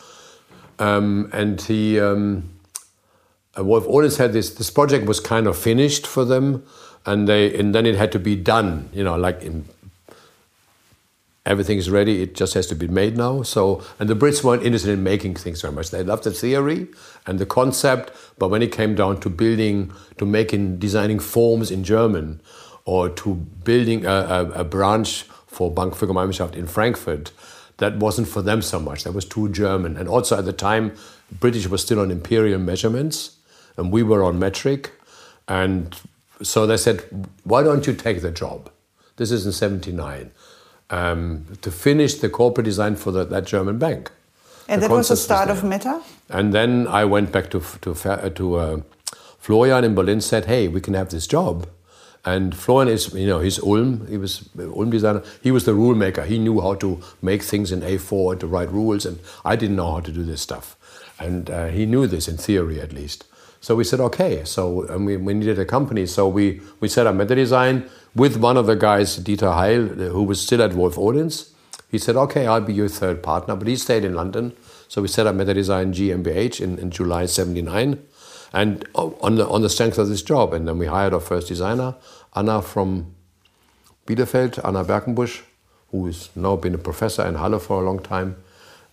Um, 0.78 1.30
and 1.32 1.60
he, 1.60 2.00
um, 2.00 2.50
uh, 3.56 3.64
Wolff 3.64 3.84
Olins 3.84 4.18
had 4.18 4.32
this, 4.32 4.54
this 4.54 4.70
project 4.70 5.06
was 5.06 5.20
kind 5.20 5.46
of 5.46 5.56
finished 5.56 6.06
for 6.06 6.24
them. 6.24 6.64
And, 7.06 7.28
they, 7.28 7.54
and 7.58 7.74
then 7.74 7.84
it 7.84 7.96
had 7.96 8.12
to 8.12 8.18
be 8.18 8.34
done, 8.34 8.88
you 8.92 9.04
know, 9.04 9.16
like 9.16 9.42
in 9.42 9.66
everything 11.46 11.78
is 11.78 11.90
ready. 11.90 12.22
It 12.22 12.34
just 12.34 12.54
has 12.54 12.66
to 12.68 12.74
be 12.74 12.88
made 12.88 13.16
now. 13.16 13.42
So, 13.42 13.82
and 13.98 14.08
the 14.08 14.16
Brits 14.16 14.42
weren't 14.42 14.62
interested 14.62 14.90
in 14.90 15.02
making 15.02 15.36
things 15.36 15.60
very 15.60 15.74
much. 15.74 15.90
They 15.90 16.02
loved 16.02 16.24
the 16.24 16.30
theory 16.30 16.88
and 17.26 17.38
the 17.38 17.46
concept, 17.46 18.12
but 18.38 18.48
when 18.48 18.62
it 18.62 18.72
came 18.72 18.94
down 18.94 19.20
to 19.20 19.30
building, 19.30 19.92
to 20.18 20.24
making, 20.24 20.78
designing 20.78 21.18
forms 21.18 21.70
in 21.70 21.84
German, 21.84 22.40
or 22.86 23.08
to 23.08 23.34
building 23.34 24.04
a, 24.04 24.10
a, 24.10 24.50
a 24.50 24.64
branch 24.64 25.22
for 25.46 25.70
Bank 25.70 25.94
für 25.94 26.06
Gemeinwirtschaft 26.06 26.54
in 26.54 26.66
Frankfurt, 26.66 27.32
that 27.78 27.96
wasn't 27.96 28.28
for 28.28 28.42
them 28.42 28.62
so 28.62 28.78
much. 28.78 29.04
That 29.04 29.12
was 29.12 29.24
too 29.24 29.48
German. 29.48 29.96
And 29.96 30.08
also 30.08 30.38
at 30.38 30.44
the 30.44 30.52
time, 30.52 30.92
British 31.40 31.66
was 31.66 31.82
still 31.82 32.00
on 32.00 32.10
imperial 32.10 32.60
measurements, 32.60 33.36
and 33.76 33.90
we 33.90 34.02
were 34.02 34.22
on 34.22 34.38
metric. 34.38 34.92
And 35.48 35.94
so 36.42 36.66
they 36.66 36.76
said, 36.76 37.04
why 37.44 37.62
don't 37.62 37.86
you 37.86 37.94
take 37.94 38.22
the 38.22 38.30
job? 38.30 38.70
This 39.16 39.30
is 39.30 39.46
in 39.46 39.52
79 39.52 40.30
um, 40.90 41.46
to 41.62 41.70
finish 41.70 42.14
the 42.14 42.28
corporate 42.28 42.64
design 42.64 42.96
for 42.96 43.10
the, 43.10 43.24
that 43.24 43.46
German 43.46 43.78
bank. 43.78 44.10
and 44.68 44.82
the 44.82 44.88
that 44.88 44.94
was 44.94 45.08
the 45.08 45.12
was 45.12 45.22
start 45.22 45.50
of 45.50 45.64
Meta. 45.64 46.00
And 46.28 46.52
then 46.52 46.86
I 46.86 47.04
went 47.04 47.32
back 47.32 47.50
to 47.50 47.60
to 47.82 47.90
uh, 47.92 48.28
to 48.30 48.54
uh, 48.56 48.80
Florian 49.38 49.84
in 49.84 49.94
Berlin. 49.94 50.20
Said, 50.20 50.44
"Hey, 50.46 50.68
we 50.68 50.80
can 50.80 50.94
have 50.94 51.08
this 51.08 51.26
job." 51.26 51.66
And 52.26 52.56
Florian 52.56 52.88
is, 52.88 53.12
you 53.12 53.26
know, 53.26 53.40
he's 53.40 53.58
Ulm. 53.62 54.06
He 54.08 54.16
was 54.16 54.48
Ulm 54.58 54.90
designer. 54.90 55.22
He 55.42 55.50
was 55.50 55.64
the 55.66 55.74
rule 55.74 55.94
maker. 55.94 56.24
He 56.24 56.38
knew 56.38 56.60
how 56.60 56.74
to 56.76 57.00
make 57.20 57.42
things 57.42 57.70
in 57.70 57.82
A4 57.82 58.32
and 58.32 58.40
to 58.40 58.46
write 58.46 58.70
rules. 58.72 59.04
And 59.04 59.18
I 59.44 59.56
didn't 59.56 59.76
know 59.76 59.92
how 59.92 60.00
to 60.00 60.10
do 60.10 60.22
this 60.22 60.40
stuff. 60.40 60.76
And 61.20 61.50
uh, 61.50 61.66
he 61.66 61.84
knew 61.84 62.06
this 62.06 62.26
in 62.26 62.38
theory, 62.38 62.80
at 62.80 62.94
least. 62.94 63.24
So 63.64 63.74
we 63.74 63.84
said, 63.84 63.98
okay. 64.00 64.44
So 64.44 64.82
and 64.88 65.06
we, 65.06 65.16
we 65.16 65.32
needed 65.32 65.58
a 65.58 65.64
company. 65.64 66.04
So 66.04 66.28
we 66.28 66.60
we 66.80 66.88
set 66.88 67.06
up 67.06 67.14
Meta 67.14 67.34
Design 67.34 67.88
with 68.14 68.36
one 68.36 68.58
of 68.58 68.66
the 68.66 68.76
guys, 68.76 69.18
Dieter 69.18 69.54
Heil, 69.54 69.86
who 70.12 70.22
was 70.22 70.38
still 70.38 70.60
at 70.60 70.74
Wolff 70.74 70.96
Olins. 70.96 71.50
He 71.90 71.96
said, 71.96 72.14
okay, 72.14 72.46
I'll 72.46 72.60
be 72.60 72.74
your 72.74 72.88
third 72.88 73.22
partner. 73.22 73.56
But 73.56 73.66
he 73.66 73.76
stayed 73.76 74.04
in 74.04 74.12
London. 74.12 74.52
So 74.88 75.00
we 75.00 75.08
set 75.08 75.26
up 75.26 75.34
Meta 75.34 75.54
Design 75.54 75.94
GmbH 75.94 76.60
in, 76.60 76.78
in 76.78 76.90
July 76.90 77.24
79. 77.24 78.04
And 78.52 78.86
on 78.94 79.36
the, 79.36 79.48
on 79.48 79.62
the 79.62 79.70
strength 79.70 79.96
of 79.96 80.10
this 80.10 80.20
job. 80.20 80.52
And 80.52 80.68
then 80.68 80.76
we 80.76 80.84
hired 80.84 81.14
our 81.14 81.20
first 81.20 81.48
designer, 81.48 81.94
Anna 82.36 82.60
from 82.60 83.14
Bielefeld, 84.06 84.62
Anna 84.62 84.84
Berkenbusch, 84.84 85.40
who 85.90 86.04
has 86.04 86.28
now 86.36 86.56
been 86.56 86.74
a 86.74 86.78
professor 86.90 87.24
in 87.24 87.36
Halle 87.36 87.58
for 87.58 87.80
a 87.80 87.86
long 87.86 88.00
time. 88.00 88.36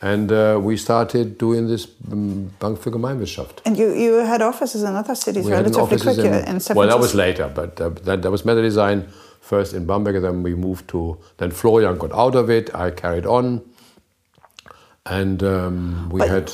And 0.03 0.31
uh, 0.31 0.59
we 0.59 0.77
started 0.77 1.37
doing 1.37 1.67
this 1.67 1.87
um, 2.11 2.49
Bank 2.59 2.79
für 2.79 2.89
Gemeinwirtschaft. 2.91 3.61
And 3.65 3.77
you, 3.77 3.93
you 3.93 4.25
had 4.25 4.41
offices 4.41 4.81
in 4.81 4.95
other 4.95 5.15
cities 5.15 5.45
We 5.45 5.51
relatively 5.51 5.81
offices 5.81 6.15
quick. 6.15 6.25
in- 6.25 6.55
in 6.55 6.75
well, 6.75 6.87
that 6.87 6.99
was 6.99 7.13
later, 7.13 7.47
but 7.53 7.79
uh, 7.79 7.89
that, 8.05 8.21
that 8.23 8.31
was 8.31 8.43
Meta 8.43 8.61
Design 8.63 9.05
first 9.41 9.73
in 9.73 9.85
Bamberg, 9.85 10.15
and 10.15 10.23
then 10.23 10.41
we 10.43 10.55
moved 10.55 10.87
to, 10.87 11.17
then 11.37 11.51
Florian 11.51 11.97
got 11.99 12.11
out 12.13 12.35
of 12.35 12.49
it, 12.49 12.73
I 12.73 12.89
carried 12.91 13.25
on, 13.27 13.61
and 15.05 15.43
um, 15.43 16.09
we 16.09 16.19
But- 16.19 16.29
had 16.29 16.51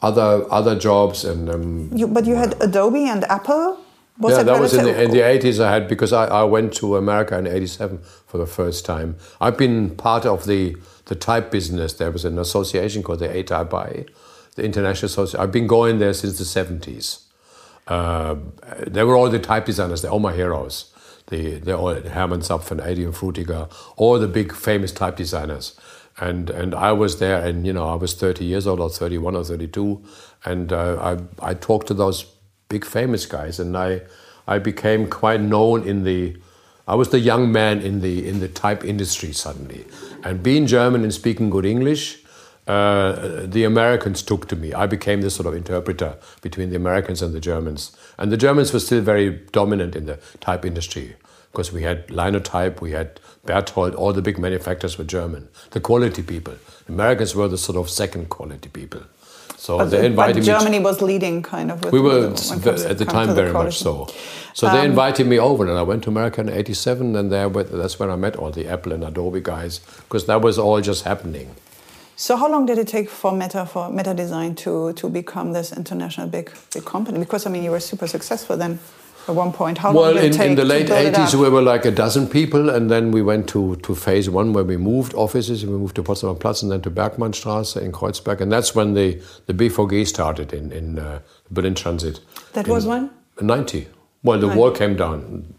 other 0.00 0.44
other 0.50 0.74
jobs, 0.76 1.24
and 1.24 1.48
um, 1.48 1.90
You, 1.94 2.08
but 2.08 2.24
you 2.26 2.34
had 2.34 2.54
Adobe 2.60 3.04
and 3.08 3.24
Apple. 3.30 3.76
Was 4.18 4.36
yeah, 4.36 4.42
that 4.42 4.60
was 4.60 4.74
in 4.74 4.84
the, 4.84 5.02
in 5.02 5.10
the 5.10 5.20
80s. 5.20 5.58
I 5.58 5.72
had 5.72 5.88
because 5.88 6.12
I, 6.12 6.26
I 6.26 6.44
went 6.44 6.74
to 6.74 6.96
America 6.96 7.36
in 7.38 7.46
87 7.46 7.98
for 8.26 8.38
the 8.38 8.46
first 8.46 8.84
time. 8.84 9.16
I've 9.40 9.56
been 9.56 9.96
part 9.96 10.26
of 10.26 10.44
the, 10.46 10.76
the 11.06 11.14
type 11.14 11.50
business. 11.50 11.94
There 11.94 12.10
was 12.10 12.24
an 12.24 12.38
association 12.38 13.02
called 13.02 13.20
the 13.20 13.28
ATypI, 13.28 14.08
the 14.54 14.64
International 14.64 15.06
Association. 15.06 15.40
I've 15.40 15.52
been 15.52 15.66
going 15.66 15.98
there 15.98 16.12
since 16.12 16.38
the 16.38 16.44
70s. 16.44 17.22
Uh, 17.86 18.36
they 18.86 19.02
were 19.02 19.16
all 19.16 19.30
the 19.30 19.38
type 19.38 19.64
designers. 19.64 20.02
They're 20.02 20.10
all 20.10 20.20
my 20.20 20.34
heroes. 20.34 20.92
The, 21.28 21.58
they're 21.58 21.76
all 21.76 21.94
Hermann 21.94 22.40
Zapf 22.40 22.70
and 22.70 22.80
Adrian 22.80 23.12
Frutiger, 23.12 23.72
all 23.96 24.18
the 24.18 24.28
big 24.28 24.52
famous 24.54 24.92
type 24.92 25.16
designers. 25.16 25.78
And, 26.20 26.50
and 26.50 26.74
I 26.74 26.92
was 26.92 27.18
there, 27.18 27.44
and 27.44 27.66
you 27.66 27.72
know, 27.72 27.88
I 27.88 27.94
was 27.94 28.12
30 28.12 28.44
years 28.44 28.66
old, 28.66 28.80
or 28.80 28.90
31 28.90 29.34
or 29.34 29.44
32, 29.44 30.04
and 30.44 30.72
uh, 30.72 31.18
I, 31.40 31.50
I 31.50 31.54
talked 31.54 31.86
to 31.86 31.94
those 31.94 32.26
big 32.72 32.84
famous 32.86 33.26
guys, 33.26 33.60
and 33.60 33.76
I, 33.76 34.00
I 34.46 34.58
became 34.58 35.08
quite 35.20 35.40
known 35.40 35.86
in 35.92 36.04
the, 36.04 36.36
I 36.88 36.94
was 36.94 37.10
the 37.10 37.20
young 37.30 37.52
man 37.52 37.80
in 37.80 38.00
the 38.00 38.26
in 38.30 38.40
the 38.40 38.48
type 38.48 38.82
industry 38.92 39.32
suddenly, 39.32 39.84
and 40.24 40.42
being 40.42 40.66
German 40.66 41.02
and 41.02 41.12
speaking 41.12 41.50
good 41.50 41.66
English, 41.66 42.04
uh, 42.66 43.46
the 43.56 43.64
Americans 43.64 44.22
took 44.22 44.48
to 44.48 44.56
me. 44.56 44.72
I 44.72 44.86
became 44.86 45.20
this 45.20 45.34
sort 45.34 45.46
of 45.46 45.54
interpreter 45.54 46.16
between 46.40 46.70
the 46.70 46.76
Americans 46.76 47.22
and 47.22 47.34
the 47.34 47.40
Germans, 47.40 47.96
and 48.18 48.32
the 48.32 48.40
Germans 48.46 48.72
were 48.72 48.80
still 48.80 49.02
very 49.02 49.28
dominant 49.60 49.94
in 49.94 50.06
the 50.06 50.18
type 50.40 50.64
industry 50.64 51.14
because 51.52 51.70
we 51.70 51.82
had 51.82 52.10
Linotype, 52.10 52.80
we 52.80 52.92
had 52.92 53.20
Berthold, 53.44 53.94
all 53.94 54.14
the 54.14 54.22
big 54.22 54.38
manufacturers 54.38 54.96
were 54.96 55.04
German. 55.04 55.48
The 55.72 55.80
quality 55.80 56.22
people, 56.22 56.54
Americans 56.88 57.34
were 57.34 57.48
the 57.48 57.58
sort 57.58 57.76
of 57.76 57.90
second 57.90 58.30
quality 58.30 58.70
people. 58.70 59.02
So 59.56 59.78
But, 59.78 59.90
they 59.90 60.06
invited 60.06 60.36
but 60.36 60.40
me. 60.40 60.46
Germany 60.46 60.78
was 60.80 61.00
leading 61.02 61.42
kind 61.42 61.70
of. 61.70 61.82
With 61.84 61.92
we 61.92 62.00
were 62.00 62.28
comes- 62.28 62.84
at 62.84 62.98
the 62.98 63.04
time 63.04 63.34
very 63.34 63.50
quality. 63.50 63.68
much 63.68 63.78
so. 63.78 64.08
So 64.54 64.68
they 64.68 64.80
um, 64.80 64.86
invited 64.86 65.26
me 65.26 65.38
over, 65.38 65.66
and 65.66 65.78
I 65.78 65.82
went 65.82 66.02
to 66.04 66.10
America 66.10 66.40
in 66.40 66.48
'87, 66.48 67.16
and 67.16 67.32
there 67.32 67.48
that's 67.48 67.98
when 67.98 68.10
I 68.10 68.16
met 68.16 68.36
all 68.36 68.50
the 68.50 68.68
Apple 68.68 68.92
and 68.92 69.02
Adobe 69.04 69.40
guys, 69.40 69.80
because 70.08 70.26
that 70.26 70.42
was 70.42 70.58
all 70.58 70.80
just 70.80 71.04
happening. 71.04 71.48
So 72.16 72.36
how 72.36 72.48
long 72.50 72.66
did 72.66 72.78
it 72.78 72.88
take 72.88 73.08
for 73.08 73.32
Meta 73.32 73.64
for 73.66 73.90
Meta 73.90 74.14
Design 74.14 74.54
to 74.56 74.92
to 74.92 75.08
become 75.08 75.52
this 75.52 75.72
international 75.72 76.26
big 76.28 76.50
big 76.74 76.84
company? 76.84 77.18
Because 77.18 77.46
I 77.46 77.50
mean, 77.50 77.64
you 77.64 77.70
were 77.70 77.80
super 77.80 78.06
successful 78.06 78.56
then 78.56 78.78
at 79.28 79.34
one 79.34 79.52
point. 79.52 79.78
How 79.78 79.92
long 79.92 80.02
Well, 80.02 80.14
did 80.14 80.24
it 80.24 80.26
in, 80.26 80.32
take 80.32 80.50
in 80.50 80.54
the 80.56 80.64
late 80.64 80.88
80s, 80.88 81.34
we 81.34 81.48
were 81.48 81.62
like 81.62 81.84
a 81.84 81.90
dozen 81.90 82.28
people, 82.28 82.70
and 82.70 82.90
then 82.90 83.10
we 83.10 83.22
went 83.22 83.48
to, 83.50 83.76
to 83.76 83.94
phase 83.94 84.28
one 84.28 84.52
where 84.52 84.64
we 84.64 84.76
moved 84.76 85.14
offices. 85.14 85.64
We 85.64 85.72
moved 85.72 85.96
to 85.96 86.02
Potsdamer 86.02 86.38
Platz 86.38 86.62
and 86.62 86.70
then 86.72 86.80
to 86.82 86.90
Bergmannstraße 86.90 87.80
in 87.80 87.92
Kreuzberg, 87.92 88.40
and 88.40 88.50
that's 88.50 88.74
when 88.74 88.94
the, 88.94 89.20
the 89.46 89.54
BVG 89.54 90.06
started 90.06 90.52
in, 90.52 90.72
in 90.72 90.98
uh, 90.98 91.20
Berlin 91.50 91.74
Transit. 91.74 92.20
That 92.52 92.66
in 92.66 92.72
was 92.72 92.86
when? 92.86 93.10
90. 93.40 93.88
Well, 94.22 94.38
the 94.38 94.48
war 94.48 94.70
came 94.72 94.96
down. 94.96 95.54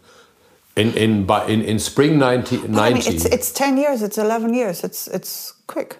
In 0.75 0.91
in 0.97 1.25
by 1.27 1.45
in, 1.45 1.61
in 1.61 1.77
spring 1.77 2.17
90, 2.17 2.57
But 2.57 2.79
I 2.79 2.89
mean, 2.93 3.03
it's 3.05 3.25
it's 3.25 3.51
ten 3.51 3.77
years. 3.77 4.01
It's 4.01 4.17
eleven 4.17 4.55
years. 4.55 4.83
It's 4.83 5.07
it's 5.07 5.53
quick 5.67 5.97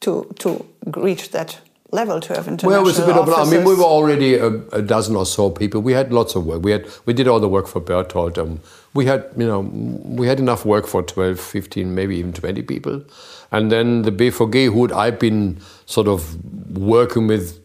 to 0.00 0.32
to 0.38 0.64
reach 0.96 1.30
that 1.32 1.58
level 1.92 2.20
to 2.20 2.34
have 2.34 2.46
international 2.46 2.70
Well, 2.70 2.80
it 2.80 2.84
was 2.84 2.98
a 2.98 3.06
bit 3.06 3.16
of. 3.16 3.28
I 3.28 3.44
mean, 3.50 3.64
we 3.64 3.74
were 3.74 3.82
already 3.84 4.34
a, 4.34 4.48
a 4.72 4.82
dozen 4.82 5.16
or 5.16 5.26
so 5.26 5.50
people. 5.50 5.80
We 5.80 5.92
had 5.92 6.12
lots 6.12 6.34
of 6.34 6.46
work. 6.46 6.62
We 6.62 6.72
had 6.72 6.86
we 7.06 7.12
did 7.12 7.28
all 7.28 7.40
the 7.40 7.48
work 7.48 7.66
for 7.66 7.80
Berthold. 7.80 8.38
Um, 8.38 8.60
we 8.94 9.06
had 9.06 9.28
you 9.36 9.46
know 9.46 9.60
we 9.60 10.26
had 10.26 10.38
enough 10.38 10.64
work 10.64 10.86
for 10.86 11.02
12, 11.02 11.38
15, 11.38 11.94
maybe 11.94 12.16
even 12.16 12.32
20 12.32 12.62
people. 12.62 13.02
And 13.52 13.72
then 13.72 14.02
the 14.02 14.12
BVG, 14.12 14.72
who 14.72 14.92
I've 14.94 15.18
been 15.18 15.60
sort 15.86 16.06
of 16.06 16.36
working 16.76 17.26
with 17.26 17.60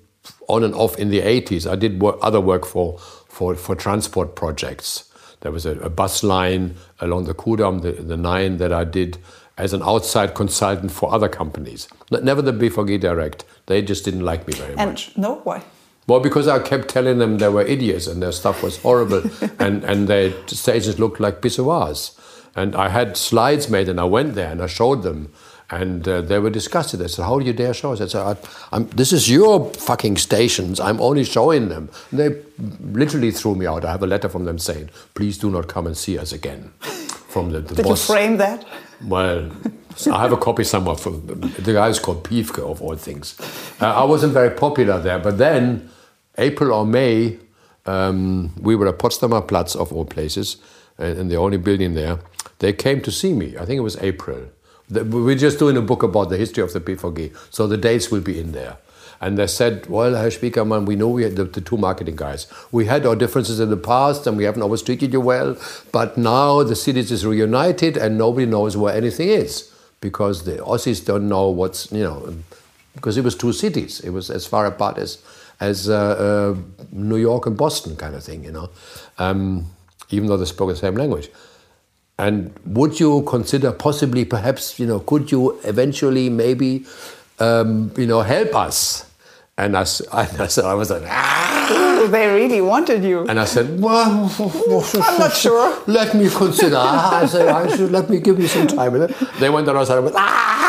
on 0.47 0.64
and 0.64 0.73
off 0.76 0.97
in 0.97 1.10
the 1.10 1.22
80s. 1.22 1.69
I 1.69 1.76
did 1.76 2.02
work, 2.02 2.18
other 2.22 2.41
work 2.41 2.65
for, 2.65 2.97
for, 2.99 3.56
for 3.56 3.76
transport 3.76 4.35
projects. 4.35 5.11
There 5.41 5.52
was 5.52 5.65
a, 5.65 5.72
a 5.80 5.89
bus 5.89 6.23
line 6.23 6.76
along 6.99 7.26
the 7.26 7.34
Ku'damm, 7.34 7.81
the, 7.81 7.91
the 7.91 8.18
nine 8.18 8.57
that 8.57 8.73
I 8.73 8.84
did 8.84 9.18
as 9.57 9.73
an 9.73 9.81
outside 9.84 10.35
consultant 10.35 10.91
for 10.91 11.14
other 11.14 11.30
companies. 11.30 11.88
Never 12.11 12.41
the 12.41 12.52
BVG 12.52 12.99
direct. 12.99 13.45
They 13.68 13.82
just 13.82 14.06
didn't 14.06 14.22
like 14.26 14.48
me 14.48 14.54
very 14.54 14.76
and 14.78 14.92
much. 14.92 15.18
no, 15.18 15.36
why? 15.44 15.64
Well, 16.08 16.20
because 16.20 16.48
I 16.48 16.60
kept 16.60 16.88
telling 16.90 17.18
them 17.18 17.40
they 17.40 17.50
were 17.50 17.64
idiots 17.64 18.06
and 18.06 18.22
their 18.22 18.32
stuff 18.32 18.62
was 18.62 18.78
horrible 18.78 19.24
and, 19.60 19.84
and 19.84 20.08
their 20.08 20.32
stations 20.48 21.00
looked 21.00 21.20
like 21.20 21.42
pissoirs. 21.42 22.20
And 22.56 22.76
I 22.76 22.90
had 22.90 23.18
slides 23.18 23.70
made 23.70 23.90
and 23.90 24.00
I 24.00 24.06
went 24.06 24.36
there 24.36 24.52
and 24.52 24.62
I 24.62 24.68
showed 24.68 25.02
them 25.04 25.34
and 25.72 26.08
uh, 26.08 26.22
they 26.22 26.38
were 26.40 26.52
disgusted. 26.52 27.00
They 27.00 27.08
said, 27.08 27.26
How 27.26 27.40
do 27.40 27.46
you 27.46 27.54
dare 27.54 27.74
show 27.74 27.94
us? 27.94 28.02
I 28.02 28.06
said, 28.08 28.22
I, 28.22 28.38
I'm, 28.72 28.88
This 28.90 29.12
is 29.12 29.30
your 29.30 29.74
fucking 29.74 30.18
stations. 30.18 30.80
I'm 30.80 31.02
only 31.02 31.24
showing 31.24 31.70
them. 31.70 31.90
And 32.12 32.20
they 32.20 32.42
literally 32.92 33.32
threw 33.32 33.56
me 33.56 33.66
out. 33.66 33.84
I 33.84 33.92
have 33.92 34.04
a 34.04 34.08
letter 34.08 34.30
from 34.30 34.46
them 34.46 34.60
saying, 34.60 34.90
Please 35.16 35.38
do 35.38 35.50
not 35.50 35.68
come 35.68 35.88
and 35.88 35.98
see 35.98 36.20
us 36.20 36.32
again. 36.32 36.72
From 36.80 37.52
the, 37.52 37.62
the 37.62 37.76
Did 37.76 37.86
boss. 37.86 38.08
you 38.08 38.16
frame 38.16 38.38
that? 38.38 38.64
Well, 39.04 39.52
I 40.12 40.22
have 40.22 40.32
a 40.32 40.38
copy 40.38 40.64
somewhere 40.64 40.96
from 40.96 41.26
the 41.26 41.74
guy 41.74 41.88
is 41.90 42.00
called 42.00 42.24
Piefke 42.24 42.60
of 42.60 42.82
all 42.82 42.96
things. 42.96 43.36
Uh, 43.82 43.94
I 43.94 44.04
wasn't 44.04 44.34
very 44.34 44.50
popular 44.50 45.00
there, 45.00 45.20
but 45.20 45.38
then 45.38 45.90
April 46.38 46.74
or 46.74 46.86
May, 46.86 47.38
um, 47.86 48.54
we 48.62 48.76
were 48.76 48.88
at 48.88 49.00
Potsdamer 49.00 49.48
Platz 49.48 49.76
of 49.76 49.94
all 49.94 50.06
places, 50.06 50.58
and, 50.98 51.18
and 51.18 51.32
the 51.32 51.36
only 51.36 51.58
building 51.58 51.94
there. 51.94 52.20
They 52.60 52.74
came 52.74 53.02
to 53.02 53.12
see 53.12 53.34
me. 53.34 53.58
I 53.58 53.66
think 53.66 53.78
it 53.78 53.82
was 53.82 53.98
April. 53.98 54.50
We're 54.90 55.36
just 55.36 55.60
doing 55.60 55.78
a 55.78 55.82
book 55.82 56.04
about 56.04 56.30
the 56.30 56.38
history 56.38 56.64
of 56.64 56.72
the 56.74 56.80
BVG, 56.80 57.36
so 57.50 57.68
the 57.68 57.78
dates 57.78 58.12
will 58.12 58.22
be 58.22 58.40
in 58.40 58.52
there. 58.52 58.78
And 59.22 59.38
they 59.38 59.48
said, 59.48 59.88
well, 59.88 60.16
Herr 60.16 60.30
Spiekermann, 60.30 60.86
we 60.86 60.96
know 60.96 61.10
we 61.10 61.24
had 61.24 61.36
the, 61.36 61.46
the 61.46 61.62
two 61.62 61.78
marketing 61.78 62.16
guys. 62.16 62.48
We 62.72 62.86
had 62.86 63.06
our 63.06 63.16
differences 63.16 63.60
in 63.60 63.70
the 63.70 63.78
past 63.78 64.28
and 64.28 64.38
we 64.38 64.44
haven't 64.44 64.62
always 64.62 64.82
treated 64.82 65.14
you 65.14 65.22
well, 65.22 65.58
but 65.92 66.18
now 66.18 66.64
the 66.64 66.76
cities 66.76 67.12
is 67.12 67.26
reunited 67.26 67.98
and 67.98 68.18
nobody 68.18 68.46
knows 68.46 68.76
where 68.76 68.94
anything 68.94 69.30
is 69.30 69.72
because 70.02 70.44
the 70.46 70.64
Ossis 70.64 71.00
don't 71.00 71.28
know 71.28 71.50
what's, 71.50 71.92
you 71.92 72.04
know, 72.04 72.36
because 72.94 73.18
it 73.18 73.24
was 73.24 73.36
two 73.36 73.54
cities. 73.54 74.00
It 74.02 74.12
was 74.12 74.30
as 74.30 74.46
far 74.46 74.66
apart 74.66 74.98
as, 74.98 75.18
as 75.60 75.90
uh, 75.90 76.56
uh, 76.56 76.56
New 76.92 77.18
York 77.18 77.46
and 77.46 77.58
Boston 77.58 77.96
kind 77.96 78.16
of 78.16 78.24
thing, 78.24 78.44
you 78.44 78.52
know, 78.52 78.70
um, 79.18 79.66
even 80.10 80.28
though 80.28 80.38
they 80.38 80.46
spoke 80.46 80.70
the 80.70 80.76
same 80.76 80.96
language. 80.96 81.30
And 82.18 82.54
would 82.66 83.00
you 83.00 83.24
consider 83.24 83.74
possibly, 83.74 84.24
perhaps, 84.24 84.80
you 84.80 84.86
know, 84.86 85.00
could 85.00 85.32
you 85.32 85.60
eventually 85.64 86.30
maybe, 86.30 86.86
um, 87.40 87.91
you 87.98 88.07
know, 88.07 88.22
help 88.22 88.56
us? 88.56 89.03
And 89.57 89.78
I 89.78 89.86
said, 89.86 90.66
I 90.66 90.74
was 90.74 90.90
like, 90.90 91.03
ah! 91.06 92.07
They 92.12 92.28
really 92.28 92.60
wanted 92.60 93.06
you. 93.06 93.26
And 93.26 93.40
I 93.40 93.45
said, 93.45 93.80
well, 93.80 94.30
I'm 94.38 95.18
not 95.18 95.34
sure. 95.34 95.82
Let 95.88 96.14
me 96.14 96.30
consider. 96.30 96.76
I 96.78 97.26
said, 97.26 97.48
I 97.48 97.74
should 97.74 97.90
let 97.90 98.10
me 98.10 98.20
give 98.20 98.38
you 98.38 98.48
some 98.49 98.68
time. 98.68 98.95
And 98.95 99.16
they 99.40 99.49
went 99.49 99.70
on 99.70 99.78
outside 99.78 99.95
and 99.95 100.06
went, 100.06 100.18
ah! 100.20 100.66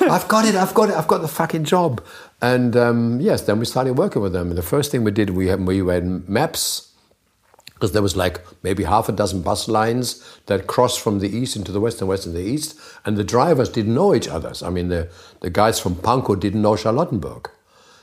I've 0.10 0.26
got 0.26 0.46
it, 0.46 0.56
I've 0.56 0.74
got 0.74 0.90
it, 0.90 0.96
I've 0.96 1.06
got 1.06 1.22
the 1.22 1.28
fucking 1.28 1.62
job. 1.62 2.02
And 2.42 2.76
um, 2.76 3.20
yes, 3.20 3.42
then 3.42 3.60
we 3.60 3.64
started 3.64 3.94
working 3.94 4.20
with 4.20 4.32
them. 4.32 4.48
And 4.48 4.58
the 4.58 4.62
first 4.62 4.90
thing 4.90 5.04
we 5.04 5.12
did, 5.12 5.30
we 5.30 5.46
had, 5.46 5.64
we 5.64 5.78
had 5.86 6.28
maps 6.28 6.85
because 7.76 7.92
there 7.92 8.00
was 8.00 8.16
like 8.16 8.40
maybe 8.62 8.84
half 8.84 9.06
a 9.06 9.12
dozen 9.12 9.42
bus 9.42 9.68
lines 9.68 10.24
that 10.46 10.66
crossed 10.66 10.98
from 10.98 11.18
the 11.18 11.28
east 11.28 11.56
into 11.56 11.72
the 11.72 11.80
west 11.80 12.00
and 12.00 12.08
west 12.08 12.24
into 12.24 12.38
the 12.38 12.44
east, 12.44 12.74
and 13.04 13.18
the 13.18 13.24
drivers 13.24 13.68
didn't 13.68 13.94
know 13.94 14.14
each 14.14 14.28
other. 14.28 14.52
I 14.62 14.70
mean, 14.70 14.88
the, 14.88 15.10
the 15.40 15.50
guys 15.50 15.78
from 15.78 15.94
Pankow 15.96 16.40
didn't 16.40 16.62
know 16.62 16.72
Charlottenburg. 16.72 17.50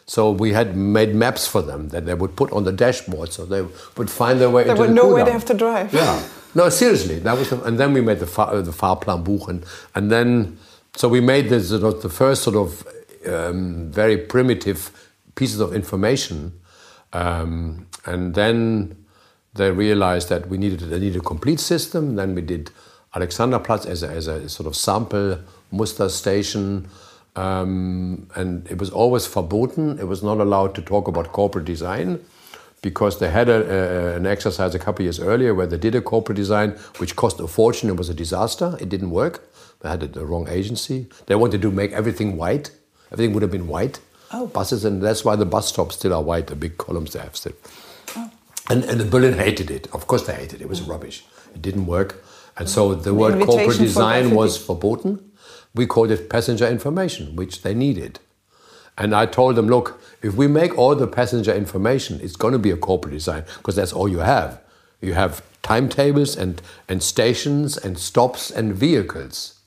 So 0.05 0.29
we 0.29 0.53
had 0.53 0.75
made 0.77 1.15
maps 1.15 1.47
for 1.47 1.63
them 1.63 1.89
that 1.89 2.05
they 2.05 2.13
would 2.13 2.35
put 2.35 2.51
on 2.51 2.65
the 2.65 2.71
dashboard, 2.71 3.33
so 3.33 3.45
they 3.45 3.63
would 3.97 4.11
find 4.11 4.39
their 4.39 4.51
way 4.51 4.63
There 4.63 4.73
into 4.73 4.81
would 4.81 4.89
the 4.91 4.93
know 4.93 5.07
where 5.11 5.25
they 5.25 5.31
have 5.31 5.45
to 5.45 5.55
drive. 5.55 5.91
Yeah. 5.91 6.21
No, 6.53 6.69
seriously, 6.69 7.17
that 7.19 7.35
was, 7.35 7.49
the, 7.49 7.63
and 7.63 7.79
then 7.79 7.93
we 7.93 8.01
made 8.01 8.19
the 8.19 8.27
Fa- 8.27 8.43
uh, 8.43 8.61
the 8.61 8.71
Fahrplan 8.71 9.23
Buchen, 9.23 9.65
and 9.95 10.11
then 10.11 10.59
so 10.95 11.07
we 11.07 11.19
made 11.19 11.49
the 11.49 11.59
sort 11.59 11.83
of 11.83 12.03
the 12.03 12.09
first 12.09 12.43
sort 12.43 12.55
of 12.55 12.87
um, 13.25 13.89
very 13.91 14.17
primitive 14.17 14.91
pieces 15.33 15.59
of 15.59 15.73
information, 15.73 16.53
um, 17.13 17.87
and 18.05 18.35
then 18.35 19.02
they 19.55 19.71
realized 19.71 20.29
that 20.29 20.47
we 20.47 20.57
needed 20.57 20.79
they 20.79 20.99
needed 20.99 21.21
a 21.21 21.25
complete 21.25 21.59
system. 21.59 22.15
Then 22.15 22.35
we 22.35 22.41
did 22.41 22.71
Alexanderplatz 23.15 23.85
as 23.85 24.03
a, 24.03 24.09
as 24.09 24.27
a 24.27 24.49
sort 24.49 24.67
of 24.67 24.75
sample 24.75 25.39
muster 25.71 26.09
station. 26.09 26.87
Um, 27.35 28.27
and 28.35 28.69
it 28.69 28.77
was 28.77 28.89
always 28.91 29.25
verboten. 29.25 29.99
It 29.99 30.07
was 30.07 30.21
not 30.21 30.39
allowed 30.39 30.75
to 30.75 30.81
talk 30.81 31.07
about 31.07 31.31
corporate 31.31 31.65
design 31.65 32.23
because 32.81 33.19
they 33.19 33.29
had 33.29 33.49
a, 33.49 34.13
a, 34.13 34.15
an 34.17 34.27
exercise 34.27 34.75
a 34.75 34.79
couple 34.79 35.03
years 35.03 35.19
earlier 35.19 35.53
where 35.55 35.65
they 35.65 35.77
did 35.77 35.95
a 35.95 36.01
corporate 36.01 36.35
design 36.35 36.71
which 36.97 37.15
cost 37.15 37.39
a 37.39 37.47
fortune. 37.47 37.89
It 37.89 37.97
was 37.97 38.09
a 38.09 38.13
disaster. 38.13 38.77
It 38.79 38.89
didn't 38.89 39.09
work. 39.09 39.49
They 39.79 39.89
had 39.89 40.01
the 40.13 40.25
wrong 40.25 40.47
agency. 40.47 41.07
They 41.25 41.35
wanted 41.35 41.61
to 41.61 41.71
make 41.71 41.91
everything 41.91 42.37
white. 42.37 42.71
Everything 43.11 43.33
would 43.33 43.41
have 43.41 43.51
been 43.51 43.67
white. 43.67 43.99
Oh. 44.31 44.47
Buses, 44.47 44.83
and 44.83 45.01
that's 45.01 45.23
why 45.23 45.35
the 45.35 45.45
bus 45.45 45.67
stops 45.67 45.95
still 45.95 46.13
are 46.13 46.23
white, 46.23 46.47
the 46.47 46.55
big 46.55 46.77
columns 46.77 47.13
they 47.13 47.19
have 47.19 47.35
still. 47.35 47.53
Oh. 48.69 48.73
And, 48.73 48.83
the 48.83 49.05
Berlin 49.05 49.37
hated 49.37 49.69
it. 49.69 49.87
Of 49.93 50.07
course, 50.07 50.25
they 50.25 50.33
hated 50.33 50.61
it. 50.61 50.63
It 50.63 50.69
was 50.69 50.81
rubbish. 50.81 51.25
It 51.53 51.61
didn't 51.61 51.85
work. 51.85 52.23
And 52.57 52.69
so 52.69 52.93
the 52.93 53.13
word 53.13 53.33
invitation 53.33 53.57
corporate 53.57 53.79
design 53.79 54.21
graffiti. 54.23 54.35
was 54.35 54.57
verboten. 54.57 55.31
We 55.75 55.87
called 55.87 56.11
it 56.11 56.29
passenger 56.29 56.67
information, 56.67 57.35
which 57.35 57.63
they 57.63 57.73
needed. 57.73 58.19
And 58.97 59.15
I 59.15 59.25
told 59.25 59.55
them, 59.55 59.67
look, 59.67 59.99
if 60.21 60.35
we 60.35 60.47
make 60.47 60.77
all 60.77 60.95
the 60.95 61.07
passenger 61.07 61.53
information, 61.53 62.19
it's 62.21 62.35
going 62.35 62.51
to 62.51 62.59
be 62.59 62.69
a 62.69 62.77
corporate 62.77 63.13
design 63.13 63.43
because 63.57 63.75
that's 63.75 63.91
all 63.91 64.07
you 64.07 64.19
have. 64.19 64.61
You 65.01 65.13
have 65.13 65.43
timetables 65.63 66.37
and, 66.37 66.61
and 66.87 67.01
stations 67.01 67.75
and 67.75 67.97
stops 67.97 68.51
and 68.51 68.73
vehicles, 68.73 69.59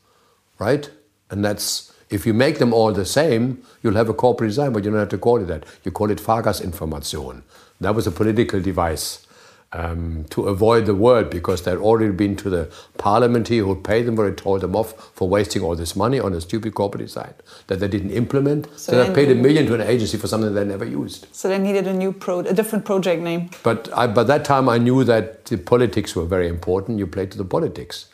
right? 0.58 0.88
And 1.28 1.44
that's, 1.44 1.92
if 2.08 2.24
you 2.24 2.32
make 2.32 2.58
them 2.58 2.72
all 2.72 2.92
the 2.92 3.04
same, 3.04 3.62
you'll 3.82 3.94
have 3.94 4.08
a 4.08 4.14
corporate 4.14 4.50
design, 4.50 4.72
but 4.72 4.84
you 4.84 4.90
don't 4.90 5.00
have 5.00 5.08
to 5.08 5.18
call 5.18 5.40
it 5.42 5.46
that. 5.46 5.64
You 5.82 5.90
call 5.90 6.10
it 6.10 6.18
Fahrgastinformation. 6.18 7.42
That 7.80 7.94
was 7.94 8.06
a 8.06 8.10
political 8.10 8.60
device 8.60 9.26
um, 9.72 10.24
to 10.30 10.48
avoid 10.48 10.86
the 10.86 10.94
word 10.94 11.28
because 11.28 11.62
they'd 11.62 11.76
already 11.76 12.12
been 12.12 12.36
to 12.36 12.48
the 12.48 12.70
parliament 12.98 13.48
here 13.48 13.64
who 13.64 13.74
paid 13.74 14.06
them 14.06 14.16
for 14.16 14.26
it, 14.28 14.36
told 14.36 14.60
them 14.62 14.74
off 14.74 15.10
for 15.14 15.28
wasting 15.28 15.62
all 15.62 15.76
this 15.76 15.94
money 15.96 16.18
on 16.18 16.32
a 16.32 16.40
stupid 16.40 16.74
corporate 16.74 17.02
design 17.06 17.34
that 17.66 17.80
they 17.80 17.88
didn't 17.88 18.10
implement. 18.10 18.66
So 18.78 18.92
So, 18.92 19.04
they 19.04 19.14
paid 19.14 19.30
a 19.30 19.34
million 19.34 19.66
to 19.66 19.74
an 19.74 19.82
agency 19.82 20.16
for 20.16 20.28
something 20.28 20.54
they 20.54 20.64
never 20.64 20.84
used. 20.84 21.26
So 21.32 21.48
they 21.48 21.58
needed 21.58 21.86
a 21.86 21.92
new 21.92 22.12
pro, 22.12 22.40
a 22.40 22.54
different 22.54 22.84
project 22.84 23.22
name. 23.22 23.50
But 23.62 23.92
I, 23.92 24.06
by 24.06 24.24
that 24.24 24.44
time, 24.44 24.68
I 24.68 24.78
knew 24.78 25.04
that 25.04 25.46
the 25.46 25.58
politics 25.58 26.16
were 26.16 26.24
very 26.24 26.48
important. 26.48 26.98
You 26.98 27.06
play 27.06 27.26
to 27.26 27.36
the 27.36 27.44
politics. 27.44 28.06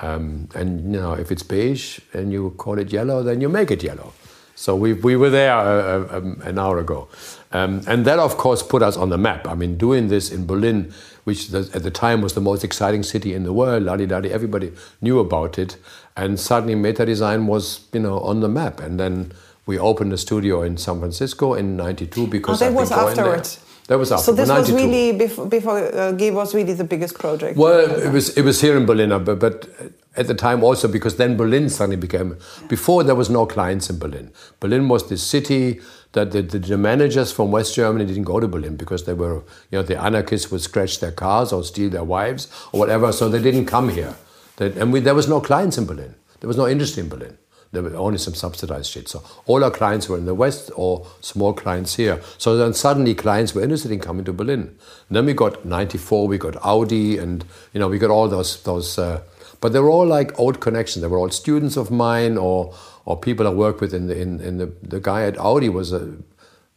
Um, 0.00 0.48
and 0.54 0.92
you 0.92 1.00
know, 1.00 1.12
if 1.12 1.30
it's 1.30 1.44
beige 1.44 2.00
and 2.12 2.32
you 2.32 2.50
call 2.56 2.78
it 2.78 2.92
yellow, 2.92 3.22
then 3.22 3.40
you 3.40 3.48
make 3.48 3.70
it 3.70 3.82
yellow. 3.82 4.12
So 4.56 4.76
we, 4.76 4.92
we 4.92 5.16
were 5.16 5.30
there 5.30 5.52
uh, 5.52 5.64
uh, 5.64 6.08
um, 6.18 6.40
an 6.44 6.58
hour 6.58 6.78
ago. 6.78 7.08
Um, 7.54 7.82
and 7.86 8.04
that, 8.04 8.18
of 8.18 8.36
course, 8.36 8.64
put 8.64 8.82
us 8.82 8.96
on 8.96 9.10
the 9.10 9.16
map. 9.16 9.46
I 9.46 9.54
mean, 9.54 9.78
doing 9.78 10.08
this 10.08 10.30
in 10.32 10.44
Berlin, 10.44 10.92
which 11.22 11.48
the, 11.48 11.70
at 11.72 11.84
the 11.84 11.90
time 11.90 12.20
was 12.20 12.34
the 12.34 12.40
most 12.40 12.64
exciting 12.64 13.04
city 13.04 13.32
in 13.32 13.44
the 13.44 13.52
world, 13.52 13.84
ladi 13.84 14.08
dadi, 14.08 14.28
everybody 14.28 14.72
knew 15.00 15.20
about 15.20 15.56
it. 15.56 15.76
And 16.16 16.38
suddenly 16.38 16.74
meta 16.74 17.06
design 17.06 17.46
was, 17.46 17.86
you 17.92 18.00
know, 18.00 18.18
on 18.20 18.40
the 18.40 18.48
map. 18.48 18.80
And 18.80 18.98
then 18.98 19.32
we 19.66 19.78
opened 19.78 20.12
a 20.12 20.18
studio 20.18 20.62
in 20.62 20.76
San 20.76 20.98
Francisco 20.98 21.54
in 21.54 21.76
92 21.76 22.26
because 22.26 22.60
Oh, 22.60 22.64
that 22.64 22.74
was 22.74 22.90
afterwards. 22.90 23.60
That 23.86 23.98
was 23.98 24.10
after 24.10 24.24
So 24.24 24.32
this 24.32 24.48
was 24.48 24.72
really 24.72 25.12
before, 25.12 25.46
before 25.46 25.78
uh, 25.78 26.12
was 26.12 26.54
really 26.54 26.72
the 26.72 26.84
biggest 26.84 27.18
project. 27.18 27.56
Well, 27.56 27.88
it 28.02 28.10
was 28.10 28.30
it 28.36 28.42
was 28.42 28.60
here 28.60 28.76
in 28.76 28.86
Berlin, 28.86 29.12
uh, 29.12 29.18
but, 29.18 29.38
but 29.38 29.68
at 30.16 30.26
the 30.26 30.34
time 30.34 30.62
also 30.62 30.88
because 30.88 31.16
then 31.16 31.36
Berlin 31.36 31.68
suddenly 31.68 31.96
became. 31.96 32.36
Before 32.68 33.02
there 33.02 33.14
was 33.14 33.30
no 33.30 33.46
clients 33.46 33.90
in 33.90 33.98
Berlin. 33.98 34.32
Berlin 34.60 34.88
was 34.88 35.08
the 35.08 35.16
city 35.16 35.80
that 36.12 36.30
the, 36.30 36.42
the, 36.42 36.58
the 36.58 36.78
managers 36.78 37.32
from 37.32 37.50
West 37.50 37.74
Germany 37.74 38.06
didn't 38.06 38.24
go 38.24 38.38
to 38.40 38.46
Berlin 38.48 38.76
because 38.76 39.04
they 39.04 39.14
were 39.14 39.42
you 39.70 39.78
know 39.78 39.82
the 39.82 40.00
anarchists 40.00 40.50
would 40.50 40.60
scratch 40.60 41.00
their 41.00 41.12
cars 41.12 41.52
or 41.52 41.64
steal 41.64 41.90
their 41.90 42.04
wives 42.04 42.48
or 42.72 42.80
whatever, 42.80 43.12
so 43.12 43.28
they 43.28 43.42
didn't 43.42 43.66
come 43.66 43.88
here. 43.88 44.14
That, 44.56 44.76
and 44.76 44.92
we, 44.92 45.00
there 45.00 45.14
was 45.14 45.28
no 45.28 45.40
clients 45.40 45.78
in 45.78 45.86
Berlin. 45.86 46.14
There 46.40 46.48
was 46.48 46.56
no 46.56 46.68
industry 46.68 47.02
in 47.02 47.08
Berlin. 47.08 47.38
There 47.72 47.82
were 47.82 47.96
only 47.96 48.18
some 48.18 48.34
subsidized 48.34 48.92
shit. 48.92 49.08
So 49.08 49.24
all 49.46 49.64
our 49.64 49.70
clients 49.70 50.08
were 50.08 50.16
in 50.16 50.26
the 50.26 50.34
West 50.34 50.70
or 50.76 51.04
small 51.20 51.52
clients 51.52 51.96
here. 51.96 52.22
So 52.38 52.56
then 52.56 52.72
suddenly 52.72 53.16
clients 53.16 53.52
were 53.52 53.62
interested 53.62 53.90
in 53.90 53.98
coming 53.98 54.24
to 54.26 54.32
Berlin. 54.32 54.78
And 55.08 55.16
then 55.16 55.26
we 55.26 55.32
got 55.32 55.64
94, 55.64 56.28
we 56.28 56.38
got 56.38 56.54
Audi, 56.64 57.18
and 57.18 57.44
you 57.72 57.80
know 57.80 57.88
we 57.88 57.98
got 57.98 58.10
all 58.10 58.28
those 58.28 58.62
those. 58.62 58.96
Uh, 58.98 59.22
but 59.64 59.72
they 59.72 59.80
were 59.80 59.88
all 59.88 60.04
like 60.06 60.38
old 60.38 60.60
connections. 60.60 61.00
They 61.00 61.08
were 61.08 61.16
all 61.16 61.30
students 61.30 61.78
of 61.78 61.90
mine 61.90 62.36
or 62.36 62.74
or 63.06 63.18
people 63.18 63.46
I 63.46 63.50
worked 63.50 63.80
with. 63.80 63.94
In 63.94 64.08
the 64.08 64.20
in, 64.20 64.38
in 64.38 64.58
the 64.58 64.66
the 64.82 65.00
guy 65.00 65.24
at 65.24 65.38
Audi 65.38 65.70
was 65.70 65.90
a 65.90 66.18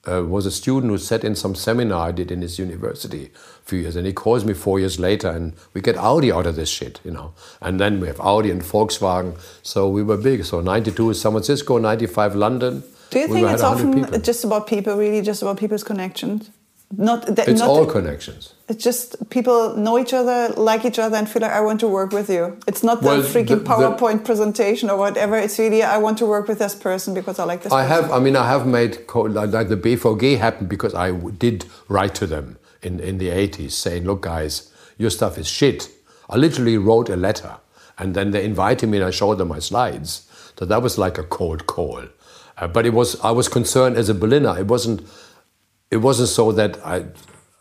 uh, 0.07 0.23
was 0.23 0.45
a 0.45 0.51
student 0.51 0.91
who 0.91 0.97
sat 0.97 1.25
in 1.25 1.35
some 1.35 1.53
seminar 1.53 2.07
I 2.07 2.13
did 2.13 2.31
in 2.31 2.41
his 2.41 2.57
university 2.57 3.25
a 3.25 3.69
few 3.69 3.79
years, 3.79 3.97
and 3.97 4.07
he 4.07 4.13
calls 4.13 4.45
me 4.45 4.53
four 4.53 4.79
years 4.79 5.01
later, 5.01 5.29
and 5.29 5.51
we 5.73 5.81
get 5.81 5.97
Audi 5.97 6.31
out 6.31 6.45
of 6.45 6.55
this 6.55 6.69
shit, 6.69 7.01
you 7.03 7.11
know. 7.11 7.33
And 7.61 7.77
then 7.77 7.99
we 7.99 8.07
have 8.07 8.21
Audi 8.21 8.51
and 8.51 8.61
Volkswagen, 8.61 9.37
so 9.63 9.89
we 9.89 10.01
were 10.01 10.15
big. 10.15 10.45
So 10.45 10.61
92 10.61 11.09
is 11.09 11.19
San 11.19 11.33
Francisco, 11.33 11.77
95 11.79 12.35
London. 12.35 12.83
Do 13.09 13.19
you 13.19 13.27
we 13.27 13.33
think 13.33 13.49
it's 13.49 13.63
often 13.63 13.93
people. 13.95 14.19
just 14.19 14.45
about 14.45 14.67
people, 14.67 14.95
really, 14.95 15.21
just 15.21 15.41
about 15.41 15.57
people's 15.57 15.83
connections? 15.83 16.51
Not 16.95 17.35
that. 17.35 17.47
It's 17.49 17.59
not 17.59 17.69
all 17.69 17.85
connections. 17.85 18.53
It's 18.69 18.81
just 18.81 19.29
people 19.29 19.75
know 19.75 19.99
each 19.99 20.13
other, 20.13 20.53
like 20.55 20.85
each 20.85 20.99
other, 20.99 21.17
and 21.17 21.29
feel 21.29 21.41
like 21.41 21.51
I 21.51 21.59
want 21.59 21.81
to 21.81 21.87
work 21.87 22.11
with 22.13 22.29
you. 22.29 22.57
It's 22.65 22.81
not 22.81 23.01
the 23.01 23.07
Well, 23.07 23.21
freaking 23.23 23.47
the- 23.47 23.55
the- 23.57 23.63
PowerPoint 23.65 24.23
presentation 24.23 24.89
or 24.89 24.97
whatever. 24.97 25.35
It's 25.37 25.59
really 25.59 25.83
I 25.83 25.97
want 25.97 26.17
to 26.19 26.25
work 26.25 26.47
with 26.47 26.59
this 26.59 26.75
person 26.75 27.13
because 27.13 27.39
I 27.39 27.43
like 27.43 27.63
this. 27.63 27.73
I 27.73 27.85
person. 27.85 28.03
have, 28.03 28.11
I 28.11 28.19
mean, 28.19 28.35
I 28.37 28.47
have 28.47 28.65
made, 28.65 28.99
like, 29.13 29.51
like 29.51 29.67
the 29.67 29.75
BVG 29.77 30.37
happened 30.37 30.69
because 30.69 30.93
I 30.95 31.11
did 31.11 31.65
write 31.89 32.15
to 32.15 32.27
them 32.27 32.57
in, 32.81 32.99
in 33.01 33.17
the 33.17 33.29
80s 33.29 33.71
saying, 33.71 34.05
look, 34.05 34.21
guys, 34.21 34.71
your 34.97 35.09
stuff 35.09 35.37
is 35.37 35.47
shit. 35.47 35.89
I 36.29 36.37
literally 36.37 36.77
wrote 36.77 37.09
a 37.09 37.17
letter 37.17 37.57
and 37.97 38.15
then 38.15 38.31
they 38.31 38.45
invited 38.45 38.87
me 38.89 38.97
and 38.99 39.05
I 39.05 39.11
showed 39.11 39.39
them 39.39 39.49
my 39.49 39.59
slides. 39.59 40.21
So 40.57 40.65
that 40.65 40.81
was 40.81 40.97
like 40.97 41.17
a 41.17 41.23
cold 41.23 41.67
call. 41.67 42.03
Uh, 42.57 42.67
but 42.67 42.85
it 42.85 42.93
was, 42.93 43.19
I 43.21 43.31
was 43.31 43.47
concerned 43.49 43.97
as 43.97 44.07
a 44.09 44.13
Berliner. 44.13 44.57
It 44.57 44.67
wasn't, 44.67 45.01
it 45.89 45.97
wasn't 45.97 46.29
so 46.29 46.51
that 46.51 46.85
I, 46.85 47.05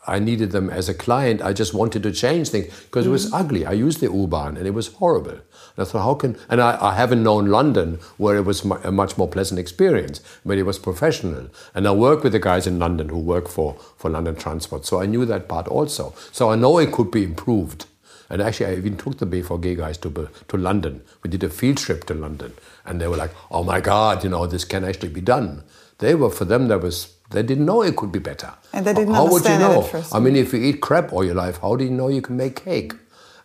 I 0.07 0.19
needed 0.19 0.51
them 0.51 0.69
as 0.69 0.87
a 0.87 0.93
client. 0.93 1.41
I 1.41 1.51
just 1.51 1.73
wanted 1.73 2.03
to 2.03 2.11
change 2.11 2.49
things 2.49 2.67
because 2.85 3.05
it 3.05 3.09
was 3.09 3.29
mm. 3.29 3.39
ugly. 3.39 3.65
I 3.65 3.73
used 3.73 3.99
the 3.99 4.11
U-Bahn 4.11 4.55
and 4.55 4.65
it 4.65 4.73
was 4.73 4.87
horrible. 4.93 5.31
And 5.31 5.41
I 5.77 5.83
thought, 5.83 6.03
how 6.03 6.15
can? 6.15 6.37
And 6.49 6.61
I, 6.61 6.77
I 6.81 6.95
haven't 6.95 7.23
known 7.23 7.47
London 7.47 7.99
where 8.17 8.37
it 8.37 8.45
was 8.45 8.63
a 8.63 8.91
much 8.91 9.17
more 9.17 9.27
pleasant 9.27 9.59
experience, 9.59 10.21
where 10.43 10.57
it 10.57 10.65
was 10.65 10.79
professional. 10.79 11.49
And 11.75 11.87
I 11.87 11.91
work 11.91 12.23
with 12.23 12.31
the 12.31 12.39
guys 12.39 12.65
in 12.65 12.79
London 12.79 13.09
who 13.09 13.19
work 13.19 13.49
for 13.49 13.73
for 13.97 14.09
London 14.09 14.35
Transport, 14.35 14.85
so 14.85 15.01
I 15.01 15.05
knew 15.05 15.25
that 15.25 15.47
part 15.47 15.67
also. 15.67 16.13
So 16.31 16.51
I 16.51 16.55
know 16.55 16.77
it 16.79 16.91
could 16.91 17.11
be 17.11 17.23
improved. 17.23 17.85
And 18.29 18.41
actually, 18.41 18.65
I 18.65 18.75
even 18.75 18.97
took 18.97 19.19
the 19.19 19.25
BVG 19.25 19.77
guys 19.77 19.97
to 19.99 20.29
to 20.47 20.57
London. 20.57 21.01
We 21.23 21.29
did 21.29 21.43
a 21.43 21.49
field 21.49 21.77
trip 21.77 22.05
to 22.05 22.13
London, 22.13 22.53
and 22.85 22.99
they 22.99 23.07
were 23.07 23.17
like, 23.17 23.31
"Oh 23.51 23.63
my 23.63 23.81
God, 23.81 24.23
you 24.23 24.29
know, 24.29 24.47
this 24.47 24.65
can 24.65 24.83
actually 24.83 25.09
be 25.09 25.21
done." 25.21 25.63
They 25.99 26.13
were 26.15 26.29
for 26.29 26.45
them 26.45 26.67
that 26.67 26.81
was 26.81 27.16
they 27.29 27.43
didn't 27.43 27.65
know 27.65 27.81
it 27.83 27.95
could 27.95 28.11
be 28.11 28.19
better. 28.19 28.53
And 28.73 28.85
they 28.85 28.93
didn't 28.93 29.13
how 29.13 29.23
would 29.23 29.43
you 29.43 29.51
understand 29.51 29.63
it 29.63 29.75
know? 29.75 29.83
at 29.83 29.91
first. 29.91 30.15
I 30.15 30.19
mean, 30.19 30.35
if 30.35 30.53
you 30.53 30.59
eat 30.59 30.81
crap 30.81 31.11
all 31.11 31.23
your 31.23 31.35
life, 31.35 31.59
how 31.61 31.75
do 31.75 31.83
you 31.83 31.91
know 31.91 32.07
you 32.07 32.21
can 32.21 32.37
make 32.37 32.63
cake? 32.63 32.93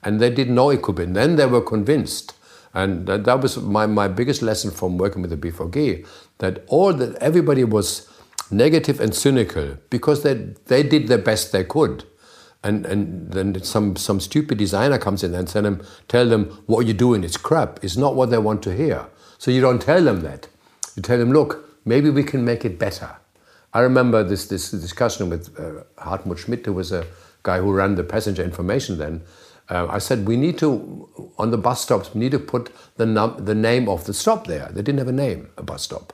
And 0.02 0.20
they 0.20 0.30
didn't 0.30 0.54
know 0.54 0.70
it 0.70 0.82
could 0.82 0.96
be. 0.96 1.04
And 1.04 1.16
then 1.16 1.36
they 1.36 1.46
were 1.46 1.60
convinced. 1.60 2.34
And 2.74 3.06
that, 3.06 3.24
that 3.24 3.40
was 3.40 3.58
my, 3.58 3.86
my 3.86 4.08
biggest 4.08 4.42
lesson 4.42 4.70
from 4.70 4.98
working 4.98 5.22
with 5.22 5.30
the 5.30 5.36
BVG, 5.36 6.06
that 6.38 6.64
all 6.68 6.92
that 6.94 7.16
everybody 7.16 7.64
was 7.64 8.08
negative 8.50 9.00
and 9.00 9.14
cynical 9.14 9.78
because 9.90 10.22
they, 10.22 10.34
they 10.66 10.82
did 10.82 11.08
the 11.08 11.18
best 11.18 11.52
they 11.52 11.64
could. 11.64 12.04
And, 12.64 12.86
and 12.86 13.32
then 13.32 13.62
some, 13.62 13.96
some 13.96 14.20
stupid 14.20 14.58
designer 14.58 14.98
comes 14.98 15.24
in 15.24 15.34
and 15.34 15.48
tell 15.48 15.62
them, 15.62 15.82
tell 16.06 16.28
them 16.28 16.62
what 16.66 16.86
you're 16.86 16.94
doing 16.94 17.24
is 17.24 17.36
crap. 17.36 17.82
It's 17.82 17.96
not 17.96 18.14
what 18.14 18.30
they 18.30 18.38
want 18.38 18.62
to 18.64 18.74
hear. 18.74 19.06
So 19.38 19.50
you 19.50 19.60
don't 19.60 19.82
tell 19.82 20.04
them 20.04 20.20
that. 20.20 20.48
You 20.94 21.02
tell 21.02 21.18
them, 21.18 21.32
look, 21.32 21.68
maybe 21.84 22.10
we 22.10 22.22
can 22.22 22.44
make 22.44 22.64
it 22.64 22.78
better. 22.78 23.16
I 23.74 23.80
remember 23.80 24.22
this, 24.22 24.46
this 24.46 24.70
discussion 24.70 25.30
with 25.30 25.58
uh, 25.58 25.84
Hartmut 26.02 26.38
Schmidt, 26.38 26.66
who 26.66 26.74
was 26.74 26.92
a 26.92 27.06
guy 27.42 27.58
who 27.58 27.72
ran 27.72 27.94
the 27.94 28.04
passenger 28.04 28.42
information 28.42 28.98
then. 28.98 29.22
Uh, 29.68 29.86
I 29.88 29.98
said, 29.98 30.26
we 30.26 30.36
need 30.36 30.58
to, 30.58 31.32
on 31.38 31.50
the 31.50 31.58
bus 31.58 31.80
stops, 31.80 32.14
we 32.14 32.20
need 32.20 32.32
to 32.32 32.38
put 32.38 32.70
the, 32.96 33.06
num- 33.06 33.44
the 33.44 33.54
name 33.54 33.88
of 33.88 34.04
the 34.04 34.12
stop 34.12 34.46
there. 34.46 34.68
They 34.68 34.82
didn't 34.82 34.98
have 34.98 35.08
a 35.08 35.12
name, 35.12 35.48
a 35.56 35.62
bus 35.62 35.82
stop. 35.82 36.12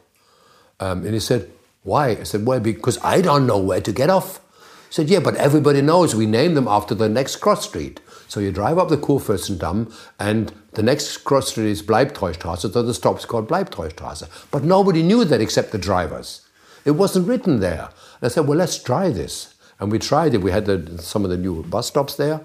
Um, 0.78 1.04
and 1.04 1.14
he 1.14 1.20
said, 1.20 1.50
why? 1.82 2.10
I 2.10 2.22
said, 2.22 2.46
well, 2.46 2.60
because 2.60 2.98
I 3.02 3.20
don't 3.20 3.46
know 3.46 3.58
where 3.58 3.80
to 3.80 3.92
get 3.92 4.10
off. 4.10 4.40
He 4.88 4.94
said, 4.94 5.08
yeah, 5.08 5.20
but 5.20 5.34
everybody 5.36 5.82
knows 5.82 6.14
we 6.14 6.26
name 6.26 6.54
them 6.54 6.68
after 6.68 6.94
the 6.94 7.08
next 7.08 7.36
cross 7.36 7.66
street. 7.66 8.00
So 8.28 8.40
you 8.40 8.52
drive 8.52 8.78
up 8.78 8.90
the 8.90 8.96
Kurfürstendamm 8.96 9.92
and 10.20 10.52
the 10.72 10.82
next 10.82 11.18
cross 11.18 11.48
street 11.48 11.70
is 11.70 11.82
Bleibtreustraße, 11.82 12.72
so 12.72 12.82
the 12.82 12.94
stop's 12.94 13.24
called 13.24 13.48
Bleibtreustraße. 13.48 14.28
But 14.50 14.64
nobody 14.64 15.02
knew 15.02 15.24
that 15.24 15.40
except 15.40 15.72
the 15.72 15.78
drivers. 15.78 16.47
It 16.88 16.92
wasn't 16.92 17.28
written 17.28 17.60
there. 17.60 17.90
And 18.20 18.22
I 18.22 18.28
said, 18.28 18.46
well, 18.46 18.56
let's 18.56 18.82
try 18.82 19.10
this. 19.10 19.54
And 19.78 19.92
we 19.92 19.98
tried 19.98 20.32
it. 20.32 20.40
We 20.40 20.50
had 20.50 20.64
the, 20.64 21.02
some 21.02 21.22
of 21.22 21.28
the 21.28 21.36
new 21.36 21.62
bus 21.64 21.88
stops 21.88 22.16
there. 22.16 22.40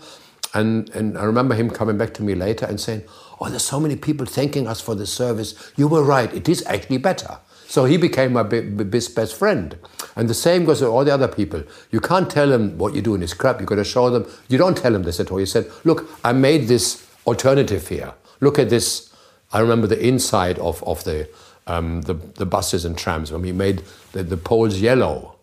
And, 0.53 0.89
and 0.89 1.17
I 1.17 1.23
remember 1.23 1.55
him 1.55 1.69
coming 1.69 1.97
back 1.97 2.13
to 2.15 2.23
me 2.23 2.35
later 2.35 2.65
and 2.65 2.77
saying, 2.77 3.03
oh, 3.39 3.47
there's 3.47 3.63
so 3.63 3.79
many 3.79 3.95
people 3.95 4.25
thanking 4.25 4.67
us 4.67 4.81
for 4.81 4.95
the 4.95 5.07
service. 5.07 5.71
You 5.77 5.87
were 5.87 6.03
right. 6.03 6.31
It 6.33 6.49
is 6.49 6.61
actually 6.65 6.97
better. 6.97 7.37
So 7.67 7.85
he 7.85 7.95
became 7.95 8.33
my 8.33 8.43
best 8.43 9.33
friend. 9.33 9.77
And 10.17 10.27
the 10.27 10.33
same 10.33 10.65
goes 10.65 10.81
with 10.81 10.89
all 10.89 11.05
the 11.05 11.13
other 11.13 11.29
people. 11.29 11.63
You 11.91 12.01
can't 12.01 12.29
tell 12.29 12.49
them 12.49 12.77
what 12.77 12.93
you're 12.93 13.01
doing 13.01 13.21
is 13.21 13.33
crap. 13.33 13.61
You've 13.61 13.69
got 13.69 13.75
to 13.75 13.85
show 13.85 14.09
them. 14.09 14.29
You 14.49 14.57
don't 14.57 14.77
tell 14.77 14.91
them 14.91 15.03
this 15.03 15.21
at 15.21 15.31
all. 15.31 15.39
You 15.39 15.45
said, 15.45 15.71
look, 15.85 16.09
I 16.25 16.33
made 16.33 16.67
this 16.67 17.07
alternative 17.25 17.87
here. 17.87 18.13
Look 18.41 18.59
at 18.59 18.69
this. 18.69 19.09
I 19.53 19.61
remember 19.61 19.87
the 19.87 20.05
inside 20.05 20.59
of, 20.59 20.83
of 20.83 21.05
the, 21.05 21.29
um, 21.67 22.01
the, 22.01 22.13
the 22.13 22.45
buses 22.45 22.85
and 22.85 22.97
trams 22.97 23.31
when 23.31 23.41
we 23.41 23.51
made 23.51 23.83
the, 24.11 24.23
the 24.23 24.37
poles 24.37 24.79
yellow. 24.79 25.35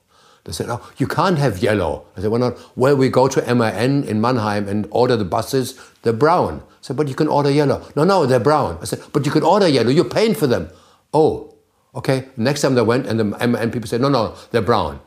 They 0.44 0.52
said, 0.52 0.70
oh, 0.70 0.90
you 0.96 1.06
can't 1.06 1.38
have 1.38 1.58
yellow. 1.58 2.06
I 2.16 2.22
said, 2.22 2.30
why 2.30 2.38
not? 2.38 2.58
Well, 2.76 2.96
we 2.96 3.08
go 3.08 3.28
to 3.28 3.54
MAN 3.54 4.04
in 4.04 4.20
Mannheim 4.20 4.68
and 4.68 4.86
order 4.90 5.16
the 5.16 5.24
buses, 5.24 5.78
they're 6.02 6.12
brown. 6.12 6.62
I 6.66 6.82
said, 6.82 6.96
but 6.96 7.08
you 7.08 7.14
can 7.14 7.28
order 7.28 7.50
yellow. 7.50 7.86
No, 7.94 8.04
no, 8.04 8.24
they're 8.24 8.40
brown. 8.40 8.78
I 8.80 8.84
said, 8.84 9.02
but 9.12 9.26
you 9.26 9.32
can 9.32 9.42
order 9.42 9.68
yellow, 9.68 9.90
you're 9.90 10.04
paying 10.04 10.34
for 10.34 10.46
them. 10.46 10.70
Oh, 11.12 11.54
okay. 11.94 12.28
Next 12.36 12.62
time 12.62 12.74
they 12.74 12.82
went 12.82 13.06
and 13.06 13.20
the 13.20 13.24
MAN 13.24 13.70
people 13.70 13.86
said, 13.86 14.00
no, 14.00 14.08
no, 14.08 14.34
they're 14.50 14.62
brown. 14.62 15.00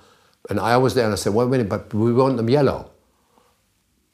And 0.49 0.59
I 0.59 0.77
was 0.77 0.93
there 0.93 1.05
and 1.05 1.13
I 1.13 1.15
said, 1.15 1.33
wait 1.33 1.45
a 1.45 1.47
minute, 1.47 1.69
but 1.69 1.93
we 1.93 2.13
want 2.13 2.37
them 2.37 2.49
yellow. 2.49 2.91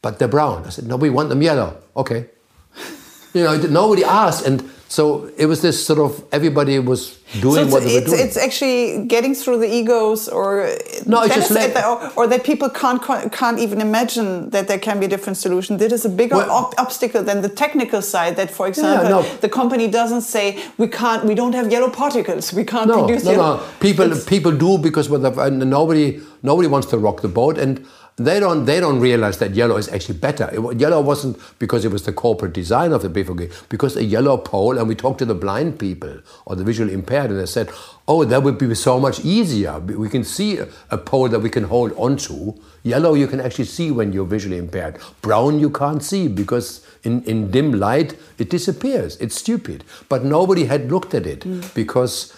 But 0.01 0.19
they're 0.19 0.27
brown. 0.29 0.65
I 0.65 0.69
said, 0.69 0.85
no, 0.85 0.95
we 0.95 1.09
want 1.09 1.29
them 1.29 1.41
yellow. 1.41 1.81
Okay. 1.95 2.27
You 3.31 3.43
know, 3.43 3.55
nobody 3.57 4.03
asked. 4.03 4.47
And 4.47 4.67
so 4.91 5.29
it 5.37 5.45
was 5.45 5.61
this 5.61 5.77
sort 5.85 5.99
of, 5.99 6.11
everybody 6.31 6.79
was 6.79 7.19
doing 7.41 7.67
so 7.67 7.73
what 7.73 7.83
they 7.83 7.93
were 7.93 7.99
it's, 8.01 8.09
doing. 8.11 8.25
it's 8.25 8.37
actually 8.37 9.05
getting 9.05 9.35
through 9.35 9.59
the 9.59 9.71
egos, 9.79 10.27
or 10.27 10.67
No, 11.05 11.27
just 11.27 11.51
let- 11.51 11.75
or, 11.85 12.11
or 12.17 12.25
that 12.27 12.43
people 12.43 12.69
can't 12.81 12.99
can't 13.39 13.59
even 13.65 13.79
imagine 13.81 14.49
that 14.49 14.67
there 14.67 14.79
can 14.87 14.99
be 14.99 15.05
a 15.05 15.09
different 15.15 15.37
solution. 15.37 15.77
That 15.77 15.91
is 15.91 16.05
a 16.05 16.09
bigger 16.21 16.37
Well- 16.37 16.49
ob- 16.59 16.73
obstacle 16.85 17.21
than 17.29 17.41
the 17.47 17.49
technical 17.63 18.01
side. 18.01 18.35
That, 18.39 18.49
for 18.49 18.65
example, 18.67 19.09
no. 19.09 19.21
the 19.45 19.49
company 19.49 19.87
doesn't 19.99 20.21
say 20.35 20.45
we 20.79 20.87
can't, 20.87 21.23
we 21.23 21.35
don't 21.35 21.53
have 21.53 21.71
yellow 21.71 21.91
particles, 22.03 22.51
we 22.51 22.63
can't 22.65 22.87
no, 22.87 22.97
produce 23.05 23.23
no, 23.25 23.31
yellow. 23.31 23.57
no. 23.57 23.63
People, 23.79 24.05
It's- 24.05 24.25
people 24.25 24.51
do 24.51 24.79
because 24.79 25.07
when 25.07 25.21
the, 25.21 25.31
and 25.39 25.59
nobody, 25.69 26.19
nobody 26.41 26.67
wants 26.67 26.87
to 26.87 26.97
rock 26.97 27.21
the 27.21 27.27
boat, 27.39 27.59
and 27.59 27.85
they 28.19 28.39
don't, 28.39 28.65
they 28.65 28.79
don't 28.79 28.99
realize 28.99 29.37
that 29.39 29.55
yellow 29.55 29.77
is 29.77 29.87
actually 29.89 30.19
better. 30.19 30.49
It, 30.51 30.79
yellow 30.79 31.01
wasn't 31.01 31.39
because 31.57 31.85
it 31.85 31.91
was 31.91 32.03
the 32.03 32.13
corporate 32.13 32.53
design 32.53 32.91
of 32.91 33.01
the 33.01 33.09
BVG, 33.09 33.51
because 33.69 33.95
a 33.95 34.03
yellow 34.03 34.37
pole, 34.37 34.77
and 34.77 34.87
we 34.87 34.95
talked 34.95 35.19
to 35.19 35.25
the 35.25 35.35
blind 35.35 35.79
people 35.79 36.19
or 36.45 36.55
the 36.55 36.63
visually 36.63 36.93
impaired, 36.93 37.31
and 37.31 37.39
they 37.39 37.45
said, 37.45 37.69
"Oh, 38.07 38.25
that 38.25 38.43
would 38.43 38.57
be 38.57 38.75
so 38.75 38.99
much 38.99 39.23
easier. 39.23 39.79
We 39.79 40.09
can 40.09 40.23
see 40.23 40.57
a, 40.57 40.67
a 40.91 40.97
pole 40.97 41.29
that 41.29 41.39
we 41.39 41.49
can 41.49 41.63
hold 41.63 41.93
onto. 41.93 42.53
Yellow, 42.83 43.13
you 43.13 43.27
can 43.27 43.39
actually 43.39 43.65
see 43.65 43.91
when 43.91 44.13
you're 44.13 44.25
visually 44.25 44.57
impaired. 44.57 44.97
Brown, 45.21 45.59
you 45.59 45.69
can't 45.69 46.03
see 46.03 46.27
because 46.27 46.85
in, 47.03 47.23
in 47.23 47.51
dim 47.51 47.73
light 47.73 48.17
it 48.37 48.49
disappears. 48.49 49.15
It's 49.17 49.35
stupid. 49.35 49.83
But 50.09 50.25
nobody 50.25 50.65
had 50.65 50.91
looked 50.91 51.13
at 51.13 51.25
it 51.25 51.41
mm. 51.41 51.73
because." 51.73 52.33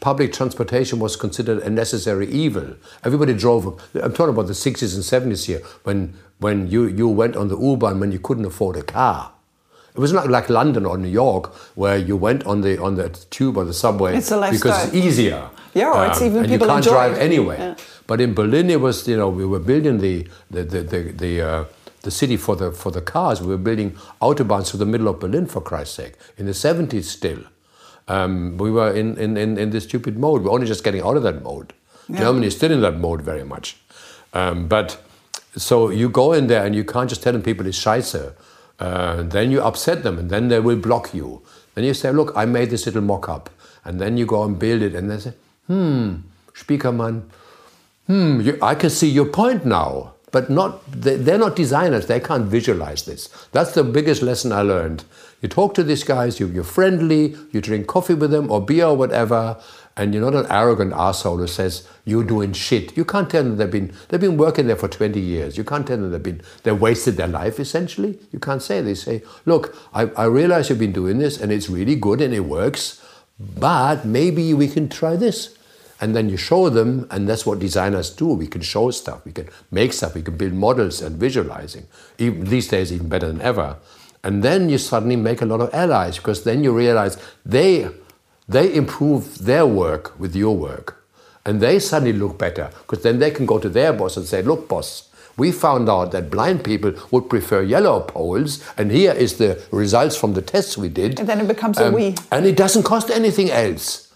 Public 0.00 0.32
transportation 0.32 0.98
was 1.00 1.16
considered 1.16 1.62
a 1.62 1.70
necessary 1.70 2.28
evil. 2.30 2.76
Everybody 3.04 3.34
drove. 3.34 3.66
I'm 3.94 4.12
talking 4.12 4.34
about 4.34 4.46
the 4.46 4.52
60s 4.52 4.94
and 4.94 5.32
70s 5.32 5.46
here, 5.46 5.60
when 5.84 6.14
when 6.38 6.68
you, 6.70 6.86
you 6.86 7.08
went 7.08 7.34
on 7.34 7.48
the 7.48 7.58
U-Bahn 7.58 7.98
when 7.98 8.12
you 8.12 8.20
couldn't 8.20 8.44
afford 8.44 8.76
a 8.76 8.82
car. 8.82 9.32
It 9.96 9.98
was 10.00 10.12
not 10.12 10.30
like 10.30 10.48
London 10.48 10.86
or 10.86 10.96
New 10.96 11.08
York 11.08 11.52
where 11.76 11.96
you 11.98 12.16
went 12.16 12.46
on 12.46 12.60
the 12.60 12.80
on 12.80 12.94
the 12.94 13.08
tube 13.30 13.56
or 13.56 13.64
the 13.64 13.74
subway 13.74 14.16
It's 14.16 14.30
because 14.30 14.86
it's 14.86 14.94
easier. 14.94 15.36
Um, 15.42 15.50
Yeah, 15.74 15.92
or 15.92 16.06
it's 16.06 16.22
even 16.22 16.38
and 16.44 16.48
people 16.48 16.68
you 16.68 16.72
can't 16.72 16.84
drive 16.84 17.12
it. 17.14 17.20
anywhere. 17.20 17.58
Yeah. 17.58 17.74
But 18.06 18.20
in 18.20 18.32
Berlin, 18.34 18.70
it 18.70 18.80
was 18.80 19.08
you 19.08 19.16
know 19.16 19.28
we 19.28 19.44
were 19.44 19.58
building 19.58 19.98
the 19.98 20.28
the 20.50 20.62
the 20.62 20.82
the, 20.82 21.00
the, 21.12 21.32
uh, 21.42 21.64
the 22.02 22.10
city 22.12 22.36
for 22.36 22.54
the 22.54 22.70
for 22.70 22.92
the 22.92 23.02
cars. 23.02 23.40
We 23.42 23.48
were 23.48 23.58
building 23.68 23.96
autobahns 24.22 24.70
through 24.70 24.78
the 24.78 24.86
middle 24.86 25.08
of 25.08 25.18
Berlin 25.18 25.46
for 25.46 25.60
Christ's 25.60 25.96
sake 25.96 26.14
in 26.36 26.46
the 26.46 26.52
70s 26.52 27.04
still. 27.04 27.40
Um, 28.08 28.56
we 28.58 28.70
were 28.70 28.90
in, 28.92 29.16
in, 29.18 29.36
in, 29.36 29.58
in 29.58 29.70
this 29.70 29.84
stupid 29.84 30.18
mode. 30.18 30.42
We're 30.42 30.50
only 30.50 30.66
just 30.66 30.82
getting 30.82 31.02
out 31.02 31.16
of 31.16 31.22
that 31.22 31.42
mode. 31.42 31.72
Germany 32.10 32.46
is 32.46 32.56
still 32.56 32.72
in 32.72 32.80
that 32.80 32.96
mode 32.98 33.20
very 33.22 33.44
much. 33.44 33.76
Um, 34.32 34.66
but 34.66 35.00
so 35.56 35.90
you 35.90 36.08
go 36.08 36.32
in 36.32 36.46
there 36.46 36.64
and 36.64 36.74
you 36.74 36.84
can't 36.84 37.08
just 37.08 37.22
tell 37.22 37.34
them 37.34 37.42
people 37.42 37.66
it's 37.66 37.78
scheiße. 37.78 38.32
Uh, 38.80 39.22
then 39.24 39.50
you 39.50 39.60
upset 39.60 40.02
them 40.02 40.18
and 40.18 40.30
then 40.30 40.48
they 40.48 40.60
will 40.60 40.76
block 40.76 41.12
you. 41.12 41.42
Then 41.74 41.84
you 41.84 41.94
say, 41.94 42.10
look, 42.10 42.32
I 42.34 42.44
made 42.44 42.70
this 42.70 42.86
little 42.86 43.02
mock-up. 43.02 43.50
And 43.84 44.00
then 44.00 44.16
you 44.16 44.26
go 44.26 44.42
and 44.42 44.58
build 44.58 44.82
it, 44.82 44.94
and 44.94 45.10
they 45.10 45.18
say, 45.18 45.32
hmm, 45.66 46.16
Spiekermann, 46.52 47.22
hmm, 48.06 48.40
you, 48.40 48.58
I 48.60 48.74
can 48.74 48.90
see 48.90 49.08
your 49.08 49.26
point 49.26 49.64
now. 49.64 50.14
But 50.30 50.50
not, 50.50 50.90
they, 50.90 51.16
they're 51.16 51.38
not 51.38 51.56
designers, 51.56 52.06
they 52.06 52.20
can't 52.20 52.46
visualize 52.46 53.04
this. 53.04 53.28
That's 53.52 53.72
the 53.72 53.84
biggest 53.84 54.22
lesson 54.22 54.52
I 54.52 54.62
learned. 54.62 55.04
You 55.40 55.48
talk 55.48 55.74
to 55.74 55.82
these 55.82 56.04
guys, 56.04 56.40
you, 56.40 56.48
you're 56.48 56.64
friendly, 56.64 57.36
you 57.52 57.60
drink 57.60 57.86
coffee 57.86 58.14
with 58.14 58.30
them 58.30 58.50
or 58.50 58.64
beer 58.64 58.86
or 58.86 58.96
whatever, 58.96 59.56
and 59.98 60.14
you're 60.14 60.30
not 60.30 60.44
an 60.44 60.50
arrogant 60.50 60.92
asshole 60.92 61.38
who 61.38 61.46
says 61.46 61.86
you're 62.04 62.24
doing 62.24 62.52
shit. 62.52 62.96
You 62.96 63.04
can't 63.04 63.28
tell 63.28 63.42
them 63.42 63.56
they've 63.56 63.70
been 63.70 63.92
they've 64.08 64.20
been 64.20 64.36
working 64.36 64.68
there 64.68 64.76
for 64.76 64.88
20 64.88 65.18
years. 65.20 65.58
You 65.58 65.64
can't 65.64 65.86
tell 65.86 65.96
them 65.96 66.12
they've 66.12 66.22
been 66.22 66.40
they 66.62 66.72
wasted 66.72 67.16
their 67.16 67.26
life 67.26 67.58
essentially. 67.58 68.18
You 68.32 68.38
can't 68.38 68.62
say 68.62 68.80
they 68.80 68.94
say, 68.94 69.22
look, 69.44 69.76
I, 69.92 70.06
I 70.16 70.24
realize 70.26 70.70
you've 70.70 70.78
been 70.78 70.92
doing 70.92 71.18
this 71.18 71.40
and 71.40 71.50
it's 71.50 71.68
really 71.68 71.96
good 71.96 72.20
and 72.20 72.32
it 72.32 72.44
works, 72.44 73.04
but 73.40 74.04
maybe 74.04 74.54
we 74.54 74.68
can 74.68 74.88
try 74.88 75.16
this 75.16 75.57
and 76.00 76.14
then 76.14 76.28
you 76.28 76.36
show 76.36 76.68
them, 76.68 77.06
and 77.10 77.28
that's 77.28 77.44
what 77.44 77.58
designers 77.58 78.10
do. 78.10 78.26
We 78.28 78.46
can 78.46 78.60
show 78.62 78.90
stuff, 78.90 79.24
we 79.24 79.32
can 79.32 79.48
make 79.70 79.92
stuff, 79.92 80.14
we 80.14 80.22
can 80.22 80.36
build 80.36 80.52
models 80.52 81.02
and 81.02 81.16
visualizing. 81.16 81.86
Even 82.18 82.44
these 82.44 82.68
days, 82.68 82.92
even 82.92 83.08
better 83.08 83.28
than 83.28 83.40
ever. 83.40 83.76
And 84.22 84.42
then 84.42 84.68
you 84.68 84.78
suddenly 84.78 85.16
make 85.16 85.42
a 85.42 85.46
lot 85.46 85.60
of 85.60 85.72
allies 85.74 86.16
because 86.16 86.44
then 86.44 86.64
you 86.64 86.72
realize 86.72 87.16
they 87.44 87.88
they 88.48 88.74
improve 88.74 89.44
their 89.44 89.66
work 89.66 90.18
with 90.18 90.34
your 90.34 90.56
work, 90.56 91.04
and 91.44 91.60
they 91.60 91.78
suddenly 91.78 92.14
look 92.14 92.38
better 92.38 92.70
because 92.82 93.02
then 93.02 93.18
they 93.18 93.30
can 93.30 93.46
go 93.46 93.58
to 93.58 93.68
their 93.68 93.92
boss 93.92 94.16
and 94.16 94.26
say, 94.26 94.42
"Look, 94.42 94.68
boss." 94.68 95.04
We 95.36 95.52
found 95.52 95.88
out 95.88 96.10
that 96.10 96.30
blind 96.30 96.64
people 96.64 96.94
would 97.12 97.30
prefer 97.30 97.62
yellow 97.62 98.00
poles, 98.00 98.64
and 98.76 98.90
here 98.90 99.12
is 99.12 99.36
the 99.36 99.62
results 99.70 100.16
from 100.16 100.34
the 100.34 100.42
tests 100.42 100.76
we 100.76 100.88
did. 100.88 101.20
And 101.20 101.28
then 101.28 101.40
it 101.40 101.46
becomes 101.46 101.78
um, 101.78 101.92
a 101.92 101.96
we. 101.96 102.16
And 102.32 102.44
it 102.44 102.56
doesn't 102.56 102.82
cost 102.82 103.08
anything 103.08 103.48
else. 103.48 104.07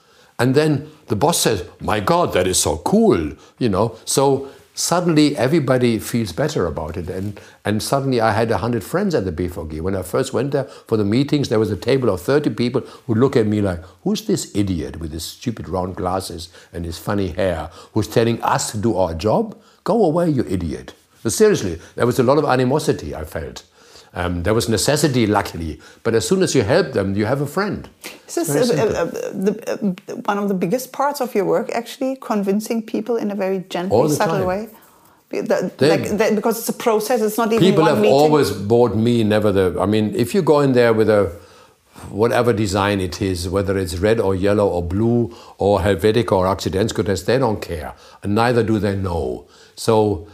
And 0.43 0.57
then 0.57 0.91
the 1.07 1.15
boss 1.15 1.39
says, 1.39 1.65
My 1.81 2.01
God, 2.01 2.33
that 2.33 2.49
is 2.49 2.59
so 2.59 2.79
cool, 2.79 3.31
you 3.61 3.69
know. 3.69 3.97
So 4.05 4.51
suddenly 4.75 5.37
everybody 5.37 6.01
feels 6.01 6.33
better 6.33 6.67
about 6.67 6.97
it. 6.97 7.09
And, 7.09 7.41
and 7.65 7.81
suddenly 7.81 8.21
I 8.21 8.33
had 8.33 8.51
100 8.51 8.83
friends 8.83 9.15
at 9.15 9.25
the 9.25 9.31
BVG. 9.31 9.81
When 9.81 9.95
I 9.95 10.03
first 10.03 10.33
went 10.33 10.51
there 10.51 10.65
for 10.65 10.97
the 10.97 11.05
meetings, 11.05 11.49
there 11.49 11.61
was 11.61 11.71
a 11.71 11.77
table 11.77 12.11
of 12.11 12.23
30 12.23 12.51
people 12.55 12.81
who 13.07 13.15
look 13.15 13.37
at 13.37 13.47
me 13.47 13.61
like, 13.61 13.85
Who's 14.03 14.27
this 14.27 14.51
idiot 14.53 14.99
with 14.99 15.13
his 15.13 15.23
stupid 15.23 15.69
round 15.69 15.95
glasses 15.95 16.49
and 16.73 16.85
his 16.85 16.99
funny 16.99 17.29
hair 17.29 17.71
who's 17.93 18.09
telling 18.09 18.43
us 18.43 18.73
to 18.73 18.79
do 18.79 18.97
our 18.97 19.15
job? 19.15 19.57
Go 19.85 20.05
away, 20.05 20.29
you 20.31 20.45
idiot. 20.49 20.93
But 21.23 21.35
seriously, 21.35 21.81
there 21.95 22.05
was 22.07 22.19
a 22.19 22.25
lot 22.25 22.39
of 22.39 22.47
animosity 22.47 23.15
I 23.15 23.23
felt. 23.23 23.63
Um, 24.15 24.43
there 24.43 24.53
was 24.53 24.69
necessity, 24.69 25.27
luckily, 25.27 25.81
but 26.03 26.15
as 26.15 26.29
soon 26.29 26.43
as 26.43 26.55
you 26.55 26.63
help 26.63 26.93
them, 26.93 27.15
you 27.15 27.25
have 27.25 27.41
a 27.41 27.47
friend. 27.47 27.89
Is 28.27 28.35
this 28.35 28.71
uh, 28.71 28.75
uh, 28.75 29.05
the, 29.33 29.53
uh, 29.67 30.15
one 30.27 30.39
of 30.39 30.49
the 30.49 30.55
biggest 30.55 30.93
parts 30.93 31.21
of 31.21 31.35
your 31.35 31.47
work, 31.47 31.71
actually, 31.73 32.17
convincing 32.21 32.83
people 32.83 33.17
in 33.17 33.31
a 33.31 33.35
very 33.35 33.61
gentle, 33.71 34.09
subtle 34.11 34.39
time. 34.39 34.47
way? 34.47 34.69
That, 35.31 35.81
like, 35.81 36.11
that, 36.19 36.35
because 36.35 36.59
it's 36.59 36.69
a 36.69 36.75
process, 36.75 37.23
it's 37.23 37.39
not 37.39 37.51
even 37.53 37.61
People 37.67 37.87
have 37.87 38.01
meeting. 38.01 38.13
always 38.13 38.51
bought 38.51 38.95
me, 38.95 39.25
never 39.25 39.51
the. 39.51 39.79
I 39.81 39.87
mean, 39.87 40.15
if 40.15 40.35
you 40.35 40.43
go 40.43 40.61
in 40.61 40.73
there 40.73 40.93
with 40.93 41.09
a 41.09 41.33
whatever 42.11 42.53
design 42.53 43.01
it 43.01 43.23
is, 43.23 43.49
whether 43.49 43.79
it's 43.79 43.97
red 43.97 44.21
or 44.21 44.35
yellow 44.35 44.69
or 44.69 44.83
blue 44.83 45.35
or 45.57 45.81
Helvetica 45.81 46.33
or 46.33 46.45
Akzidenz-Grotesk, 46.45 47.25
they 47.25 47.39
don't 47.39 47.63
care, 47.63 47.95
and 48.23 48.35
neither 48.35 48.63
do 48.63 48.79
they 48.79 48.95
know. 48.95 49.47
So 49.75 50.29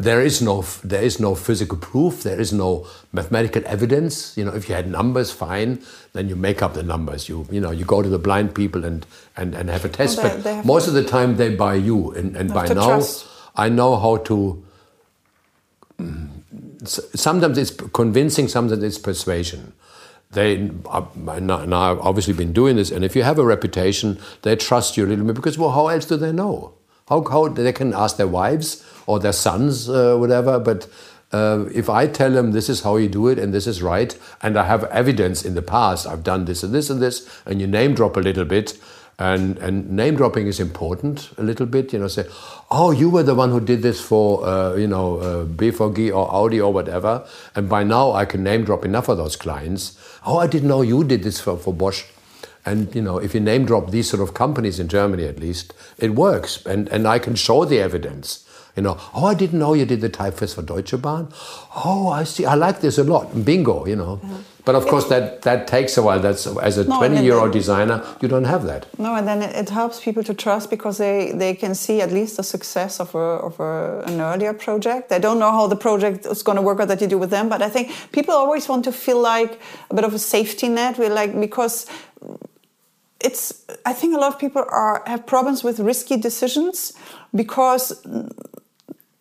there 0.00 0.22
is 0.22 0.40
no 0.40 0.62
there 0.82 1.02
is 1.02 1.20
no 1.20 1.34
physical 1.34 1.76
proof 1.76 2.22
there 2.22 2.40
is 2.40 2.52
no 2.52 2.86
mathematical 3.12 3.62
evidence. 3.66 4.36
You 4.36 4.44
know 4.44 4.54
if 4.54 4.68
you 4.68 4.74
had 4.74 4.90
numbers 4.90 5.30
fine 5.30 5.82
then 6.12 6.28
you 6.28 6.36
make 6.36 6.62
up 6.62 6.74
the 6.74 6.82
numbers. 6.82 7.28
You 7.28 7.46
you 7.50 7.60
know 7.60 7.70
you 7.70 7.84
go 7.84 8.02
to 8.02 8.08
the 8.08 8.18
blind 8.18 8.54
people 8.54 8.84
and 8.84 9.06
and, 9.36 9.54
and 9.54 9.68
have 9.68 9.84
a 9.84 9.88
test. 9.88 10.18
Well, 10.18 10.28
they, 10.28 10.34
but 10.36 10.44
they 10.44 10.62
most 10.62 10.88
of 10.88 10.94
the 10.94 11.04
time 11.04 11.36
they 11.36 11.54
buy 11.54 11.74
you 11.74 12.12
and, 12.12 12.36
and 12.36 12.52
by 12.52 12.66
now. 12.68 12.86
trust. 12.86 13.26
i 13.56 13.68
know 13.68 13.96
how 13.96 14.16
to 14.16 14.36
mm, 15.98 16.28
sometimes 16.86 17.58
it's 17.58 17.70
convincing 17.92 18.48
sometimes 18.48 18.82
it's 18.82 18.98
persuasion. 18.98 19.72
They 20.32 20.70
uh, 20.88 21.04
now 21.40 21.90
I've 21.90 21.98
obviously 21.98 22.34
been 22.34 22.52
doing 22.52 22.76
this 22.76 22.90
and 22.90 23.04
if 23.04 23.16
you 23.16 23.24
have 23.24 23.38
a 23.38 23.44
reputation 23.44 24.18
they 24.42 24.56
trust 24.56 24.96
you 24.96 25.04
a 25.04 25.08
little 25.08 25.26
bit 25.26 25.34
because 25.34 25.58
well 25.58 25.72
how 25.72 25.88
else 25.88 26.04
do 26.04 26.16
they 26.16 26.32
know 26.32 26.72
how, 27.10 27.22
how 27.24 27.48
they 27.48 27.72
can 27.72 27.92
ask 27.92 28.16
their 28.16 28.28
wives 28.28 28.82
or 29.06 29.18
their 29.18 29.32
sons, 29.32 29.90
uh, 29.90 30.16
whatever. 30.16 30.58
But 30.58 30.88
uh, 31.32 31.66
if 31.74 31.90
I 31.90 32.06
tell 32.06 32.30
them 32.30 32.52
this 32.52 32.68
is 32.68 32.82
how 32.82 32.96
you 32.96 33.08
do 33.08 33.28
it 33.28 33.38
and 33.38 33.52
this 33.52 33.66
is 33.66 33.82
right, 33.82 34.16
and 34.42 34.56
I 34.56 34.64
have 34.64 34.84
evidence 34.84 35.44
in 35.44 35.54
the 35.54 35.62
past, 35.62 36.06
I've 36.06 36.24
done 36.24 36.46
this 36.46 36.62
and 36.62 36.72
this 36.72 36.88
and 36.88 37.02
this, 37.02 37.28
and 37.44 37.60
you 37.60 37.66
name 37.66 37.94
drop 37.94 38.16
a 38.16 38.20
little 38.20 38.44
bit, 38.44 38.78
and, 39.18 39.58
and 39.58 39.90
name 39.90 40.16
dropping 40.16 40.46
is 40.46 40.58
important 40.58 41.30
a 41.36 41.42
little 41.42 41.66
bit, 41.66 41.92
you 41.92 41.98
know, 41.98 42.08
say, 42.08 42.24
oh, 42.70 42.90
you 42.90 43.10
were 43.10 43.22
the 43.22 43.34
one 43.34 43.50
who 43.50 43.60
did 43.60 43.82
this 43.82 44.00
for, 44.00 44.46
uh, 44.46 44.74
you 44.74 44.86
know, 44.86 45.18
uh, 45.18 45.44
BVG 45.44 46.08
or 46.08 46.32
Audi 46.32 46.58
or 46.60 46.72
whatever, 46.72 47.26
and 47.54 47.68
by 47.68 47.84
now 47.84 48.12
I 48.12 48.24
can 48.24 48.42
name 48.42 48.64
drop 48.64 48.84
enough 48.84 49.08
of 49.08 49.18
those 49.18 49.36
clients. 49.36 49.98
Oh, 50.24 50.38
I 50.38 50.46
didn't 50.46 50.68
know 50.68 50.80
you 50.80 51.04
did 51.04 51.22
this 51.22 51.38
for, 51.38 51.58
for 51.58 51.74
Bosch. 51.74 52.04
And 52.66 52.94
you 52.94 53.02
know, 53.02 53.18
if 53.18 53.34
you 53.34 53.40
name 53.40 53.64
drop 53.64 53.90
these 53.90 54.08
sort 54.08 54.22
of 54.22 54.34
companies 54.34 54.78
in 54.78 54.88
Germany, 54.88 55.24
at 55.24 55.38
least, 55.38 55.74
it 55.98 56.14
works, 56.14 56.64
and 56.66 56.88
and 56.88 57.06
I 57.06 57.18
can 57.18 57.34
show 57.34 57.64
the 57.64 57.80
evidence. 57.80 58.46
You 58.76 58.82
know, 58.84 58.98
oh, 59.14 59.26
I 59.26 59.34
didn't 59.34 59.58
know 59.58 59.74
you 59.74 59.84
did 59.84 60.00
the 60.00 60.08
typeface 60.08 60.54
for 60.54 60.62
Deutsche 60.62 61.00
Bahn. 61.02 61.28
Oh, 61.84 62.08
I 62.08 62.24
see. 62.24 62.46
I 62.46 62.54
like 62.54 62.80
this 62.80 62.98
a 62.98 63.04
lot. 63.04 63.44
Bingo, 63.44 63.84
you 63.86 63.96
know. 63.96 64.20
Yeah. 64.22 64.36
But 64.64 64.74
of 64.74 64.86
course, 64.86 65.08
that, 65.08 65.42
that 65.42 65.66
takes 65.66 65.96
a 65.96 66.02
while. 66.02 66.20
That's 66.20 66.46
as 66.46 66.78
a 66.78 66.84
20 66.84 67.24
year 67.24 67.34
old 67.34 67.52
designer, 67.52 68.04
you 68.20 68.28
don't 68.28 68.44
have 68.44 68.64
that. 68.64 68.86
No, 68.98 69.14
and 69.14 69.26
then 69.26 69.42
it, 69.42 69.56
it, 69.56 69.70
helps 69.70 70.00
people 70.00 70.22
to 70.24 70.34
trust 70.34 70.70
because 70.70 70.98
they, 70.98 71.32
they 71.32 71.54
can 71.54 71.74
see 71.74 72.00
at 72.00 72.12
least 72.12 72.36
the 72.36 72.42
success 72.42 73.00
of, 73.00 73.14
a, 73.14 73.18
of 73.18 73.58
a, 73.58 74.02
an 74.06 74.20
earlier 74.20 74.52
project. 74.52 75.08
They 75.08 75.18
don't 75.18 75.38
know 75.38 75.50
how 75.50 75.66
the 75.66 75.76
project 75.76 76.26
is 76.26 76.42
going 76.42 76.56
to 76.56 76.62
work 76.62 76.80
out 76.80 76.88
that 76.88 77.00
you 77.00 77.06
do 77.06 77.18
with 77.18 77.30
them, 77.30 77.48
but 77.48 77.62
I 77.62 77.68
think 77.68 77.90
people 78.12 78.34
always 78.34 78.68
want 78.68 78.84
to 78.84 78.92
feel 78.92 79.20
like 79.20 79.58
a 79.90 79.94
bit 79.94 80.04
of 80.04 80.14
a 80.14 80.18
safety 80.18 80.68
net. 80.68 80.98
We 80.98 81.08
like 81.08 81.38
because 81.40 81.86
it's 83.20 83.64
i 83.86 83.92
think 83.92 84.14
a 84.14 84.18
lot 84.18 84.32
of 84.32 84.38
people 84.38 84.64
are 84.68 85.02
have 85.06 85.26
problems 85.26 85.62
with 85.62 85.78
risky 85.80 86.16
decisions 86.16 86.92
because 87.34 88.02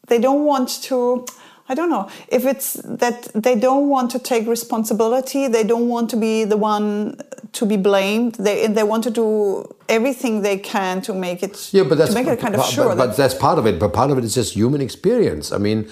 they 0.07 0.19
don't 0.19 0.45
want 0.45 0.69
to 0.81 1.25
i 1.67 1.75
don't 1.75 1.89
know 1.89 2.09
if 2.29 2.45
it's 2.45 2.73
that 2.83 3.29
they 3.35 3.55
don't 3.55 3.89
want 3.89 4.09
to 4.09 4.19
take 4.19 4.47
responsibility 4.47 5.47
they 5.47 5.63
don't 5.63 5.87
want 5.87 6.09
to 6.09 6.17
be 6.17 6.43
the 6.43 6.57
one 6.57 7.17
to 7.51 7.65
be 7.65 7.77
blamed 7.77 8.35
they 8.35 8.67
they 8.67 8.83
want 8.83 9.03
to 9.03 9.11
do 9.11 9.63
everything 9.87 10.41
they 10.41 10.57
can 10.57 11.01
to 11.01 11.13
make 11.13 11.43
it 11.43 11.73
yeah 11.73 11.83
but 11.83 11.97
that's 11.97 12.11
to 12.11 12.15
make 12.15 12.27
it 12.27 12.39
kind 12.39 12.55
of 12.55 12.65
sure 12.65 12.95
but, 12.95 12.97
but 12.97 13.17
that's 13.17 13.33
part 13.33 13.59
of 13.59 13.65
it 13.65 13.79
but 13.79 13.93
part 13.93 14.11
of 14.11 14.17
it 14.17 14.23
is 14.23 14.33
just 14.33 14.53
human 14.53 14.81
experience 14.81 15.51
i 15.51 15.57
mean 15.57 15.89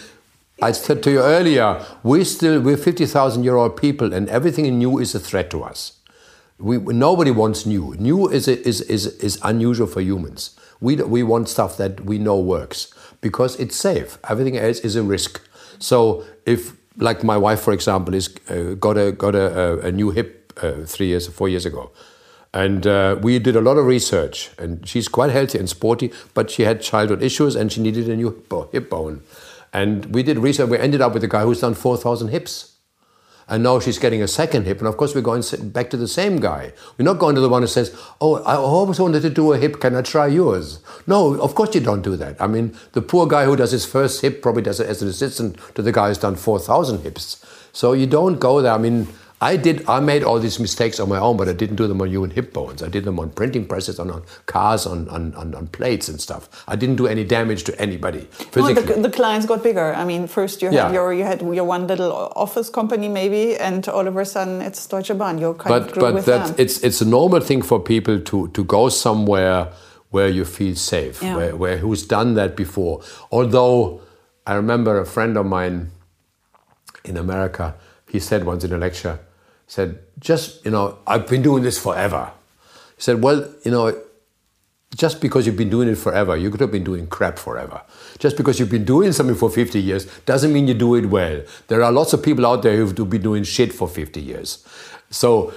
I 0.59 0.71
said 0.71 1.03
to 1.03 1.11
you 1.11 1.19
earlier, 1.19 1.85
we 2.01 2.23
still 2.23 2.59
we're 2.59 2.77
fifty 2.77 3.05
thousand 3.05 3.43
year 3.43 3.55
old 3.55 3.77
people, 3.77 4.11
and 4.11 4.27
everything 4.27 4.65
new 4.79 4.97
is 4.97 5.13
a 5.13 5.19
threat 5.19 5.51
to 5.51 5.63
us. 5.63 5.96
We, 6.59 6.77
nobody 6.77 7.31
wants 7.31 7.65
new. 7.65 7.95
New 7.99 8.27
is, 8.29 8.47
is, 8.47 8.81
is, 8.81 9.07
is 9.17 9.39
unusual 9.43 9.87
for 9.87 10.01
humans. 10.01 10.59
We, 10.79 10.95
we 10.95 11.23
want 11.23 11.49
stuff 11.49 11.77
that 11.77 12.01
we 12.01 12.17
know 12.17 12.39
works 12.39 12.93
because 13.21 13.59
it's 13.59 13.75
safe. 13.75 14.17
Everything 14.27 14.57
else 14.57 14.79
is 14.79 14.95
a 14.95 15.03
risk. 15.03 15.41
So 15.79 16.23
if, 16.45 16.73
like 16.97 17.23
my 17.23 17.37
wife, 17.37 17.61
for 17.61 17.73
example, 17.73 18.15
is 18.15 18.35
uh, 18.49 18.73
got 18.79 18.97
a 18.97 19.11
got 19.11 19.35
a, 19.35 19.79
a 19.85 19.91
new 19.91 20.09
hip 20.09 20.53
uh, 20.57 20.83
three 20.85 21.07
years, 21.07 21.27
four 21.27 21.47
years 21.47 21.65
ago, 21.65 21.91
and 22.53 22.87
uh, 22.87 23.19
we 23.21 23.37
did 23.37 23.55
a 23.55 23.61
lot 23.61 23.77
of 23.77 23.85
research. 23.85 24.49
And 24.57 24.87
she's 24.87 25.07
quite 25.07 25.29
healthy 25.29 25.59
and 25.59 25.69
sporty, 25.69 26.11
but 26.33 26.49
she 26.49 26.63
had 26.63 26.81
childhood 26.81 27.21
issues 27.21 27.55
and 27.55 27.71
she 27.71 27.81
needed 27.81 28.09
a 28.09 28.15
new 28.15 28.43
hip 28.71 28.89
bone. 28.89 29.21
And 29.73 30.07
we 30.07 30.23
did 30.23 30.39
research. 30.39 30.69
We 30.69 30.79
ended 30.79 31.01
up 31.01 31.13
with 31.13 31.23
a 31.23 31.27
guy 31.27 31.43
who's 31.43 31.61
done 31.61 31.75
four 31.75 31.97
thousand 31.97 32.29
hips 32.29 32.76
and 33.49 33.63
now 33.63 33.79
she's 33.79 33.97
getting 33.97 34.21
a 34.21 34.27
second 34.27 34.65
hip, 34.65 34.79
and 34.79 34.87
of 34.87 34.97
course 34.97 35.15
we're 35.15 35.21
going 35.21 35.43
back 35.71 35.89
to 35.89 35.97
the 35.97 36.07
same 36.07 36.39
guy. 36.39 36.73
We're 36.97 37.05
not 37.05 37.19
going 37.19 37.35
to 37.35 37.41
the 37.41 37.49
one 37.49 37.61
who 37.61 37.67
says, 37.67 37.95
"Oh, 38.19 38.43
I 38.43 38.55
always 38.55 38.99
wanted 38.99 39.21
to 39.21 39.29
do 39.29 39.53
a 39.53 39.57
hip. 39.57 39.79
Can 39.79 39.95
I 39.95 40.01
try 40.01 40.27
yours?" 40.27 40.79
No, 41.07 41.39
of 41.39 41.55
course 41.55 41.73
you 41.75 41.81
don't 41.81 42.01
do 42.01 42.15
that. 42.17 42.41
I 42.41 42.47
mean, 42.47 42.75
the 42.93 43.01
poor 43.01 43.27
guy 43.27 43.45
who 43.45 43.55
does 43.55 43.71
his 43.71 43.85
first 43.85 44.21
hip 44.21 44.41
probably 44.41 44.63
does 44.63 44.79
it 44.79 44.87
as 44.87 45.01
an 45.01 45.07
assistant 45.07 45.57
to 45.75 45.81
the 45.81 45.91
guy 45.91 46.09
who's 46.09 46.17
done 46.17 46.35
four 46.35 46.59
thousand 46.59 47.01
hips. 47.01 47.43
So 47.71 47.93
you 47.93 48.07
don't 48.07 48.39
go 48.39 48.61
there. 48.61 48.73
I 48.73 48.77
mean, 48.77 49.07
I 49.39 49.55
did. 49.55 49.87
I 49.87 49.99
made 49.99 50.23
all 50.23 50.39
these 50.39 50.59
mistakes 50.59 50.99
on 50.99 51.09
my 51.09 51.19
own, 51.19 51.37
but 51.37 51.47
I 51.47 51.53
didn't 51.53 51.75
do 51.75 51.85
them 51.85 52.01
on 52.01 52.09
human 52.09 52.31
hip 52.31 52.53
bones. 52.53 52.81
I 52.81 52.87
did 52.89 53.05
them 53.05 53.19
on 53.19 53.29
printing 53.29 53.67
presses, 53.67 53.99
on, 53.99 54.09
on 54.09 54.23
cars, 54.47 54.87
on, 54.87 55.07
on, 55.09 55.35
on, 55.35 55.67
plates 55.67 56.09
and 56.09 56.19
stuff. 56.19 56.63
I 56.67 56.75
didn't 56.75 56.95
do 56.95 57.05
any 57.05 57.23
damage 57.23 57.63
to 57.65 57.79
anybody 57.79 58.21
physically. 58.31 58.73
Well, 58.73 58.95
the, 58.95 59.09
the 59.09 59.11
clients 59.11 59.45
got 59.45 59.61
bigger. 59.61 59.93
I 59.93 60.05
mean, 60.05 60.25
first 60.25 60.63
you 60.63 60.69
had 60.69 60.73
yeah. 60.73 60.91
your 60.91 61.13
you 61.13 61.23
had 61.23 61.41
your 61.41 61.65
one 61.65 61.85
little 61.85 62.11
office 62.35 62.69
company 62.69 63.07
maybe, 63.07 63.55
and 63.57 63.87
all 63.89 64.07
of 64.07 64.17
a 64.17 64.25
sudden 64.25 64.59
it's 64.59 64.87
Deutsche 64.87 65.15
Bahn. 65.15 65.37
You 65.37 65.53
kind 65.53 65.69
but, 65.69 65.81
of 65.83 65.91
grew 65.91 66.01
but 66.01 66.13
with 66.15 66.25
that, 66.25 66.47
them. 66.47 66.55
it's 66.57 66.83
it's 66.83 67.01
a 67.01 67.05
normal 67.05 67.39
thing 67.39 67.61
for 67.61 67.79
people 67.79 68.19
to 68.19 68.47
to 68.47 68.63
go 68.63 68.89
somewhere 68.89 69.71
where 70.09 70.29
you 70.29 70.45
feel 70.45 70.73
safe, 70.73 71.21
yeah. 71.21 71.35
where, 71.35 71.55
where 71.55 71.77
who's 71.77 72.07
done 72.07 72.33
that 72.33 72.55
before. 72.55 73.03
Although 73.31 74.01
I 74.47 74.55
remember 74.55 74.99
a 74.99 75.05
friend 75.05 75.37
of 75.37 75.45
mine 75.45 75.91
in 77.03 77.17
America, 77.17 77.75
he 78.09 78.19
said 78.19 78.43
once 78.43 78.63
in 78.63 78.73
a 78.73 78.77
lecture 78.77 79.19
said, 79.67 79.99
just, 80.19 80.63
you 80.65 80.71
know, 80.71 80.97
I've 81.05 81.27
been 81.27 81.41
doing 81.41 81.63
this 81.63 81.77
forever. 81.77 82.31
He 82.95 83.01
said, 83.01 83.21
well, 83.21 83.47
you 83.63 83.71
know, 83.71 84.01
just 84.95 85.21
because 85.21 85.45
you've 85.45 85.57
been 85.57 85.69
doing 85.69 85.89
it 85.89 85.95
forever, 85.95 86.35
you 86.35 86.49
could 86.49 86.61
have 86.61 86.71
been 86.71 86.83
doing 86.83 87.07
crap 87.07 87.37
forever. 87.37 87.81
Just 88.17 88.37
because 88.37 88.59
you've 88.59 88.71
been 88.71 88.85
doing 88.85 89.11
something 89.11 89.35
for 89.35 89.49
50 89.49 89.79
years 89.79 90.05
doesn't 90.21 90.51
mean 90.51 90.67
you 90.67 90.73
do 90.73 90.95
it 90.95 91.07
well. 91.07 91.43
There 91.67 91.83
are 91.83 91.91
lots 91.91 92.13
of 92.13 92.23
people 92.23 92.45
out 92.45 92.63
there 92.63 92.77
who've 92.77 92.95
been 92.95 93.21
doing 93.21 93.43
shit 93.43 93.73
for 93.73 93.87
50 93.87 94.21
years. 94.21 94.65
So, 95.09 95.53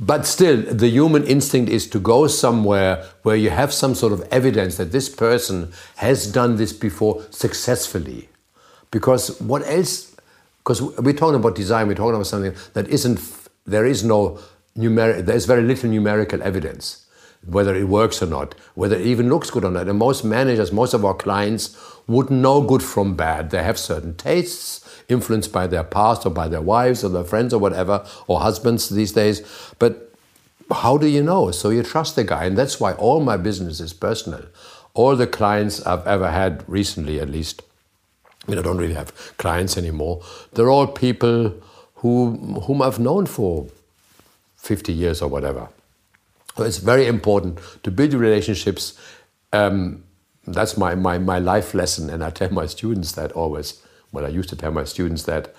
but 0.00 0.24
still, 0.24 0.62
the 0.62 0.88
human 0.88 1.24
instinct 1.24 1.70
is 1.70 1.88
to 1.90 1.98
go 1.98 2.26
somewhere 2.28 3.04
where 3.22 3.36
you 3.36 3.50
have 3.50 3.72
some 3.72 3.94
sort 3.94 4.12
of 4.12 4.22
evidence 4.30 4.76
that 4.76 4.92
this 4.92 5.08
person 5.08 5.72
has 5.96 6.30
done 6.32 6.56
this 6.56 6.72
before 6.72 7.22
successfully. 7.30 8.28
Because 8.90 9.40
what 9.40 9.66
else? 9.66 10.11
Because 10.62 10.82
we're 10.82 11.12
talking 11.12 11.36
about 11.36 11.54
design, 11.56 11.88
we're 11.88 11.94
talking 11.94 12.14
about 12.14 12.26
something 12.26 12.54
that 12.74 12.88
isn't, 12.88 13.20
there 13.66 13.84
is 13.84 14.04
no 14.04 14.38
numeric, 14.76 15.26
there's 15.26 15.44
very 15.44 15.62
little 15.62 15.90
numerical 15.90 16.42
evidence 16.42 17.02
whether 17.44 17.74
it 17.74 17.88
works 17.88 18.22
or 18.22 18.26
not, 18.26 18.54
whether 18.74 18.96
it 18.96 19.06
even 19.06 19.28
looks 19.28 19.50
good 19.50 19.64
or 19.64 19.70
not. 19.70 19.88
And 19.88 19.98
most 19.98 20.24
managers, 20.24 20.72
most 20.72 20.94
of 20.94 21.04
our 21.04 21.14
clients 21.14 21.76
wouldn't 22.06 22.40
know 22.40 22.62
good 22.62 22.82
from 22.82 23.16
bad. 23.16 23.50
They 23.50 23.62
have 23.62 23.78
certain 23.78 24.14
tastes 24.14 24.88
influenced 25.08 25.52
by 25.52 25.66
their 25.66 25.84
past 25.84 26.24
or 26.24 26.30
by 26.30 26.48
their 26.48 26.60
wives 26.60 27.02
or 27.04 27.08
their 27.08 27.24
friends 27.24 27.52
or 27.52 27.58
whatever, 27.58 28.06
or 28.26 28.40
husbands 28.40 28.88
these 28.88 29.12
days. 29.12 29.42
But 29.78 30.14
how 30.70 30.96
do 30.96 31.06
you 31.06 31.22
know? 31.22 31.50
So 31.50 31.70
you 31.70 31.82
trust 31.82 32.16
the 32.16 32.24
guy. 32.24 32.44
And 32.44 32.56
that's 32.56 32.78
why 32.78 32.92
all 32.92 33.20
my 33.20 33.36
business 33.36 33.80
is 33.80 33.92
personal. 33.92 34.44
All 34.94 35.16
the 35.16 35.26
clients 35.26 35.84
I've 35.84 36.06
ever 36.06 36.30
had 36.30 36.64
recently, 36.68 37.18
at 37.18 37.28
least, 37.28 37.62
I 38.46 38.50
mean, 38.50 38.58
I 38.58 38.62
don't 38.62 38.78
really 38.78 38.94
have 38.94 39.14
clients 39.36 39.76
anymore. 39.76 40.22
They're 40.52 40.70
all 40.70 40.86
people 40.86 41.54
who, 41.96 42.36
whom 42.66 42.82
I've 42.82 42.98
known 42.98 43.26
for 43.26 43.68
50 44.56 44.92
years 44.92 45.22
or 45.22 45.28
whatever. 45.28 45.68
So 46.56 46.64
it's 46.64 46.78
very 46.78 47.06
important 47.06 47.58
to 47.84 47.90
build 47.90 48.14
relationships. 48.14 48.98
Um, 49.52 50.04
that's 50.46 50.76
my, 50.76 50.94
my, 50.94 51.18
my 51.18 51.38
life 51.38 51.72
lesson, 51.74 52.10
and 52.10 52.22
I 52.24 52.30
tell 52.30 52.50
my 52.52 52.66
students 52.66 53.12
that 53.12 53.32
always. 53.32 53.80
Well, 54.10 54.26
I 54.26 54.28
used 54.28 54.50
to 54.50 54.56
tell 54.56 54.72
my 54.72 54.84
students 54.84 55.22
that 55.22 55.54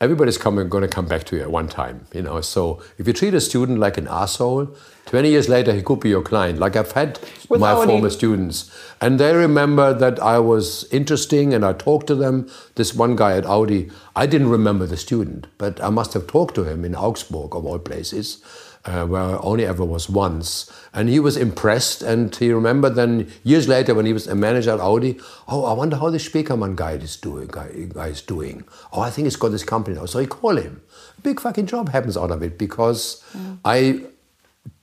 everybody's 0.00 0.38
coming, 0.38 0.68
going 0.68 0.82
to 0.82 0.88
come 0.88 1.06
back 1.06 1.24
to 1.24 1.36
you 1.36 1.42
at 1.42 1.50
one 1.50 1.68
time. 1.68 2.06
You 2.12 2.22
know, 2.22 2.40
so 2.40 2.82
if 2.98 3.06
you 3.06 3.12
treat 3.12 3.34
a 3.34 3.40
student 3.40 3.78
like 3.78 3.96
an 3.96 4.06
asshole, 4.08 4.74
20 5.06 5.30
years 5.30 5.48
later 5.48 5.72
he 5.72 5.82
could 5.82 6.00
be 6.00 6.08
your 6.08 6.22
client. 6.22 6.58
Like 6.58 6.76
I've 6.76 6.92
had 6.92 7.18
With 7.48 7.60
my 7.60 7.74
former 7.74 8.10
students, 8.10 8.70
and 9.00 9.18
they 9.20 9.34
remember 9.34 9.94
that 9.94 10.18
I 10.20 10.38
was 10.38 10.84
interesting, 10.92 11.54
and 11.54 11.64
I 11.64 11.72
talked 11.72 12.06
to 12.08 12.14
them. 12.14 12.50
This 12.74 12.94
one 12.94 13.16
guy 13.16 13.36
at 13.36 13.46
Audi, 13.46 13.90
I 14.14 14.26
didn't 14.26 14.50
remember 14.50 14.86
the 14.86 14.96
student, 14.96 15.46
but 15.58 15.82
I 15.82 15.90
must 15.90 16.12
have 16.14 16.26
talked 16.26 16.54
to 16.56 16.64
him 16.64 16.84
in 16.84 16.94
Augsburg 16.94 17.54
of 17.54 17.64
all 17.64 17.78
places 17.78 18.42
uh, 18.86 19.04
where 19.04 19.20
I 19.20 19.38
only 19.38 19.66
ever 19.66 19.84
was 19.84 20.08
once. 20.08 20.70
And 20.94 21.08
he 21.08 21.18
was 21.18 21.36
impressed, 21.36 22.02
and 22.02 22.34
he 22.34 22.52
remembered 22.52 22.94
then 22.94 23.30
years 23.42 23.68
later 23.68 23.94
when 23.94 24.06
he 24.06 24.12
was 24.12 24.26
a 24.26 24.34
manager 24.34 24.70
at 24.70 24.80
Audi, 24.80 25.18
oh, 25.48 25.64
I 25.64 25.72
wonder 25.72 25.96
how 25.96 26.08
the 26.08 26.18
Spiekermann 26.18 26.76
guy 26.76 26.92
is 26.92 27.16
doing. 27.16 27.48
Guy, 27.48 27.88
guy 27.92 28.08
is 28.08 28.22
doing. 28.22 28.64
Oh, 28.92 29.00
I 29.00 29.10
think 29.10 29.26
he's 29.26 29.36
got 29.36 29.48
this 29.48 29.64
company 29.64 29.96
now. 29.96 30.06
So 30.06 30.20
he 30.20 30.26
called 30.26 30.60
him. 30.60 30.82
A 31.18 31.20
big 31.20 31.40
fucking 31.40 31.66
job 31.66 31.88
happens 31.90 32.16
out 32.16 32.30
of 32.30 32.42
it 32.42 32.58
because 32.58 33.22
mm. 33.36 33.58
I 33.64 34.04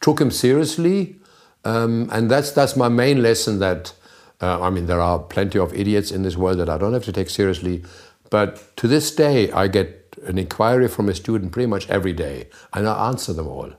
took 0.02 0.20
him 0.20 0.32
seriously, 0.32 1.16
um, 1.64 2.10
and 2.12 2.30
that's 2.30 2.52
that's 2.52 2.76
my 2.76 2.90
main 2.90 3.24
lesson. 3.24 3.60
That 3.60 3.94
uh, 4.42 4.62
I 4.62 4.70
mean, 4.70 4.86
there 4.86 5.02
are 5.02 5.20
plenty 5.20 5.60
of 5.60 5.74
idiots 5.74 6.12
in 6.12 6.24
this 6.24 6.36
world 6.36 6.60
that 6.60 6.70
I 6.70 6.78
don't 6.78 6.94
have 6.94 7.06
to 7.06 7.14
take 7.14 7.30
seriously, 7.30 7.84
but 8.30 8.76
to 8.78 8.88
this 8.88 9.16
day, 9.16 9.50
I 9.52 9.68
get 9.68 10.18
an 10.26 10.38
inquiry 10.38 10.88
from 10.88 11.10
a 11.10 11.16
student 11.16 11.52
pretty 11.52 11.68
much 11.68 11.90
every 11.90 12.14
day, 12.14 12.50
and 12.74 12.88
I 12.88 13.08
answer 13.08 13.34
them 13.34 13.48
all 13.48 13.74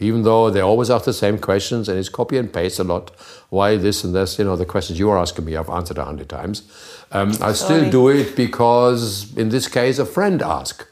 even 0.00 0.22
though 0.22 0.50
they 0.50 0.60
always 0.60 0.90
ask 0.90 1.04
the 1.04 1.12
same 1.12 1.38
questions 1.38 1.88
and 1.88 1.98
it's 1.98 2.08
copy 2.08 2.38
and 2.38 2.52
paste 2.52 2.78
a 2.78 2.84
lot. 2.84 3.10
Why 3.48 3.76
this 3.76 4.04
and 4.04 4.14
this? 4.14 4.38
You 4.38 4.44
know, 4.44 4.56
the 4.56 4.64
questions 4.64 4.98
you 4.98 5.10
are 5.10 5.18
asking 5.18 5.44
me, 5.44 5.56
I've 5.56 5.68
answered 5.68 5.98
a 5.98 6.04
hundred 6.04 6.28
times. 6.28 6.62
Um, 7.10 7.32
I 7.40 7.52
still 7.52 7.90
do 7.90 8.08
it 8.08 8.36
because, 8.36 9.36
in 9.36 9.48
this 9.48 9.66
case, 9.66 9.98
a 9.98 10.06
friend 10.06 10.42
asked. 10.42 10.86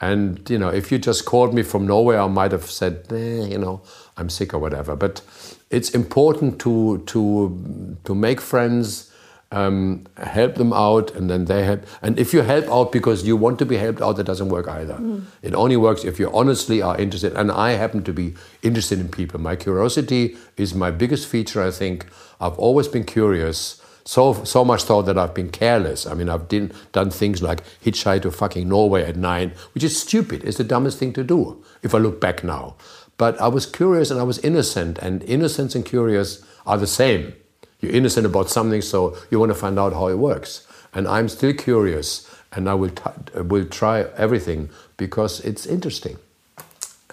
And 0.00 0.48
you 0.48 0.58
know, 0.58 0.68
if 0.68 0.90
you 0.92 0.98
just 0.98 1.24
called 1.24 1.52
me 1.52 1.62
from 1.62 1.86
nowhere, 1.86 2.20
I 2.20 2.28
might 2.28 2.52
have 2.52 2.70
said, 2.70 3.06
eh, 3.10 3.46
you 3.46 3.58
know, 3.58 3.82
I'm 4.16 4.30
sick 4.30 4.54
or 4.54 4.58
whatever. 4.58 4.96
But 4.96 5.22
it's 5.70 5.90
important 5.90 6.58
to 6.60 7.02
to 7.06 7.96
to 8.04 8.14
make 8.14 8.40
friends 8.40 9.07
um, 9.50 10.06
help 10.18 10.56
them 10.56 10.72
out, 10.72 11.14
and 11.14 11.30
then 11.30 11.46
they 11.46 11.64
help. 11.64 11.84
And 12.02 12.18
if 12.18 12.34
you 12.34 12.42
help 12.42 12.66
out 12.68 12.92
because 12.92 13.26
you 13.26 13.36
want 13.36 13.58
to 13.60 13.66
be 13.66 13.76
helped 13.76 14.02
out, 14.02 14.16
that 14.16 14.24
doesn't 14.24 14.50
work 14.50 14.68
either. 14.68 14.94
Mm. 14.94 15.24
It 15.42 15.54
only 15.54 15.76
works 15.76 16.04
if 16.04 16.18
you 16.18 16.30
honestly 16.32 16.82
are 16.82 16.98
interested. 16.98 17.32
And 17.34 17.50
I 17.50 17.72
happen 17.72 18.02
to 18.04 18.12
be 18.12 18.34
interested 18.62 19.00
in 19.00 19.08
people. 19.08 19.40
My 19.40 19.56
curiosity 19.56 20.36
is 20.56 20.74
my 20.74 20.90
biggest 20.90 21.28
feature. 21.28 21.62
I 21.62 21.70
think 21.70 22.06
I've 22.40 22.58
always 22.58 22.88
been 22.88 23.04
curious. 23.04 23.80
So 24.04 24.32
so 24.44 24.64
much 24.64 24.84
so 24.84 25.02
that 25.02 25.18
I've 25.18 25.34
been 25.34 25.50
careless. 25.50 26.06
I 26.06 26.14
mean, 26.14 26.28
I've 26.30 26.48
did, 26.48 26.74
done 26.92 27.10
things 27.10 27.42
like 27.42 27.62
hitchhike 27.84 28.22
to 28.22 28.30
fucking 28.30 28.68
Norway 28.68 29.04
at 29.04 29.16
nine, 29.16 29.52
which 29.74 29.84
is 29.84 30.00
stupid. 30.00 30.44
It's 30.44 30.56
the 30.56 30.64
dumbest 30.64 30.98
thing 30.98 31.12
to 31.14 31.24
do 31.24 31.62
if 31.82 31.94
I 31.94 31.98
look 31.98 32.20
back 32.20 32.42
now. 32.42 32.76
But 33.18 33.38
I 33.40 33.48
was 33.48 33.66
curious 33.66 34.10
and 34.10 34.18
I 34.18 34.22
was 34.22 34.38
innocent, 34.38 34.98
and 34.98 35.22
innocence 35.24 35.74
and 35.74 35.84
curious 35.84 36.42
are 36.64 36.78
the 36.78 36.86
same. 36.86 37.34
You're 37.80 37.92
innocent 37.92 38.26
about 38.26 38.50
something, 38.50 38.82
so 38.82 39.16
you 39.30 39.38
want 39.38 39.50
to 39.50 39.54
find 39.54 39.78
out 39.78 39.92
how 39.92 40.08
it 40.08 40.18
works. 40.18 40.66
And 40.92 41.06
I'm 41.06 41.28
still 41.28 41.52
curious, 41.52 42.28
and 42.52 42.68
I 42.68 42.74
will, 42.74 42.90
will 43.34 43.66
try 43.66 44.02
everything 44.16 44.70
because 44.96 45.40
it's 45.40 45.66
interesting. 45.66 46.18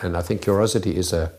And 0.02 0.18
I 0.18 0.22
think 0.22 0.42
curiosity 0.42 0.96
is 0.96 1.14
a 1.14 1.32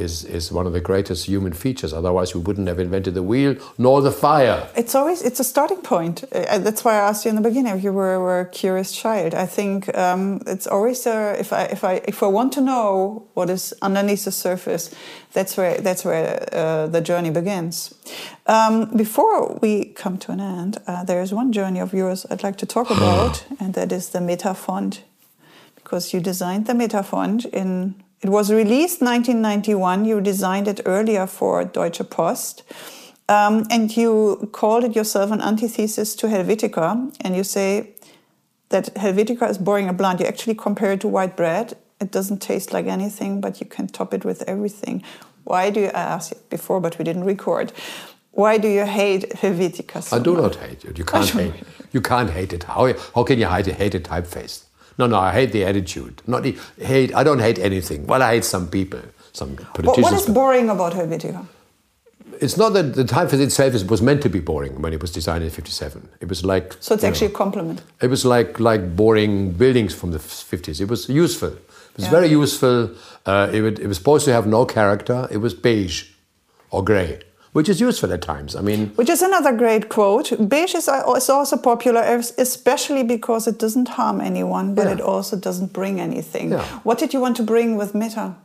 is, 0.00 0.24
is 0.24 0.52
one 0.52 0.66
of 0.66 0.72
the 0.72 0.80
greatest 0.80 1.26
human 1.26 1.52
features. 1.52 1.92
Otherwise, 1.92 2.34
we 2.34 2.40
wouldn't 2.40 2.68
have 2.68 2.78
invented 2.78 3.14
the 3.14 3.22
wheel 3.22 3.56
nor 3.76 4.00
the 4.02 4.12
fire. 4.12 4.68
It's 4.76 4.94
always 4.94 5.22
it's 5.22 5.40
a 5.40 5.44
starting 5.44 5.82
point. 5.82 6.24
Uh, 6.32 6.58
that's 6.58 6.84
why 6.84 6.94
I 6.94 7.08
asked 7.08 7.24
you 7.24 7.30
in 7.30 7.36
the 7.36 7.48
beginning 7.48 7.76
if 7.76 7.84
you 7.84 7.92
were, 7.92 8.18
were 8.20 8.40
a 8.40 8.46
curious 8.46 8.92
child. 8.92 9.34
I 9.34 9.46
think 9.46 9.94
um, 9.96 10.40
it's 10.46 10.66
always 10.66 11.06
a, 11.06 11.36
if 11.38 11.52
I 11.52 11.64
if 11.64 11.84
I 11.84 12.00
if 12.06 12.22
I 12.22 12.26
want 12.26 12.52
to 12.54 12.60
know 12.60 13.26
what 13.34 13.50
is 13.50 13.74
underneath 13.82 14.24
the 14.24 14.32
surface, 14.32 14.94
that's 15.32 15.56
where 15.56 15.80
that's 15.80 16.04
where 16.04 16.48
uh, 16.52 16.86
the 16.86 17.00
journey 17.00 17.30
begins. 17.30 17.94
Um, 18.46 18.96
before 18.96 19.58
we 19.60 19.86
come 19.86 20.18
to 20.18 20.32
an 20.32 20.40
end, 20.40 20.78
uh, 20.86 21.04
there 21.04 21.20
is 21.20 21.32
one 21.32 21.52
journey 21.52 21.80
of 21.80 21.92
yours 21.92 22.26
I'd 22.30 22.42
like 22.42 22.56
to 22.58 22.66
talk 22.66 22.90
about, 22.96 23.44
and 23.60 23.74
that 23.74 23.92
is 23.92 24.10
the 24.10 24.20
Meta 24.20 24.54
Font, 24.54 25.02
because 25.74 26.14
you 26.14 26.20
designed 26.20 26.66
the 26.66 26.74
Meta 26.74 27.02
Font 27.02 27.44
in 27.46 27.94
it 28.20 28.28
was 28.28 28.50
released 28.52 29.00
1991. 29.00 30.04
You 30.04 30.20
designed 30.20 30.68
it 30.68 30.80
earlier 30.86 31.26
for 31.26 31.64
Deutsche 31.64 32.08
Post. 32.10 32.64
Um, 33.28 33.66
and 33.70 33.94
you 33.96 34.48
called 34.52 34.84
it 34.84 34.96
yourself 34.96 35.30
an 35.30 35.40
antithesis 35.42 36.16
to 36.16 36.26
Helvetica. 36.26 37.14
And 37.20 37.36
you 37.36 37.44
say 37.44 37.90
that 38.70 38.94
Helvetica 38.94 39.48
is 39.48 39.58
boring 39.58 39.88
and 39.88 39.96
bland. 39.96 40.20
You 40.20 40.26
actually 40.26 40.54
compare 40.54 40.92
it 40.92 41.00
to 41.02 41.08
white 41.08 41.36
bread. 41.36 41.76
It 42.00 42.10
doesn't 42.10 42.38
taste 42.38 42.72
like 42.72 42.86
anything, 42.86 43.40
but 43.40 43.60
you 43.60 43.66
can 43.66 43.86
top 43.86 44.14
it 44.14 44.24
with 44.24 44.42
everything. 44.48 45.02
Why 45.44 45.70
do 45.70 45.80
you, 45.80 45.86
I 45.88 46.02
asked 46.14 46.32
you 46.32 46.38
before, 46.50 46.80
but 46.80 46.98
we 46.98 47.04
didn't 47.04 47.24
record. 47.24 47.72
Why 48.32 48.58
do 48.58 48.68
you 48.68 48.84
hate 48.84 49.30
Helvetica 49.30 50.02
so 50.02 50.16
I 50.16 50.20
do 50.20 50.34
much? 50.34 50.42
not 50.42 50.56
hate 50.56 50.84
it. 50.84 50.98
You 50.98 51.04
can't 51.04 51.28
hate 51.40 51.54
You 51.92 52.00
can't 52.00 52.30
hate 52.30 52.52
it. 52.52 52.64
How, 52.64 52.92
how 53.14 53.24
can 53.24 53.38
you 53.38 53.46
hate, 53.46 53.66
hate 53.66 53.94
a 53.94 54.00
typeface? 54.00 54.64
No, 54.98 55.06
no, 55.06 55.18
I 55.18 55.32
hate 55.32 55.52
the 55.52 55.64
attitude. 55.64 56.22
Not 56.26 56.42
the, 56.42 56.56
hate. 56.78 57.14
I 57.14 57.22
don't 57.22 57.38
hate 57.38 57.58
anything. 57.58 58.06
Well, 58.06 58.22
I 58.22 58.34
hate 58.34 58.44
some 58.44 58.68
people, 58.68 59.00
some 59.32 59.56
politicians. 59.56 60.02
what 60.02 60.12
is 60.12 60.26
boring 60.26 60.68
about 60.68 60.92
Helvetica? 60.92 61.46
It's 62.40 62.56
not 62.56 62.72
that 62.74 62.94
the 62.94 63.04
typeface 63.04 63.40
itself 63.40 63.90
was 63.90 64.02
meant 64.02 64.22
to 64.22 64.28
be 64.28 64.40
boring 64.40 64.80
when 64.82 64.92
it 64.92 65.00
was 65.00 65.12
designed 65.12 65.44
in 65.44 65.50
'57. 65.50 66.08
It 66.20 66.28
was 66.28 66.44
like 66.44 66.76
so. 66.80 66.94
It's 66.94 67.04
actually 67.04 67.28
know, 67.28 67.34
a 67.34 67.36
compliment. 67.36 67.82
It 68.00 68.08
was 68.08 68.24
like 68.24 68.60
like 68.60 68.96
boring 68.96 69.52
buildings 69.52 69.94
from 69.94 70.10
the 70.10 70.18
'50s. 70.18 70.80
It 70.80 70.88
was 70.88 71.08
useful. 71.08 71.48
It 71.48 71.96
was 71.96 72.04
yeah. 72.04 72.10
very 72.10 72.28
useful. 72.28 72.90
Uh, 73.26 73.50
it, 73.52 73.60
would, 73.60 73.78
it 73.78 73.86
was 73.86 73.98
supposed 73.98 74.24
to 74.24 74.32
have 74.32 74.46
no 74.46 74.64
character. 74.64 75.28
It 75.30 75.38
was 75.38 75.52
beige 75.52 76.10
or 76.70 76.84
grey 76.84 77.20
which 77.58 77.68
is 77.68 77.80
useful 77.80 78.12
at 78.12 78.22
times. 78.22 78.54
I 78.54 78.60
mean, 78.60 78.90
which 78.94 79.10
is 79.10 79.20
another 79.20 79.52
great 79.52 79.88
quote. 79.88 80.28
Beige 80.48 80.76
is, 80.76 80.88
also 80.88 81.56
popular, 81.56 82.02
especially 82.38 83.02
because 83.02 83.48
it 83.48 83.58
doesn't 83.58 83.88
harm 83.88 84.20
anyone, 84.20 84.76
but 84.76 84.86
yeah. 84.86 84.92
it 84.92 85.00
also 85.00 85.36
doesn't 85.36 85.72
bring 85.72 85.98
anything. 85.98 86.52
Yeah. 86.52 86.64
What 86.84 86.98
did 87.00 87.12
you 87.12 87.20
want 87.20 87.36
to 87.38 87.42
bring 87.42 87.74
with 87.76 87.96
Meta? 87.96 88.36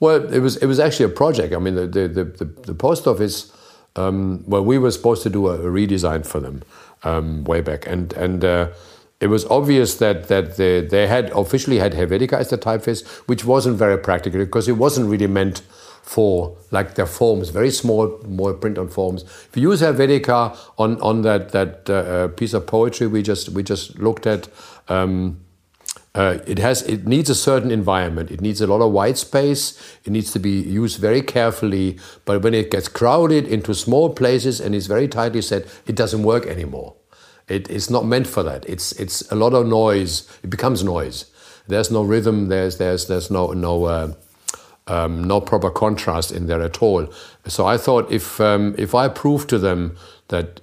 Well, 0.00 0.32
it 0.32 0.38
was 0.38 0.56
it 0.56 0.66
was 0.66 0.80
actually 0.80 1.12
a 1.12 1.14
project. 1.22 1.52
I 1.52 1.58
mean, 1.58 1.74
the 1.74 1.86
the 1.86 2.24
the, 2.40 2.44
the 2.68 2.74
post 2.74 3.06
office. 3.06 3.52
Um, 3.96 4.44
well, 4.46 4.64
we 4.64 4.78
were 4.78 4.92
supposed 4.92 5.22
to 5.24 5.30
do 5.30 5.48
a, 5.48 5.58
redesign 5.58 6.24
for 6.24 6.40
them 6.40 6.62
um, 7.04 7.44
way 7.44 7.60
back, 7.60 7.86
and 7.86 8.14
and. 8.14 8.44
Uh, 8.44 8.68
it 9.20 9.26
was 9.26 9.44
obvious 9.46 9.96
that 9.96 10.28
that 10.28 10.56
they, 10.56 10.80
they 10.80 11.08
had 11.08 11.30
officially 11.32 11.78
had 11.80 11.92
Helvetica 11.92 12.34
as 12.34 12.48
the 12.50 12.56
typeface, 12.56 13.04
which 13.26 13.44
wasn't 13.44 13.76
very 13.76 13.98
practical 13.98 14.38
because 14.38 14.68
it 14.68 14.76
wasn't 14.78 15.10
really 15.10 15.26
meant 15.26 15.62
for 16.08 16.56
like 16.70 16.94
their 16.94 17.06
forms, 17.06 17.50
very 17.50 17.70
small, 17.70 18.18
more 18.26 18.54
print 18.54 18.78
on 18.78 18.88
forms. 18.88 19.24
If 19.24 19.50
you 19.56 19.70
use 19.70 19.82
Helvetica 19.82 20.56
on 20.78 20.98
on 21.02 21.20
that 21.22 21.50
that 21.50 21.90
uh, 21.90 21.92
uh, 21.92 22.28
piece 22.28 22.54
of 22.54 22.66
poetry 22.66 23.06
we 23.06 23.22
just 23.22 23.50
we 23.50 23.62
just 23.62 23.98
looked 23.98 24.26
at, 24.26 24.48
um, 24.88 25.40
uh, 26.14 26.38
it 26.46 26.58
has 26.58 26.80
it 26.82 27.06
needs 27.06 27.28
a 27.28 27.34
certain 27.34 27.70
environment. 27.70 28.30
It 28.30 28.40
needs 28.40 28.62
a 28.62 28.66
lot 28.66 28.80
of 28.80 28.90
white 28.90 29.18
space. 29.18 29.78
It 30.06 30.10
needs 30.10 30.32
to 30.32 30.38
be 30.38 30.62
used 30.62 30.98
very 30.98 31.20
carefully. 31.20 31.98
But 32.24 32.40
when 32.42 32.54
it 32.54 32.70
gets 32.70 32.88
crowded 32.88 33.46
into 33.46 33.74
small 33.74 34.08
places 34.08 34.62
and 34.62 34.74
is 34.74 34.86
very 34.86 35.08
tightly 35.08 35.42
set, 35.42 35.66
it 35.86 35.94
doesn't 35.94 36.22
work 36.22 36.46
anymore. 36.46 36.94
It, 37.48 37.68
it's 37.68 37.90
not 37.90 38.06
meant 38.06 38.26
for 38.26 38.42
that. 38.44 38.64
It's 38.66 38.92
it's 38.92 39.30
a 39.30 39.34
lot 39.34 39.52
of 39.52 39.66
noise. 39.66 40.26
It 40.42 40.48
becomes 40.48 40.82
noise. 40.82 41.26
There's 41.66 41.90
no 41.90 42.02
rhythm. 42.02 42.48
There's 42.48 42.78
there's 42.78 43.08
there's 43.08 43.30
no 43.30 43.52
no. 43.52 43.84
Uh, 43.84 44.14
um, 44.88 45.24
no 45.24 45.40
proper 45.40 45.70
contrast 45.70 46.32
in 46.32 46.46
there 46.46 46.62
at 46.62 46.82
all. 46.82 47.12
So 47.46 47.66
I 47.66 47.76
thought 47.76 48.10
if 48.10 48.40
um, 48.40 48.74
if 48.78 48.94
I 48.94 49.08
prove 49.08 49.46
to 49.48 49.58
them 49.58 49.96
that 50.28 50.60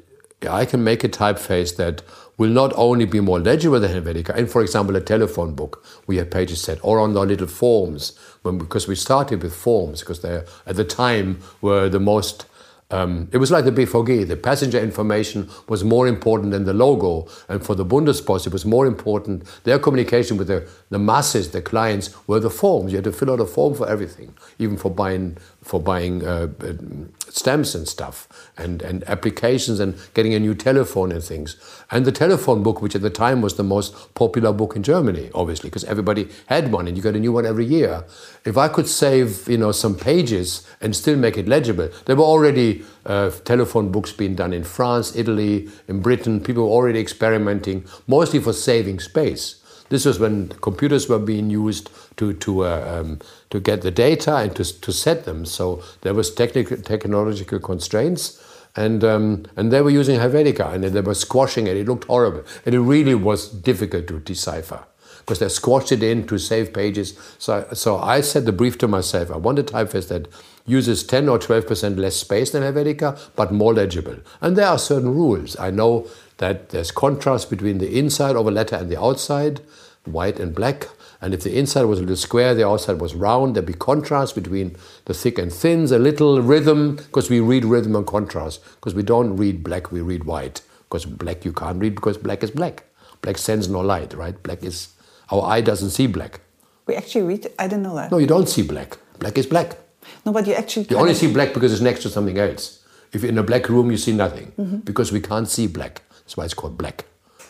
I 0.49 0.65
can 0.65 0.83
make 0.83 1.03
a 1.03 1.09
typeface 1.09 1.75
that 1.77 2.01
will 2.37 2.49
not 2.49 2.73
only 2.75 3.05
be 3.05 3.21
more 3.21 3.39
legible 3.39 3.79
than 3.79 3.91
Helvetica, 3.91 4.35
and 4.35 4.49
for 4.49 4.61
example, 4.61 4.95
a 4.95 5.01
telephone 5.01 5.55
book, 5.55 5.85
we 6.05 6.17
have 6.17 6.29
pages 6.29 6.61
set, 6.61 6.77
or 6.81 6.99
on 6.99 7.15
our 7.17 7.25
little 7.25 7.47
forms, 7.47 8.17
when, 8.41 8.57
because 8.57 8.87
we 8.87 8.95
started 8.95 9.41
with 9.41 9.55
forms, 9.55 10.01
because 10.01 10.21
they 10.21 10.43
at 10.65 10.75
the 10.75 10.83
time 10.83 11.39
were 11.61 11.87
the 11.87 11.99
most 11.99 12.45
um, 12.91 13.29
it 13.31 13.37
was 13.37 13.51
like 13.51 13.65
the 13.65 13.71
BVG. 13.71 14.27
The 14.27 14.37
passenger 14.37 14.79
information 14.79 15.49
was 15.67 15.83
more 15.83 16.07
important 16.07 16.51
than 16.51 16.65
the 16.65 16.73
logo. 16.73 17.27
And 17.49 17.65
for 17.65 17.73
the 17.73 17.85
Bundespost, 17.85 18.45
it 18.45 18.53
was 18.53 18.65
more 18.65 18.85
important. 18.85 19.43
Their 19.63 19.79
communication 19.79 20.37
with 20.37 20.47
the, 20.47 20.69
the 20.89 20.99
masses, 20.99 21.51
the 21.51 21.61
clients, 21.61 22.15
were 22.27 22.39
the 22.39 22.51
forms. 22.51 22.91
You 22.91 22.97
had 22.97 23.05
to 23.05 23.11
fill 23.11 23.31
out 23.31 23.39
a 23.39 23.45
form 23.45 23.73
for 23.73 23.89
everything, 23.89 24.35
even 24.59 24.77
for 24.77 24.91
buying 24.91 25.37
for 25.63 25.81
buying 25.81 26.23
uh, 26.23 26.47
uh, 26.61 27.24
stamps 27.35 27.75
and 27.75 27.85
stuff, 27.85 28.29
and, 28.57 28.81
and 28.81 29.03
applications 29.09 29.81
and 29.81 29.97
getting 30.13 30.33
a 30.33 30.39
new 30.39 30.55
telephone 30.55 31.11
and 31.11 31.21
things. 31.21 31.57
And 31.91 32.05
the 32.05 32.11
telephone 32.11 32.63
book, 32.63 32.81
which 32.81 32.95
at 32.95 33.01
the 33.01 33.09
time 33.09 33.41
was 33.41 33.55
the 33.55 33.63
most 33.63 34.13
popular 34.15 34.53
book 34.53 34.75
in 34.75 34.83
Germany, 34.83 35.29
obviously, 35.35 35.69
because 35.69 35.83
everybody 35.83 36.29
had 36.45 36.71
one 36.71 36.87
and 36.87 36.95
you 36.95 37.03
got 37.03 37.15
a 37.15 37.19
new 37.19 37.33
one 37.33 37.45
every 37.45 37.65
year. 37.65 38.05
If 38.45 38.57
I 38.57 38.69
could 38.69 38.87
save, 38.87 39.49
you 39.49 39.57
know, 39.57 39.73
some 39.73 39.95
pages 39.95 40.65
and 40.79 40.95
still 40.95 41.17
make 41.17 41.37
it 41.37 41.47
legible, 41.47 41.89
there 42.05 42.15
were 42.15 42.23
already 42.23 42.85
uh, 43.05 43.31
telephone 43.43 43.91
books 43.91 44.13
being 44.13 44.35
done 44.35 44.53
in 44.53 44.63
France, 44.63 45.13
Italy, 45.15 45.67
in 45.89 45.99
Britain. 45.99 46.39
People 46.39 46.63
were 46.63 46.75
already 46.75 47.01
experimenting, 47.01 47.85
mostly 48.07 48.39
for 48.39 48.53
saving 48.53 49.01
space. 49.01 49.61
This 49.95 50.03
was 50.03 50.19
when 50.19 50.49
computers 50.59 51.07
were 51.07 51.19
being 51.19 51.49
used 51.49 51.89
to 52.17 52.33
to 52.33 52.65
uh, 52.65 52.99
um, 52.99 53.19
to 53.49 53.61
get 53.61 53.81
the 53.81 53.91
data 53.91 54.35
and 54.35 54.53
to 54.57 54.65
to 54.81 54.91
set 54.91 55.23
them. 55.23 55.45
So 55.45 55.81
there 56.01 56.13
was 56.13 56.33
technical 56.33 56.75
technological 56.75 57.59
constraints. 57.59 58.41
And, 58.77 59.05
um, 59.05 59.45
and 59.55 59.71
they 59.71 59.79
were 59.79 59.89
using 59.89 60.19
Helvetica 60.19 60.73
and 60.73 60.83
they 60.83 60.99
were 60.99 61.13
squashing 61.13 61.67
it. 61.67 61.77
It 61.77 61.87
looked 61.87 62.03
horrible. 62.03 62.43
And 62.65 62.75
it 62.75 62.81
really 62.81 63.15
was 63.15 63.47
difficult 63.47 64.07
to 64.07 64.19
decipher 64.19 64.83
because 65.19 65.39
they 65.39 65.47
squashed 65.47 65.93
it 65.93 66.03
in 66.03 66.27
to 66.27 66.37
save 66.37 66.73
pages. 66.73 67.17
So, 67.39 67.65
so 67.71 67.97
I 67.97 68.19
set 68.19 68.43
the 68.43 68.51
brief 68.51 68.77
to 68.79 68.89
myself. 68.89 69.31
I 69.31 69.37
want 69.37 69.59
a 69.59 69.63
typeface 69.63 70.09
that 70.09 70.27
uses 70.65 71.05
10 71.05 71.29
or 71.29 71.39
12% 71.39 71.97
less 71.97 72.17
space 72.17 72.51
than 72.51 72.63
Helvetica, 72.63 73.17
but 73.37 73.53
more 73.53 73.73
legible. 73.73 74.17
And 74.41 74.57
there 74.57 74.67
are 74.67 74.77
certain 74.77 75.13
rules. 75.15 75.57
I 75.57 75.71
know 75.71 76.07
that 76.37 76.69
there's 76.69 76.91
contrast 76.91 77.49
between 77.49 77.77
the 77.77 77.97
inside 77.97 78.35
of 78.35 78.45
a 78.45 78.51
letter 78.51 78.75
and 78.75 78.91
the 78.91 78.99
outside, 78.99 79.61
white 80.07 80.39
and 80.39 80.53
black. 80.53 80.87
And 81.21 81.33
if 81.33 81.43
the 81.43 81.57
inside 81.57 81.83
was 81.83 81.99
a 81.99 82.01
little 82.01 82.15
square, 82.15 82.53
the 82.53 82.67
outside 82.67 82.99
was 82.99 83.15
round, 83.15 83.55
there'd 83.55 83.65
be 83.65 83.73
contrast 83.73 84.35
between 84.35 84.75
the 85.05 85.13
thick 85.13 85.37
and 85.37 85.51
thins, 85.51 85.91
a 85.91 85.99
little 85.99 86.41
rhythm, 86.41 86.97
because 86.97 87.29
we 87.29 87.39
read 87.39 87.65
rhythm 87.65 87.95
and 87.95 88.05
contrast. 88.05 88.63
Because 88.75 88.93
we 88.93 89.03
don't 89.03 89.37
read 89.37 89.63
black, 89.63 89.91
we 89.91 90.01
read 90.01 90.25
white. 90.25 90.61
Because 90.83 91.05
black 91.05 91.45
you 91.45 91.53
can't 91.53 91.79
read 91.79 91.95
because 91.95 92.17
black 92.17 92.43
is 92.43 92.51
black. 92.51 92.83
Black 93.21 93.37
sends 93.37 93.67
no 93.67 93.81
light, 93.81 94.13
right? 94.13 94.41
Black 94.43 94.63
is, 94.63 94.89
our 95.31 95.43
eye 95.43 95.61
doesn't 95.61 95.89
see 95.89 96.07
black. 96.07 96.41
We 96.85 96.95
actually 96.95 97.23
read, 97.23 97.47
I 97.57 97.67
didn't 97.67 97.83
know 97.83 97.95
that. 97.95 98.11
No, 98.11 98.19
you 98.19 98.27
don't 98.27 98.47
see 98.47 98.61
black. 98.61 98.97
Black 99.19 99.37
is 99.37 99.47
black. 99.47 99.77
No, 100.25 100.31
but 100.31 100.45
you 100.45 100.53
actually. 100.53 100.85
You 100.89 100.97
only 100.97 101.15
see 101.15 101.31
black 101.31 101.53
because 101.53 101.73
it's 101.73 101.81
next 101.81 102.03
to 102.03 102.09
something 102.09 102.37
else. 102.37 102.83
If 103.11 103.21
you're 103.21 103.31
in 103.31 103.37
a 103.37 103.43
black 103.43 103.69
room, 103.69 103.89
you 103.89 103.97
see 103.97 104.13
nothing 104.13 104.51
mm 104.57 104.65
-hmm. 104.65 104.83
because 104.83 105.13
we 105.13 105.19
can't 105.19 105.49
see 105.49 105.67
black. 105.67 106.01
That's 106.09 106.35
why 106.37 106.45
it's 106.45 106.53
called 106.53 106.77
black. 106.77 107.05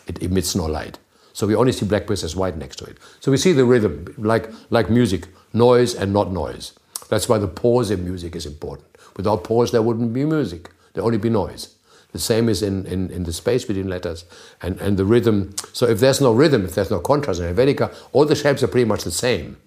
It 0.06 0.22
emits 0.22 0.54
no 0.54 0.66
light. 0.66 0.98
So 1.36 1.46
we 1.46 1.54
only 1.54 1.72
see 1.72 1.84
black 1.84 2.04
because 2.04 2.22
there's 2.22 2.34
white 2.34 2.56
next 2.56 2.76
to 2.76 2.86
it. 2.86 2.96
So 3.20 3.30
we 3.30 3.36
see 3.36 3.52
the 3.52 3.66
rhythm, 3.66 4.06
like, 4.16 4.50
like 4.70 4.88
music, 4.88 5.26
noise 5.52 5.94
and 5.94 6.10
not 6.10 6.32
noise. 6.32 6.72
That's 7.10 7.28
why 7.28 7.36
the 7.36 7.46
pause 7.46 7.90
in 7.90 8.06
music 8.06 8.34
is 8.34 8.46
important. 8.46 8.88
Without 9.18 9.44
pause, 9.44 9.70
there 9.70 9.82
wouldn't 9.82 10.14
be 10.14 10.24
music. 10.24 10.70
There'd 10.94 11.04
only 11.04 11.18
be 11.18 11.28
noise. 11.28 11.76
The 12.12 12.18
same 12.18 12.48
is 12.48 12.62
in, 12.62 12.86
in, 12.86 13.10
in 13.10 13.24
the 13.24 13.34
space 13.34 13.66
between 13.66 13.86
letters 13.86 14.24
and, 14.62 14.80
and 14.80 14.96
the 14.96 15.04
rhythm. 15.04 15.54
So 15.74 15.86
if 15.86 16.00
there's 16.00 16.22
no 16.22 16.32
rhythm, 16.32 16.64
if 16.64 16.74
there's 16.74 16.90
no 16.90 17.00
contrast 17.00 17.40
in 17.40 17.54
Helvetica, 17.54 17.94
all 18.14 18.24
the 18.24 18.34
shapes 18.34 18.62
are 18.62 18.68
pretty 18.68 18.86
much 18.86 19.04
the 19.04 19.10
same. 19.10 19.58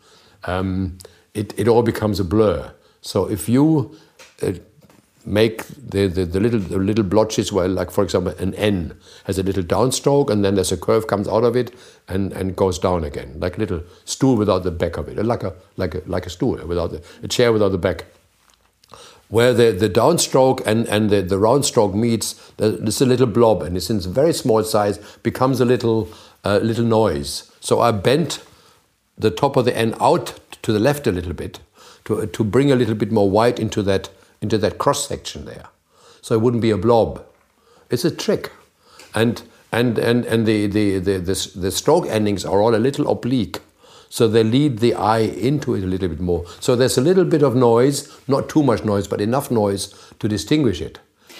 Um, 0.45 0.97
it, 1.35 1.53
it 1.55 1.67
all 1.67 1.83
becomes 1.83 2.19
a 2.19 2.23
blur. 2.23 2.73
So 3.01 3.29
if 3.29 3.47
you 3.47 3.95
uh, 4.41 4.53
make 5.25 5.65
the, 5.67 6.07
the, 6.07 6.25
the, 6.25 6.39
little 6.39 6.59
the 6.59 6.77
little 6.77 7.03
blotches 7.03 7.51
where 7.51 7.67
like 7.67 7.91
for 7.91 8.03
example 8.03 8.33
an 8.39 8.53
N 8.55 8.97
has 9.25 9.37
a 9.37 9.43
little 9.43 9.63
downstroke 9.63 10.29
and 10.29 10.43
then 10.43 10.55
there's 10.55 10.71
a 10.71 10.77
curve 10.77 11.07
comes 11.07 11.27
out 11.27 11.43
of 11.43 11.55
it 11.55 11.73
and, 12.07 12.31
and 12.33 12.55
goes 12.55 12.79
down 12.79 13.03
again 13.03 13.35
like 13.39 13.57
a 13.57 13.59
little 13.59 13.83
stool 14.05 14.35
without 14.35 14.63
the 14.63 14.71
back 14.71 14.97
of 14.97 15.07
it 15.09 15.17
like 15.23 15.43
a 15.43 15.53
like 15.77 15.95
a 15.95 16.01
like 16.05 16.25
a 16.25 16.29
stool 16.29 16.55
without 16.65 16.91
the, 16.91 17.03
a 17.21 17.27
chair 17.27 17.51
without 17.51 17.69
the 17.69 17.77
back. 17.77 18.05
Where 19.27 19.53
the, 19.53 19.71
the 19.71 19.89
downstroke 19.89 20.65
and, 20.65 20.87
and 20.87 21.11
the, 21.11 21.21
the 21.21 21.37
round 21.37 21.63
stroke 21.63 21.93
meets 21.93 22.33
there's 22.57 22.99
a 22.99 23.05
little 23.05 23.27
blob 23.27 23.61
and 23.61 23.77
it's 23.77 23.91
in 23.91 23.99
very 23.99 24.33
small 24.33 24.63
size 24.63 24.97
becomes 25.21 25.61
a 25.61 25.65
little 25.65 26.09
uh, 26.43 26.57
little 26.63 26.85
noise. 26.85 27.51
So 27.59 27.79
I 27.79 27.91
bent 27.91 28.41
the 29.19 29.29
top 29.29 29.55
of 29.55 29.65
the 29.65 29.77
N 29.77 29.93
out 29.99 30.39
to 30.63 30.71
the 30.71 30.79
left 30.79 31.05
a 31.05 31.11
little 31.11 31.33
bit 31.33 31.59
to, 32.05 32.25
to 32.25 32.43
bring 32.43 32.71
a 32.71 32.75
little 32.75 32.95
bit 32.95 33.11
more 33.11 33.29
white 33.29 33.59
into 33.59 33.83
that 33.83 34.09
into 34.41 34.57
that 34.57 34.77
cross 34.77 35.07
section 35.07 35.45
there. 35.45 35.65
So 36.21 36.35
it 36.35 36.41
wouldn't 36.41 36.61
be 36.61 36.71
a 36.71 36.77
blob. 36.77 37.25
It's 37.89 38.05
a 38.05 38.11
trick. 38.11 38.51
And, 39.15 39.41
and, 39.71 39.97
and, 39.97 40.25
and 40.25 40.45
the, 40.45 40.67
the, 40.67 40.99
the, 40.99 41.17
the, 41.17 41.51
the 41.55 41.71
stroke 41.71 42.07
endings 42.07 42.45
are 42.45 42.61
all 42.61 42.75
a 42.75 42.77
little 42.77 43.09
oblique. 43.09 43.59
So 44.09 44.27
they 44.27 44.43
lead 44.43 44.79
the 44.79 44.95
eye 44.95 45.19
into 45.19 45.75
it 45.75 45.83
a 45.83 45.87
little 45.87 46.09
bit 46.09 46.19
more. 46.19 46.45
So 46.59 46.75
there's 46.75 46.97
a 46.97 47.01
little 47.01 47.25
bit 47.25 47.43
of 47.43 47.55
noise, 47.55 48.19
not 48.27 48.49
too 48.49 48.63
much 48.63 48.83
noise, 48.83 49.07
but 49.07 49.21
enough 49.21 49.51
noise 49.51 49.93
to 50.19 50.27
distinguish 50.27 50.81
it. 50.81 50.99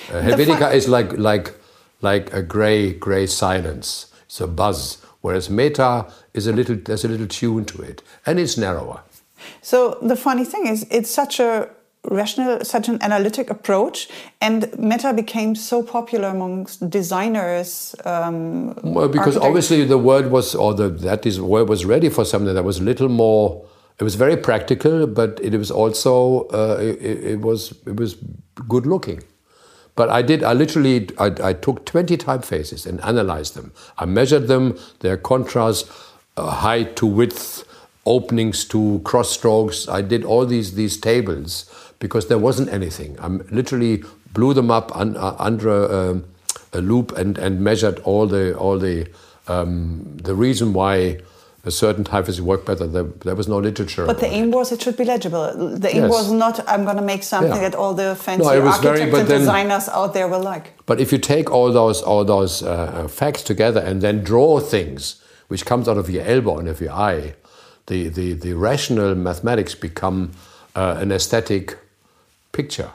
Uh, 0.10 0.22
Helvetica 0.22 0.74
is 0.74 0.88
like, 0.88 1.18
like, 1.18 1.56
like 2.02 2.32
a 2.32 2.44
gray, 2.44 2.94
gray 2.94 3.26
silence. 3.26 4.14
It's 4.26 4.40
a 4.40 4.48
buzz. 4.48 5.04
Whereas 5.22 5.50
Meta 5.50 6.12
is 6.34 6.48
a 6.48 6.54
little, 6.54 6.76
there's 6.76 7.04
a 7.04 7.08
little 7.08 7.28
tune 7.28 7.66
to 7.66 7.82
it. 7.82 8.04
And 8.26 8.40
it's 8.40 8.58
narrower. 8.58 9.02
So 9.62 9.98
the 10.02 10.16
funny 10.16 10.46
thing 10.46 10.68
is, 10.68 10.86
it's 10.92 11.10
such 11.10 11.40
a 11.40 11.70
rational, 12.04 12.64
such 12.64 12.88
an 12.88 13.02
analytic 13.02 13.50
approach, 13.50 14.08
and 14.42 14.68
Meta 14.78 15.14
became 15.14 15.56
so 15.56 15.84
popular 15.84 16.30
amongst 16.30 16.90
designers. 16.90 17.96
Um, 18.06 18.74
well, 18.84 19.10
because 19.10 19.38
obviously 19.38 19.84
the 19.86 19.98
word 19.98 20.32
was, 20.32 20.56
or 20.56 20.74
the 20.74 20.90
that 20.90 21.26
is 21.26 21.42
word 21.42 21.70
was 21.70 21.86
ready 21.86 22.10
for 22.10 22.26
something 22.26 22.54
that 22.54 22.64
was 22.64 22.80
a 22.80 22.84
little 22.84 23.10
more. 23.10 23.66
It 24.00 24.04
was 24.04 24.16
very 24.16 24.38
practical, 24.38 25.08
but 25.08 25.40
it 25.44 25.58
was 25.58 25.70
also 25.70 26.48
uh, 26.48 26.78
it, 26.80 27.24
it, 27.24 27.42
was 27.42 27.74
it 27.86 27.98
was 27.98 28.16
good 28.68 28.86
looking. 28.86 29.22
But 29.96 30.10
I 30.10 30.22
did. 30.22 30.42
I 30.42 30.54
literally 30.54 31.10
I, 31.18 31.34
I, 31.44 31.54
took 31.54 31.86
twenty 31.86 32.16
typefaces 32.16 32.86
and 32.88 33.02
analyzed 33.02 33.56
them. 33.56 33.74
I 33.98 34.06
measured 34.06 34.48
them, 34.48 34.80
their 35.02 35.18
contrast, 35.18 35.92
uh, 36.38 36.50
height 36.50 36.96
to 36.96 37.06
width, 37.06 37.66
openings 38.06 38.64
to 38.70 39.02
cross 39.04 39.32
strokes. 39.32 39.90
I 39.90 40.02
did 40.02 40.24
all 40.24 40.46
these 40.46 40.76
these 40.76 40.98
tables 40.98 41.70
because 42.00 42.28
there 42.28 42.38
wasn't 42.38 42.70
anything. 42.70 43.18
I 43.20 43.28
literally 43.28 44.04
blew 44.34 44.54
them 44.54 44.72
up 44.72 44.96
un, 44.96 45.16
uh, 45.18 45.36
under 45.38 45.70
a, 45.70 46.22
a, 46.74 46.82
loupe 46.82 47.12
and, 47.18 47.38
and 47.38 47.62
measured 47.62 48.00
all 48.00 48.26
the 48.26 48.58
all 48.58 48.80
the 48.80 49.08
um, 49.48 50.18
the 50.18 50.36
reason 50.36 50.74
why 50.74 51.20
a 51.66 51.72
certain 51.72 52.04
typeface 52.04 52.40
worked 52.40 52.66
better. 52.66 52.88
There, 52.88 53.04
there, 53.04 53.36
was 53.36 53.48
no 53.48 53.60
literature. 53.60 54.06
But 54.06 54.20
the 54.20 54.28
aim 54.28 54.52
was 54.52 54.72
it 54.72 54.82
should 54.82 54.96
be 54.96 55.04
legible. 55.04 55.78
The 55.78 55.90
aim 55.90 56.04
yes. 56.04 56.12
was 56.12 56.32
not 56.32 56.68
I'm 56.68 56.86
going 56.86 56.96
to 56.96 57.02
make 57.02 57.24
something 57.24 57.52
yeah. 57.52 57.70
that 57.70 57.76
all 57.76 57.94
the 57.94 58.16
fancy 58.16 58.44
no, 58.44 58.68
architects 58.68 59.18
and 59.18 59.28
designers 59.28 59.90
out 59.90 60.14
there 60.14 60.28
will 60.28 60.42
like. 60.42 60.74
But 60.86 61.02
if 61.02 61.12
you 61.12 61.18
take 61.18 61.52
all 61.52 61.72
those 61.72 62.02
all 62.02 62.24
those 62.24 62.64
uh, 62.64 63.08
facts 63.10 63.44
together 63.44 63.82
and 63.82 64.02
then 64.02 64.24
draw 64.24 64.60
things 64.60 65.22
which 65.48 65.66
comes 65.66 65.88
out 65.90 65.98
of 65.98 66.10
your 66.10 66.24
elbow 66.24 66.60
and 66.60 66.68
of 66.70 66.80
your 66.80 66.94
eye, 66.94 67.36
the 67.88 68.08
the, 68.08 68.34
the 68.34 68.54
rational 68.54 69.16
mathematics 69.16 69.76
become 69.76 70.32
uh, 70.76 70.96
an 71.00 71.12
aesthetic 71.12 71.78
picture. 72.52 72.92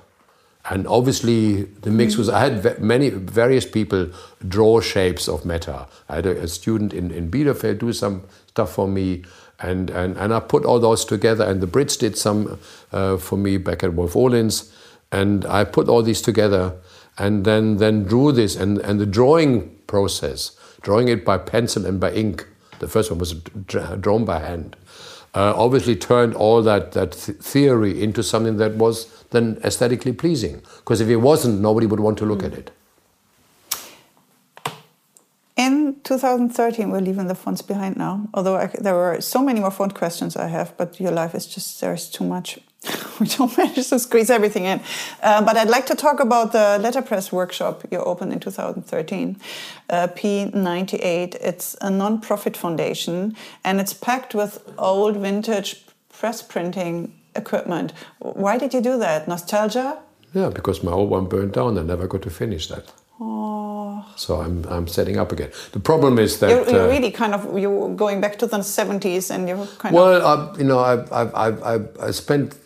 And 0.70 0.86
obviously, 0.86 1.64
the 1.64 1.90
mix 1.90 2.16
was. 2.16 2.30
I 2.30 2.40
had 2.40 2.80
many 2.80 3.10
various 3.10 3.66
people 3.66 4.08
draw 4.48 4.80
shapes 4.80 5.28
of 5.28 5.44
Meta. 5.44 5.86
I 6.08 6.16
had 6.16 6.26
a, 6.26 6.42
a 6.42 6.48
student 6.48 6.94
in, 6.94 7.10
in 7.10 7.30
Bielefeld 7.30 7.80
do 7.80 7.92
some 7.92 8.22
stuff 8.46 8.72
for 8.72 8.88
me, 8.88 9.24
and, 9.60 9.90
and, 9.90 10.16
and 10.16 10.32
I 10.32 10.40
put 10.40 10.64
all 10.64 10.80
those 10.80 11.04
together. 11.04 11.44
And 11.44 11.60
the 11.60 11.66
Brits 11.66 11.98
did 11.98 12.16
some 12.16 12.58
uh, 12.92 13.18
for 13.18 13.36
me 13.36 13.58
back 13.58 13.84
at 13.84 13.92
Wolff 13.92 14.14
Olins, 14.14 14.72
and 15.12 15.44
I 15.44 15.64
put 15.64 15.90
all 15.90 16.02
these 16.02 16.22
together, 16.22 16.72
and 17.18 17.44
then 17.44 17.76
then 17.76 18.04
drew 18.04 18.32
this. 18.32 18.56
And, 18.56 18.78
and 18.78 18.98
the 18.98 19.06
drawing 19.06 19.68
process, 19.86 20.56
drawing 20.80 21.08
it 21.08 21.26
by 21.26 21.36
pencil 21.36 21.84
and 21.84 22.00
by 22.00 22.12
ink, 22.12 22.46
The 22.78 22.88
first 22.88 23.10
one 23.10 23.18
was 23.18 23.32
drawn 23.32 24.24
by 24.24 24.40
hand. 24.40 24.76
Uh, 25.34 25.52
obviously 25.56 25.96
turned 25.96 26.34
all 26.34 26.62
that, 26.62 26.92
that 26.92 27.12
th 27.12 27.38
theory 27.38 28.02
into 28.02 28.22
something 28.22 28.56
that 28.58 28.74
was 28.74 29.06
then 29.34 29.58
aesthetically 29.64 30.12
pleasing. 30.12 30.62
Because 30.78 31.00
if 31.00 31.08
it 31.08 31.16
wasn't, 31.16 31.60
nobody 31.60 31.86
would 31.86 32.00
want 32.00 32.18
to 32.18 32.26
look 32.26 32.40
mm. 32.40 32.46
at 32.46 32.54
it. 32.54 32.70
In 35.56 35.96
2013, 36.02 36.90
we're 36.90 37.00
leaving 37.00 37.28
the 37.28 37.34
fonts 37.34 37.62
behind 37.62 37.96
now. 37.96 38.28
Although 38.34 38.56
I, 38.56 38.66
there 38.80 38.94
were 38.94 39.20
so 39.20 39.40
many 39.40 39.60
more 39.60 39.70
font 39.70 39.94
questions 39.94 40.36
I 40.36 40.48
have, 40.48 40.76
but 40.76 40.98
your 40.98 41.12
life 41.12 41.34
is 41.34 41.46
just, 41.46 41.80
there's 41.80 42.10
too 42.10 42.24
much. 42.24 42.58
we 43.20 43.26
don't 43.26 43.56
manage 43.56 43.88
to 43.88 43.98
squeeze 43.98 44.30
everything 44.30 44.64
in. 44.64 44.80
Uh, 45.22 45.42
but 45.44 45.56
I'd 45.56 45.68
like 45.68 45.86
to 45.86 45.94
talk 45.94 46.18
about 46.18 46.52
the 46.52 46.78
letterpress 46.80 47.30
workshop 47.32 47.84
you 47.90 47.98
opened 47.98 48.32
in 48.32 48.40
2013, 48.40 49.36
uh, 49.90 50.08
P98. 50.08 51.36
It's 51.36 51.76
a 51.80 51.88
non-profit 51.88 52.56
foundation 52.56 53.36
and 53.62 53.80
it's 53.80 53.94
packed 53.94 54.34
with 54.34 54.58
old 54.76 55.16
vintage 55.16 55.84
press 56.08 56.42
printing 56.42 57.12
equipment. 57.36 57.92
Why 58.18 58.58
did 58.58 58.74
you 58.74 58.80
do 58.80 58.98
that? 58.98 59.28
Nostalgia? 59.28 59.98
Yeah, 60.32 60.48
because 60.48 60.82
my 60.82 60.92
old 60.92 61.10
one 61.10 61.26
burned 61.26 61.52
down. 61.52 61.78
I 61.78 61.82
never 61.82 62.06
got 62.06 62.22
to 62.22 62.30
finish 62.30 62.66
that. 62.68 62.92
Oh. 63.20 64.04
So 64.16 64.40
I'm, 64.40 64.64
I'm 64.68 64.88
setting 64.88 65.16
up 65.16 65.32
again. 65.32 65.50
The 65.72 65.80
problem 65.80 66.18
is 66.18 66.38
that 66.40 66.50
you're, 66.50 66.68
you're 66.68 66.88
uh, 66.88 66.88
really 66.88 67.10
kind 67.10 67.34
of 67.34 67.58
you're 67.58 67.94
going 67.94 68.20
back 68.20 68.38
to 68.40 68.46
the 68.46 68.58
70s 68.58 69.30
and 69.30 69.48
you're 69.48 69.66
kind 69.78 69.94
well, 69.94 70.14
of 70.14 70.22
well, 70.22 70.58
you 70.58 70.64
know, 70.64 70.80
I've, 70.80 71.12
I've, 71.12 71.62
I've, 71.62 71.96
I've 72.00 72.14
spent 72.14 72.56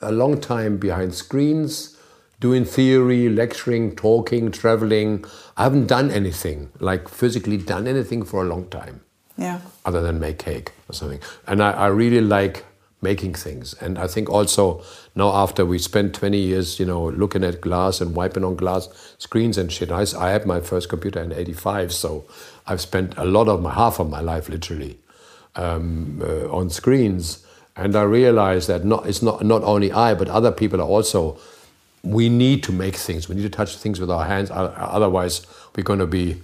a 0.00 0.10
long 0.10 0.40
time 0.40 0.76
behind 0.76 1.14
screens, 1.14 1.96
doing 2.40 2.64
theory, 2.64 3.28
lecturing, 3.28 3.94
talking, 3.94 4.50
traveling. 4.50 5.24
I 5.56 5.64
haven't 5.64 5.86
done 5.86 6.10
anything, 6.10 6.70
like 6.80 7.08
physically 7.08 7.56
done 7.56 7.86
anything 7.86 8.24
for 8.24 8.42
a 8.42 8.46
long 8.46 8.68
time. 8.68 9.02
Yeah. 9.38 9.60
Other 9.84 10.02
than 10.02 10.18
make 10.20 10.38
cake 10.38 10.72
or 10.88 10.92
something. 10.92 11.20
And 11.46 11.62
I, 11.62 11.70
I 11.70 11.86
really 11.86 12.20
like 12.20 12.64
making 13.02 13.34
things. 13.34 13.74
And 13.74 13.98
I 13.98 14.06
think 14.06 14.30
also 14.30 14.82
now 15.14 15.32
after 15.34 15.66
we 15.66 15.78
spent 15.78 16.14
20 16.14 16.38
years, 16.38 16.78
you 16.78 16.86
know, 16.86 17.08
looking 17.08 17.44
at 17.44 17.60
glass 17.60 18.00
and 18.00 18.14
wiping 18.14 18.44
on 18.44 18.56
glass 18.56 18.88
screens 19.18 19.58
and 19.58 19.70
shit, 19.70 19.90
I, 19.90 20.06
I 20.16 20.30
had 20.30 20.46
my 20.46 20.60
first 20.60 20.88
computer 20.88 21.20
in 21.20 21.32
85, 21.32 21.92
so 21.92 22.24
I've 22.66 22.80
spent 22.80 23.14
a 23.16 23.24
lot 23.24 23.48
of 23.48 23.60
my, 23.60 23.74
half 23.74 23.98
of 23.98 24.08
my 24.08 24.20
life 24.20 24.48
literally 24.48 24.98
um, 25.56 26.22
uh, 26.24 26.48
on 26.50 26.70
screens. 26.70 27.44
And 27.76 27.96
I 27.96 28.02
realized 28.02 28.68
that 28.68 28.84
not, 28.84 29.06
it's 29.06 29.22
not, 29.22 29.44
not 29.44 29.62
only 29.64 29.90
I, 29.90 30.14
but 30.14 30.28
other 30.28 30.52
people 30.52 30.80
are 30.80 30.88
also, 30.88 31.38
we 32.04 32.28
need 32.28 32.62
to 32.64 32.72
make 32.72 32.96
things. 32.96 33.28
We 33.28 33.34
need 33.34 33.42
to 33.42 33.50
touch 33.50 33.76
things 33.76 33.98
with 33.98 34.10
our 34.10 34.24
hands. 34.24 34.50
Otherwise, 34.52 35.46
we're 35.74 35.82
going 35.82 35.98
to 35.98 36.06
be 36.06 36.40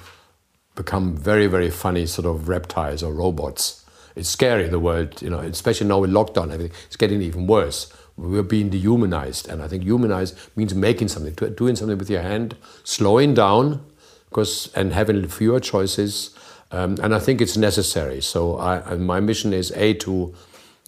become 0.78 1.16
very, 1.16 1.48
very 1.48 1.70
funny 1.70 2.06
sort 2.06 2.24
of 2.24 2.48
reptiles 2.48 3.02
or 3.02 3.12
robots. 3.12 3.84
It's 4.18 4.28
scary, 4.28 4.68
the 4.68 4.80
world, 4.80 5.22
you 5.22 5.30
know, 5.30 5.38
especially 5.38 5.86
now 5.86 6.00
with 6.00 6.10
lockdown, 6.10 6.52
everything. 6.52 6.76
It's 6.86 6.96
getting 6.96 7.22
even 7.22 7.46
worse. 7.46 7.92
We're 8.16 8.42
being 8.42 8.68
dehumanized. 8.68 9.48
And 9.48 9.62
I 9.62 9.68
think 9.68 9.84
humanized 9.84 10.36
means 10.56 10.74
making 10.74 11.08
something, 11.08 11.34
doing 11.54 11.76
something 11.76 11.96
with 11.96 12.10
your 12.10 12.22
hand, 12.22 12.56
slowing 12.82 13.34
down, 13.34 13.84
because 14.28 14.72
and 14.74 14.92
having 14.92 15.26
fewer 15.28 15.60
choices. 15.60 16.34
Um, 16.72 16.98
and 17.02 17.14
I 17.14 17.20
think 17.20 17.40
it's 17.40 17.56
necessary. 17.56 18.20
So 18.20 18.58
I, 18.58 18.96
my 18.96 19.20
mission 19.20 19.52
is 19.52 19.70
A, 19.76 19.94
to 19.94 20.34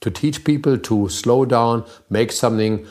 to 0.00 0.10
teach 0.10 0.44
people 0.44 0.78
to 0.78 1.08
slow 1.08 1.44
down, 1.44 1.84
make 2.08 2.32
something, 2.32 2.86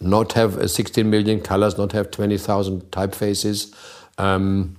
not 0.00 0.34
have 0.34 0.70
16 0.70 1.08
million 1.08 1.40
colors, 1.40 1.78
not 1.78 1.92
have 1.92 2.10
20,000 2.10 2.82
typefaces, 2.90 3.74
um, 4.18 4.76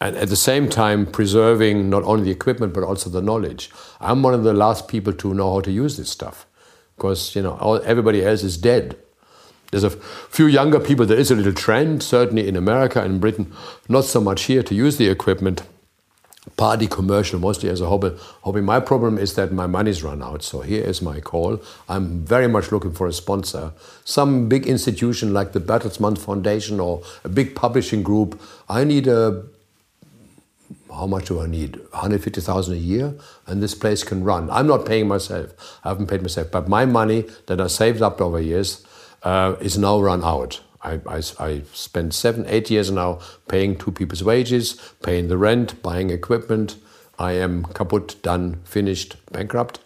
and 0.00 0.16
at 0.16 0.28
the 0.28 0.36
same 0.36 0.68
time 0.68 1.06
preserving 1.06 1.90
not 1.90 2.04
only 2.04 2.24
the 2.24 2.30
equipment 2.30 2.72
but 2.72 2.82
also 2.82 3.10
the 3.10 3.22
knowledge. 3.22 3.70
I'm 4.00 4.22
one 4.22 4.34
of 4.34 4.44
the 4.44 4.54
last 4.54 4.88
people 4.88 5.12
to 5.12 5.34
know 5.34 5.52
how 5.54 5.60
to 5.60 5.72
use 5.72 5.96
this 5.96 6.10
stuff 6.10 6.46
because 6.96 7.34
you 7.34 7.42
know 7.42 7.56
all, 7.58 7.80
everybody 7.82 8.24
else 8.24 8.42
is 8.42 8.56
dead. 8.56 8.96
There's 9.70 9.84
a 9.84 9.90
few 9.90 10.46
younger 10.46 10.80
people. 10.80 11.04
There 11.04 11.18
is 11.18 11.30
a 11.30 11.34
little 11.34 11.52
trend, 11.52 12.02
certainly 12.02 12.48
in 12.48 12.56
America 12.56 13.02
and 13.02 13.20
Britain, 13.20 13.52
not 13.88 14.04
so 14.04 14.20
much 14.20 14.44
here 14.44 14.62
to 14.62 14.74
use 14.74 14.96
the 14.96 15.08
equipment 15.08 15.62
party 16.56 16.86
commercial, 16.86 17.38
mostly 17.38 17.68
as 17.68 17.82
a 17.82 17.88
hobby. 17.88 18.16
hobby. 18.42 18.62
My 18.62 18.80
problem 18.80 19.18
is 19.18 19.34
that 19.34 19.52
my 19.52 19.66
money's 19.66 20.02
run 20.02 20.22
out. 20.22 20.42
So 20.42 20.60
here 20.60 20.82
is 20.82 21.02
my 21.02 21.20
call. 21.20 21.60
I'm 21.88 22.24
very 22.24 22.48
much 22.48 22.72
looking 22.72 22.92
for 22.92 23.06
a 23.06 23.12
sponsor. 23.12 23.72
Some 24.06 24.48
big 24.48 24.66
institution 24.66 25.34
like 25.34 25.52
the 25.52 25.60
Bertelsmann 25.60 26.16
Foundation 26.16 26.80
or 26.80 27.02
a 27.22 27.28
big 27.28 27.54
publishing 27.54 28.02
group. 28.02 28.40
I 28.70 28.84
need 28.84 29.06
a 29.06 29.44
how 30.90 31.06
much 31.06 31.26
do 31.26 31.40
I 31.40 31.46
need? 31.46 31.76
150,000 31.90 32.74
a 32.74 32.76
year, 32.76 33.14
and 33.46 33.62
this 33.62 33.74
place 33.74 34.02
can 34.02 34.24
run. 34.24 34.50
I'm 34.50 34.66
not 34.66 34.86
paying 34.86 35.08
myself. 35.08 35.52
I 35.84 35.90
haven't 35.90 36.08
paid 36.08 36.22
myself, 36.22 36.50
but 36.50 36.68
my 36.68 36.84
money 36.84 37.26
that 37.46 37.60
I 37.60 37.66
saved 37.66 38.02
up 38.02 38.20
over 38.20 38.40
years 38.40 38.84
uh, 39.22 39.56
is 39.60 39.78
now 39.78 40.00
run 40.00 40.24
out. 40.24 40.60
I, 40.82 41.00
I, 41.06 41.22
I 41.38 41.62
spent 41.72 42.14
seven, 42.14 42.44
eight 42.46 42.70
years 42.70 42.90
now 42.90 43.20
paying 43.48 43.76
two 43.76 43.90
people's 43.90 44.22
wages, 44.22 44.80
paying 45.02 45.28
the 45.28 45.38
rent, 45.38 45.82
buying 45.82 46.10
equipment. 46.10 46.76
I 47.18 47.32
am 47.32 47.64
kaput, 47.64 48.22
done, 48.22 48.60
finished, 48.64 49.16
bankrupt. 49.32 49.80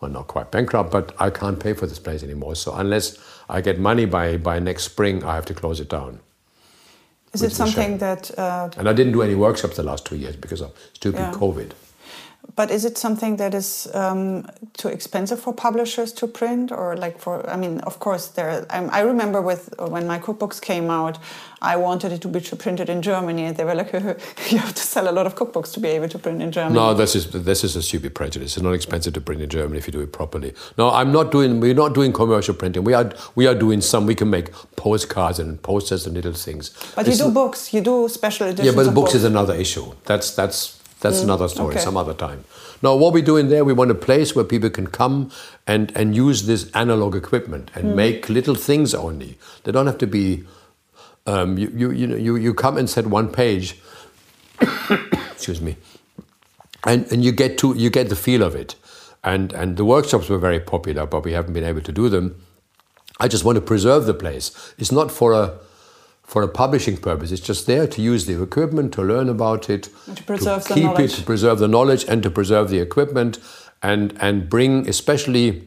Well, 0.00 0.10
not 0.10 0.28
quite 0.28 0.50
bankrupt, 0.50 0.90
but 0.90 1.14
I 1.18 1.28
can't 1.28 1.60
pay 1.60 1.74
for 1.74 1.86
this 1.86 1.98
place 1.98 2.22
anymore. 2.22 2.54
So 2.54 2.74
unless 2.74 3.18
I 3.50 3.60
get 3.60 3.78
money 3.78 4.06
by, 4.06 4.38
by 4.38 4.58
next 4.58 4.84
spring, 4.84 5.22
I 5.22 5.34
have 5.34 5.44
to 5.46 5.54
close 5.54 5.78
it 5.78 5.90
down. 5.90 6.20
Is 7.32 7.42
it 7.42 7.52
something 7.52 7.98
that? 7.98 8.36
Uh, 8.36 8.70
and 8.76 8.88
I 8.88 8.92
didn't 8.92 9.12
do 9.12 9.22
any 9.22 9.34
workshops 9.34 9.76
the 9.76 9.82
last 9.82 10.04
two 10.04 10.16
years 10.16 10.36
because 10.36 10.60
of 10.60 10.72
stupid 10.94 11.20
yeah. 11.20 11.32
COVID. 11.32 11.72
But 12.56 12.70
is 12.70 12.84
it 12.84 12.98
something 12.98 13.36
that 13.36 13.54
is 13.54 13.88
um, 13.94 14.46
too 14.74 14.88
expensive 14.88 15.40
for 15.40 15.52
publishers 15.52 16.12
to 16.14 16.26
print, 16.26 16.72
or 16.72 16.96
like 16.96 17.18
for? 17.18 17.48
I 17.48 17.56
mean, 17.56 17.80
of 17.80 17.98
course, 17.98 18.28
there. 18.28 18.66
I'm, 18.70 18.90
i 18.90 19.00
remember 19.00 19.40
with 19.40 19.74
when 19.78 20.06
my 20.06 20.18
cookbooks 20.18 20.60
came 20.60 20.90
out, 20.90 21.18
I 21.62 21.76
wanted 21.76 22.12
it 22.12 22.20
to 22.22 22.28
be 22.28 22.40
printed 22.40 22.88
in 22.88 23.02
Germany, 23.02 23.44
and 23.44 23.56
they 23.56 23.64
were 23.64 23.74
like, 23.74 23.92
"You 24.50 24.58
have 24.58 24.74
to 24.74 24.82
sell 24.82 25.08
a 25.08 25.12
lot 25.12 25.26
of 25.26 25.34
cookbooks 25.34 25.72
to 25.74 25.80
be 25.80 25.88
able 25.88 26.08
to 26.08 26.18
print 26.18 26.42
in 26.42 26.50
Germany." 26.50 26.74
No, 26.74 26.94
this 26.94 27.14
is 27.14 27.30
this 27.30 27.62
is 27.62 27.76
a 27.76 27.82
stupid 27.82 28.14
prejudice. 28.14 28.56
It's 28.56 28.62
not 28.62 28.72
expensive 28.72 29.12
to 29.14 29.20
print 29.20 29.42
in 29.42 29.48
Germany 29.48 29.78
if 29.78 29.86
you 29.86 29.92
do 29.92 30.00
it 30.00 30.12
properly. 30.12 30.54
No, 30.78 30.90
I'm 30.90 31.12
not 31.12 31.30
doing. 31.30 31.60
We're 31.60 31.74
not 31.74 31.94
doing 31.94 32.12
commercial 32.12 32.54
printing. 32.54 32.84
We 32.84 32.94
are 32.94 33.12
we 33.34 33.46
are 33.46 33.54
doing 33.54 33.80
some. 33.80 34.06
We 34.06 34.14
can 34.14 34.30
make 34.30 34.52
postcards 34.76 35.38
and 35.38 35.62
posters 35.62 36.06
and 36.06 36.14
little 36.14 36.32
things. 36.32 36.70
But 36.96 37.06
it's 37.06 37.18
you 37.18 37.26
do 37.26 37.30
books. 37.32 37.72
You 37.74 37.80
do 37.82 38.08
special 38.08 38.48
editions. 38.48 38.66
Yeah, 38.66 38.72
but 38.74 38.84
the 38.84 38.92
books, 38.92 39.12
books 39.12 39.14
is 39.14 39.24
another 39.24 39.54
issue. 39.54 39.92
That's 40.04 40.34
that's 40.34 40.79
that's 41.00 41.20
mm, 41.20 41.24
another 41.24 41.48
story, 41.48 41.74
okay. 41.74 41.84
some 41.84 41.96
other 41.96 42.14
time. 42.14 42.44
Now, 42.82 42.94
what 42.94 43.12
we're 43.12 43.24
doing 43.24 43.48
there, 43.48 43.64
we 43.64 43.72
want 43.72 43.90
a 43.90 43.94
place 43.94 44.34
where 44.34 44.44
people 44.44 44.70
can 44.70 44.86
come 44.86 45.30
and, 45.66 45.94
and 45.96 46.14
use 46.14 46.46
this 46.46 46.70
analog 46.72 47.14
equipment 47.14 47.70
and 47.74 47.86
mm. 47.86 47.94
make 47.94 48.28
little 48.28 48.54
things 48.54 48.94
only. 48.94 49.38
They 49.64 49.72
don't 49.72 49.86
have 49.86 49.98
to 49.98 50.06
be, 50.06 50.44
um, 51.26 51.58
you, 51.58 51.70
you, 51.74 51.90
you, 51.90 52.06
know, 52.06 52.16
you, 52.16 52.36
you 52.36 52.54
come 52.54 52.76
and 52.76 52.88
set 52.88 53.06
one 53.06 53.30
page, 53.30 53.78
excuse 55.32 55.60
me, 55.60 55.76
and, 56.84 57.10
and 57.12 57.24
you, 57.24 57.32
get 57.32 57.58
to, 57.58 57.74
you 57.74 57.90
get 57.90 58.08
the 58.08 58.16
feel 58.16 58.42
of 58.42 58.54
it. 58.54 58.76
And, 59.22 59.52
and 59.52 59.76
the 59.76 59.84
workshops 59.84 60.30
were 60.30 60.38
very 60.38 60.60
popular, 60.60 61.06
but 61.06 61.24
we 61.24 61.32
haven't 61.32 61.52
been 61.52 61.64
able 61.64 61.82
to 61.82 61.92
do 61.92 62.08
them. 62.08 62.42
I 63.18 63.28
just 63.28 63.44
want 63.44 63.56
to 63.56 63.62
preserve 63.62 64.06
the 64.06 64.14
place. 64.14 64.74
It's 64.78 64.90
not 64.90 65.10
for 65.10 65.34
a, 65.34 65.58
for 66.30 66.44
a 66.44 66.48
publishing 66.48 66.96
purpose. 66.96 67.32
It's 67.32 67.44
just 67.44 67.66
there 67.66 67.88
to 67.88 68.00
use 68.00 68.26
the 68.26 68.40
equipment, 68.40 68.94
to 68.94 69.02
learn 69.02 69.28
about 69.28 69.68
it, 69.68 69.88
to, 70.14 70.22
preserve 70.22 70.64
to 70.66 70.74
keep 70.74 70.96
it, 71.00 71.08
to 71.08 71.24
preserve 71.24 71.58
the 71.58 71.66
knowledge, 71.66 72.04
and 72.04 72.22
to 72.22 72.30
preserve 72.30 72.70
the 72.70 72.78
equipment, 72.78 73.40
and 73.82 74.16
and 74.20 74.48
bring 74.48 74.88
especially 74.88 75.66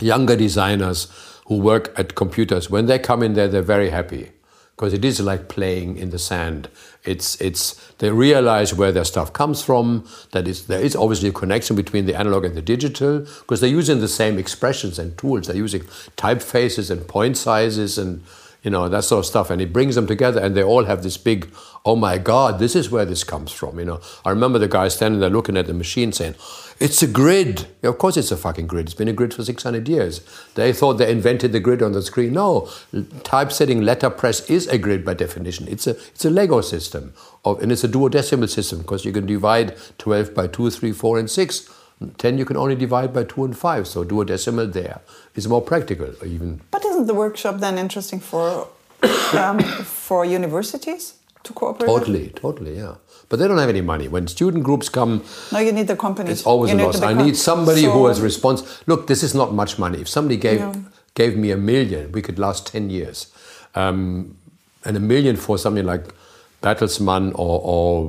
younger 0.00 0.36
designers 0.36 1.08
who 1.48 1.58
work 1.58 1.92
at 1.98 2.14
computers 2.14 2.70
when 2.70 2.86
they 2.86 2.98
come 2.98 3.22
in 3.22 3.34
there, 3.34 3.46
they're 3.46 3.60
very 3.76 3.90
happy 3.90 4.30
because 4.74 4.94
it 4.94 5.04
is 5.04 5.20
like 5.20 5.48
playing 5.48 5.98
in 5.98 6.08
the 6.08 6.18
sand. 6.18 6.70
It's 7.04 7.38
it's 7.38 7.74
they 7.98 8.10
realize 8.10 8.72
where 8.72 8.90
their 8.90 9.04
stuff 9.04 9.34
comes 9.34 9.62
from. 9.62 10.08
That 10.32 10.48
is 10.48 10.66
there 10.66 10.80
is 10.80 10.96
obviously 10.96 11.28
a 11.28 11.32
connection 11.32 11.76
between 11.76 12.06
the 12.06 12.14
analog 12.14 12.46
and 12.46 12.56
the 12.56 12.62
digital 12.62 13.18
because 13.18 13.60
they're 13.60 13.78
using 13.80 14.00
the 14.00 14.08
same 14.08 14.38
expressions 14.38 14.98
and 14.98 15.18
tools. 15.18 15.46
They're 15.46 15.64
using 15.66 15.82
typefaces 16.16 16.90
and 16.90 17.06
point 17.06 17.36
sizes 17.36 17.98
and 17.98 18.22
you 18.64 18.70
know, 18.70 18.88
that 18.88 19.04
sort 19.04 19.20
of 19.20 19.26
stuff. 19.26 19.50
And 19.50 19.60
he 19.60 19.66
brings 19.66 19.94
them 19.94 20.06
together 20.06 20.40
and 20.40 20.56
they 20.56 20.62
all 20.62 20.84
have 20.84 21.02
this 21.02 21.18
big, 21.18 21.48
oh 21.84 21.94
my 21.94 22.16
God, 22.16 22.58
this 22.58 22.74
is 22.74 22.90
where 22.90 23.04
this 23.04 23.22
comes 23.22 23.52
from. 23.52 23.78
You 23.78 23.84
know, 23.84 24.00
I 24.24 24.30
remember 24.30 24.58
the 24.58 24.68
guy 24.68 24.88
standing 24.88 25.20
there 25.20 25.30
looking 25.30 25.58
at 25.58 25.66
the 25.66 25.74
machine 25.74 26.12
saying, 26.12 26.34
it's 26.80 27.02
a 27.02 27.06
grid. 27.06 27.68
Yeah, 27.82 27.90
of 27.90 27.98
course 27.98 28.16
it's 28.16 28.32
a 28.32 28.36
fucking 28.36 28.66
grid. 28.66 28.86
It's 28.86 28.94
been 28.94 29.06
a 29.06 29.12
grid 29.12 29.34
for 29.34 29.44
600 29.44 29.86
years. 29.86 30.22
They 30.54 30.72
thought 30.72 30.94
they 30.94 31.10
invented 31.10 31.52
the 31.52 31.60
grid 31.60 31.82
on 31.82 31.92
the 31.92 32.02
screen. 32.02 32.32
No, 32.32 32.70
typesetting 33.22 33.82
letterpress 33.82 34.48
is 34.48 34.66
a 34.68 34.78
grid 34.78 35.04
by 35.04 35.14
definition. 35.14 35.68
It's 35.68 35.86
a, 35.86 35.90
it's 35.90 36.24
a 36.24 36.30
Lego 36.30 36.62
system. 36.62 37.12
Of, 37.44 37.62
and 37.62 37.70
it's 37.70 37.84
a 37.84 37.88
duodecimal 37.88 38.48
system 38.48 38.78
because 38.80 39.04
you 39.04 39.12
can 39.12 39.26
divide 39.26 39.76
12 39.98 40.34
by 40.34 40.46
2, 40.46 40.70
3, 40.70 40.92
4, 40.92 41.18
and 41.18 41.30
6 41.30 41.73
10 42.18 42.38
you 42.38 42.44
can 42.44 42.56
only 42.56 42.74
divide 42.74 43.12
by 43.14 43.24
2 43.24 43.44
and 43.44 43.56
5, 43.56 43.86
so 43.86 44.04
duodecimal 44.04 44.72
there. 44.72 45.00
It's 45.34 45.46
more 45.46 45.62
practical 45.62 46.08
even. 46.24 46.60
But 46.70 46.84
isn't 46.84 47.06
the 47.06 47.14
workshop 47.14 47.60
then 47.60 47.78
interesting 47.78 48.20
for, 48.20 48.68
um, 49.32 49.60
for 49.60 50.24
universities? 50.24 51.14
to 51.44 51.52
cooperate? 51.52 51.86
Totally, 51.86 52.28
totally, 52.30 52.76
yeah. 52.78 52.94
But 53.28 53.38
they 53.38 53.46
don't 53.46 53.58
have 53.58 53.68
any 53.68 53.82
money. 53.82 54.08
When 54.08 54.26
student 54.26 54.64
groups 54.64 54.88
come, 54.88 55.22
No, 55.52 55.58
you 55.58 55.72
need 55.72 55.86
the 55.86 55.96
companies. 55.96 56.38
it's 56.38 56.46
always 56.46 56.72
You 56.72 56.78
a 56.78 56.86
loss. 56.86 57.02
I 57.02 57.12
need 57.12 57.36
somebody 57.36 57.82
who 57.84 57.90
So- 57.92 58.06
has 58.06 58.20
response. 58.20 58.62
Look, 58.86 59.06
this 59.06 59.22
is 59.22 59.34
not 59.34 59.52
much 59.54 59.78
money. 59.78 60.00
If 60.00 60.08
somebody 60.08 60.36
gave 60.38 60.60
Yeah. 60.60 60.74
gave 61.14 61.36
me 61.36 61.50
a 61.52 61.56
million, 61.56 62.10
we 62.12 62.22
could 62.22 62.38
last 62.38 62.66
ten 62.66 62.90
years, 62.90 63.26
um, 63.74 64.34
and 64.84 64.96
a 64.96 65.00
million 65.00 65.36
for 65.36 65.58
something 65.58 65.84
like 65.86 66.04
Bertelsmann 66.62 67.32
or, 67.34 67.60
or 67.62 68.08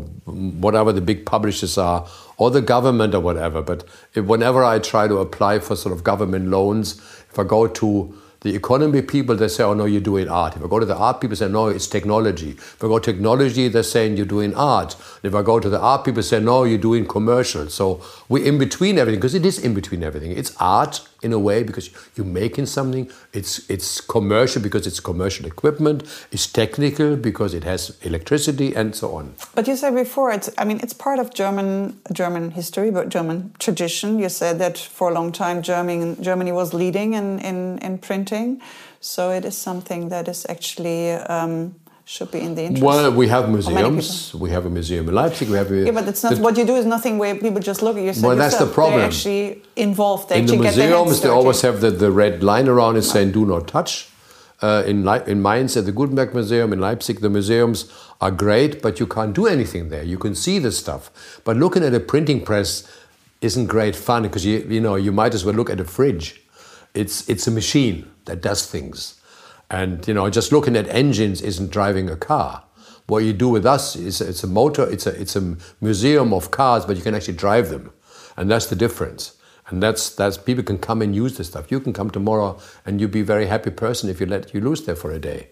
whatever 0.61 0.91
the 0.93 1.01
big 1.01 1.25
publishers 1.25 1.77
are, 1.77 2.07
or 2.37 2.51
the 2.51 2.61
government 2.61 3.13
or 3.15 3.19
whatever. 3.19 3.61
But 3.61 3.87
whenever 4.15 4.63
I 4.63 4.79
try 4.79 5.07
to 5.07 5.17
apply 5.17 5.59
for 5.59 5.75
sort 5.75 5.93
of 5.95 6.03
government 6.03 6.49
loans, 6.49 6.95
if 7.29 7.39
I 7.39 7.43
go 7.43 7.67
to 7.67 8.21
the 8.41 8.55
economy 8.55 9.01
people, 9.01 9.35
they 9.35 9.47
say, 9.47 9.63
oh 9.63 9.73
no, 9.73 9.85
you're 9.85 9.99
doing 9.99 10.29
art. 10.29 10.55
If 10.55 10.63
I 10.63 10.67
go 10.67 10.79
to 10.79 10.85
the 10.85 10.95
art 10.95 11.19
people, 11.19 11.35
say, 11.35 11.49
no, 11.49 11.67
it's 11.69 11.87
technology. 11.87 12.51
If 12.51 12.83
I 12.83 12.87
go 12.87 12.99
to 12.99 13.11
technology, 13.11 13.69
they're 13.69 13.81
saying 13.81 14.17
you're 14.17 14.27
doing 14.27 14.53
art. 14.53 14.95
If 15.23 15.33
I 15.33 15.41
go 15.41 15.59
to 15.59 15.67
the 15.67 15.79
art 15.79 16.05
people, 16.05 16.21
say, 16.21 16.39
no, 16.39 16.63
you're 16.63 16.77
doing 16.77 17.07
commercial. 17.07 17.69
So 17.69 18.03
we're 18.29 18.45
in 18.45 18.59
between 18.59 18.99
everything, 18.99 19.19
because 19.19 19.33
it 19.33 19.47
is 19.47 19.57
in 19.57 19.73
between 19.73 20.03
everything. 20.03 20.31
It's 20.31 20.55
art 20.59 21.01
in 21.25 21.33
a 21.33 21.39
way 21.39 21.63
because 21.63 21.89
you're 22.15 22.33
making 22.43 22.67
something. 22.67 23.09
It's, 23.33 23.69
it's 23.69 23.99
commercial 23.99 24.61
because 24.61 24.87
it's 24.87 24.99
commercial 24.99 25.45
equipment. 25.45 26.03
It's 26.31 26.47
technical 26.47 27.15
because 27.15 27.53
it 27.53 27.63
has 27.63 27.97
electricity 28.03 28.75
and 28.75 28.95
so 28.95 29.15
on. 29.15 29.33
But 29.55 29.67
you 29.67 29.75
said 29.75 29.95
before, 29.95 30.31
it's. 30.31 30.49
I 30.57 30.63
mean, 30.65 30.79
it's 30.83 30.93
part 30.93 31.19
of 31.19 31.33
German 31.33 31.99
German 32.13 32.51
history, 32.51 32.91
but 32.91 33.09
German 33.09 33.53
tradition. 33.59 34.19
You 34.19 34.29
said 34.29 34.59
that 34.59 34.77
for 34.77 35.09
a 35.09 35.13
long 35.13 35.31
time, 35.31 35.61
German 35.61 36.21
Germany 36.21 36.51
was 36.51 36.73
leading 36.73 37.13
in 37.13 37.39
in, 37.39 37.79
in 37.79 37.97
printing, 37.97 38.61
so 38.99 39.31
it 39.31 39.45
is 39.45 39.57
something 39.57 40.09
that 40.09 40.27
is 40.27 40.45
actually 40.47 41.11
um, 41.11 41.75
should 42.07 42.29
be 42.31 42.39
in 42.39 42.53
the 42.55 42.61
interest. 42.63 42.83
Well, 42.83 43.11
we 43.11 43.27
have 43.29 43.49
museums. 43.49 44.33
We 44.35 44.51
have 44.51 44.65
a 44.65 44.69
museum 44.69 45.09
in 45.09 45.15
Leipzig. 45.15 45.49
We 45.49 45.57
have 45.57 45.71
a, 45.71 45.85
yeah, 45.85 45.91
but 45.91 46.07
it's 46.07 46.23
not 46.23 46.35
the- 46.35 46.41
what 46.41 46.55
you 46.57 46.63
do 46.65 46.75
is 46.75 46.85
nothing 46.85 47.17
where 47.17 47.33
people 47.35 47.59
just 47.59 47.81
look 47.81 47.97
at 47.97 48.03
you. 48.03 48.13
Well, 48.21 48.35
that's 48.35 48.57
the 48.57 48.67
problem. 48.67 48.99
They're 48.99 49.07
actually 49.07 49.63
involved. 49.75 50.29
They 50.29 50.39
in 50.39 50.45
the 50.45 50.53
actually 50.53 50.63
get 50.65 50.75
museums, 50.77 51.21
they 51.21 51.29
always 51.29 51.61
have 51.61 51.81
the, 51.81 51.89
the 51.91 52.11
red 52.11 52.43
line 52.43 52.67
around 52.67 52.95
it 52.97 53.01
saying 53.03 53.31
"Do 53.31 53.45
not 53.45 53.67
touch." 53.67 54.09
Uh, 54.61 54.83
in 54.87 55.03
Lei- 55.03 55.23
in 55.27 55.41
Mainz 55.41 55.75
at 55.75 55.85
the 55.85 55.91
Gutenberg 55.91 56.33
Museum, 56.33 56.71
in 56.71 56.79
Leipzig, 56.79 57.19
the 57.19 57.29
museums 57.29 57.91
are 58.21 58.31
great, 58.31 58.81
but 58.81 58.99
you 59.01 59.05
can't 59.07 59.33
do 59.33 59.47
anything 59.47 59.89
there. 59.89 60.01
You 60.03 60.17
can 60.17 60.33
see 60.33 60.59
the 60.59 60.71
stuff, 60.71 61.11
but 61.43 61.57
looking 61.57 61.83
at 61.83 61.93
a 61.93 61.99
printing 61.99 62.39
press 62.45 62.87
isn't 63.41 63.65
great 63.67 63.95
fun 63.97 64.23
because 64.23 64.45
you 64.45 64.65
you 64.69 64.79
know 64.79 64.95
you 64.95 65.11
might 65.11 65.33
as 65.33 65.43
well 65.43 65.55
look 65.55 65.69
at 65.69 65.79
a 65.79 65.85
fridge. 65.85 66.41
It's 66.93 67.27
it's 67.27 67.47
a 67.47 67.51
machine 67.51 68.05
that 68.25 68.41
does 68.41 68.65
things, 68.65 69.15
and 69.69 70.07
you 70.07 70.13
know 70.13 70.29
just 70.29 70.51
looking 70.51 70.75
at 70.75 70.87
engines 70.89 71.41
isn't 71.41 71.71
driving 71.71 72.09
a 72.09 72.15
car. 72.15 72.63
What 73.07 73.19
you 73.19 73.33
do 73.33 73.49
with 73.49 73.65
us 73.65 73.95
is 73.95 74.19
it's 74.19 74.43
a 74.43 74.47
motor, 74.47 74.89
it's 74.89 75.05
a 75.05 75.19
it's 75.21 75.35
a 75.35 75.57
museum 75.81 76.33
of 76.33 76.51
cars, 76.51 76.85
but 76.85 76.97
you 76.97 77.03
can 77.03 77.15
actually 77.15 77.37
drive 77.37 77.69
them, 77.69 77.91
and 78.37 78.49
that's 78.49 78.67
the 78.67 78.75
difference. 78.75 79.37
And 79.67 79.81
that's 79.81 80.09
that's 80.09 80.37
people 80.37 80.63
can 80.63 80.77
come 80.77 81.01
and 81.01 81.15
use 81.15 81.37
the 81.37 81.43
stuff. 81.43 81.71
You 81.71 81.79
can 81.79 81.93
come 81.93 82.11
tomorrow 82.11 82.59
and 82.85 83.01
you'll 83.01 83.09
be 83.09 83.21
a 83.21 83.25
very 83.25 83.47
happy 83.47 83.71
person 83.71 84.09
if 84.09 84.19
you 84.19 84.27
let 84.27 84.53
you 84.53 84.61
lose 84.61 84.85
there 84.85 84.95
for 84.95 85.11
a 85.11 85.19
day. 85.19 85.49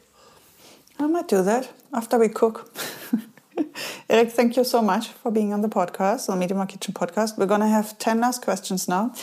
I 0.99 1.07
might 1.07 1.27
do 1.27 1.41
that 1.41 1.71
after 1.91 2.19
we 2.19 2.29
cook. 2.29 2.71
Erik, 4.09 4.31
thank 4.31 4.55
you 4.57 4.63
so 4.63 4.81
much 4.81 5.07
for 5.07 5.31
being 5.31 5.53
on 5.53 5.61
the 5.61 5.69
podcast, 5.69 6.29
on 6.29 6.39
Meet 6.39 6.51
in 6.51 6.57
My 6.57 6.65
Kitchen 6.65 6.93
podcast. 6.93 7.37
We're 7.37 7.47
going 7.47 7.61
to 7.61 7.67
have 7.67 7.97
10 7.97 8.19
last 8.19 8.43
questions 8.43 8.87
now. 8.87 9.13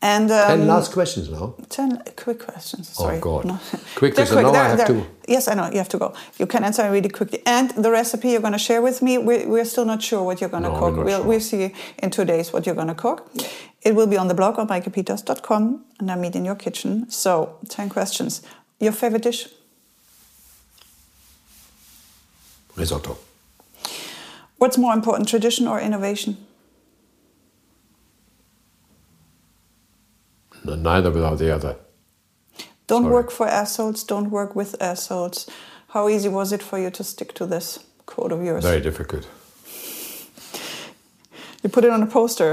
And 0.00 0.30
um, 0.30 0.46
Ten 0.60 0.66
last 0.68 0.92
questions 0.92 1.28
now. 1.28 1.54
10 1.70 2.02
quick 2.16 2.38
questions. 2.38 2.88
Sorry. 2.90 3.16
Oh, 3.16 3.20
God. 3.20 3.44
No. 3.46 3.58
Quick, 3.96 4.14
They're 4.14 4.26
so 4.26 4.40
now 4.40 4.52
They're- 4.52 4.76
have 4.76 4.86
to- 4.86 5.06
Yes, 5.26 5.48
I 5.48 5.54
know. 5.54 5.68
You 5.70 5.78
have 5.78 5.88
to 5.88 5.98
go. 5.98 6.14
You 6.38 6.46
can 6.46 6.62
answer 6.64 6.88
really 6.90 7.08
quickly. 7.08 7.42
And 7.44 7.70
the 7.72 7.90
recipe 7.90 8.30
you're 8.30 8.40
going 8.40 8.52
to 8.52 8.58
share 8.60 8.80
with 8.80 9.02
me, 9.02 9.18
we're, 9.18 9.46
we're 9.48 9.64
still 9.64 9.84
not 9.84 10.00
sure 10.00 10.22
what 10.22 10.40
you're 10.40 10.48
going 10.50 10.62
to 10.62 10.68
No, 10.70 10.78
cook. 10.78 10.96
we'll, 11.04 11.18
sure. 11.18 11.26
we'll 11.26 11.40
see 11.40 11.74
in 11.98 12.10
two 12.10 12.24
days 12.24 12.52
what 12.52 12.64
you're 12.64 12.76
going 12.76 12.86
to 12.88 12.94
cook. 12.94 13.28
It 13.82 13.96
will 13.96 14.06
be 14.06 14.16
on 14.16 14.28
the 14.28 14.34
blog 14.34 14.58
on 14.58 14.68
maikepeters.com 14.68 15.84
and 15.98 16.10
I 16.12 16.14
meet 16.14 16.36
in 16.36 16.44
your 16.44 16.54
kitchen. 16.54 17.10
So, 17.10 17.56
10 17.68 17.88
questions. 17.88 18.40
Your 18.78 18.92
favorite 18.92 19.22
dish? 19.22 19.48
Risotto. 22.76 23.18
What's 24.58 24.78
more 24.78 24.94
important, 24.94 25.28
tradition 25.28 25.66
or 25.66 25.80
innovation? 25.80 26.36
No, 30.64 30.74
neither 30.88 31.10
without 31.10 31.38
the 31.38 31.50
other. 31.56 31.74
Don't 32.86 33.02
Sorry. 33.02 33.14
work 33.14 33.30
for 33.30 33.46
assholes, 33.46 34.04
don't 34.04 34.30
work 34.30 34.56
with 34.56 34.70
assholes. 34.80 35.46
How 35.94 36.08
easy 36.08 36.28
was 36.28 36.52
it 36.52 36.62
for 36.62 36.78
you 36.78 36.90
to 36.90 37.04
stick 37.04 37.30
to 37.34 37.46
this 37.46 37.66
quote 38.06 38.32
of 38.32 38.40
yours? 38.42 38.64
Very 38.64 38.80
difficult. 38.80 39.24
You 41.62 41.70
put 41.70 41.84
it 41.84 41.90
on 41.90 42.02
a 42.02 42.06
poster. 42.06 42.50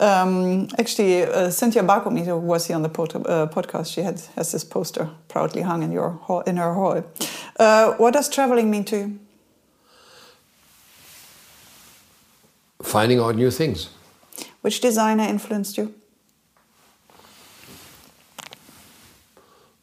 Um, 0.00 0.68
actually, 0.78 1.22
uh, 1.22 1.50
Cynthia 1.50 1.82
Barcomi, 1.82 2.24
who 2.24 2.36
was 2.38 2.66
here 2.66 2.76
on 2.76 2.82
the 2.82 2.88
pod- 2.88 3.26
uh, 3.26 3.46
podcast, 3.56 3.86
she 3.94 4.02
had 4.02 4.20
has 4.36 4.50
this 4.52 4.64
poster 4.64 5.08
proudly 5.28 5.62
hung 5.62 5.82
in 5.82 5.92
your 5.92 6.10
hall, 6.26 6.42
in 6.46 6.56
her 6.56 6.74
hall. 6.74 7.02
Uh, 7.58 7.92
what 7.98 8.14
does 8.14 8.28
traveling 8.28 8.70
mean 8.70 8.84
to 8.84 8.96
you? 8.96 9.18
Finding 12.82 13.20
out 13.20 13.36
new 13.36 13.50
things. 13.50 13.90
Which 14.62 14.80
designer 14.80 15.24
influenced 15.28 15.78
you? 15.78 15.94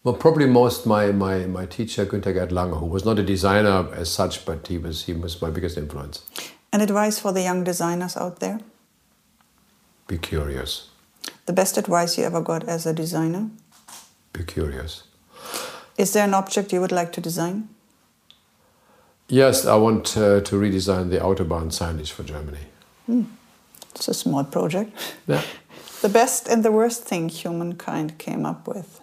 Well, 0.03 0.15
probably 0.15 0.47
most 0.47 0.87
my, 0.87 1.11
my, 1.11 1.45
my 1.45 1.67
teacher 1.67 2.05
Günter 2.07 2.33
Gerd 2.33 2.51
Lange, 2.51 2.73
who 2.73 2.87
was 2.87 3.05
not 3.05 3.19
a 3.19 3.23
designer 3.23 3.87
as 3.93 4.11
such, 4.11 4.45
but 4.45 4.65
he 4.67 4.79
was 4.79 5.03
he 5.05 5.13
was 5.13 5.39
my 5.41 5.51
biggest 5.51 5.77
influence. 5.77 6.23
An 6.73 6.81
advice 6.81 7.19
for 7.19 7.31
the 7.31 7.41
young 7.41 7.63
designers 7.63 8.17
out 8.17 8.39
there? 8.39 8.59
Be 10.07 10.17
curious. 10.17 10.89
The 11.45 11.53
best 11.53 11.77
advice 11.77 12.17
you 12.17 12.23
ever 12.23 12.41
got 12.41 12.67
as 12.67 12.85
a 12.85 12.93
designer? 12.93 13.49
Be 14.33 14.43
curious. 14.43 15.03
Is 15.97 16.13
there 16.13 16.23
an 16.23 16.33
object 16.33 16.73
you 16.73 16.81
would 16.81 16.91
like 16.91 17.11
to 17.13 17.21
design? 17.21 17.69
Yes, 19.27 19.65
I 19.65 19.75
want 19.75 20.17
uh, 20.17 20.41
to 20.41 20.55
redesign 20.55 21.09
the 21.09 21.19
autobahn 21.19 21.71
signage 21.71 22.11
for 22.11 22.23
Germany. 22.23 22.65
It's 23.95 24.07
a 24.07 24.13
small 24.13 24.43
project. 24.43 24.91
Yeah. 25.27 25.43
The 26.01 26.09
best 26.09 26.47
and 26.47 26.65
the 26.65 26.71
worst 26.71 27.03
thing 27.03 27.29
humankind 27.29 28.17
came 28.17 28.43
up 28.43 28.67
with. 28.67 29.00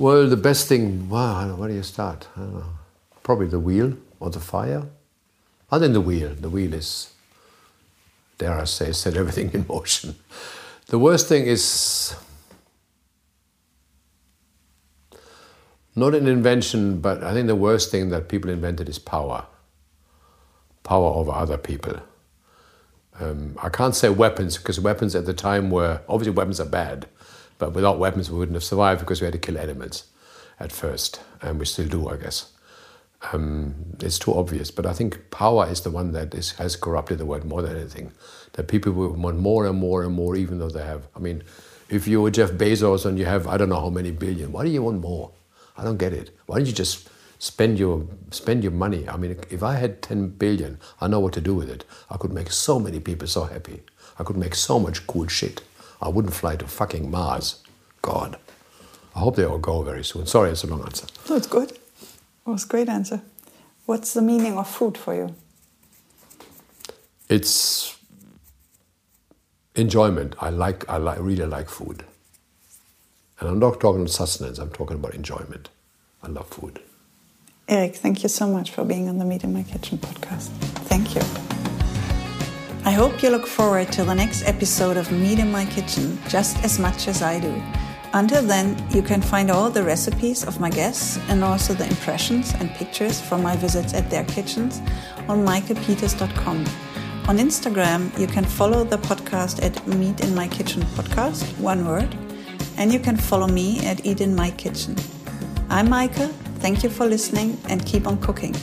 Well, 0.00 0.26
the 0.28 0.36
best 0.38 0.66
thing, 0.66 1.10
know, 1.10 1.56
where 1.58 1.68
do 1.68 1.74
you 1.74 1.82
start? 1.82 2.26
Probably 3.22 3.48
the 3.48 3.60
wheel 3.60 3.98
or 4.18 4.30
the 4.30 4.40
fire. 4.40 4.84
I 5.70 5.78
think 5.78 5.92
the 5.92 6.00
wheel. 6.00 6.34
The 6.34 6.48
wheel 6.48 6.72
is, 6.72 7.12
dare 8.38 8.58
I 8.58 8.64
say, 8.64 8.92
set 8.92 9.14
everything 9.14 9.50
in 9.52 9.66
motion. 9.68 10.14
The 10.86 10.98
worst 10.98 11.28
thing 11.28 11.44
is 11.44 12.16
not 15.94 16.14
an 16.14 16.26
invention, 16.26 17.02
but 17.02 17.22
I 17.22 17.34
think 17.34 17.46
the 17.46 17.54
worst 17.54 17.90
thing 17.90 18.08
that 18.08 18.30
people 18.30 18.50
invented 18.50 18.88
is 18.88 18.98
power. 18.98 19.44
Power 20.82 21.12
over 21.12 21.30
other 21.30 21.58
people. 21.58 22.00
Um, 23.20 23.54
I 23.62 23.68
can't 23.68 23.94
say 23.94 24.08
weapons 24.08 24.56
because 24.56 24.80
weapons 24.80 25.14
at 25.14 25.26
the 25.26 25.34
time 25.34 25.70
were 25.70 26.00
obviously 26.08 26.32
weapons 26.32 26.58
are 26.58 26.64
bad, 26.64 27.06
but 27.60 27.72
without 27.72 27.98
weapons 28.00 28.30
we 28.30 28.38
wouldn't 28.38 28.56
have 28.56 28.64
survived 28.64 29.00
because 29.00 29.20
we 29.20 29.26
had 29.26 29.34
to 29.34 29.38
kill 29.38 29.58
animals 29.58 30.04
at 30.58 30.72
first, 30.72 31.20
and 31.40 31.60
we 31.60 31.66
still 31.66 31.86
do, 31.86 32.08
I 32.08 32.16
guess. 32.16 32.50
Um, 33.32 33.74
it's 34.00 34.18
too 34.18 34.34
obvious, 34.34 34.70
but 34.70 34.86
I 34.86 34.94
think 34.94 35.30
power 35.30 35.68
is 35.68 35.82
the 35.82 35.90
one 35.90 36.12
that 36.12 36.34
is, 36.34 36.52
has 36.52 36.74
corrupted 36.74 37.18
the 37.18 37.26
world 37.26 37.44
more 37.44 37.62
than 37.62 37.76
anything. 37.76 38.12
That 38.54 38.66
people 38.66 38.92
will 38.92 39.12
want 39.12 39.38
more 39.38 39.66
and 39.66 39.78
more 39.78 40.02
and 40.02 40.14
more, 40.14 40.36
even 40.36 40.58
though 40.58 40.70
they 40.70 40.84
have. 40.84 41.06
I 41.14 41.18
mean, 41.18 41.42
if 41.90 42.08
you 42.08 42.22
were 42.22 42.30
Jeff 42.30 42.50
Bezos 42.52 43.04
and 43.04 43.18
you 43.18 43.26
have 43.26 43.46
I 43.46 43.56
don't 43.58 43.68
know 43.68 43.80
how 43.80 43.90
many 43.90 44.10
billion, 44.10 44.52
why 44.52 44.64
do 44.64 44.70
you 44.70 44.82
want 44.82 45.00
more? 45.00 45.30
I 45.76 45.84
don't 45.84 45.98
get 45.98 46.12
it. 46.12 46.30
Why 46.46 46.56
don't 46.56 46.66
you 46.66 46.72
just 46.72 47.08
spend 47.38 47.78
your 47.78 48.06
spend 48.30 48.62
your 48.62 48.72
money? 48.72 49.06
I 49.08 49.16
mean, 49.18 49.38
if 49.50 49.62
I 49.62 49.74
had 49.74 50.00
ten 50.00 50.28
billion, 50.28 50.78
I 51.00 51.08
know 51.08 51.20
what 51.20 51.34
to 51.34 51.40
do 51.40 51.54
with 51.54 51.68
it. 51.68 51.84
I 52.10 52.16
could 52.16 52.32
make 52.32 52.50
so 52.50 52.78
many 52.80 53.00
people 53.00 53.28
so 53.28 53.44
happy. 53.44 53.82
I 54.18 54.24
could 54.24 54.36
make 54.36 54.54
so 54.54 54.78
much 54.78 55.06
cool 55.06 55.26
shit. 55.26 55.62
I 56.00 56.08
wouldn't 56.08 56.34
fly 56.34 56.56
to 56.56 56.66
fucking 56.66 57.10
Mars. 57.10 57.62
God. 58.02 58.38
I 59.14 59.18
hope 59.20 59.36
they 59.36 59.44
all 59.44 59.58
go 59.58 59.82
very 59.82 60.04
soon. 60.04 60.26
Sorry, 60.26 60.50
it's 60.50 60.64
a 60.64 60.66
long 60.66 60.82
answer. 60.82 61.06
No, 61.28 61.36
it's 61.36 61.46
good. 61.46 61.72
It 61.72 61.78
was 62.46 62.64
a 62.64 62.68
great 62.68 62.88
answer. 62.88 63.20
What's 63.86 64.14
the 64.14 64.22
meaning 64.22 64.56
of 64.56 64.68
food 64.68 64.96
for 64.96 65.14
you? 65.14 65.34
It's 67.28 67.96
enjoyment. 69.74 70.34
I 70.40 70.50
like. 70.50 70.88
I 70.88 70.96
like, 70.96 71.18
really 71.20 71.46
like 71.46 71.68
food. 71.68 72.04
And 73.38 73.48
I'm 73.48 73.58
not 73.58 73.80
talking 73.80 74.06
sustenance. 74.06 74.58
I'm 74.58 74.70
talking 74.70 74.96
about 74.96 75.14
enjoyment. 75.14 75.70
I 76.22 76.28
love 76.28 76.48
food. 76.48 76.80
Erik, 77.68 77.96
thank 77.96 78.22
you 78.22 78.28
so 78.28 78.48
much 78.48 78.70
for 78.72 78.84
being 78.84 79.08
on 79.08 79.18
the 79.18 79.24
Meet 79.24 79.44
in 79.44 79.52
My 79.52 79.62
Kitchen 79.62 79.98
podcast. 79.98 80.48
Thank 80.88 81.14
you. 81.14 81.59
I 82.82 82.92
hope 82.92 83.22
you 83.22 83.28
look 83.28 83.46
forward 83.46 83.92
to 83.92 84.04
the 84.04 84.14
next 84.14 84.42
episode 84.44 84.96
of 84.96 85.12
Meet 85.12 85.38
in 85.38 85.52
My 85.52 85.66
Kitchen 85.66 86.18
just 86.28 86.56
as 86.64 86.78
much 86.78 87.08
as 87.08 87.20
I 87.20 87.38
do. 87.38 87.62
Until 88.14 88.42
then, 88.42 88.82
you 88.88 89.02
can 89.02 89.20
find 89.20 89.50
all 89.50 89.68
the 89.68 89.82
recipes 89.82 90.44
of 90.44 90.60
my 90.60 90.70
guests 90.70 91.18
and 91.28 91.44
also 91.44 91.74
the 91.74 91.86
impressions 91.86 92.54
and 92.54 92.70
pictures 92.70 93.20
from 93.20 93.42
my 93.42 93.54
visits 93.54 93.92
at 93.92 94.08
their 94.08 94.24
kitchens 94.24 94.80
on 95.28 95.44
maikepeters.com. 95.44 96.64
On 97.28 97.36
Instagram, 97.36 98.18
you 98.18 98.26
can 98.26 98.44
follow 98.44 98.82
the 98.82 98.98
podcast 98.98 99.62
at 99.62 99.86
Meet 99.86 100.22
in 100.22 100.34
My 100.34 100.48
Kitchen 100.48 100.80
Podcast, 100.96 101.44
one 101.58 101.86
word, 101.86 102.16
and 102.78 102.90
you 102.90 102.98
can 102.98 103.16
follow 103.16 103.46
me 103.46 103.78
at 103.86 104.06
Eat 104.06 104.22
in 104.22 104.34
My 104.34 104.50
Kitchen. 104.52 104.96
I'm 105.68 105.88
Maike, 105.88 106.32
thank 106.60 106.82
you 106.82 106.88
for 106.88 107.04
listening 107.04 107.60
and 107.68 107.84
keep 107.84 108.06
on 108.06 108.18
cooking. 108.22 108.56